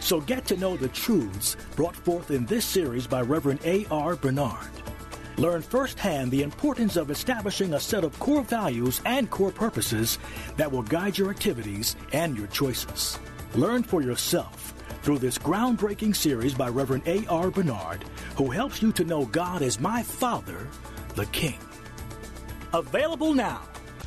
So 0.00 0.22
get 0.22 0.46
to 0.46 0.56
know 0.56 0.78
the 0.78 0.88
truths 0.88 1.58
brought 1.76 1.94
forth 1.94 2.30
in 2.30 2.46
this 2.46 2.64
series 2.64 3.06
by 3.06 3.20
Reverend 3.20 3.60
A.R. 3.64 4.16
Bernard. 4.16 4.79
Learn 5.36 5.62
firsthand 5.62 6.30
the 6.30 6.42
importance 6.42 6.96
of 6.96 7.10
establishing 7.10 7.74
a 7.74 7.80
set 7.80 8.04
of 8.04 8.18
core 8.18 8.42
values 8.42 9.00
and 9.04 9.30
core 9.30 9.50
purposes 9.52 10.18
that 10.56 10.70
will 10.70 10.82
guide 10.82 11.16
your 11.16 11.30
activities 11.30 11.96
and 12.12 12.36
your 12.36 12.46
choices. 12.48 13.18
Learn 13.54 13.82
for 13.82 14.02
yourself 14.02 14.74
through 15.02 15.18
this 15.18 15.38
groundbreaking 15.38 16.14
series 16.14 16.54
by 16.54 16.68
Reverend 16.68 17.04
A.R. 17.06 17.50
Bernard, 17.50 18.04
who 18.36 18.50
helps 18.50 18.82
you 18.82 18.92
to 18.92 19.04
know 19.04 19.24
God 19.26 19.62
as 19.62 19.80
my 19.80 20.02
Father, 20.02 20.68
the 21.14 21.26
King. 21.26 21.58
Available 22.72 23.34
now. 23.34 23.62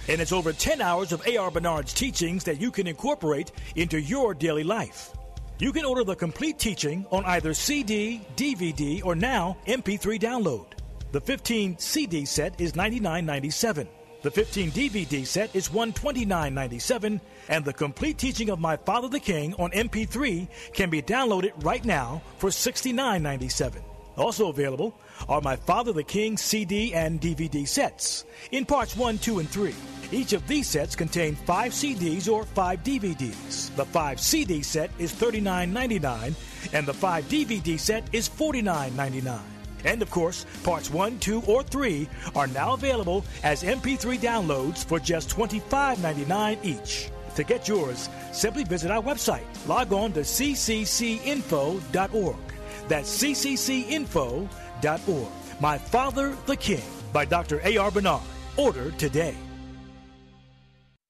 And 0.07 0.21
it's 0.21 0.33
over 0.33 0.53
10 0.53 0.81
hours 0.81 1.11
of 1.11 1.25
A.R. 1.25 1.49
Bernard's 1.49 1.93
teachings 1.93 2.43
that 2.43 2.59
you 2.59 2.71
can 2.71 2.87
incorporate 2.87 3.51
into 3.75 3.99
your 3.99 4.33
daily 4.33 4.63
life. 4.63 5.11
You 5.59 5.71
can 5.71 5.85
order 5.85 6.03
the 6.03 6.15
complete 6.15 6.59
teaching 6.59 7.05
on 7.11 7.23
either 7.25 7.53
CD, 7.53 8.21
DVD, 8.35 9.03
or 9.05 9.15
now 9.15 9.57
MP3 9.65 10.19
download. 10.19 10.65
The 11.13 11.21
15 11.21 11.77
CD 11.77 12.25
set 12.25 12.59
is 12.59 12.73
$99.97. 12.73 13.87
The 14.23 14.31
15 14.31 14.71
DVD 14.71 15.23
set 15.27 15.55
is 15.55 15.69
$129.97, 15.69 17.21
and 17.49 17.63
the 17.63 17.71
complete 17.71 18.17
teaching 18.17 18.49
of 18.49 18.57
My 18.57 18.77
Father 18.77 19.07
the 19.07 19.19
King 19.19 19.53
on 19.59 19.69
MP3 19.69 20.47
can 20.73 20.89
be 20.89 21.03
downloaded 21.03 21.51
right 21.63 21.85
now 21.85 22.23
for 22.39 22.49
$69.97. 22.49 23.83
Also 24.17 24.49
available 24.49 24.99
are 25.29 25.39
My 25.39 25.55
Father 25.55 25.93
the 25.93 26.01
King 26.03 26.35
CD 26.35 26.95
and 26.95 27.21
DVD 27.21 27.67
sets 27.67 28.25
in 28.49 28.65
parts 28.65 28.97
1, 28.97 29.19
2, 29.19 29.37
and 29.37 29.47
3. 29.47 29.75
Each 30.11 30.33
of 30.33 30.47
these 30.47 30.67
sets 30.67 30.95
contain 30.95 31.35
5 31.35 31.73
CDs 31.73 32.27
or 32.27 32.43
5 32.43 32.83
DVDs. 32.83 33.75
The 33.75 33.85
5 33.85 34.19
CD 34.19 34.63
set 34.63 34.89
is 34.97 35.13
$39.99 35.13 36.33
and 36.73 36.87
the 36.87 36.93
5 36.95 37.25
DVD 37.25 37.79
set 37.79 38.03
is 38.13 38.27
$49.99. 38.27 39.39
And 39.83 40.01
of 40.01 40.09
course, 40.11 40.45
parts 40.63 40.89
1, 40.89 41.19
2, 41.19 41.43
or 41.47 41.63
3 41.63 42.07
are 42.35 42.47
now 42.47 42.73
available 42.73 43.23
as 43.43 43.63
MP3 43.63 44.17
downloads 44.19 44.85
for 44.85 44.99
just 44.99 45.29
$25.99 45.29 46.63
each. 46.63 47.09
To 47.35 47.43
get 47.43 47.67
yours, 47.67 48.09
simply 48.31 48.63
visit 48.63 48.91
our 48.91 49.01
website. 49.01 49.45
Log 49.67 49.91
on 49.91 50.13
to 50.13 50.21
cccinfo.org. 50.21 51.83
That's 52.87 53.23
cccinfo.org. 53.23 54.47
My 55.59 55.77
Father 55.77 56.37
the 56.45 56.55
King 56.55 56.83
by 57.11 57.25
Dr. 57.25 57.61
A.R. 57.63 57.91
Bernard. 57.91 58.21
Order 58.57 58.91
today. 58.91 59.35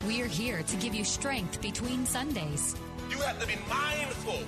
We're 0.06 0.28
here 0.28 0.64
to 0.64 0.76
give 0.78 0.94
you 0.94 1.04
strength 1.04 1.62
between 1.62 2.06
Sundays. 2.06 2.76
You 3.10 3.18
have 3.18 3.40
to 3.40 3.48
be 3.48 3.56
mindful. 3.70 4.40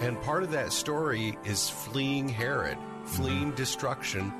And 0.01 0.21
part 0.23 0.43
of 0.43 0.51
that 0.53 0.73
story 0.73 1.39
is 1.45 1.69
fleeing 1.69 2.29
Herod, 2.29 2.79
fleeing 3.05 3.53
destruction 3.53 4.33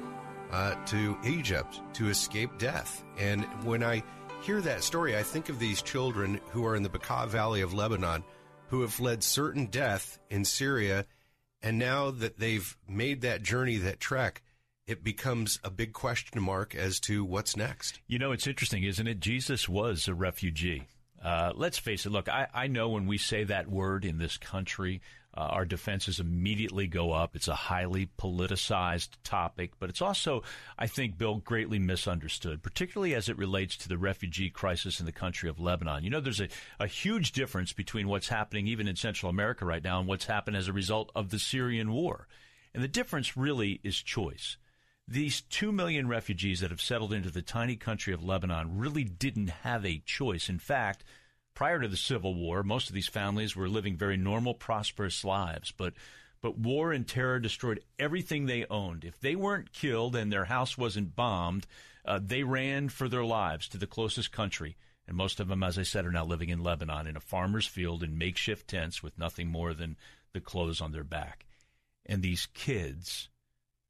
uh, 0.51 0.75
to 0.87 1.19
Egypt 1.25 1.81
to 1.95 2.09
escape 2.09 2.59
death. 2.59 3.05
And 3.19 3.45
when 3.65 3.85
I 3.85 4.03
hear 4.43 4.61
that 4.63 4.83
story, 4.83 5.17
I 5.17 5.23
think 5.23 5.49
of 5.49 5.59
these 5.59 5.83
children 5.83 6.41
who 6.51 6.67
are 6.67 6.77
in 6.77 6.83
the 6.83 6.89
Bekaa 6.89 7.29
Valley 7.29 7.61
of 7.61 7.75
Lebanon 7.75 8.25
who 8.69 8.81
have 8.81 8.93
fled 8.93 9.23
certain 9.23 9.67
death 9.67 10.19
in 10.31 10.45
Syria. 10.45 11.07
And 11.65 11.79
now 11.79 12.11
that 12.11 12.39
they've 12.39 12.77
made 12.87 13.23
that 13.23 13.43
journey, 13.43 13.79
that 13.79 13.99
trek, 13.99 14.43
it 14.87 15.03
becomes 15.03 15.59
a 15.65 15.71
big 15.71 15.95
question 15.95 16.43
mark 16.43 16.75
as 16.75 17.01
to 17.01 17.25
what's 17.25 17.57
next. 17.57 18.01
You 18.07 18.19
know, 18.19 18.33
it's 18.33 18.47
interesting, 18.47 18.83
isn't 18.83 19.07
it? 19.07 19.19
Jesus 19.19 19.67
was 19.67 20.07
a 20.07 20.15
refugee. 20.15 20.87
Uh, 21.25 21.53
let's 21.55 21.79
face 21.79 22.05
it. 22.05 22.13
Look, 22.13 22.29
I, 22.29 22.49
I 22.53 22.67
know 22.67 22.91
when 22.91 23.07
we 23.07 23.17
say 23.17 23.45
that 23.45 23.71
word 23.71 24.05
in 24.05 24.19
this 24.19 24.37
country, 24.37 25.01
uh, 25.37 25.41
our 25.41 25.65
defenses 25.65 26.21
immediately 26.21 26.87
go 26.87 27.13
up. 27.13 27.35
It's 27.35 27.49
a 27.49 27.55
highly 27.55 28.09
politicized 28.19 29.11
topic, 29.25 29.73
but 29.79 29.91
it's 29.91 30.03
also, 30.03 30.43
I 30.79 30.87
think, 30.87 31.19
Bill, 31.19 31.37
greatly 31.37 31.79
misunderstood, 31.79 32.63
particularly 32.63 33.15
as 33.15 33.29
it 33.29 33.39
relates 33.39 33.77
to 33.79 33.89
the 33.89 33.99
refugee 33.99 34.51
crisis 34.51 35.01
in 35.01 35.07
the 35.07 35.13
country 35.13 35.49
of 35.49 35.59
Lebanon. 35.59 36.05
You 36.05 36.11
know, 36.11 36.21
there's 36.21 36.41
a, 36.41 36.49
a 36.79 36.87
huge 36.87 37.33
difference 37.33 37.73
between 37.73 38.09
what's 38.09 38.29
happening 38.29 38.69
even 38.69 38.87
in 38.87 38.97
Central 38.97 39.31
America 39.31 39.65
right 39.65 39.83
now 39.83 39.99
and 39.99 40.09
what's 40.09 40.27
happened 40.27 40.57
as 40.57 40.69
a 40.69 40.73
result 40.73 41.11
of 41.15 41.31
the 41.31 41.39
Syrian 41.39 41.93
war. 41.93 42.29
And 42.73 42.83
the 42.83 42.89
difference 42.89 43.37
really 43.37 43.81
is 43.83 43.97
choice. 43.97 44.57
These 45.07 45.43
two 45.43 45.71
million 45.71 46.09
refugees 46.09 46.61
that 46.61 46.71
have 46.71 46.81
settled 46.81 47.13
into 47.13 47.31
the 47.31 47.43
tiny 47.43 47.77
country 47.77 48.15
of 48.15 48.25
Lebanon 48.25 48.79
really 48.79 49.05
didn't 49.05 49.51
have 49.51 49.85
a 49.85 50.03
choice. 50.07 50.49
In 50.49 50.59
fact, 50.59 51.05
prior 51.55 51.81
to 51.81 51.89
the 51.89 51.97
Civil 51.97 52.35
War, 52.35 52.63
most 52.63 52.89
of 52.89 52.95
these 52.95 53.09
families 53.09 53.57
were 53.57 53.69
living 53.69 53.97
very 53.97 54.17
normal, 54.17 54.55
prosperous 54.55 55.25
lives. 55.25 55.73
But 55.77 55.95
but 56.43 56.59
war 56.59 56.93
and 56.93 57.09
terror 57.09 57.39
destroyed 57.39 57.81
everything 57.99 58.45
they 58.45 58.67
owned. 58.67 59.03
If 59.03 59.19
they 59.19 59.35
weren't 59.35 59.73
killed 59.73 60.15
and 60.15 60.31
their 60.31 60.45
house 60.45 60.77
wasn't 60.77 61.17
bombed, 61.17 61.67
uh, 62.05 62.21
they 62.23 62.43
ran 62.43 62.91
for 62.91 63.09
their 63.09 63.25
lives 63.25 63.67
to 63.69 63.79
the 63.79 63.87
closest 63.87 64.31
country. 64.31 64.77
And 65.09 65.17
most 65.17 65.41
of 65.41 65.49
them, 65.49 65.63
as 65.63 65.79
I 65.79 65.85
said, 65.85 66.05
are 66.05 66.13
now 66.13 66.27
living 66.27 66.51
in 66.51 66.63
Lebanon 66.63 67.07
in 67.07 67.17
a 67.17 67.21
farmer's 67.21 67.67
field 67.67 68.03
in 68.03 68.19
makeshift 68.19 68.69
tents 68.69 69.03
with 69.03 69.19
nothing 69.19 69.49
more 69.49 69.73
than 69.73 69.97
the 70.35 70.41
clothes 70.41 70.83
on 70.83 70.93
their 70.93 71.03
back. 71.03 71.47
And 72.05 72.23
these 72.23 72.47
kids, 72.53 73.31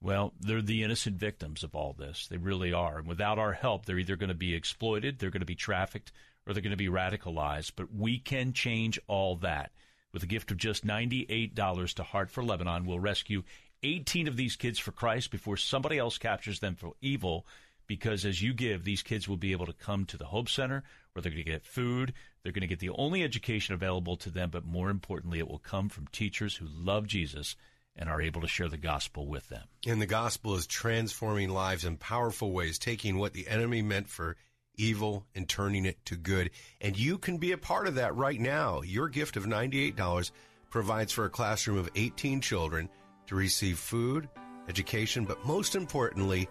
well, 0.01 0.33
they're 0.39 0.63
the 0.63 0.85
innocent 0.85 1.17
victims 1.17 1.65
of 1.65 1.75
all 1.75 1.93
this. 1.93 2.29
They 2.29 2.37
really 2.37 2.73
are. 2.73 2.99
And 2.99 3.09
without 3.09 3.39
our 3.41 3.53
help, 3.53 3.85
they're 3.85 3.99
either 3.99 4.15
going 4.15 4.29
to 4.29 4.35
be 4.35 4.55
exploited, 4.55 5.19
they're 5.19 5.31
going 5.31 5.41
to 5.41 5.47
be 5.47 5.57
trafficked, 5.57 6.13
or 6.47 6.53
they're 6.53 6.63
going 6.63 6.71
to 6.71 6.77
be 6.77 6.89
radicalized. 6.89 7.73
But 7.77 7.95
we 7.95 8.19
can 8.19 8.53
change 8.53 8.99
all 9.07 9.37
that. 9.37 9.73
With 10.13 10.23
a 10.23 10.27
gift 10.27 10.53
of 10.53 10.59
just 10.59 10.87
$98 10.87 11.95
to 11.95 12.03
Heart 12.05 12.31
for 12.31 12.45
Lebanon, 12.45 12.87
we'll 12.87 13.01
rescue 13.01 13.43
18 13.83 14.29
of 14.29 14.37
these 14.37 14.55
kids 14.55 14.79
for 14.79 14.93
Christ 14.93 15.31
before 15.31 15.57
somebody 15.57 15.99
else 15.99 16.19
captures 16.19 16.61
them 16.61 16.77
for 16.77 16.93
evil. 17.01 17.47
Because 17.87 18.25
as 18.25 18.41
you 18.41 18.55
give, 18.55 18.85
these 18.85 19.03
kids 19.03 19.29
will 19.29 19.37
be 19.37 19.53
able 19.53 19.67
to 19.67 19.73
come 19.73 20.05
to 20.07 20.17
the 20.17 20.27
Hope 20.27 20.49
Center 20.49 20.85
where 21.13 21.23
they're 21.23 21.33
going 21.33 21.45
to 21.45 21.51
get 21.51 21.65
food. 21.65 22.13
They're 22.43 22.53
going 22.53 22.63
to 22.63 22.67
get 22.67 22.81
the 22.81 22.91
only 22.91 23.23
education 23.23 23.75
available 23.75 24.17
to 24.19 24.31
them, 24.31 24.51
but 24.51 24.65
more 24.65 24.91
importantly, 24.91 25.39
it 25.39 25.49
will 25.49 25.59
come 25.59 25.89
from 25.89 26.07
teachers 26.09 26.57
who 26.57 26.67
love 26.69 27.07
Jesus 27.07 27.57
and 27.97 28.09
are 28.09 28.21
able 28.21 28.41
to 28.41 28.49
share 28.49 28.69
the 28.69 28.77
gospel 28.77 29.27
with 29.27 29.49
them. 29.49 29.65
And 29.87 30.01
the 30.01 30.07
gospel 30.07 30.57
is 30.57 30.67
transforming 30.67 31.51
lives 31.51 31.85
in 31.85 31.97
powerful 31.97 32.53
ways, 32.53 32.79
taking 32.79 33.19
what 33.19 33.33
the 33.33 33.49
enemy 33.49 33.83
meant 33.83 34.09
for 34.09 34.37
evil 34.77 35.25
and 35.35 35.49
turning 35.49 35.85
it 35.85 36.05
to 36.07 36.17
good. 36.17 36.51
And 36.81 36.99
you 36.99 37.19
can 37.19 37.39
be 37.39 37.53
a 37.53 37.59
part 37.59 37.87
of 37.87 37.97
that 37.97 38.15
right 38.17 38.41
now. 38.41 38.83
Your 38.83 39.09
gift 39.09 39.37
of 39.37 39.45
$98 39.45 40.31
provides 40.71 41.13
for 41.13 41.25
a 41.25 41.31
classroom 41.31 41.79
of 41.79 41.91
18 41.95 42.41
children 42.41 42.89
to 43.27 43.35
receive 43.35 43.79
food, 43.79 44.29
education, 44.69 45.25
but 45.25 45.45
most 45.45 45.75
importantly, 45.75 46.49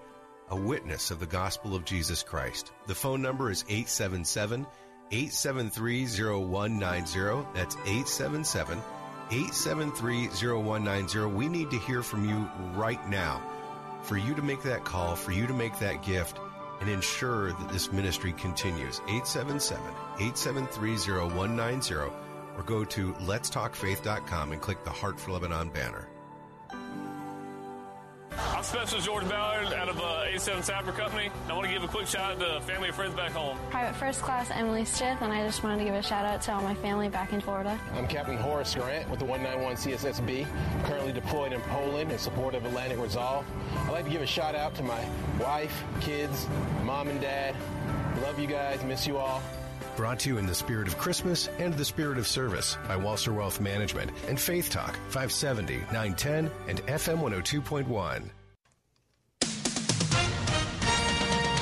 a 0.49 0.55
witness 0.55 1.11
of 1.11 1.19
the 1.19 1.25
gospel 1.25 1.75
of 1.75 1.85
Jesus 1.85 2.23
Christ. 2.23 2.71
The 2.87 2.95
phone 2.95 3.21
number 3.21 3.49
is 3.49 3.63
877 3.67 4.65
873 5.11 6.05
0190. 6.05 7.47
That's 7.53 7.75
877 7.75 8.81
873 9.31 10.27
0190. 10.27 11.25
We 11.35 11.47
need 11.47 11.71
to 11.71 11.77
hear 11.77 12.03
from 12.03 12.27
you 12.27 12.49
right 12.75 13.07
now. 13.09 13.41
For 14.03 14.17
you 14.17 14.35
to 14.35 14.41
make 14.41 14.61
that 14.63 14.83
call, 14.83 15.15
for 15.15 15.31
you 15.31 15.47
to 15.47 15.53
make 15.53 15.79
that 15.79 16.03
gift, 16.03 16.37
and 16.79 16.89
ensure 16.89 17.51
that 17.53 17.69
this 17.69 17.91
ministry 17.91 18.33
continues. 18.33 18.99
877 19.07 19.83
873 20.19 20.97
0190 20.97 21.95
or 21.95 22.63
go 22.65 22.83
to 22.85 23.13
letstalkfaith.com 23.13 24.51
and 24.51 24.61
click 24.61 24.83
the 24.83 24.89
Heart 24.89 25.19
for 25.19 25.31
Lebanon 25.31 25.69
banner. 25.69 26.07
I'm 28.37 28.63
Special 28.63 28.99
George 28.99 29.27
Ballard 29.29 29.73
out 29.73 29.89
of 29.89 29.99
uh, 29.99 30.23
87 30.27 30.63
Sapper 30.63 30.91
Company. 30.91 31.29
I 31.49 31.53
want 31.53 31.65
to 31.65 31.73
give 31.73 31.83
a 31.83 31.87
quick 31.87 32.07
shout 32.07 32.31
out 32.31 32.39
to 32.39 32.61
family 32.65 32.87
and 32.87 32.95
friends 32.95 33.13
back 33.15 33.31
home. 33.31 33.57
Private 33.69 33.95
First 33.95 34.21
Class 34.21 34.49
Emily 34.51 34.85
Stith, 34.85 35.21
and 35.21 35.31
I 35.31 35.45
just 35.45 35.63
wanted 35.63 35.79
to 35.79 35.83
give 35.83 35.95
a 35.95 36.01
shout 36.01 36.25
out 36.25 36.41
to 36.43 36.53
all 36.53 36.61
my 36.61 36.75
family 36.75 37.09
back 37.09 37.33
in 37.33 37.41
Florida. 37.41 37.79
I'm 37.95 38.07
Captain 38.07 38.37
Horace 38.37 38.75
Grant 38.75 39.09
with 39.09 39.19
the 39.19 39.25
191 39.25 39.75
CSSB, 39.75 40.47
currently 40.85 41.11
deployed 41.11 41.53
in 41.53 41.61
Poland 41.61 42.11
in 42.11 42.17
support 42.17 42.55
of 42.55 42.65
Atlantic 42.65 42.99
Resolve. 42.99 43.45
I'd 43.85 43.91
like 43.91 44.05
to 44.05 44.11
give 44.11 44.21
a 44.21 44.27
shout 44.27 44.55
out 44.55 44.75
to 44.75 44.83
my 44.83 45.03
wife, 45.39 45.83
kids, 46.01 46.47
mom 46.83 47.07
and 47.09 47.21
dad, 47.21 47.55
Love 48.21 48.39
you 48.39 48.47
guys. 48.47 48.83
Miss 48.83 49.05
you 49.05 49.17
all. 49.17 49.41
Brought 49.95 50.19
to 50.21 50.29
you 50.29 50.37
in 50.39 50.47
the 50.47 50.55
spirit 50.55 50.87
of 50.87 50.97
Christmas 50.97 51.49
and 51.59 51.71
the 51.75 51.85
spirit 51.85 52.17
of 52.17 52.27
service 52.27 52.79
by 52.87 52.95
Walser 52.95 53.35
Wealth 53.35 53.61
Management 53.61 54.09
and 54.27 54.39
Faith 54.39 54.71
Talk 54.71 54.95
570, 55.09 55.77
910, 55.93 56.49
and 56.67 56.79
FM 56.87 57.19
102.1. 57.19 58.31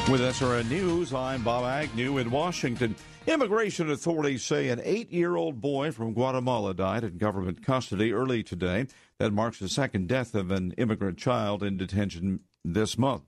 With 0.10 0.22
SRN 0.22 0.70
News, 0.70 1.14
I'm 1.14 1.44
Bob 1.44 1.66
Agnew 1.66 2.20
in 2.20 2.32
Washington. 2.32 2.96
Immigration 3.28 3.92
authorities 3.92 4.44
say 4.44 4.70
an 4.70 4.82
eight 4.84 5.12
year 5.12 5.36
old 5.36 5.60
boy 5.60 5.92
from 5.92 6.14
Guatemala 6.14 6.74
died 6.74 7.04
in 7.04 7.18
government 7.18 7.66
custody 7.66 8.14
early 8.14 8.44
today. 8.44 8.88
That 9.20 9.34
marks 9.34 9.60
the 9.60 9.68
second 9.68 10.08
death 10.08 10.36
of 10.36 10.52
an 10.52 10.72
immigrant 10.78 11.18
child 11.18 11.64
in 11.64 11.76
detention 11.76 12.40
this 12.64 12.98
month. 12.98 13.24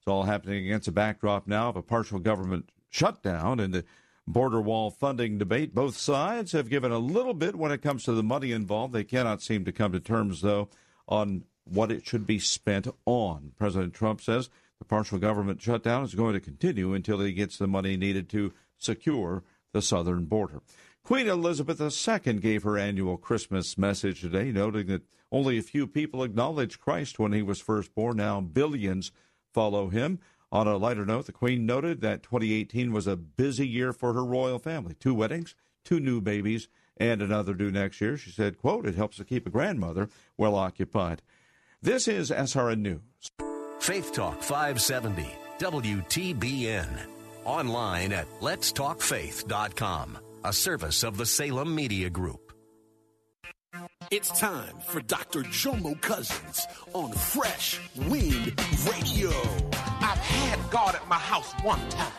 It's 0.00 0.08
all 0.08 0.24
happening 0.24 0.64
against 0.66 0.88
a 0.88 0.92
backdrop 0.92 1.46
now 1.46 1.68
of 1.68 1.76
a 1.76 1.82
partial 1.82 2.18
government 2.18 2.70
shutdown 2.90 3.60
and 3.60 3.72
the 3.72 3.84
border 4.28 4.60
wall 4.60 4.90
funding 4.90 5.38
debate. 5.38 5.74
Both 5.74 5.96
sides 5.96 6.52
have 6.52 6.68
given 6.68 6.92
a 6.92 6.98
little 6.98 7.34
bit 7.34 7.56
when 7.56 7.72
it 7.72 7.82
comes 7.82 8.04
to 8.04 8.12
the 8.12 8.22
money 8.22 8.52
involved. 8.52 8.92
They 8.92 9.04
cannot 9.04 9.42
seem 9.42 9.64
to 9.64 9.72
come 9.72 9.92
to 9.92 10.00
terms, 10.00 10.42
though, 10.42 10.68
on 11.08 11.44
what 11.64 11.90
it 11.90 12.06
should 12.06 12.26
be 12.26 12.38
spent 12.38 12.86
on. 13.04 13.52
President 13.56 13.94
Trump 13.94 14.20
says 14.20 14.48
the 14.78 14.84
partial 14.84 15.18
government 15.18 15.60
shutdown 15.60 16.04
is 16.04 16.14
going 16.14 16.34
to 16.34 16.40
continue 16.40 16.94
until 16.94 17.20
he 17.20 17.32
gets 17.32 17.56
the 17.56 17.66
money 17.66 17.96
needed 17.96 18.28
to 18.30 18.52
secure 18.78 19.42
the 19.72 19.82
southern 19.82 20.26
border. 20.26 20.62
Queen 21.02 21.28
Elizabeth 21.28 21.80
II 21.80 22.34
gave 22.34 22.62
her 22.62 22.76
annual 22.76 23.16
Christmas 23.16 23.78
message 23.78 24.20
today, 24.20 24.52
noting 24.52 24.86
that 24.88 25.02
only 25.32 25.58
a 25.58 25.62
few 25.62 25.86
people 25.86 26.22
acknowledged 26.22 26.80
Christ 26.80 27.18
when 27.18 27.32
he 27.32 27.42
was 27.42 27.60
first 27.60 27.94
born. 27.94 28.18
Now 28.18 28.40
billions 28.40 29.10
follow 29.52 29.88
him. 29.88 30.20
On 30.50 30.66
a 30.66 30.76
lighter 30.76 31.04
note, 31.04 31.26
the 31.26 31.32
Queen 31.32 31.66
noted 31.66 32.00
that 32.00 32.22
2018 32.22 32.92
was 32.92 33.06
a 33.06 33.16
busy 33.16 33.68
year 33.68 33.92
for 33.92 34.14
her 34.14 34.24
royal 34.24 34.58
family. 34.58 34.94
Two 34.98 35.14
weddings, 35.14 35.54
two 35.84 36.00
new 36.00 36.20
babies, 36.20 36.68
and 36.96 37.20
another 37.20 37.54
due 37.54 37.70
next 37.70 38.00
year. 38.00 38.16
She 38.16 38.30
said, 38.30 38.58
quote, 38.58 38.86
it 38.86 38.94
helps 38.94 39.18
to 39.18 39.24
keep 39.24 39.46
a 39.46 39.50
grandmother 39.50 40.08
well 40.36 40.54
occupied. 40.54 41.22
This 41.82 42.08
is 42.08 42.30
SRN 42.30 42.80
News. 42.80 43.00
Faith 43.78 44.12
Talk 44.12 44.42
570, 44.42 45.26
WTBN. 45.58 46.88
Online 47.44 48.12
at 48.12 48.26
letstalkfaith.com, 48.40 50.18
a 50.44 50.52
service 50.52 51.02
of 51.02 51.16
the 51.16 51.26
Salem 51.26 51.74
Media 51.74 52.10
Group. 52.10 52.47
It's 54.10 54.30
time 54.40 54.74
for 54.86 55.00
Dr. 55.02 55.42
Jomo 55.42 56.00
Cousins 56.00 56.66
on 56.94 57.12
Fresh 57.12 57.78
Wind 58.08 58.58
Radio. 58.90 59.30
I've 60.00 60.18
had 60.18 60.58
God 60.70 60.94
at 60.94 61.06
my 61.08 61.18
house 61.18 61.52
one 61.62 61.86
time. 61.90 62.12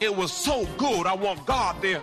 It 0.00 0.14
was 0.14 0.32
so 0.32 0.66
good, 0.78 1.06
I 1.06 1.14
want 1.14 1.44
God 1.44 1.82
there. 1.82 2.02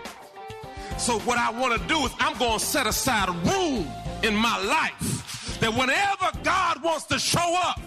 So, 0.98 1.18
what 1.20 1.38
I 1.38 1.50
want 1.50 1.80
to 1.80 1.88
do 1.88 2.04
is, 2.04 2.12
I'm 2.18 2.36
going 2.38 2.58
to 2.58 2.64
set 2.64 2.86
aside 2.86 3.28
room 3.46 3.86
in 4.22 4.34
my 4.34 4.62
life 4.62 5.58
that 5.60 5.72
whenever 5.72 6.30
God 6.44 6.82
wants 6.82 7.06
to 7.06 7.18
show 7.18 7.56
up, 7.62 7.80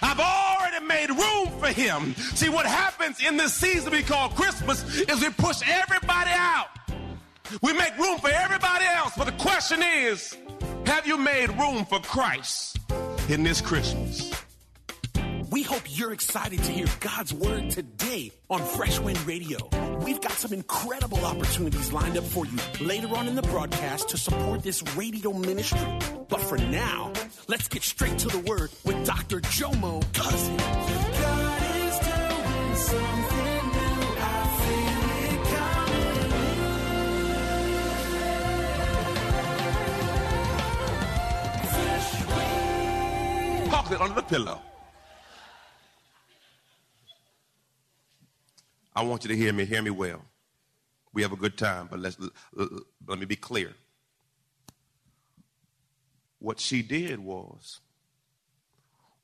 I've 0.00 0.20
already 0.20 0.86
made 0.86 1.10
room 1.10 1.60
for 1.60 1.68
him. 1.68 2.14
See, 2.34 2.48
what 2.48 2.64
happens 2.64 3.22
in 3.22 3.36
this 3.36 3.52
season 3.52 3.92
we 3.92 4.02
call 4.02 4.30
Christmas 4.30 4.82
is 5.00 5.20
we 5.20 5.30
push 5.30 5.60
everybody 5.68 6.30
out. 6.32 6.68
We 7.62 7.72
make 7.72 7.96
room 7.98 8.18
for 8.18 8.30
everybody 8.30 8.84
else. 8.84 9.12
But 9.16 9.24
the 9.24 9.32
question 9.32 9.82
is, 9.82 10.36
have 10.86 11.06
you 11.06 11.18
made 11.18 11.48
room 11.58 11.84
for 11.86 12.00
Christ 12.00 12.78
in 13.28 13.42
this 13.42 13.60
Christmas? 13.60 14.32
We 15.50 15.62
hope 15.62 15.82
you're 15.86 16.12
excited 16.12 16.62
to 16.62 16.72
hear 16.72 16.86
God's 17.00 17.32
word 17.32 17.70
today 17.70 18.32
on 18.50 18.62
Fresh 18.62 19.00
Wind 19.00 19.18
Radio. 19.26 19.58
We've 20.02 20.20
got 20.20 20.32
some 20.32 20.52
incredible 20.52 21.24
opportunities 21.24 21.90
lined 21.90 22.18
up 22.18 22.24
for 22.24 22.44
you 22.44 22.58
later 22.80 23.08
on 23.16 23.28
in 23.28 23.34
the 23.34 23.42
broadcast 23.42 24.10
to 24.10 24.18
support 24.18 24.62
this 24.62 24.82
radio 24.94 25.32
ministry. 25.32 25.98
But 26.28 26.40
for 26.42 26.58
now, 26.58 27.12
let's 27.48 27.66
get 27.68 27.82
straight 27.82 28.18
to 28.18 28.28
the 28.28 28.40
word 28.40 28.70
with 28.84 29.06
Dr. 29.06 29.40
Jomo 29.40 30.04
Cousin. 30.12 31.27
Park 43.88 44.00
under 44.02 44.14
the 44.16 44.22
pillow. 44.22 44.60
I 48.94 49.02
want 49.02 49.24
you 49.24 49.28
to 49.28 49.36
hear 49.36 49.52
me, 49.52 49.64
hear 49.64 49.80
me 49.80 49.90
well. 49.90 50.22
We 51.14 51.22
have 51.22 51.32
a 51.32 51.36
good 51.36 51.56
time, 51.56 51.88
but 51.90 51.98
let's 51.98 52.18
let 53.06 53.18
me 53.18 53.24
be 53.24 53.36
clear. 53.36 53.72
What 56.38 56.60
she 56.60 56.82
did 56.82 57.18
was 57.18 57.80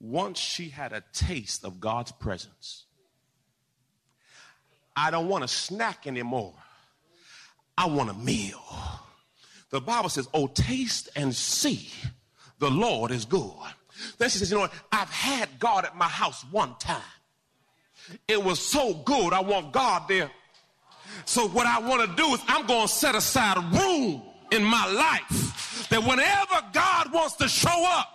once 0.01 0.39
she 0.39 0.71
had 0.71 0.93
a 0.93 1.03
taste 1.13 1.65
of 1.65 1.79
God's 1.79 2.13
presence, 2.13 2.85
I 4.97 5.11
don't 5.11 5.29
want 5.29 5.45
a 5.45 5.49
snack 5.49 6.07
anymore. 6.07 6.55
I 7.77 7.87
want 7.87 8.09
a 8.09 8.15
meal. 8.15 8.63
The 9.71 9.81
Bible 9.81 10.09
says, 10.09 10.29
Oh, 10.33 10.47
taste 10.47 11.11
and 11.17 11.35
see 11.35 11.91
the 12.61 12.71
Lord 12.71 13.11
is 13.11 13.25
good. 13.25 13.53
Then 14.19 14.31
she 14.31 14.39
says, 14.39 14.51
You 14.51 14.57
know 14.57 14.63
what? 14.63 14.73
I've 14.93 15.11
had 15.11 15.49
God 15.59 15.85
at 15.85 15.97
my 15.97 16.09
house 16.09 16.45
one 16.51 16.75
time. 16.79 17.03
It 18.29 18.43
was 18.43 18.61
so 18.61 18.95
good, 18.95 19.33
I 19.33 19.41
want 19.41 19.73
God 19.73 20.09
there. 20.09 20.31
So, 21.25 21.49
what 21.49 21.67
I 21.67 21.79
want 21.79 22.09
to 22.09 22.17
do 22.17 22.35
is, 22.35 22.41
I'm 22.49 22.67
going 22.67 22.87
to 22.87 22.93
set 22.93 23.15
aside 23.15 23.57
room 23.73 24.23
in 24.51 24.63
my 24.65 24.87
life 24.93 25.89
that 25.91 26.03
whenever 26.03 26.67
God 26.73 27.13
wants 27.13 27.37
to 27.37 27.49
show 27.49 27.85
up, 27.87 28.11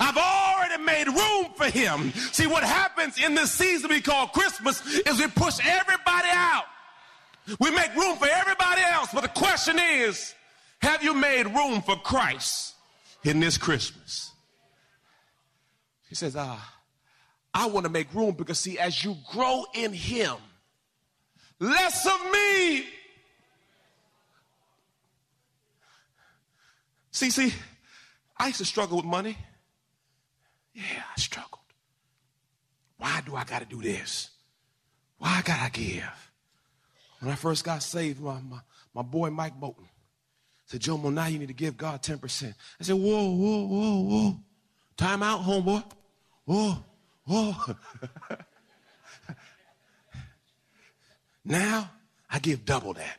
I've 0.00 0.16
already 0.16 0.82
made 0.82 1.06
room 1.08 1.52
for 1.54 1.66
him. 1.66 2.12
See, 2.32 2.46
what 2.46 2.64
happens 2.64 3.22
in 3.22 3.34
this 3.34 3.52
season 3.52 3.90
we 3.90 4.00
call 4.00 4.26
Christmas 4.28 4.84
is 4.86 5.18
we 5.18 5.28
push 5.28 5.58
everybody 5.64 6.28
out. 6.30 6.64
We 7.58 7.70
make 7.70 7.94
room 7.94 8.16
for 8.16 8.28
everybody 8.28 8.82
else. 8.82 9.10
But 9.12 9.22
the 9.22 9.28
question 9.28 9.78
is, 9.78 10.34
have 10.80 11.02
you 11.02 11.14
made 11.14 11.46
room 11.46 11.82
for 11.82 11.96
Christ 11.96 12.74
in 13.24 13.40
this 13.40 13.58
Christmas? 13.58 14.31
He 16.12 16.16
says, 16.16 16.36
ah, 16.36 16.76
I 17.54 17.64
want 17.68 17.86
to 17.86 17.90
make 17.90 18.12
room 18.12 18.32
because, 18.32 18.60
see, 18.60 18.78
as 18.78 19.02
you 19.02 19.16
grow 19.30 19.64
in 19.72 19.94
him, 19.94 20.36
less 21.58 22.06
of 22.06 22.30
me. 22.30 22.84
See, 27.12 27.30
see, 27.30 27.54
I 28.36 28.48
used 28.48 28.58
to 28.58 28.66
struggle 28.66 28.98
with 28.98 29.06
money. 29.06 29.38
Yeah, 30.74 30.82
I 31.16 31.18
struggled. 31.18 31.62
Why 32.98 33.22
do 33.24 33.34
I 33.34 33.44
got 33.44 33.60
to 33.60 33.64
do 33.64 33.80
this? 33.80 34.28
Why 35.16 35.40
got 35.42 35.60
I 35.60 35.70
give? 35.70 36.30
When 37.20 37.32
I 37.32 37.36
first 37.36 37.64
got 37.64 37.82
saved, 37.82 38.20
my, 38.20 38.38
my, 38.42 38.58
my 38.94 39.00
boy 39.00 39.30
Mike 39.30 39.58
Bolton 39.58 39.88
said, 40.66 40.82
Jomo, 40.82 41.10
now 41.10 41.24
you 41.24 41.38
need 41.38 41.48
to 41.48 41.54
give 41.54 41.78
God 41.78 42.02
10%. 42.02 42.54
I 42.78 42.84
said, 42.84 42.96
whoa, 42.96 43.30
whoa, 43.30 43.66
whoa, 43.66 44.00
whoa. 44.02 44.36
Time 44.98 45.22
out, 45.22 45.40
homeboy. 45.40 45.82
Whoa, 46.44 46.84
whoa. 47.24 47.54
now 51.44 51.90
I 52.30 52.38
give 52.38 52.64
double 52.64 52.94
that. 52.94 53.18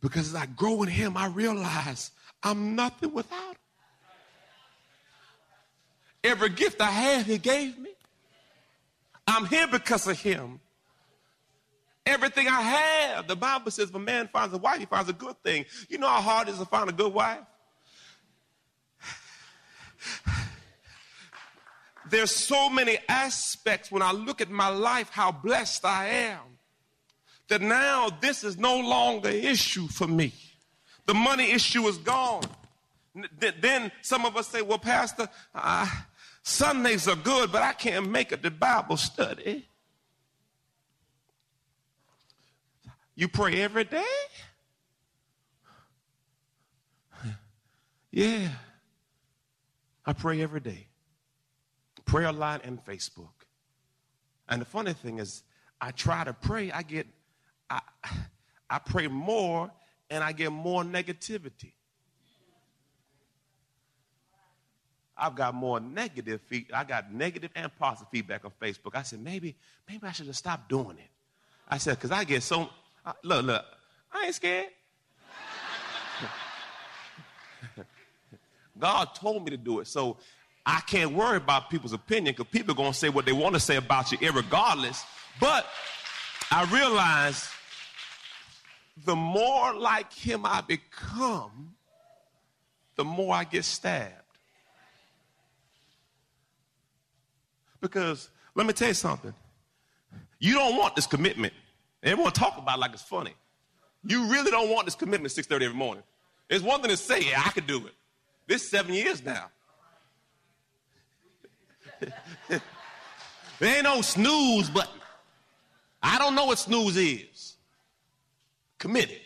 Because 0.00 0.28
as 0.28 0.34
I 0.34 0.46
grow 0.46 0.82
in 0.82 0.88
Him, 0.88 1.16
I 1.16 1.26
realize 1.26 2.10
I'm 2.42 2.74
nothing 2.76 3.12
without 3.14 3.52
Him. 3.52 3.56
Every 6.22 6.50
gift 6.50 6.80
I 6.80 6.90
have, 6.90 7.26
He 7.26 7.38
gave 7.38 7.78
me. 7.78 7.90
I'm 9.26 9.46
here 9.46 9.66
because 9.66 10.06
of 10.06 10.20
Him. 10.20 10.60
Everything 12.06 12.46
I 12.48 12.60
have, 12.60 13.26
the 13.28 13.36
Bible 13.36 13.70
says, 13.70 13.88
if 13.88 13.94
a 13.94 13.98
man 13.98 14.28
finds 14.30 14.52
a 14.52 14.58
wife, 14.58 14.78
he 14.78 14.84
finds 14.84 15.08
a 15.08 15.14
good 15.14 15.42
thing. 15.42 15.64
You 15.88 15.96
know 15.96 16.06
how 16.06 16.20
hard 16.20 16.48
it 16.48 16.52
is 16.52 16.58
to 16.58 16.66
find 16.66 16.90
a 16.90 16.92
good 16.92 17.12
wife? 17.12 17.38
There's 22.10 22.30
so 22.30 22.68
many 22.68 22.98
aspects 23.08 23.90
when 23.90 24.02
I 24.02 24.12
look 24.12 24.40
at 24.40 24.50
my 24.50 24.68
life, 24.68 25.10
how 25.10 25.32
blessed 25.32 25.84
I 25.84 26.08
am, 26.08 26.40
that 27.48 27.60
now 27.60 28.10
this 28.20 28.44
is 28.44 28.56
no 28.56 28.78
longer 28.78 29.28
an 29.28 29.36
issue 29.36 29.88
for 29.88 30.06
me. 30.06 30.32
The 31.06 31.14
money 31.14 31.50
issue 31.50 31.86
is 31.86 31.98
gone. 31.98 32.44
Then 33.60 33.92
some 34.02 34.24
of 34.24 34.36
us 34.36 34.48
say, 34.48 34.62
well, 34.62 34.78
Pastor, 34.78 35.28
uh, 35.54 35.88
Sundays 36.42 37.08
are 37.08 37.16
good, 37.16 37.52
but 37.52 37.62
I 37.62 37.72
can't 37.72 38.10
make 38.10 38.32
it 38.32 38.42
to 38.42 38.50
Bible 38.50 38.96
study. 38.96 39.66
You 43.14 43.28
pray 43.28 43.62
every 43.62 43.84
day? 43.84 44.04
Yeah. 48.10 48.48
I 50.04 50.12
pray 50.12 50.42
every 50.42 50.60
day. 50.60 50.88
Prayer 52.14 52.30
line 52.30 52.60
and 52.62 52.78
Facebook. 52.84 53.32
And 54.48 54.60
the 54.60 54.64
funny 54.64 54.92
thing 54.92 55.18
is, 55.18 55.42
I 55.80 55.90
try 55.90 56.22
to 56.22 56.32
pray, 56.32 56.70
I 56.70 56.82
get, 56.82 57.08
I, 57.68 57.80
I 58.70 58.78
pray 58.78 59.08
more 59.08 59.68
and 60.10 60.22
I 60.22 60.30
get 60.30 60.52
more 60.52 60.84
negativity. 60.84 61.72
I've 65.16 65.34
got 65.34 65.56
more 65.56 65.80
negative 65.80 66.40
feed. 66.42 66.70
I 66.72 66.84
got 66.84 67.12
negative 67.12 67.50
and 67.56 67.74
positive 67.76 68.06
feedback 68.12 68.44
on 68.44 68.52
Facebook. 68.62 68.94
I 68.94 69.02
said, 69.02 69.20
maybe, 69.20 69.56
maybe 69.88 70.06
I 70.06 70.12
should 70.12 70.26
have 70.26 70.36
stopped 70.36 70.68
doing 70.68 70.98
it. 70.98 71.10
I 71.68 71.78
said, 71.78 71.96
because 71.96 72.12
I 72.12 72.22
get 72.22 72.44
so, 72.44 72.70
look, 73.24 73.44
look, 73.44 73.64
I 74.12 74.26
ain't 74.26 74.36
scared. 74.36 74.68
God 78.78 79.06
told 79.16 79.44
me 79.44 79.50
to 79.50 79.56
do 79.56 79.80
it. 79.80 79.88
So 79.88 80.18
I 80.66 80.80
can't 80.80 81.12
worry 81.12 81.36
about 81.36 81.68
people's 81.68 81.92
opinion 81.92 82.34
because 82.36 82.50
people 82.50 82.72
are 82.72 82.76
going 82.76 82.92
to 82.92 82.98
say 82.98 83.10
what 83.10 83.26
they 83.26 83.32
want 83.32 83.54
to 83.54 83.60
say 83.60 83.76
about 83.76 84.10
you, 84.12 84.32
regardless. 84.32 85.04
But 85.38 85.66
I 86.50 86.64
realize 86.64 87.50
the 89.04 89.16
more 89.16 89.74
like 89.74 90.12
him 90.12 90.46
I 90.46 90.62
become, 90.62 91.74
the 92.96 93.04
more 93.04 93.34
I 93.34 93.44
get 93.44 93.64
stabbed. 93.64 94.12
Because 97.80 98.30
let 98.54 98.66
me 98.66 98.72
tell 98.72 98.88
you 98.88 98.94
something. 98.94 99.34
You 100.38 100.54
don't 100.54 100.76
want 100.76 100.96
this 100.96 101.06
commitment. 101.06 101.52
Everyone 102.02 102.32
talk 102.32 102.56
about 102.56 102.78
it 102.78 102.80
like 102.80 102.92
it's 102.92 103.02
funny. 103.02 103.34
You 104.06 104.26
really 104.26 104.50
don't 104.50 104.70
want 104.70 104.86
this 104.86 104.94
commitment 104.94 105.34
6:30 105.34 105.64
every 105.64 105.76
morning. 105.76 106.04
It's 106.48 106.62
one 106.62 106.80
thing 106.80 106.90
to 106.90 106.96
say, 106.96 107.20
yeah, 107.20 107.42
I 107.44 107.50
could 107.50 107.66
do 107.66 107.86
it. 107.86 107.94
This 108.46 108.70
seven 108.70 108.94
years 108.94 109.24
now. 109.24 109.50
there 112.48 113.74
ain't 113.76 113.84
no 113.84 114.00
snooze 114.00 114.70
button. 114.70 115.00
I 116.02 116.18
don't 116.18 116.34
know 116.34 116.46
what 116.46 116.58
snooze 116.58 116.96
is. 116.96 117.56
Committed. 118.78 119.20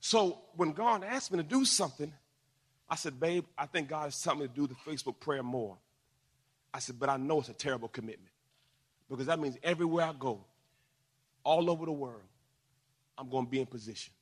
So 0.00 0.38
when 0.56 0.72
God 0.72 1.04
asked 1.04 1.30
me 1.30 1.36
to 1.38 1.44
do 1.44 1.64
something, 1.64 2.12
I 2.88 2.96
said, 2.96 3.20
babe, 3.20 3.44
I 3.56 3.66
think 3.66 3.88
God 3.88 4.08
is 4.08 4.20
telling 4.20 4.40
me 4.40 4.48
to 4.48 4.52
do 4.52 4.66
the 4.66 4.74
Facebook 4.74 5.20
prayer 5.20 5.42
more. 5.42 5.76
I 6.74 6.80
said, 6.80 6.98
but 6.98 7.08
I 7.08 7.16
know 7.16 7.40
it's 7.40 7.48
a 7.48 7.52
terrible 7.52 7.88
commitment 7.88 8.32
because 9.08 9.26
that 9.26 9.38
means 9.38 9.56
everywhere 9.62 10.06
I 10.06 10.12
go, 10.18 10.44
all 11.44 11.70
over 11.70 11.84
the 11.84 11.92
world, 11.92 12.22
I'm 13.16 13.28
going 13.28 13.44
to 13.44 13.50
be 13.50 13.60
in 13.60 13.66
position. 13.66 14.12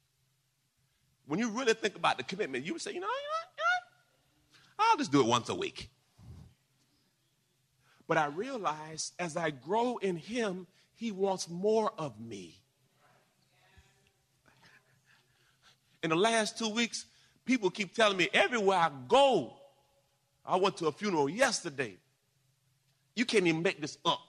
When 1.27 1.39
you 1.39 1.51
really 1.51 1.75
think 1.75 1.97
about 1.97 2.17
the 2.17 2.25
commitment, 2.25 2.65
you 2.65 2.73
would 2.73 2.83
say, 2.83 2.93
you 2.93 3.01
know, 3.01 3.07
you 3.07 3.13
know, 3.13 3.51
you 3.57 3.63
know 3.63 4.85
I'll 4.91 4.97
just 4.97 5.13
do 5.13 5.21
it 5.21 5.27
once 5.27 5.49
a 5.49 5.55
week. 5.55 5.91
But 8.09 8.17
I 8.17 8.27
realize 8.27 9.13
as 9.19 9.37
I 9.37 9.51
grow 9.51 9.99
in 9.99 10.17
Him, 10.17 10.67
He 10.97 11.13
wants 11.13 11.49
more 11.49 11.93
of 11.97 12.19
me. 12.19 12.57
In 16.03 16.11
the 16.11 16.17
last 16.17 16.59
two 16.59 16.71
weeks, 16.71 17.05
people 17.45 17.71
keep 17.71 17.95
telling 17.95 18.17
me 18.17 18.29
everywhere 18.33 18.79
I 18.79 18.91
go, 19.07 19.53
I 20.45 20.57
went 20.57 20.77
to 20.79 20.87
a 20.87 20.93
funeral 20.93 21.29
yesterday. 21.29 21.97
You 23.15 23.25
can't 23.25 23.47
even 23.47 23.63
make 23.63 23.81
this 23.81 23.99
up. 24.05 24.21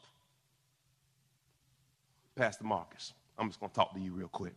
Pastor 2.36 2.64
Marcus, 2.64 3.14
I'm 3.38 3.48
just 3.48 3.60
going 3.60 3.70
to 3.70 3.76
talk 3.76 3.94
to 3.94 4.00
you 4.00 4.14
real 4.14 4.28
quick. 4.28 4.56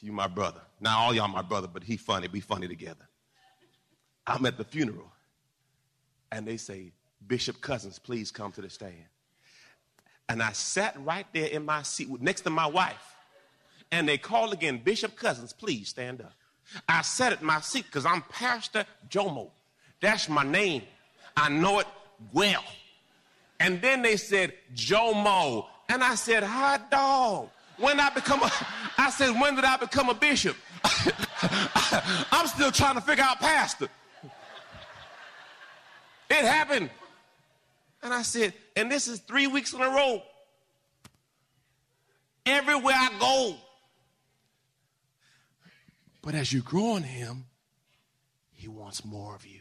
You 0.00 0.12
my 0.12 0.28
brother. 0.28 0.60
Now 0.80 0.98
all 1.00 1.14
y'all 1.14 1.26
my 1.26 1.42
brother, 1.42 1.66
but 1.66 1.82
he 1.82 1.96
funny. 1.96 2.28
Be 2.28 2.40
funny 2.40 2.68
together. 2.68 3.08
I'm 4.26 4.46
at 4.46 4.56
the 4.56 4.64
funeral, 4.64 5.10
and 6.30 6.46
they 6.46 6.58
say, 6.58 6.92
Bishop 7.26 7.60
Cousins, 7.60 7.98
please 7.98 8.30
come 8.30 8.52
to 8.52 8.60
the 8.60 8.70
stand. 8.70 8.94
And 10.28 10.42
I 10.42 10.52
sat 10.52 10.96
right 11.04 11.26
there 11.32 11.46
in 11.46 11.64
my 11.64 11.82
seat 11.82 12.08
next 12.20 12.42
to 12.42 12.50
my 12.50 12.66
wife. 12.66 13.14
And 13.92 14.08
they 14.08 14.18
called 14.18 14.52
again, 14.52 14.80
Bishop 14.82 15.16
Cousins, 15.16 15.52
please 15.52 15.88
stand 15.88 16.20
up. 16.20 16.34
I 16.88 17.02
sat 17.02 17.32
at 17.32 17.42
my 17.42 17.60
seat 17.60 17.86
because 17.86 18.04
I'm 18.04 18.22
Pastor 18.22 18.84
Jomo. 19.08 19.50
That's 20.00 20.28
my 20.28 20.42
name. 20.42 20.82
I 21.36 21.48
know 21.48 21.78
it 21.78 21.86
well. 22.32 22.64
And 23.60 23.80
then 23.80 24.02
they 24.02 24.16
said, 24.16 24.52
Jomo. 24.74 25.66
And 25.88 26.02
I 26.02 26.16
said, 26.16 26.42
hot 26.42 26.90
dog. 26.90 27.48
When 27.78 28.00
I 28.00 28.10
become 28.10 28.42
a, 28.42 28.50
I 28.98 29.10
said, 29.10 29.38
when 29.40 29.54
did 29.54 29.64
I 29.64 29.76
become 29.76 30.08
a 30.08 30.14
bishop? 30.14 30.56
I'm 32.32 32.46
still 32.48 32.72
trying 32.72 32.94
to 32.94 33.00
figure 33.00 33.24
out 33.24 33.38
pastor. 33.38 33.88
It 36.28 36.44
happened. 36.44 36.90
And 38.02 38.12
I 38.14 38.22
said, 38.22 38.54
and 38.76 38.90
this 38.90 39.08
is 39.08 39.20
three 39.20 39.46
weeks 39.46 39.72
in 39.72 39.80
a 39.80 39.88
row. 39.88 40.22
Everywhere 42.44 42.94
I 42.96 43.10
go. 43.18 43.56
But 46.22 46.34
as 46.34 46.52
you 46.52 46.62
grow 46.62 46.96
in 46.96 47.02
Him, 47.02 47.46
He 48.52 48.68
wants 48.68 49.04
more 49.04 49.34
of 49.34 49.46
you 49.46 49.60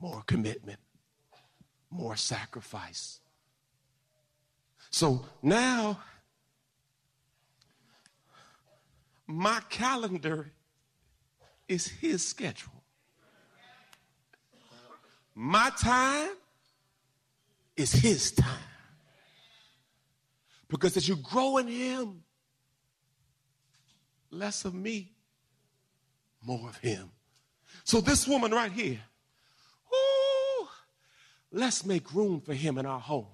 more 0.00 0.22
commitment, 0.26 0.78
more 1.90 2.16
sacrifice. 2.16 3.20
So 4.90 5.24
now, 5.42 6.00
my 9.26 9.60
calendar 9.68 10.50
is 11.68 11.86
His 11.86 12.26
schedule. 12.26 12.79
My 15.42 15.70
time 15.80 16.28
is 17.74 17.92
His 17.92 18.30
time. 18.30 18.46
Because 20.68 20.98
as 20.98 21.08
you 21.08 21.16
grow 21.16 21.56
in 21.56 21.66
Him, 21.66 22.22
less 24.30 24.66
of 24.66 24.74
me, 24.74 25.12
more 26.44 26.68
of 26.68 26.76
Him. 26.76 27.10
So, 27.84 28.02
this 28.02 28.28
woman 28.28 28.50
right 28.50 28.70
here, 28.70 29.00
let's 31.50 31.86
make 31.86 32.12
room 32.12 32.42
for 32.42 32.52
Him 32.52 32.76
in 32.76 32.84
our 32.84 33.00
home. 33.00 33.28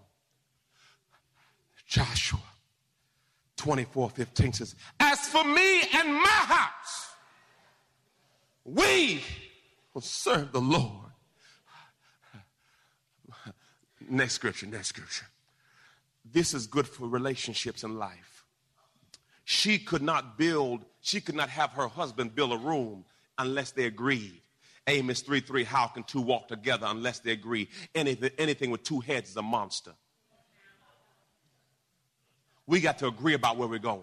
Joshua 1.89 2.39
24 3.57 4.11
15 4.11 4.53
says, 4.53 4.77
As 5.01 5.27
for 5.27 5.43
me 5.43 5.81
and 5.93 6.15
my 6.15 6.29
house, 6.29 7.09
we 8.65 9.25
will 9.93 10.03
serve 10.03 10.53
the 10.53 10.61
Lord. 10.61 11.06
Next 14.09 14.35
scripture, 14.35 14.67
next 14.67 14.89
scripture. 14.89 15.27
This 16.25 16.55
is 16.55 16.67
good 16.67 16.87
for 16.87 17.09
relationships 17.09 17.85
in 17.85 17.99
life. 17.99 18.45
She 19.45 19.79
could 19.79 20.03
not 20.03 20.37
build, 20.37 20.85
she 21.01 21.21
could 21.21 21.37
not 21.37 21.49
have 21.51 21.71
her 21.73 21.89
husband 21.89 22.35
build 22.35 22.53
a 22.53 22.57
room 22.57 23.05
unless 23.39 23.71
they 23.71 23.85
agreed. 23.85 24.41
Amos 24.89 25.21
3 25.21 25.41
3, 25.41 25.65
how 25.65 25.87
can 25.87 26.03
two 26.05 26.21
walk 26.21 26.49
together 26.49 26.87
unless 26.89 27.21
they 27.21 27.33
agree? 27.33 27.69
Anything, 27.95 28.31
anything 28.39 28.71
with 28.71 28.83
two 28.83 29.01
heads 29.01 29.31
is 29.31 29.37
a 29.37 29.43
monster. 29.43 29.93
We 32.67 32.81
got 32.81 32.99
to 32.99 33.07
agree 33.07 33.35
about 33.35 33.57
where 33.57 33.69
we're 33.69 33.79
going. 33.79 34.03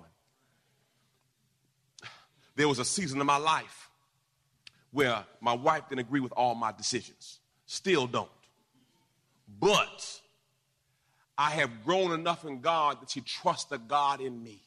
There 2.56 2.68
was 2.68 2.80
a 2.80 2.86
season 2.86 3.20
in 3.20 3.26
my 3.28 3.38
life 3.38 3.90
where 4.92 5.26
my 5.42 5.54
wife 5.54 5.90
didn't 5.90 6.02
agree 6.02 6.20
with 6.20 6.34
all 6.34 6.56
my 6.56 6.72
decisions. 6.72 7.40
Still 7.66 8.08
don't. 8.08 8.30
But 9.60 10.22
I 11.38 11.52
have 11.52 11.84
grown 11.84 12.12
enough 12.12 12.46
in 12.46 12.62
God 12.62 13.02
that 13.02 13.12
she 13.12 13.22
trusts 13.22 13.66
the 13.66 13.78
God 13.78 14.22
in 14.22 14.42
me. 14.44 14.62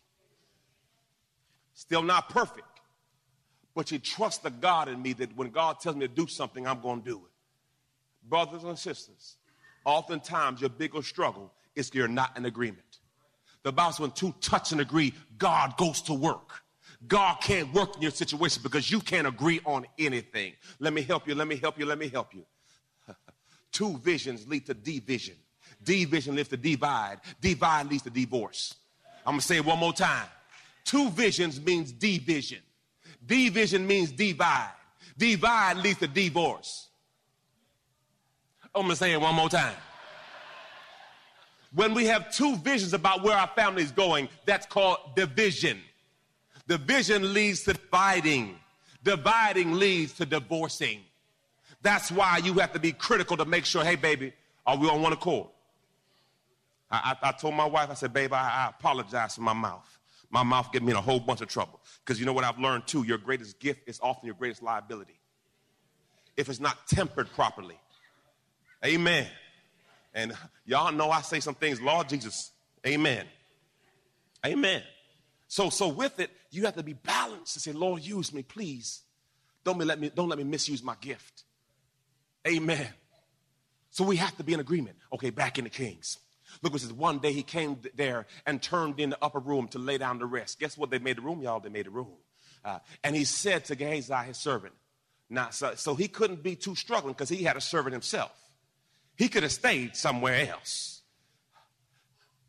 Still 1.74 2.02
not 2.02 2.30
perfect, 2.30 2.80
but 3.74 3.88
she 3.88 3.98
trusts 3.98 4.38
the 4.38 4.50
God 4.50 4.88
in 4.88 5.02
me 5.02 5.12
that 5.14 5.36
when 5.36 5.50
God 5.50 5.78
tells 5.80 5.96
me 5.96 6.06
to 6.06 6.12
do 6.12 6.26
something, 6.26 6.66
I'm 6.66 6.80
going 6.80 7.02
to 7.02 7.08
do 7.10 7.16
it. 7.18 7.32
Brothers 8.28 8.64
and 8.64 8.78
sisters, 8.78 9.36
oftentimes 9.84 10.60
your 10.60 10.70
biggest 10.70 11.08
struggle 11.08 11.52
is 11.74 11.90
you're 11.94 12.08
not 12.08 12.36
in 12.36 12.46
agreement. 12.46 12.98
The 13.62 13.72
Bible 13.72 13.92
says 13.92 14.00
when 14.00 14.10
two 14.12 14.34
touch 14.40 14.72
and 14.72 14.80
agree, 14.80 15.12
God 15.38 15.76
goes 15.76 16.02
to 16.02 16.14
work. 16.14 16.62
God 17.06 17.36
can't 17.40 17.72
work 17.74 17.96
in 17.96 18.02
your 18.02 18.10
situation 18.10 18.62
because 18.62 18.90
you 18.90 19.00
can't 19.00 19.26
agree 19.26 19.60
on 19.64 19.86
anything. 19.98 20.54
Let 20.78 20.92
me 20.92 21.02
help 21.02 21.28
you, 21.28 21.34
let 21.34 21.46
me 21.46 21.56
help 21.56 21.78
you, 21.78 21.84
let 21.84 21.98
me 21.98 22.08
help 22.08 22.34
you. 22.34 22.46
Two 23.76 23.98
visions 23.98 24.48
lead 24.48 24.64
to 24.64 24.72
division. 24.72 25.34
Division 25.84 26.34
leads 26.34 26.48
to 26.48 26.56
divide. 26.56 27.18
Divide 27.42 27.90
leads 27.90 28.04
to 28.04 28.10
divorce. 28.10 28.74
I'm 29.26 29.32
going 29.32 29.40
to 29.40 29.46
say 29.46 29.56
it 29.56 29.66
one 29.66 29.78
more 29.78 29.92
time. 29.92 30.24
Two 30.82 31.10
visions 31.10 31.60
means 31.60 31.92
division. 31.92 32.60
Division 33.26 33.86
means 33.86 34.12
divide. 34.12 34.70
Divide 35.18 35.76
leads 35.76 35.98
to 35.98 36.06
divorce. 36.06 36.88
I'm 38.74 38.84
going 38.84 38.92
to 38.92 38.96
say 38.96 39.12
it 39.12 39.20
one 39.20 39.34
more 39.34 39.50
time. 39.50 39.76
When 41.74 41.92
we 41.92 42.06
have 42.06 42.32
two 42.32 42.56
visions 42.56 42.94
about 42.94 43.22
where 43.22 43.36
our 43.36 43.48
family 43.48 43.82
is 43.82 43.92
going, 43.92 44.30
that's 44.46 44.64
called 44.64 45.14
division. 45.16 45.82
Division 46.66 47.34
leads 47.34 47.64
to 47.64 47.74
dividing. 47.74 48.56
Dividing 49.04 49.74
leads 49.74 50.14
to 50.14 50.24
divorcing. 50.24 51.00
That's 51.82 52.10
why 52.10 52.38
you 52.38 52.54
have 52.54 52.72
to 52.72 52.78
be 52.78 52.92
critical 52.92 53.36
to 53.36 53.44
make 53.44 53.64
sure, 53.64 53.84
hey, 53.84 53.96
baby, 53.96 54.32
are 54.66 54.76
we 54.76 54.88
on 54.88 55.02
one 55.02 55.12
accord? 55.12 55.48
I, 56.90 57.16
I, 57.22 57.28
I 57.28 57.32
told 57.32 57.54
my 57.54 57.64
wife, 57.64 57.90
I 57.90 57.94
said, 57.94 58.12
babe, 58.12 58.32
I, 58.32 58.38
I 58.38 58.70
apologize 58.70 59.36
for 59.36 59.42
my 59.42 59.52
mouth. 59.52 59.98
My 60.30 60.42
mouth 60.42 60.72
get 60.72 60.82
me 60.82 60.90
in 60.90 60.96
a 60.96 61.00
whole 61.00 61.20
bunch 61.20 61.40
of 61.40 61.48
trouble. 61.48 61.80
Because 62.04 62.18
you 62.18 62.26
know 62.26 62.32
what 62.32 62.44
I've 62.44 62.58
learned 62.58 62.86
too? 62.86 63.04
Your 63.04 63.18
greatest 63.18 63.60
gift 63.60 63.88
is 63.88 64.00
often 64.02 64.26
your 64.26 64.34
greatest 64.34 64.62
liability. 64.62 65.18
If 66.36 66.48
it's 66.48 66.60
not 66.60 66.86
tempered 66.86 67.28
properly. 67.30 67.78
Amen. 68.84 69.26
And 70.14 70.32
y'all 70.64 70.92
know 70.92 71.10
I 71.10 71.22
say 71.22 71.40
some 71.40 71.54
things, 71.54 71.80
Lord 71.80 72.08
Jesus. 72.08 72.50
Amen. 72.86 73.26
Amen. 74.44 74.82
So, 75.48 75.70
so 75.70 75.88
with 75.88 76.18
it, 76.20 76.30
you 76.50 76.64
have 76.64 76.76
to 76.76 76.82
be 76.82 76.92
balanced 76.92 77.56
and 77.56 77.62
say, 77.62 77.72
Lord, 77.72 78.02
use 78.02 78.32
me, 78.32 78.42
please. 78.42 79.02
Don't 79.64 79.78
let 79.78 79.98
me, 79.98 80.10
don't 80.14 80.28
let 80.28 80.38
me 80.38 80.44
misuse 80.44 80.82
my 80.82 80.94
gift. 81.00 81.44
Amen. 82.46 82.88
So 83.90 84.04
we 84.04 84.16
have 84.16 84.36
to 84.36 84.44
be 84.44 84.52
in 84.52 84.60
agreement. 84.60 84.96
Okay, 85.12 85.30
back 85.30 85.58
in 85.58 85.64
the 85.64 85.70
Kings. 85.70 86.18
Look 86.62 86.72
what 86.72 86.82
says. 86.82 86.92
One 86.92 87.18
day 87.18 87.32
he 87.32 87.42
came 87.42 87.78
there 87.94 88.26
and 88.46 88.62
turned 88.62 89.00
in 89.00 89.10
the 89.10 89.18
upper 89.20 89.38
room 89.38 89.68
to 89.68 89.78
lay 89.78 89.98
down 89.98 90.18
to 90.20 90.26
rest. 90.26 90.60
Guess 90.60 90.78
what? 90.78 90.90
They 90.90 90.98
made 90.98 91.16
the 91.16 91.22
room, 91.22 91.42
y'all. 91.42 91.60
They 91.60 91.68
made 91.68 91.86
the 91.86 91.90
room. 91.90 92.12
Uh, 92.64 92.78
and 93.04 93.14
he 93.14 93.24
said 93.24 93.64
to 93.66 93.76
Gehazi, 93.76 94.14
his 94.26 94.36
servant, 94.36 94.74
now, 95.28 95.50
so, 95.50 95.74
so 95.74 95.94
he 95.94 96.08
couldn't 96.08 96.42
be 96.42 96.54
too 96.54 96.74
struggling 96.74 97.12
because 97.12 97.28
he 97.28 97.42
had 97.42 97.56
a 97.56 97.60
servant 97.60 97.92
himself. 97.92 98.32
He 99.16 99.28
could 99.28 99.42
have 99.42 99.52
stayed 99.52 99.96
somewhere 99.96 100.48
else. 100.48 101.02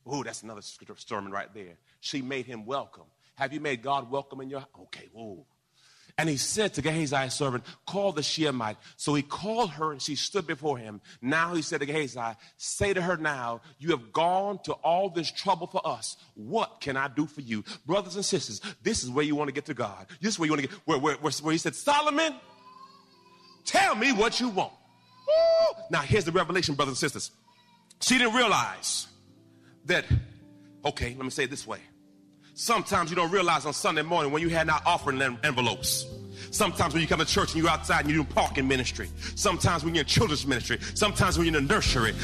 Oh, 0.06 0.24
that's 0.24 0.44
another 0.44 0.62
sermon 0.62 1.32
right 1.32 1.54
there. 1.54 1.78
She 2.00 2.22
made 2.22 2.46
him 2.46 2.66
welcome. 2.66 3.06
Have 3.36 3.54
you 3.54 3.60
made 3.60 3.82
God 3.82 4.10
welcome 4.10 4.42
in 4.42 4.50
your? 4.50 4.66
Okay, 4.84 5.10
whoa. 5.12 5.46
And 6.20 6.28
he 6.28 6.38
said 6.38 6.74
to 6.74 6.82
Gehazi's 6.82 7.36
servant, 7.36 7.64
Call 7.86 8.12
the 8.12 8.24
Shunammite. 8.24 8.78
So 8.96 9.14
he 9.14 9.22
called 9.22 9.70
her 9.72 9.92
and 9.92 10.02
she 10.02 10.16
stood 10.16 10.48
before 10.48 10.78
him. 10.80 11.00
Now 11.22 11.54
he 11.54 11.62
said 11.62 11.82
to 11.82 11.86
Gehazi, 11.86 12.20
Say 12.58 12.94
to 12.94 13.02
her 13.04 13.18
now, 13.18 13.62
You 13.78 13.92
have 13.92 14.12
gone 14.12 14.58
to 14.64 14.74
all 14.74 15.10
this 15.10 15.32
trouble 15.32 15.68
for 15.68 15.86
us. 15.86 16.18
What 16.34 16.82
can 16.82 16.98
I 16.98 17.08
do 17.08 17.28
for 17.28 17.42
you? 17.42 17.64
Brothers 17.86 18.16
and 18.16 18.26
sisters, 18.26 18.62
this 18.82 19.04
is 19.04 19.12
where 19.12 19.24
you 19.24 19.36
want 19.36 19.50
to 19.50 19.54
get 19.54 19.66
to 19.66 19.76
God. 19.76 20.08
This 20.20 20.34
is 20.34 20.40
where 20.40 20.48
you 20.48 20.54
want 20.54 20.64
to 20.64 20.68
get, 20.70 20.78
where, 20.86 20.98
where, 20.98 21.16
where, 21.18 21.32
where 21.32 21.52
he 21.52 21.60
said, 21.60 21.76
Solomon, 21.76 22.34
tell 23.64 23.94
me 23.94 24.12
what 24.12 24.40
you 24.40 24.50
want. 24.50 24.74
Woo! 25.28 25.84
Now 25.92 26.02
here's 26.02 26.26
the 26.26 26.32
revelation, 26.32 26.74
brothers 26.74 26.94
and 26.94 27.12
sisters. 27.12 27.32
She 28.02 28.18
didn't 28.18 28.34
realize 28.34 29.08
that, 29.86 30.06
okay, 30.84 31.14
let 31.16 31.24
me 31.24 31.30
say 31.30 31.44
it 31.44 31.52
this 31.52 31.68
way. 31.68 31.80
Sometimes 32.60 33.12
you 33.12 33.16
don't 33.16 33.30
realize 33.30 33.68
on 33.68 33.74
Sunday 33.74 34.02
morning 34.02 34.32
when 34.32 34.42
you 34.42 34.50
had 34.50 34.66
not 34.66 34.82
offering 34.84 35.22
envelopes. 35.22 36.08
Sometimes 36.50 36.92
when 36.92 37.04
you 37.04 37.08
come 37.08 37.20
to 37.20 37.26
church 37.26 37.54
and 37.54 37.62
you're 37.62 37.72
outside 37.72 38.00
and 38.00 38.10
you're 38.10 38.24
doing 38.24 38.34
parking 38.34 38.68
ministry. 38.68 39.12
Sometimes 39.36 39.86
when 39.86 39.94
you're 39.94 40.02
in 40.02 40.08
children's 40.08 40.48
ministry. 40.48 40.80
Sometimes 40.96 41.38
when 41.38 41.46
you're 41.46 41.56
in 41.56 41.68
the 41.68 41.74
nursery. 41.76 42.16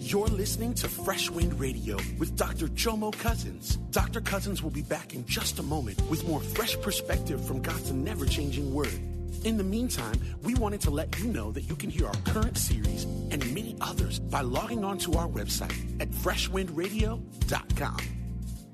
You're 0.00 0.28
listening 0.28 0.72
to 0.74 0.88
Fresh 0.88 1.28
Wind 1.28 1.60
Radio 1.60 1.98
with 2.18 2.34
Dr. 2.34 2.68
Jomo 2.68 3.12
Cousins. 3.12 3.76
Dr. 3.90 4.22
Cousins 4.22 4.62
will 4.62 4.70
be 4.70 4.80
back 4.80 5.12
in 5.12 5.26
just 5.26 5.58
a 5.58 5.62
moment 5.62 6.00
with 6.08 6.26
more 6.26 6.40
fresh 6.40 6.80
perspective 6.80 7.46
from 7.46 7.60
God's 7.60 7.92
never 7.92 8.24
changing 8.24 8.72
word. 8.72 8.98
In 9.44 9.58
the 9.58 9.64
meantime, 9.64 10.18
we 10.42 10.54
wanted 10.54 10.80
to 10.80 10.90
let 10.90 11.18
you 11.18 11.26
know 11.26 11.52
that 11.52 11.68
you 11.68 11.76
can 11.76 11.90
hear 11.90 12.06
our 12.06 12.16
current 12.24 12.56
series 12.56 13.04
and 13.04 13.44
many 13.52 13.76
others 13.82 14.18
by 14.18 14.40
logging 14.40 14.82
on 14.82 14.96
to 15.00 15.12
our 15.18 15.28
website 15.28 16.00
at 16.00 16.10
freshwindradio.com. 16.10 18.23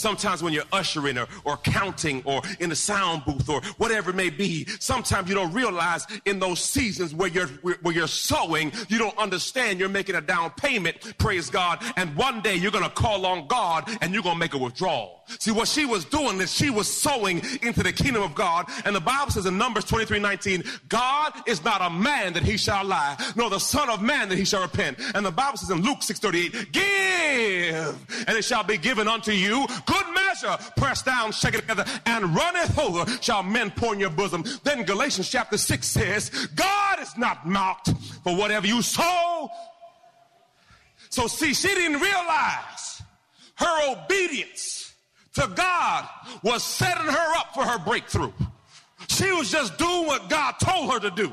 Sometimes 0.00 0.42
when 0.42 0.52
you're 0.52 0.64
ushering 0.72 1.18
or, 1.18 1.26
or 1.44 1.56
counting 1.58 2.22
or 2.24 2.42
in 2.58 2.70
the 2.70 2.76
sound 2.76 3.24
booth 3.24 3.48
or 3.48 3.60
whatever 3.76 4.10
it 4.10 4.16
may 4.16 4.30
be, 4.30 4.66
sometimes 4.78 5.28
you 5.28 5.34
don't 5.34 5.52
realize 5.52 6.06
in 6.24 6.38
those 6.38 6.60
seasons 6.60 7.14
where 7.14 7.28
you're, 7.28 7.46
where 7.82 7.94
you're 7.94 8.06
sowing, 8.06 8.72
you 8.88 8.98
don't 8.98 9.16
understand 9.18 9.78
you're 9.78 9.88
making 9.88 10.14
a 10.14 10.20
down 10.20 10.50
payment, 10.50 11.18
praise 11.18 11.50
God. 11.50 11.82
And 11.96 12.16
one 12.16 12.40
day 12.40 12.56
you're 12.56 12.72
going 12.72 12.84
to 12.84 12.90
call 12.90 13.26
on 13.26 13.46
God 13.46 13.88
and 14.00 14.12
you're 14.12 14.22
going 14.22 14.36
to 14.36 14.40
make 14.40 14.54
a 14.54 14.58
withdrawal. 14.58 15.19
See, 15.38 15.50
what 15.50 15.68
she 15.68 15.86
was 15.86 16.04
doing 16.04 16.40
is 16.40 16.52
she 16.52 16.70
was 16.70 16.92
sowing 16.92 17.42
into 17.62 17.82
the 17.82 17.92
kingdom 17.92 18.22
of 18.22 18.34
God. 18.34 18.66
And 18.84 18.94
the 18.94 19.00
Bible 19.00 19.30
says 19.30 19.46
in 19.46 19.56
Numbers 19.56 19.84
23, 19.84 20.18
19, 20.18 20.64
God 20.88 21.32
is 21.46 21.64
not 21.64 21.80
a 21.80 21.90
man 21.90 22.32
that 22.32 22.42
he 22.42 22.56
shall 22.56 22.84
lie, 22.84 23.16
nor 23.36 23.50
the 23.50 23.58
son 23.58 23.88
of 23.90 24.02
man 24.02 24.28
that 24.28 24.38
he 24.38 24.44
shall 24.44 24.62
repent. 24.62 24.98
And 25.14 25.24
the 25.24 25.30
Bible 25.30 25.58
says 25.58 25.70
in 25.70 25.82
Luke 25.82 26.02
6, 26.02 26.18
38, 26.18 26.72
give 26.72 26.80
and 28.26 28.36
it 28.36 28.44
shall 28.44 28.64
be 28.64 28.76
given 28.76 29.08
unto 29.08 29.32
you 29.32 29.66
good 29.86 30.04
measure, 30.14 30.56
pressed 30.76 31.04
down, 31.04 31.32
shaken 31.32 31.60
together, 31.60 31.84
and 32.06 32.34
runneth 32.34 32.78
over, 32.78 33.10
shall 33.20 33.42
men 33.42 33.70
pour 33.70 33.94
in 33.94 34.00
your 34.00 34.10
bosom. 34.10 34.44
Then 34.64 34.84
Galatians 34.84 35.28
chapter 35.28 35.56
6 35.56 35.86
says, 35.86 36.30
God 36.54 37.00
is 37.00 37.16
not 37.16 37.46
mocked 37.46 37.92
for 38.24 38.36
whatever 38.36 38.66
you 38.66 38.82
sow. 38.82 39.50
So 41.08 41.26
see, 41.26 41.54
she 41.54 41.68
didn't 41.68 42.00
realize 42.00 43.02
her 43.56 43.92
obedience 43.92 44.79
to 45.34 45.50
God 45.54 46.08
was 46.42 46.62
setting 46.62 47.04
her 47.06 47.36
up 47.36 47.54
for 47.54 47.64
her 47.64 47.78
breakthrough. 47.78 48.32
She 49.08 49.30
was 49.32 49.50
just 49.50 49.78
doing 49.78 50.06
what 50.06 50.28
God 50.28 50.52
told 50.62 50.92
her 50.92 51.00
to 51.00 51.10
do. 51.10 51.32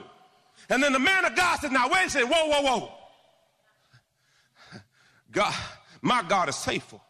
And 0.69 0.83
then 0.83 0.93
the 0.93 0.99
man 0.99 1.25
of 1.25 1.35
God 1.35 1.59
said, 1.59 1.71
now 1.71 1.89
wait 1.89 2.07
a 2.07 2.09
second, 2.09 2.29
whoa, 2.29 2.49
whoa, 2.49 2.61
whoa. 2.61 2.91
God, 5.31 5.53
my 6.01 6.23
God 6.27 6.49
is 6.49 6.63
faithful 6.63 7.01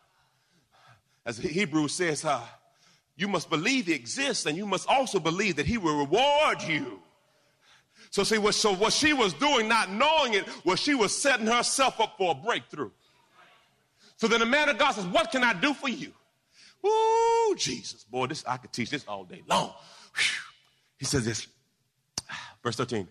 as 1.26 1.38
the 1.38 1.48
Hebrews 1.48 1.94
says, 1.94 2.24
uh, 2.24 2.42
you 3.18 3.28
must 3.28 3.50
believe 3.50 3.88
he 3.88 3.94
exists 3.94 4.46
and 4.46 4.56
you 4.56 4.66
must 4.66 4.88
also 4.88 5.20
believe 5.20 5.58
that 5.58 5.66
he 5.66 5.78
will 5.78 5.98
reward 5.98 6.62
you. 6.62 7.02
So 8.12 8.24
see, 8.24 8.38
what, 8.38 8.56
so 8.56 8.74
what 8.74 8.94
she 8.94 9.14
was 9.14 9.34
doing, 9.34 9.68
not 9.68 9.92
knowing 9.92 10.34
it, 10.34 10.46
was 10.64 10.80
she 10.80 10.96
was 10.96 11.16
setting 11.16 11.48
herself 11.48 12.00
up 12.00 12.16
for 12.18 12.32
a 12.32 12.36
breakthrough. 12.36 12.92
So 14.16 14.28
then 14.28 14.40
the 14.40 14.46
man 14.46 14.70
of 14.70 14.78
God 14.78 14.94
says, 14.94 15.06
what 15.06 15.32
can 15.32 15.44
I 15.44 15.54
do 15.54 15.74
for 15.74 15.90
you? 15.90 16.14
Ooh, 16.86 17.56
Jesus. 17.58 18.04
Boy, 18.04 18.28
this 18.28 18.44
I 18.48 18.58
could 18.58 18.72
teach 18.72 18.90
this 18.90 19.06
all 19.08 19.24
day 19.24 19.44
long. 19.48 19.74
Whew. 20.16 20.42
He 20.98 21.06
says 21.06 21.26
this, 21.26 21.48
verse 22.64 22.76
13. 22.76 23.08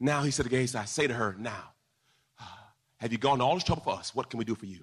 Now 0.00 0.22
he 0.22 0.30
said 0.30 0.46
to 0.46 0.54
again, 0.54 0.68
I 0.80 0.84
say 0.84 1.06
to 1.06 1.14
her, 1.14 1.34
now, 1.38 1.72
have 2.98 3.12
you 3.12 3.18
gone 3.18 3.38
to 3.38 3.44
all 3.44 3.54
this 3.54 3.64
trouble 3.64 3.82
for 3.82 3.94
us? 3.94 4.14
What 4.14 4.28
can 4.28 4.38
we 4.38 4.44
do 4.44 4.54
for 4.54 4.66
you? 4.66 4.80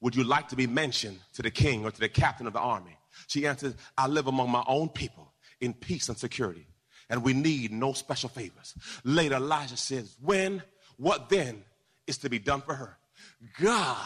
Would 0.00 0.16
you 0.16 0.24
like 0.24 0.48
to 0.48 0.56
be 0.56 0.66
mentioned 0.66 1.18
to 1.34 1.42
the 1.42 1.50
king 1.50 1.84
or 1.84 1.90
to 1.90 2.00
the 2.00 2.08
captain 2.08 2.46
of 2.46 2.52
the 2.52 2.58
army? 2.58 2.98
She 3.28 3.46
answered, 3.46 3.76
I 3.96 4.08
live 4.08 4.26
among 4.26 4.50
my 4.50 4.64
own 4.66 4.88
people 4.88 5.32
in 5.60 5.72
peace 5.72 6.08
and 6.08 6.18
security, 6.18 6.66
and 7.08 7.22
we 7.22 7.32
need 7.32 7.72
no 7.72 7.92
special 7.92 8.28
favors. 8.28 8.74
Later, 9.04 9.36
Elijah 9.36 9.76
says, 9.76 10.16
When, 10.20 10.62
what 10.96 11.28
then 11.28 11.64
is 12.06 12.18
to 12.18 12.28
be 12.28 12.38
done 12.38 12.60
for 12.60 12.74
her? 12.74 12.98
God, 13.60 13.96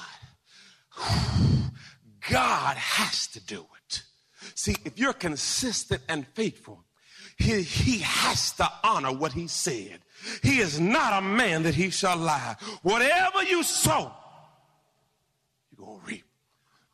God 2.31 2.77
has 2.77 3.27
to 3.29 3.41
do 3.41 3.61
it. 3.61 4.03
See, 4.55 4.77
if 4.85 4.99
you're 4.99 5.13
consistent 5.13 6.03
and 6.09 6.27
faithful, 6.29 6.85
he, 7.37 7.63
he 7.63 7.99
has 7.99 8.53
to 8.53 8.69
honor 8.83 9.13
what 9.13 9.33
he 9.33 9.47
said. 9.47 10.01
He 10.43 10.59
is 10.59 10.81
not 10.81 11.23
a 11.23 11.25
man 11.25 11.63
that 11.63 11.75
he 11.75 11.91
shall 11.91 12.17
lie. 12.17 12.57
Whatever 12.83 13.45
you 13.45 13.63
sow, 13.63 14.13
you're 15.71 15.87
going 15.87 16.01
to 16.01 16.07
reap. 16.07 16.25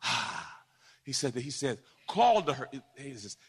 Ah, 0.03 0.61
he 1.03 1.11
said 1.11 1.33
that 1.33 1.41
he 1.41 1.49
said, 1.49 1.79
call 2.07 2.43
to 2.43 2.53
her. 2.53 2.69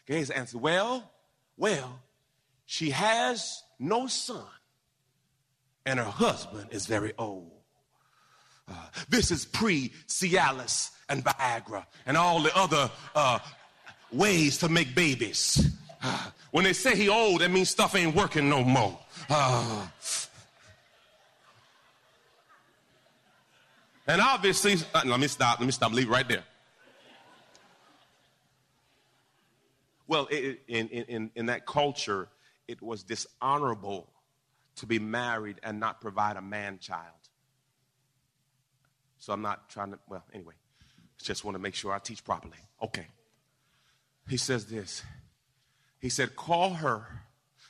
Gehazi 0.07 0.33
answered, 0.33 0.61
well, 0.61 1.11
well, 1.55 2.01
she 2.65 2.89
has 2.89 3.61
no 3.79 4.07
son 4.07 4.45
and 5.85 5.99
her 5.99 6.05
husband 6.05 6.67
is 6.71 6.85
very 6.85 7.13
old. 7.17 7.56
Uh, 8.69 8.73
this 9.09 9.31
is 9.31 9.45
pre 9.45 9.89
Cialis 10.07 10.91
and 11.09 11.23
Viagra 11.23 11.85
and 12.05 12.17
all 12.17 12.41
the 12.41 12.55
other 12.55 12.89
uh, 13.15 13.39
ways 14.11 14.57
to 14.59 14.69
make 14.69 14.93
babies. 14.93 15.69
Uh, 16.01 16.29
when 16.51 16.63
they 16.63 16.73
say 16.73 16.95
he 16.95 17.09
old, 17.09 17.41
that 17.41 17.51
means 17.51 17.69
stuff 17.69 17.95
ain't 17.95 18.15
working 18.15 18.49
no 18.49 18.63
more. 18.63 18.97
Uh, 19.29 19.87
and 24.07 24.21
obviously, 24.21 24.75
uh, 24.93 25.01
let 25.05 25.19
me 25.19 25.27
stop. 25.27 25.59
Let 25.59 25.65
me 25.65 25.71
stop. 25.71 25.91
Leave 25.93 26.09
right 26.09 26.27
there. 26.27 26.43
Well, 30.07 30.27
it, 30.31 30.61
in, 30.67 30.87
in, 30.87 31.31
in 31.35 31.45
that 31.47 31.65
culture, 31.65 32.29
it 32.67 32.81
was 32.81 33.03
dishonorable 33.03 34.07
to 34.77 34.85
be 34.85 34.99
married 34.99 35.59
and 35.63 35.79
not 35.79 35.99
provide 35.99 36.37
a 36.37 36.41
man 36.41 36.79
child. 36.79 37.03
So 39.27 39.33
I'm 39.33 39.41
not 39.41 39.69
trying 39.69 39.91
to, 39.91 39.99
well, 40.07 40.23
anyway, 40.33 40.53
just 41.21 41.43
want 41.43 41.55
to 41.55 41.59
make 41.59 41.75
sure 41.75 41.91
I 41.91 41.99
teach 41.99 42.23
properly. 42.23 42.59
Okay. 42.81 43.07
He 44.29 44.37
says 44.37 44.67
this. 44.67 45.03
He 45.99 46.07
said, 46.07 46.37
Call 46.37 46.75
her. 46.75 47.05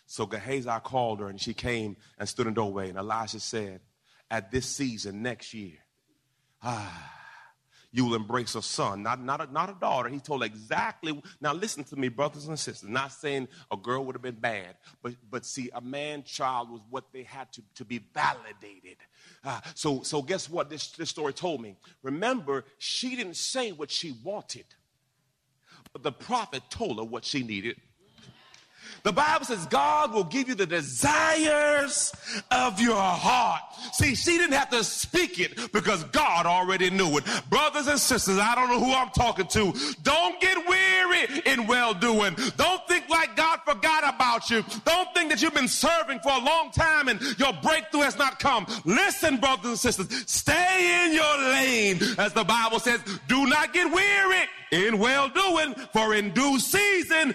So 0.05 0.27
Gehazi 0.27 0.69
called 0.83 1.19
her, 1.19 1.29
and 1.29 1.41
she 1.41 1.55
came 1.55 1.97
and 2.19 2.29
stood 2.29 2.45
in 2.45 2.53
the 2.53 2.57
doorway. 2.57 2.89
And 2.89 2.97
Elijah 2.99 3.39
said, 3.39 3.81
At 4.29 4.51
this 4.51 4.67
season 4.67 5.23
next 5.23 5.55
year, 5.55 5.77
ah, 6.61 7.16
you 7.91 8.05
will 8.05 8.15
embrace 8.15 8.55
a 8.55 8.61
son, 8.61 9.01
not, 9.01 9.23
not, 9.23 9.41
a, 9.41 9.51
not 9.51 9.69
a 9.69 9.75
daughter. 9.79 10.09
He 10.09 10.19
told 10.19 10.43
exactly. 10.43 11.21
Now, 11.39 11.53
listen 11.53 11.83
to 11.85 11.95
me, 11.95 12.09
brothers 12.09 12.47
and 12.47 12.59
sisters. 12.59 12.89
Not 12.89 13.13
saying 13.13 13.47
a 13.71 13.77
girl 13.77 14.03
would 14.05 14.15
have 14.15 14.21
been 14.21 14.35
bad, 14.35 14.75
but, 15.01 15.13
but 15.29 15.45
see, 15.45 15.69
a 15.73 15.81
man 15.81 16.23
child 16.23 16.69
was 16.69 16.81
what 16.89 17.05
they 17.13 17.23
had 17.23 17.51
to, 17.53 17.61
to 17.75 17.85
be 17.85 18.03
validated. 18.13 18.97
Uh, 19.43 19.61
so, 19.73 20.01
so, 20.03 20.21
guess 20.21 20.49
what 20.49 20.69
this, 20.69 20.89
this 20.91 21.09
story 21.09 21.33
told 21.33 21.61
me? 21.61 21.77
Remember, 22.03 22.65
she 22.77 23.15
didn't 23.15 23.37
say 23.37 23.71
what 23.71 23.89
she 23.89 24.13
wanted, 24.23 24.65
but 25.93 26.03
the 26.03 26.11
prophet 26.11 26.63
told 26.69 26.97
her 26.97 27.05
what 27.05 27.23
she 27.23 27.43
needed. 27.43 27.77
The 29.03 29.11
Bible 29.11 29.45
says 29.45 29.65
God 29.67 30.13
will 30.13 30.23
give 30.23 30.49
you 30.49 30.55
the 30.55 30.65
desires 30.65 32.13
of 32.51 32.79
your 32.79 32.95
heart. 32.95 33.61
See, 33.93 34.15
she 34.15 34.37
didn't 34.37 34.53
have 34.53 34.69
to 34.71 34.83
speak 34.83 35.39
it 35.39 35.71
because 35.71 36.03
God 36.05 36.45
already 36.45 36.89
knew 36.89 37.17
it. 37.17 37.23
Brothers 37.49 37.87
and 37.87 37.99
sisters, 37.99 38.37
I 38.37 38.55
don't 38.55 38.69
know 38.69 38.83
who 38.83 38.93
I'm 38.93 39.09
talking 39.09 39.47
to. 39.47 39.73
Don't 40.03 40.39
get 40.41 40.57
weary 40.67 41.41
in 41.45 41.67
well 41.67 41.93
doing. 41.93 42.35
Don't 42.57 42.87
think 42.87 43.07
like 43.09 43.35
God 43.35 43.59
forgot 43.65 44.13
about 44.13 44.49
you. 44.49 44.63
Don't 44.85 45.13
think 45.13 45.29
that 45.29 45.41
you've 45.41 45.53
been 45.53 45.67
serving 45.67 46.19
for 46.19 46.31
a 46.31 46.39
long 46.39 46.71
time 46.71 47.07
and 47.07 47.21
your 47.37 47.53
breakthrough 47.61 48.01
has 48.01 48.17
not 48.17 48.39
come. 48.39 48.65
Listen, 48.85 49.37
brothers 49.37 49.65
and 49.65 49.79
sisters, 49.79 50.23
stay 50.29 51.05
in 51.05 51.13
your 51.13 51.37
lane. 51.37 51.99
As 52.17 52.33
the 52.33 52.43
Bible 52.43 52.79
says, 52.79 53.01
do 53.27 53.45
not 53.45 53.73
get 53.73 53.91
weary 53.91 54.45
in 54.71 54.97
well 54.97 55.29
doing, 55.29 55.73
for 55.93 56.13
in 56.13 56.31
due 56.31 56.59
season 56.59 57.33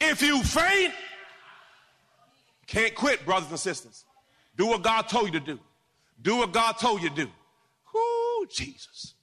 if 0.00 0.22
you 0.22 0.42
faint, 0.42 0.92
can't 2.66 2.94
quit, 2.94 3.24
brothers 3.24 3.50
and 3.50 3.58
sisters. 3.58 4.04
Do 4.56 4.66
what 4.66 4.82
God 4.82 5.02
told 5.02 5.32
you 5.32 5.40
to 5.40 5.46
do. 5.46 5.60
Do 6.20 6.36
what 6.36 6.52
God 6.52 6.72
told 6.72 7.02
you 7.02 7.08
to 7.08 7.14
do. 7.14 7.30
Whoo, 7.92 8.46
Jesus. 8.50 9.14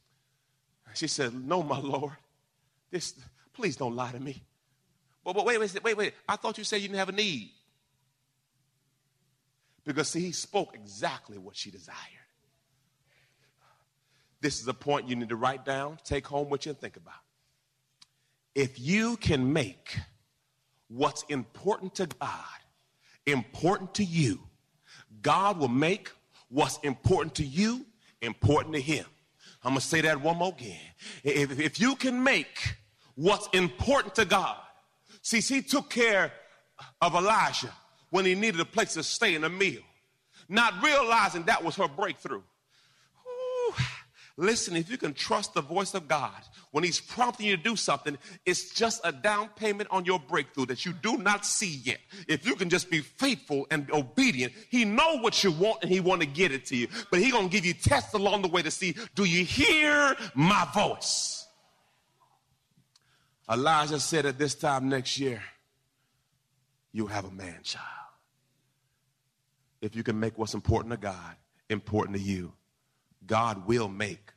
She 0.93 1.07
said, 1.07 1.33
No, 1.33 1.61
my 1.61 1.79
Lord. 1.79 2.13
This, 2.89 3.13
please 3.53 3.75
don't 3.75 3.95
lie 3.95 4.11
to 4.11 4.19
me. 4.19 4.43
But, 5.23 5.33
but 5.33 5.45
wait, 5.45 5.59
wait, 5.59 5.83
wait, 5.83 5.97
wait. 5.97 6.13
I 6.27 6.37
thought 6.37 6.57
you 6.57 6.63
said 6.63 6.77
you 6.77 6.87
didn't 6.87 6.99
have 6.99 7.09
a 7.09 7.13
need. 7.13 7.51
Because 9.85 10.09
see, 10.09 10.21
he 10.21 10.31
spoke 10.31 10.73
exactly 10.73 11.37
what 11.37 11.55
she 11.55 11.71
desired. 11.71 11.97
This 14.41 14.61
is 14.61 14.67
a 14.67 14.73
point 14.73 15.07
you 15.07 15.15
need 15.15 15.29
to 15.29 15.35
write 15.35 15.65
down, 15.65 15.97
take 16.03 16.27
home 16.27 16.49
what 16.49 16.65
you 16.65 16.73
think 16.73 16.97
about. 16.97 17.15
If 18.53 18.79
you 18.79 19.17
can 19.17 19.53
make 19.53 19.97
what's 20.87 21.23
important 21.29 21.95
to 21.95 22.07
God 22.07 22.43
important 23.27 23.93
to 23.95 24.03
you, 24.03 24.39
God 25.21 25.59
will 25.59 25.67
make 25.67 26.11
what's 26.49 26.79
important 26.79 27.35
to 27.35 27.45
you 27.45 27.85
important 28.21 28.73
to 28.73 28.81
Him. 28.81 29.05
I'm 29.63 29.71
going 29.71 29.81
to 29.81 29.85
say 29.85 30.01
that 30.01 30.21
one 30.21 30.37
more 30.37 30.53
again. 30.57 30.79
If, 31.23 31.59
if 31.59 31.79
you 31.79 31.95
can 31.95 32.23
make 32.23 32.75
what's 33.15 33.47
important 33.53 34.15
to 34.15 34.25
God, 34.25 34.57
see, 35.21 35.41
He 35.41 35.61
took 35.61 35.89
care 35.89 36.31
of 37.01 37.15
Elijah 37.15 37.73
when 38.09 38.25
he 38.25 38.35
needed 38.35 38.59
a 38.59 38.65
place 38.65 38.93
to 38.93 39.03
stay 39.03 39.35
and 39.35 39.43
a 39.43 39.49
meal, 39.49 39.81
not 40.47 40.81
realizing 40.81 41.43
that 41.43 41.63
was 41.63 41.75
her 41.75 41.87
breakthrough. 41.87 42.41
Listen, 44.39 44.75
if 44.75 44.89
you 44.91 44.97
can 44.97 45.15
trust 45.15 45.55
the 45.55 45.61
voice 45.61 45.95
of 45.95 46.07
God 46.07 46.41
when 46.71 46.83
He's 46.83 46.99
prompting 46.99 47.47
you 47.47 47.57
to 47.57 47.63
do 47.63 47.75
something, 47.75 48.17
it's 48.45 48.71
just 48.71 49.01
a 49.03 49.11
down 49.11 49.49
payment 49.55 49.89
on 49.91 50.05
your 50.05 50.19
breakthrough 50.19 50.67
that 50.67 50.85
you 50.85 50.93
do 50.93 51.17
not 51.17 51.43
see 51.43 51.81
yet. 51.83 51.97
If 52.27 52.45
you 52.45 52.55
can 52.55 52.69
just 52.69 52.91
be 52.91 52.99
faithful 53.01 53.65
and 53.71 53.91
obedient, 53.91 54.53
He 54.69 54.85
know 54.85 55.17
what 55.17 55.43
you 55.43 55.51
want 55.51 55.79
and 55.81 55.91
He 55.91 55.99
want 55.99 56.21
to 56.21 56.27
get 56.27 56.51
it 56.51 56.67
to 56.67 56.75
you. 56.75 56.87
But 57.09 57.19
He 57.19 57.31
gonna 57.31 57.47
give 57.47 57.65
you 57.65 57.73
tests 57.73 58.13
along 58.13 58.43
the 58.43 58.47
way 58.47 58.61
to 58.61 58.69
see, 58.69 58.95
do 59.15 59.23
you 59.23 59.43
hear 59.43 60.15
my 60.35 60.67
voice? 60.71 61.47
Elijah 63.49 63.99
said 63.99 64.25
at 64.27 64.37
this 64.37 64.53
time 64.53 64.87
next 64.87 65.19
year, 65.19 65.41
you'll 66.91 67.07
have 67.07 67.25
a 67.25 67.31
man 67.31 67.61
child. 67.63 67.85
If 69.81 69.95
you 69.95 70.03
can 70.03 70.19
make 70.19 70.37
what's 70.37 70.53
important 70.53 70.91
to 70.91 70.97
God 70.97 71.35
important 71.69 72.17
to 72.17 72.23
you. 72.23 72.53
God 73.27 73.67
will 73.67 73.87
make 73.87 74.31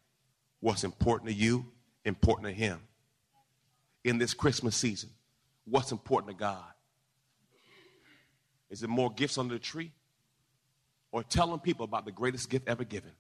what's 0.61 0.85
important 0.85 1.31
to 1.31 1.35
you 1.35 1.67
important 2.05 2.47
to 2.49 2.53
Him. 2.53 2.81
In 4.05 4.19
this 4.19 4.35
Christmas 4.35 4.77
season, 4.77 5.11
what's 5.65 5.93
important 5.93 6.37
to 6.37 6.39
God? 6.39 6.65
Is 8.71 8.83
it 8.83 8.89
more 8.89 9.11
gifts 9.11 9.37
under 9.37 9.55
the 9.55 9.61
tree? 9.61 9.93
Or 11.12 11.25
telling 11.25 11.59
people 11.59 11.85
about 11.85 12.05
the 12.05 12.12
greatest 12.12 12.49
gift 12.49 12.69
ever 12.69 12.85
given? 12.85 13.11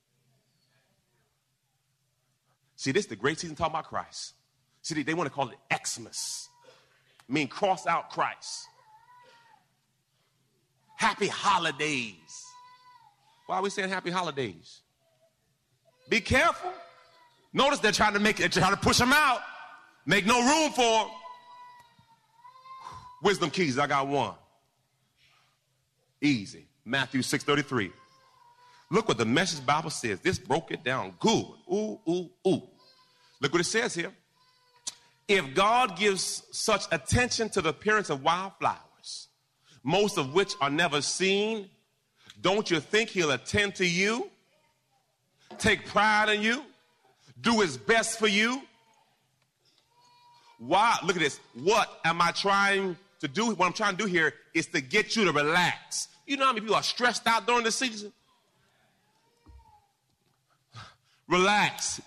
See, 2.76 2.92
this 2.92 3.04
is 3.04 3.08
the 3.08 3.16
great 3.16 3.38
season 3.38 3.56
talking 3.56 3.72
about 3.72 3.88
Christ. 3.88 4.34
See, 4.80 4.94
they, 4.94 5.02
they 5.02 5.12
want 5.12 5.26
to 5.26 5.34
call 5.34 5.50
it 5.50 5.58
Xmas, 5.86 6.48
mean 7.28 7.48
cross 7.48 7.86
out 7.86 8.10
Christ. 8.10 8.66
Happy 10.96 11.26
holidays. 11.26 12.44
Why 13.46 13.56
are 13.56 13.62
we 13.62 13.70
saying 13.70 13.88
happy 13.88 14.10
holidays? 14.10 14.79
Be 16.10 16.20
careful. 16.20 16.72
Notice 17.52 17.78
they're 17.78 17.92
trying 17.92 18.14
to 18.14 18.20
make 18.20 18.40
it, 18.40 18.52
trying 18.52 18.74
to 18.74 18.80
push 18.80 18.98
them 18.98 19.12
out. 19.12 19.40
Make 20.04 20.26
no 20.26 20.40
room 20.40 20.72
for 20.72 21.04
them. 21.04 21.10
Wisdom 23.22 23.50
keys, 23.50 23.78
I 23.78 23.86
got 23.86 24.08
one. 24.08 24.34
Easy. 26.20 26.66
Matthew 26.84 27.22
6:33. 27.22 27.92
Look 28.90 29.06
what 29.06 29.18
the 29.18 29.24
message 29.24 29.64
Bible 29.64 29.90
says. 29.90 30.18
This 30.20 30.38
broke 30.38 30.72
it 30.72 30.82
down 30.82 31.14
good. 31.20 31.46
Ooh, 31.72 32.00
ooh, 32.08 32.30
ooh. 32.46 32.62
Look 33.40 33.52
what 33.52 33.60
it 33.60 33.64
says 33.64 33.94
here. 33.94 34.12
If 35.28 35.54
God 35.54 35.96
gives 35.96 36.42
such 36.50 36.86
attention 36.90 37.50
to 37.50 37.60
the 37.62 37.68
appearance 37.68 38.10
of 38.10 38.24
wildflowers, 38.24 39.28
most 39.84 40.18
of 40.18 40.34
which 40.34 40.54
are 40.60 40.70
never 40.70 41.00
seen, 41.00 41.70
don't 42.40 42.68
you 42.68 42.80
think 42.80 43.10
he'll 43.10 43.30
attend 43.30 43.76
to 43.76 43.86
you? 43.86 44.28
Take 45.58 45.86
pride 45.86 46.28
in 46.28 46.42
you, 46.42 46.62
do 47.40 47.60
his 47.60 47.76
best 47.76 48.18
for 48.18 48.26
you. 48.26 48.62
Why? 50.58 50.98
Look 51.04 51.16
at 51.16 51.22
this. 51.22 51.40
What 51.54 52.00
am 52.04 52.20
I 52.20 52.32
trying 52.32 52.96
to 53.20 53.28
do? 53.28 53.46
What 53.54 53.66
I'm 53.66 53.72
trying 53.72 53.96
to 53.96 54.04
do 54.04 54.06
here 54.06 54.34
is 54.54 54.66
to 54.68 54.80
get 54.80 55.16
you 55.16 55.24
to 55.24 55.32
relax. 55.32 56.08
You 56.26 56.36
know 56.36 56.46
how 56.46 56.52
many 56.52 56.60
people 56.60 56.76
are 56.76 56.82
stressed 56.82 57.26
out 57.26 57.46
during 57.46 57.64
the 57.64 57.72
season? 57.72 58.12
Relax. 61.28 62.00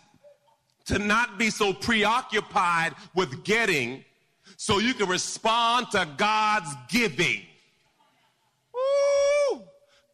To 0.86 1.00
not 1.00 1.40
be 1.40 1.50
so 1.50 1.74
preoccupied 1.74 2.94
with 3.16 3.44
getting 3.44 4.04
so 4.58 4.80
you 4.80 4.94
can 4.94 5.10
respond 5.10 5.88
to 5.92 6.08
God's 6.18 6.70
giving. 6.90 7.42
Woo! 8.74 9.64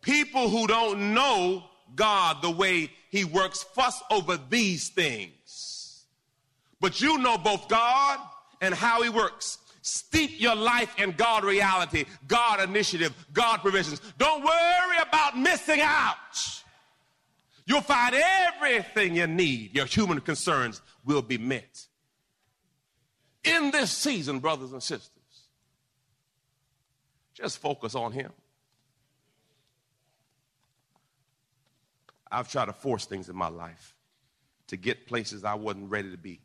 People 0.02 0.50
who 0.50 0.66
don't 0.68 1.14
know 1.14 1.64
God 1.96 2.42
the 2.42 2.52
way 2.52 2.92
he 3.10 3.26
works 3.26 3.64
fuss 3.64 4.02
over 4.12 4.40
these 4.50 4.90
things. 4.90 6.06
But 6.80 7.02
you 7.02 7.18
know 7.18 7.38
both 7.38 7.68
God 7.68 8.20
and 8.62 8.74
how 8.74 9.02
He 9.02 9.10
works. 9.10 9.58
Steep 9.82 10.40
your 10.40 10.56
life 10.56 10.94
in 11.00 11.12
God 11.14 11.44
reality, 11.44 12.06
God 12.28 12.62
initiative, 12.62 13.14
God 13.34 13.58
provisions. 13.58 14.02
Don't 14.18 14.44
worry 14.44 14.98
about 15.02 15.38
missing 15.38 15.82
out. 15.82 16.16
You'll 17.66 17.82
find 17.82 18.16
everything 18.16 19.16
you 19.16 19.28
need. 19.28 19.76
Your 19.76 19.86
human 19.86 20.22
concerns 20.22 20.82
will 21.06 21.22
be 21.22 21.38
met. 21.38 21.86
In 23.44 23.72
this 23.72 23.92
season, 23.92 24.40
brothers 24.40 24.74
and 24.74 24.84
sisters, 24.84 25.10
just 27.34 27.60
focus 27.60 27.96
on 27.96 28.12
Him. 28.12 28.32
I've 32.32 32.50
tried 32.50 32.66
to 32.66 32.74
force 32.74 33.06
things 33.06 33.30
in 33.30 33.36
my 33.36 33.50
life 33.50 33.96
to 34.68 34.78
get 34.78 35.08
places 35.08 35.44
I 35.44 35.56
wasn't 35.56 35.90
ready 35.90 36.12
to 36.12 36.18
be. 36.18 36.42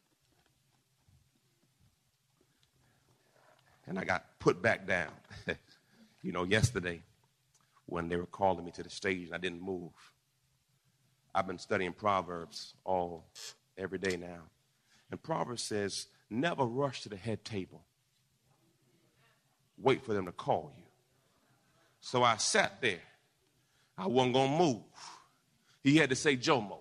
And 3.86 3.98
I 3.98 4.04
got 4.04 4.24
put 4.38 4.62
back 4.62 4.86
down. 4.86 5.12
you 6.22 6.32
know, 6.32 6.44
yesterday 6.44 7.02
when 7.86 8.08
they 8.08 8.16
were 8.16 8.26
calling 8.26 8.64
me 8.64 8.70
to 8.72 8.82
the 8.82 8.90
stage 8.90 9.26
and 9.26 9.34
I 9.34 9.38
didn't 9.38 9.60
move. 9.60 9.92
I've 11.34 11.46
been 11.46 11.58
studying 11.58 11.92
Proverbs 11.92 12.74
all 12.84 13.26
every 13.76 13.98
day 13.98 14.16
now. 14.16 14.40
And 15.10 15.22
Proverbs 15.22 15.62
says, 15.62 16.06
never 16.30 16.64
rush 16.64 17.02
to 17.02 17.08
the 17.08 17.16
head 17.16 17.44
table. 17.44 17.84
Wait 19.76 20.04
for 20.04 20.14
them 20.14 20.26
to 20.26 20.32
call 20.32 20.72
you. 20.76 20.84
So 22.00 22.22
I 22.22 22.36
sat 22.36 22.80
there. 22.80 23.02
I 23.98 24.06
wasn't 24.06 24.34
going 24.34 24.50
to 24.50 24.58
move. 24.58 24.82
He 25.84 25.96
had 25.96 26.10
to 26.10 26.16
say 26.16 26.36
Jomo. 26.36 26.78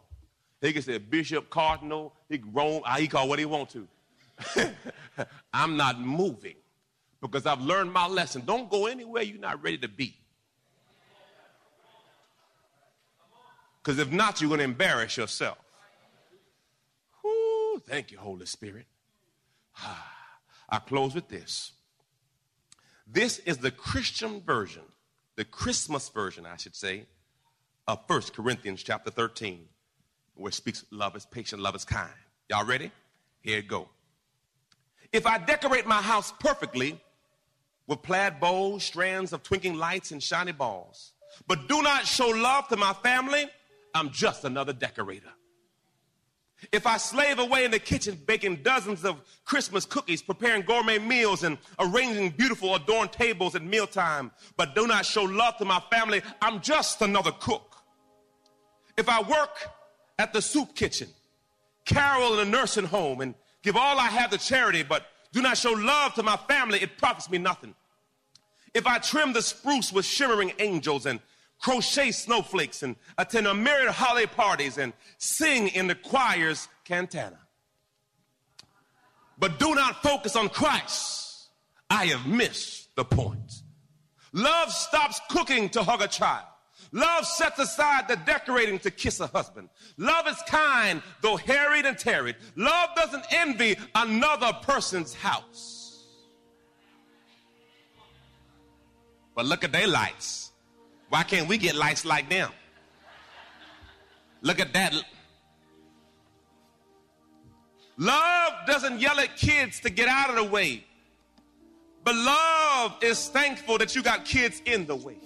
He 0.62 0.72
could 0.72 0.86
say 0.86 0.98
Bishop, 0.98 1.50
Cardinal, 1.50 2.14
he 2.30 2.38
could 2.38 2.56
roam, 2.56 2.82
ah, 2.86 2.96
he 2.96 3.08
call 3.08 3.28
what 3.28 3.38
he 3.38 3.46
want 3.46 3.70
to. 3.72 3.88
I'm 5.54 5.76
not 5.76 6.00
moving 6.00 6.56
because 7.22 7.46
I've 7.46 7.62
learned 7.62 7.92
my 7.92 8.08
lesson. 8.08 8.44
Don't 8.46 8.70
go 8.70 8.88
anywhere 8.88 9.24
you're 9.24 9.40
not 9.40 9.62
ready 9.62 9.78
to 9.80 9.90
be. 9.90 10.16
Because 13.84 14.00
if 14.00 14.10
not, 14.10 14.40
you're 14.40 14.48
going 14.48 14.60
to 14.60 14.64
embarrass 14.64 15.18
yourself. 15.18 15.58
Ooh, 17.26 17.82
thank 17.86 18.12
you, 18.12 18.18
Holy 18.18 18.46
Spirit. 18.46 18.86
I 20.70 20.80
close 20.80 21.14
with 21.14 21.28
this. 21.28 21.74
This 23.06 23.40
is 23.40 23.58
the 23.58 23.72
Christian 23.72 24.42
version, 24.42 24.84
the 25.36 25.44
Christmas 25.44 26.08
version, 26.08 26.46
I 26.46 26.56
should 26.56 26.76
say, 26.76 27.06
of 27.88 28.00
1 28.08 28.22
Corinthians 28.34 28.82
chapter 28.84 29.12
13, 29.12 29.66
where 30.36 30.50
it 30.50 30.54
speaks 30.54 30.86
love 30.92 31.16
is 31.16 31.26
patient, 31.26 31.62
love 31.62 31.76
is 31.76 31.86
kind. 31.86 32.10
Y'all 32.50 32.66
ready? 32.66 32.92
Here 33.42 33.60
it 33.60 33.68
go. 33.68 33.90
If 35.12 35.28
I 35.28 35.38
decorate 35.38 35.86
my 35.86 36.02
house 36.02 36.32
perfectly 36.40 37.00
with 37.88 38.02
plaid 38.02 38.40
bows, 38.40 38.84
strands 38.84 39.34
of 39.34 39.44
twinkling 39.44 39.76
lights, 39.76 40.12
and 40.12 40.24
shiny 40.24 40.54
balls, 40.54 41.14
but 41.48 41.68
do 41.68 41.82
not 41.82 42.08
show 42.08 42.30
love 42.30 42.68
to 42.70 42.78
my 42.78 42.94
family, 42.94 43.48
I'm 43.94 44.10
just 44.12 44.44
another 44.46 44.74
decorator. 44.74 45.30
If 46.72 46.88
I 46.88 46.98
slave 46.98 47.40
away 47.40 47.66
in 47.66 47.72
the 47.72 47.80
kitchen 47.80 48.18
baking 48.26 48.64
dozens 48.64 49.04
of 49.04 49.22
Christmas 49.44 49.86
cookies, 49.86 50.22
preparing 50.22 50.62
gourmet 50.62 50.98
meals, 50.98 51.44
and 51.44 51.58
arranging 51.80 52.30
beautiful 52.30 52.76
adorned 52.76 53.12
tables 53.12 53.56
at 53.56 53.64
mealtime, 53.64 54.32
but 54.56 54.74
do 54.74 54.88
not 54.88 55.06
show 55.06 55.24
love 55.24 55.58
to 55.58 55.66
my 55.66 55.82
family, 55.92 56.22
I'm 56.42 56.62
just 56.62 57.02
another 57.02 57.32
cook. 57.32 57.73
If 58.98 59.10
I 59.10 59.22
work 59.22 59.70
at 60.20 60.34
the 60.34 60.41
soup 60.41 60.76
kitchen, 60.76 61.10
carol 61.86 62.40
in 62.40 62.48
a 62.48 62.49
nursing 62.49 62.86
home, 62.86 63.22
and 63.22 63.34
give 63.61 63.76
all 63.76 63.99
I 63.99 64.07
have 64.07 64.30
to 64.32 64.38
charity, 64.38 64.84
but 64.84 65.06
do 65.32 65.41
not 65.41 65.57
show 65.57 65.72
love 65.72 66.14
to 66.15 66.24
my 66.24 66.38
family, 66.38 66.80
it 66.80 66.98
profits 66.98 67.30
me 67.30 67.38
nothing. 67.38 67.74
If 68.74 68.88
I 68.88 68.99
trim 68.99 69.34
the 69.34 69.41
spruce 69.41 69.91
with 69.91 70.06
shimmering 70.06 70.53
angels 70.60 71.06
and 71.06 71.20
crochet 71.60 72.11
snowflakes 72.11 72.84
and 72.84 72.95
attend 73.18 73.48
a 73.48 73.53
myriad 73.53 73.91
holiday 73.91 74.26
parties 74.26 74.78
and 74.78 74.94
sing 75.18 75.70
in 75.70 75.88
the 75.88 75.95
choir's 75.95 76.68
cantata. 76.84 77.38
But 79.40 79.60
do 79.60 79.74
not 79.74 80.03
focus 80.03 80.36
on 80.36 80.49
Christ. 80.49 81.49
I 81.90 82.06
have 82.07 82.28
missed 82.28 82.95
the 82.95 83.06
point. 83.06 83.61
Love 84.34 84.72
stops 84.72 85.22
cooking 85.30 85.70
to 85.70 85.84
hug 85.84 86.02
a 86.02 86.07
child. 86.07 86.45
Love 86.94 87.26
sets 87.26 87.57
aside 87.57 88.07
the 88.07 88.15
decorating 88.18 88.78
to 88.78 88.91
kiss 88.91 89.20
a 89.20 89.26
husband. 89.28 89.68
Love 89.98 90.28
is 90.28 90.38
kind, 90.48 91.02
though 91.22 91.38
harried 91.38 91.88
and 91.88 91.98
tarried. 91.98 92.36
Love 92.56 92.90
doesn't 92.95 93.26
envy 93.32 93.76
another 93.95 94.53
person's 94.61 95.15
house. 95.15 96.06
But 99.36 99.48
look 99.48 99.64
at 99.64 99.72
their 99.72 99.88
lights. 99.88 100.52
Why 101.10 101.24
can't 101.24 101.48
we 101.48 101.57
get 101.57 101.74
lights 101.74 102.06
like 102.06 102.30
them? 102.30 102.52
Look 104.44 104.60
at 104.60 104.72
that. 104.74 104.94
Love 107.98 108.53
doesn't 108.68 108.99
yell 108.99 109.20
at 109.20 109.36
kids 109.36 109.80
to 109.80 109.90
get 109.90 110.07
out 110.07 110.30
of 110.30 110.36
the 110.36 110.44
way. 110.44 110.86
But 112.03 112.15
love 112.15 112.98
is 113.02 113.30
thankful 113.30 113.80
that 113.80 113.95
you 113.95 114.03
got 114.03 114.26
kids 114.26 114.61
in 114.65 114.86
the 114.86 114.95
way. 114.95 115.18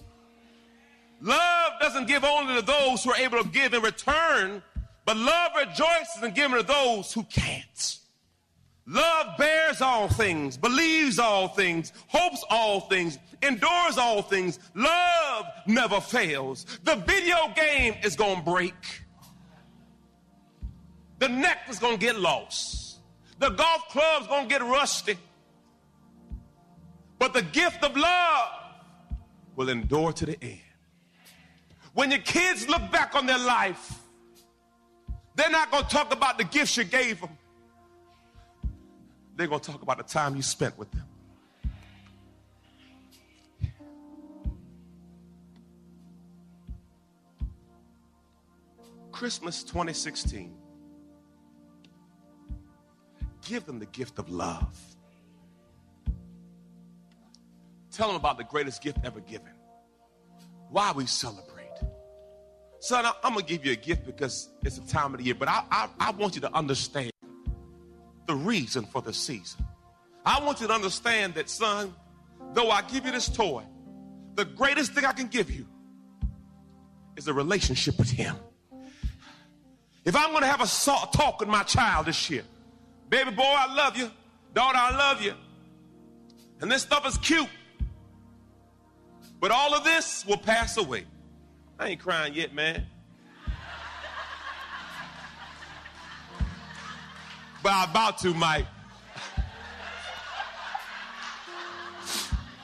Love 1.22 1.72
doesn't 1.80 2.07
give 2.07 2.23
only 2.23 2.56
to 2.56 2.65
those 2.65 3.03
who 3.03 3.11
are 3.11 3.18
able 3.18 3.41
to 3.44 3.49
give 3.49 3.73
in 3.73 3.81
return, 3.81 4.61
but 5.06 5.18
love 5.18 5.52
rejoices 5.57 6.23
in 6.23 6.34
giving 6.34 6.57
to 6.57 6.64
those 6.64 7.14
who 7.14 7.23
can't. 7.23 7.98
Love 8.85 9.38
bears 9.38 9.81
all 9.81 10.07
things, 10.07 10.56
believes 10.56 11.19
all 11.19 11.49
things, 11.49 11.91
hopes 12.07 12.44
all 12.49 12.81
things, 12.81 13.18
endures 13.41 13.98
all 13.98 14.22
things. 14.22 14.60
Love 14.76 15.45
never 15.65 15.99
fails. 15.99 16.65
The 16.84 16.95
video 16.95 17.35
game 17.53 17.95
is 18.03 18.15
going 18.15 18.38
to 18.38 18.44
break. 18.44 19.03
The 21.19 21.27
neck 21.27 21.68
is 21.69 21.80
going 21.80 21.98
to 21.98 22.06
get 22.06 22.18
lost. 22.18 22.99
The 23.39 23.49
golf 23.49 23.89
club's 23.89 24.27
going 24.27 24.48
to 24.48 24.49
get 24.49 24.61
rusty. 24.61 25.18
But 27.19 27.34
the 27.34 27.41
gift 27.41 27.84
of 27.84 27.98
love 27.98 28.49
will 29.56 29.69
endure 29.69 30.14
to 30.14 30.26
the 30.27 30.41
end. 30.41 30.61
When 31.98 32.11
your 32.11 32.22
kids 32.22 32.69
look 32.69 32.91
back 32.91 33.15
on 33.15 33.26
their 33.26 33.40
life, 33.40 33.99
they're 35.36 35.49
not 35.49 35.72
going 35.72 35.84
to 35.84 35.90
talk 35.90 36.14
about 36.14 36.38
the 36.38 36.44
gifts 36.44 36.78
you 36.78 36.84
gave 36.84 37.19
them 37.19 37.32
they're 39.38 39.48
going 39.48 39.61
to 39.61 39.72
talk 39.72 39.84
about 39.84 39.98
the 39.99 40.03
time 40.03 40.36
you 40.36 40.41
spent 40.41 40.78
with 40.78 40.90
them. 40.91 41.03
Christmas 49.11 49.64
2016. 49.64 50.53
Give 53.48 53.65
them 53.65 53.80
the 53.80 53.86
gift 53.86 54.19
of 54.19 54.30
love. 54.30 54.78
Tell 57.91 58.07
them 58.07 58.15
about 58.15 58.38
the 58.38 58.44
greatest 58.44 58.84
gift 58.84 58.99
ever 59.03 59.19
given. 59.22 59.53
Why 60.69 60.91
we 60.91 61.06
celebrate. 61.06 61.57
Son, 62.80 63.06
I'm 63.24 63.34
going 63.34 63.45
to 63.45 63.52
give 63.52 63.66
you 63.66 63.72
a 63.72 63.76
gift 63.76 64.06
because 64.06 64.49
it's 64.64 64.78
the 64.78 64.88
time 64.88 65.14
of 65.14 65.20
the 65.20 65.26
year, 65.26 65.36
but 65.36 65.48
I, 65.48 65.64
I, 65.72 65.90
I 65.99 66.12
want 66.12 66.36
you 66.36 66.41
to 66.41 66.54
understand 66.54 67.12
the 68.28 68.36
reason 68.36 68.86
for 68.86 69.02
the 69.02 69.14
season. 69.14 69.66
I 70.26 70.44
want 70.44 70.62
you 70.62 70.68
to 70.68 70.74
understand 70.74 71.34
that, 71.36 71.49
son, 71.49 71.94
though 72.54 72.70
I 72.70 72.82
give 72.84 73.06
you 73.06 73.12
this 73.12 73.30
toy, 73.30 73.64
the 74.36 74.45
greatest 74.45 74.94
thing 74.94 75.06
I 75.06 75.14
can 75.14 75.28
give 75.28 75.49
you 75.49 75.66
is 77.16 77.28
a 77.28 77.34
relationship 77.34 77.98
with 77.98 78.12
Him. 78.12 78.36
If 80.06 80.16
I'm 80.16 80.30
going 80.30 80.41
to 80.41 80.48
have 80.48 80.62
a 80.62 80.68
talk 81.18 81.40
with 81.40 81.49
my 81.49 81.64
child 81.64 82.06
this 82.06 82.30
year, 82.30 82.44
baby 83.10 83.32
boy, 83.32 83.44
I 83.44 83.74
love 83.74 83.98
you. 83.98 84.12
Daughter, 84.54 84.78
I 84.78 84.95
love 84.95 85.22
you. 85.22 85.34
And 86.62 86.72
this 86.72 86.84
stuff 86.84 87.06
is 87.08 87.18
cute. 87.18 87.49
But 89.40 89.52
all 89.52 89.74
of 89.74 89.84
this 89.84 90.26
will 90.26 90.38
pass 90.38 90.78
away. 90.78 91.06
I 91.80 91.90
ain't 91.90 91.99
crying 91.99 92.34
yet, 92.34 92.54
man. 92.54 92.86
but 97.62 97.72
I'm 97.72 97.90
about 97.90 98.18
to, 98.20 98.34
Mike. 98.34 98.66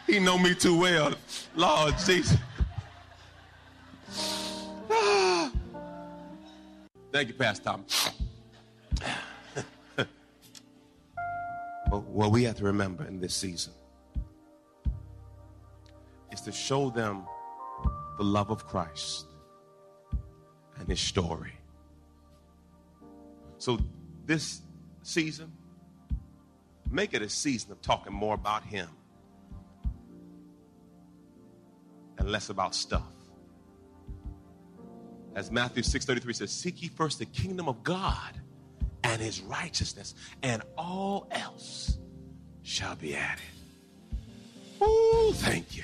he 0.07 0.19
know 0.19 0.37
me 0.37 0.55
too 0.55 0.79
well. 0.79 1.13
Lord 1.55 1.93
Jesus. 2.05 2.37
Thank 7.11 7.27
you, 7.27 7.33
Pastor 7.35 7.63
Tom. 7.63 7.85
but 9.95 10.07
what 12.07 12.31
we 12.31 12.43
have 12.45 12.55
to 12.55 12.63
remember 12.63 13.05
in 13.05 13.19
this 13.19 13.35
season 13.35 13.73
is 16.31 16.41
to 16.41 16.51
show 16.51 16.89
them 16.89 17.27
the 18.17 18.23
love 18.23 18.49
of 18.49 18.67
Christ 18.67 19.27
and 20.77 20.87
his 20.87 20.99
story. 20.99 21.53
So 23.57 23.79
this 24.25 24.61
season, 25.03 25.51
make 26.91 27.13
it 27.13 27.21
a 27.21 27.29
season 27.29 27.71
of 27.71 27.81
talking 27.81 28.13
more 28.13 28.35
about 28.35 28.63
Him 28.63 28.89
and 32.17 32.29
less 32.29 32.49
about 32.49 32.75
stuff. 32.75 33.07
As 35.35 35.49
Matthew 35.49 35.81
6:33 35.81 36.33
says, 36.33 36.51
"Seek 36.51 36.81
ye 36.81 36.89
first 36.89 37.19
the 37.19 37.25
kingdom 37.25 37.67
of 37.67 37.83
God 37.83 38.41
and 39.03 39.21
his 39.21 39.41
righteousness, 39.41 40.13
and 40.41 40.61
all 40.77 41.27
else 41.31 41.97
shall 42.61 42.95
be 42.95 43.15
added." 43.15 43.43
Oh, 44.79 45.33
thank 45.35 45.75
you. 45.75 45.83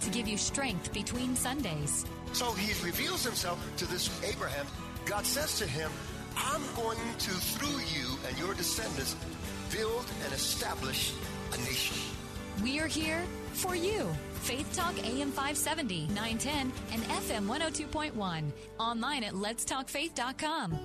To 0.00 0.10
give 0.10 0.28
you 0.28 0.36
strength 0.36 0.92
between 0.92 1.36
Sundays. 1.36 2.04
So 2.32 2.52
he 2.52 2.72
reveals 2.84 3.24
himself 3.24 3.58
to 3.78 3.86
this 3.86 4.10
Abraham. 4.24 4.66
God 5.04 5.24
says 5.26 5.58
to 5.58 5.66
him, 5.66 5.90
I'm 6.36 6.62
going 6.76 6.98
to, 7.18 7.30
through 7.30 7.80
you 7.92 8.16
and 8.28 8.38
your 8.38 8.54
descendants, 8.54 9.16
build 9.72 10.04
and 10.24 10.32
establish 10.32 11.12
a 11.52 11.56
nation. 11.58 11.96
We 12.62 12.80
are 12.80 12.86
here 12.86 13.24
for 13.52 13.74
you. 13.74 14.08
Faith 14.40 14.72
Talk 14.74 14.96
AM 15.04 15.30
570, 15.30 16.08
910, 16.08 16.72
and 16.92 17.02
FM 17.02 17.46
102.1. 17.46 18.52
Online 18.78 19.24
at 19.24 19.34
letstalkfaith.com. 19.34 20.78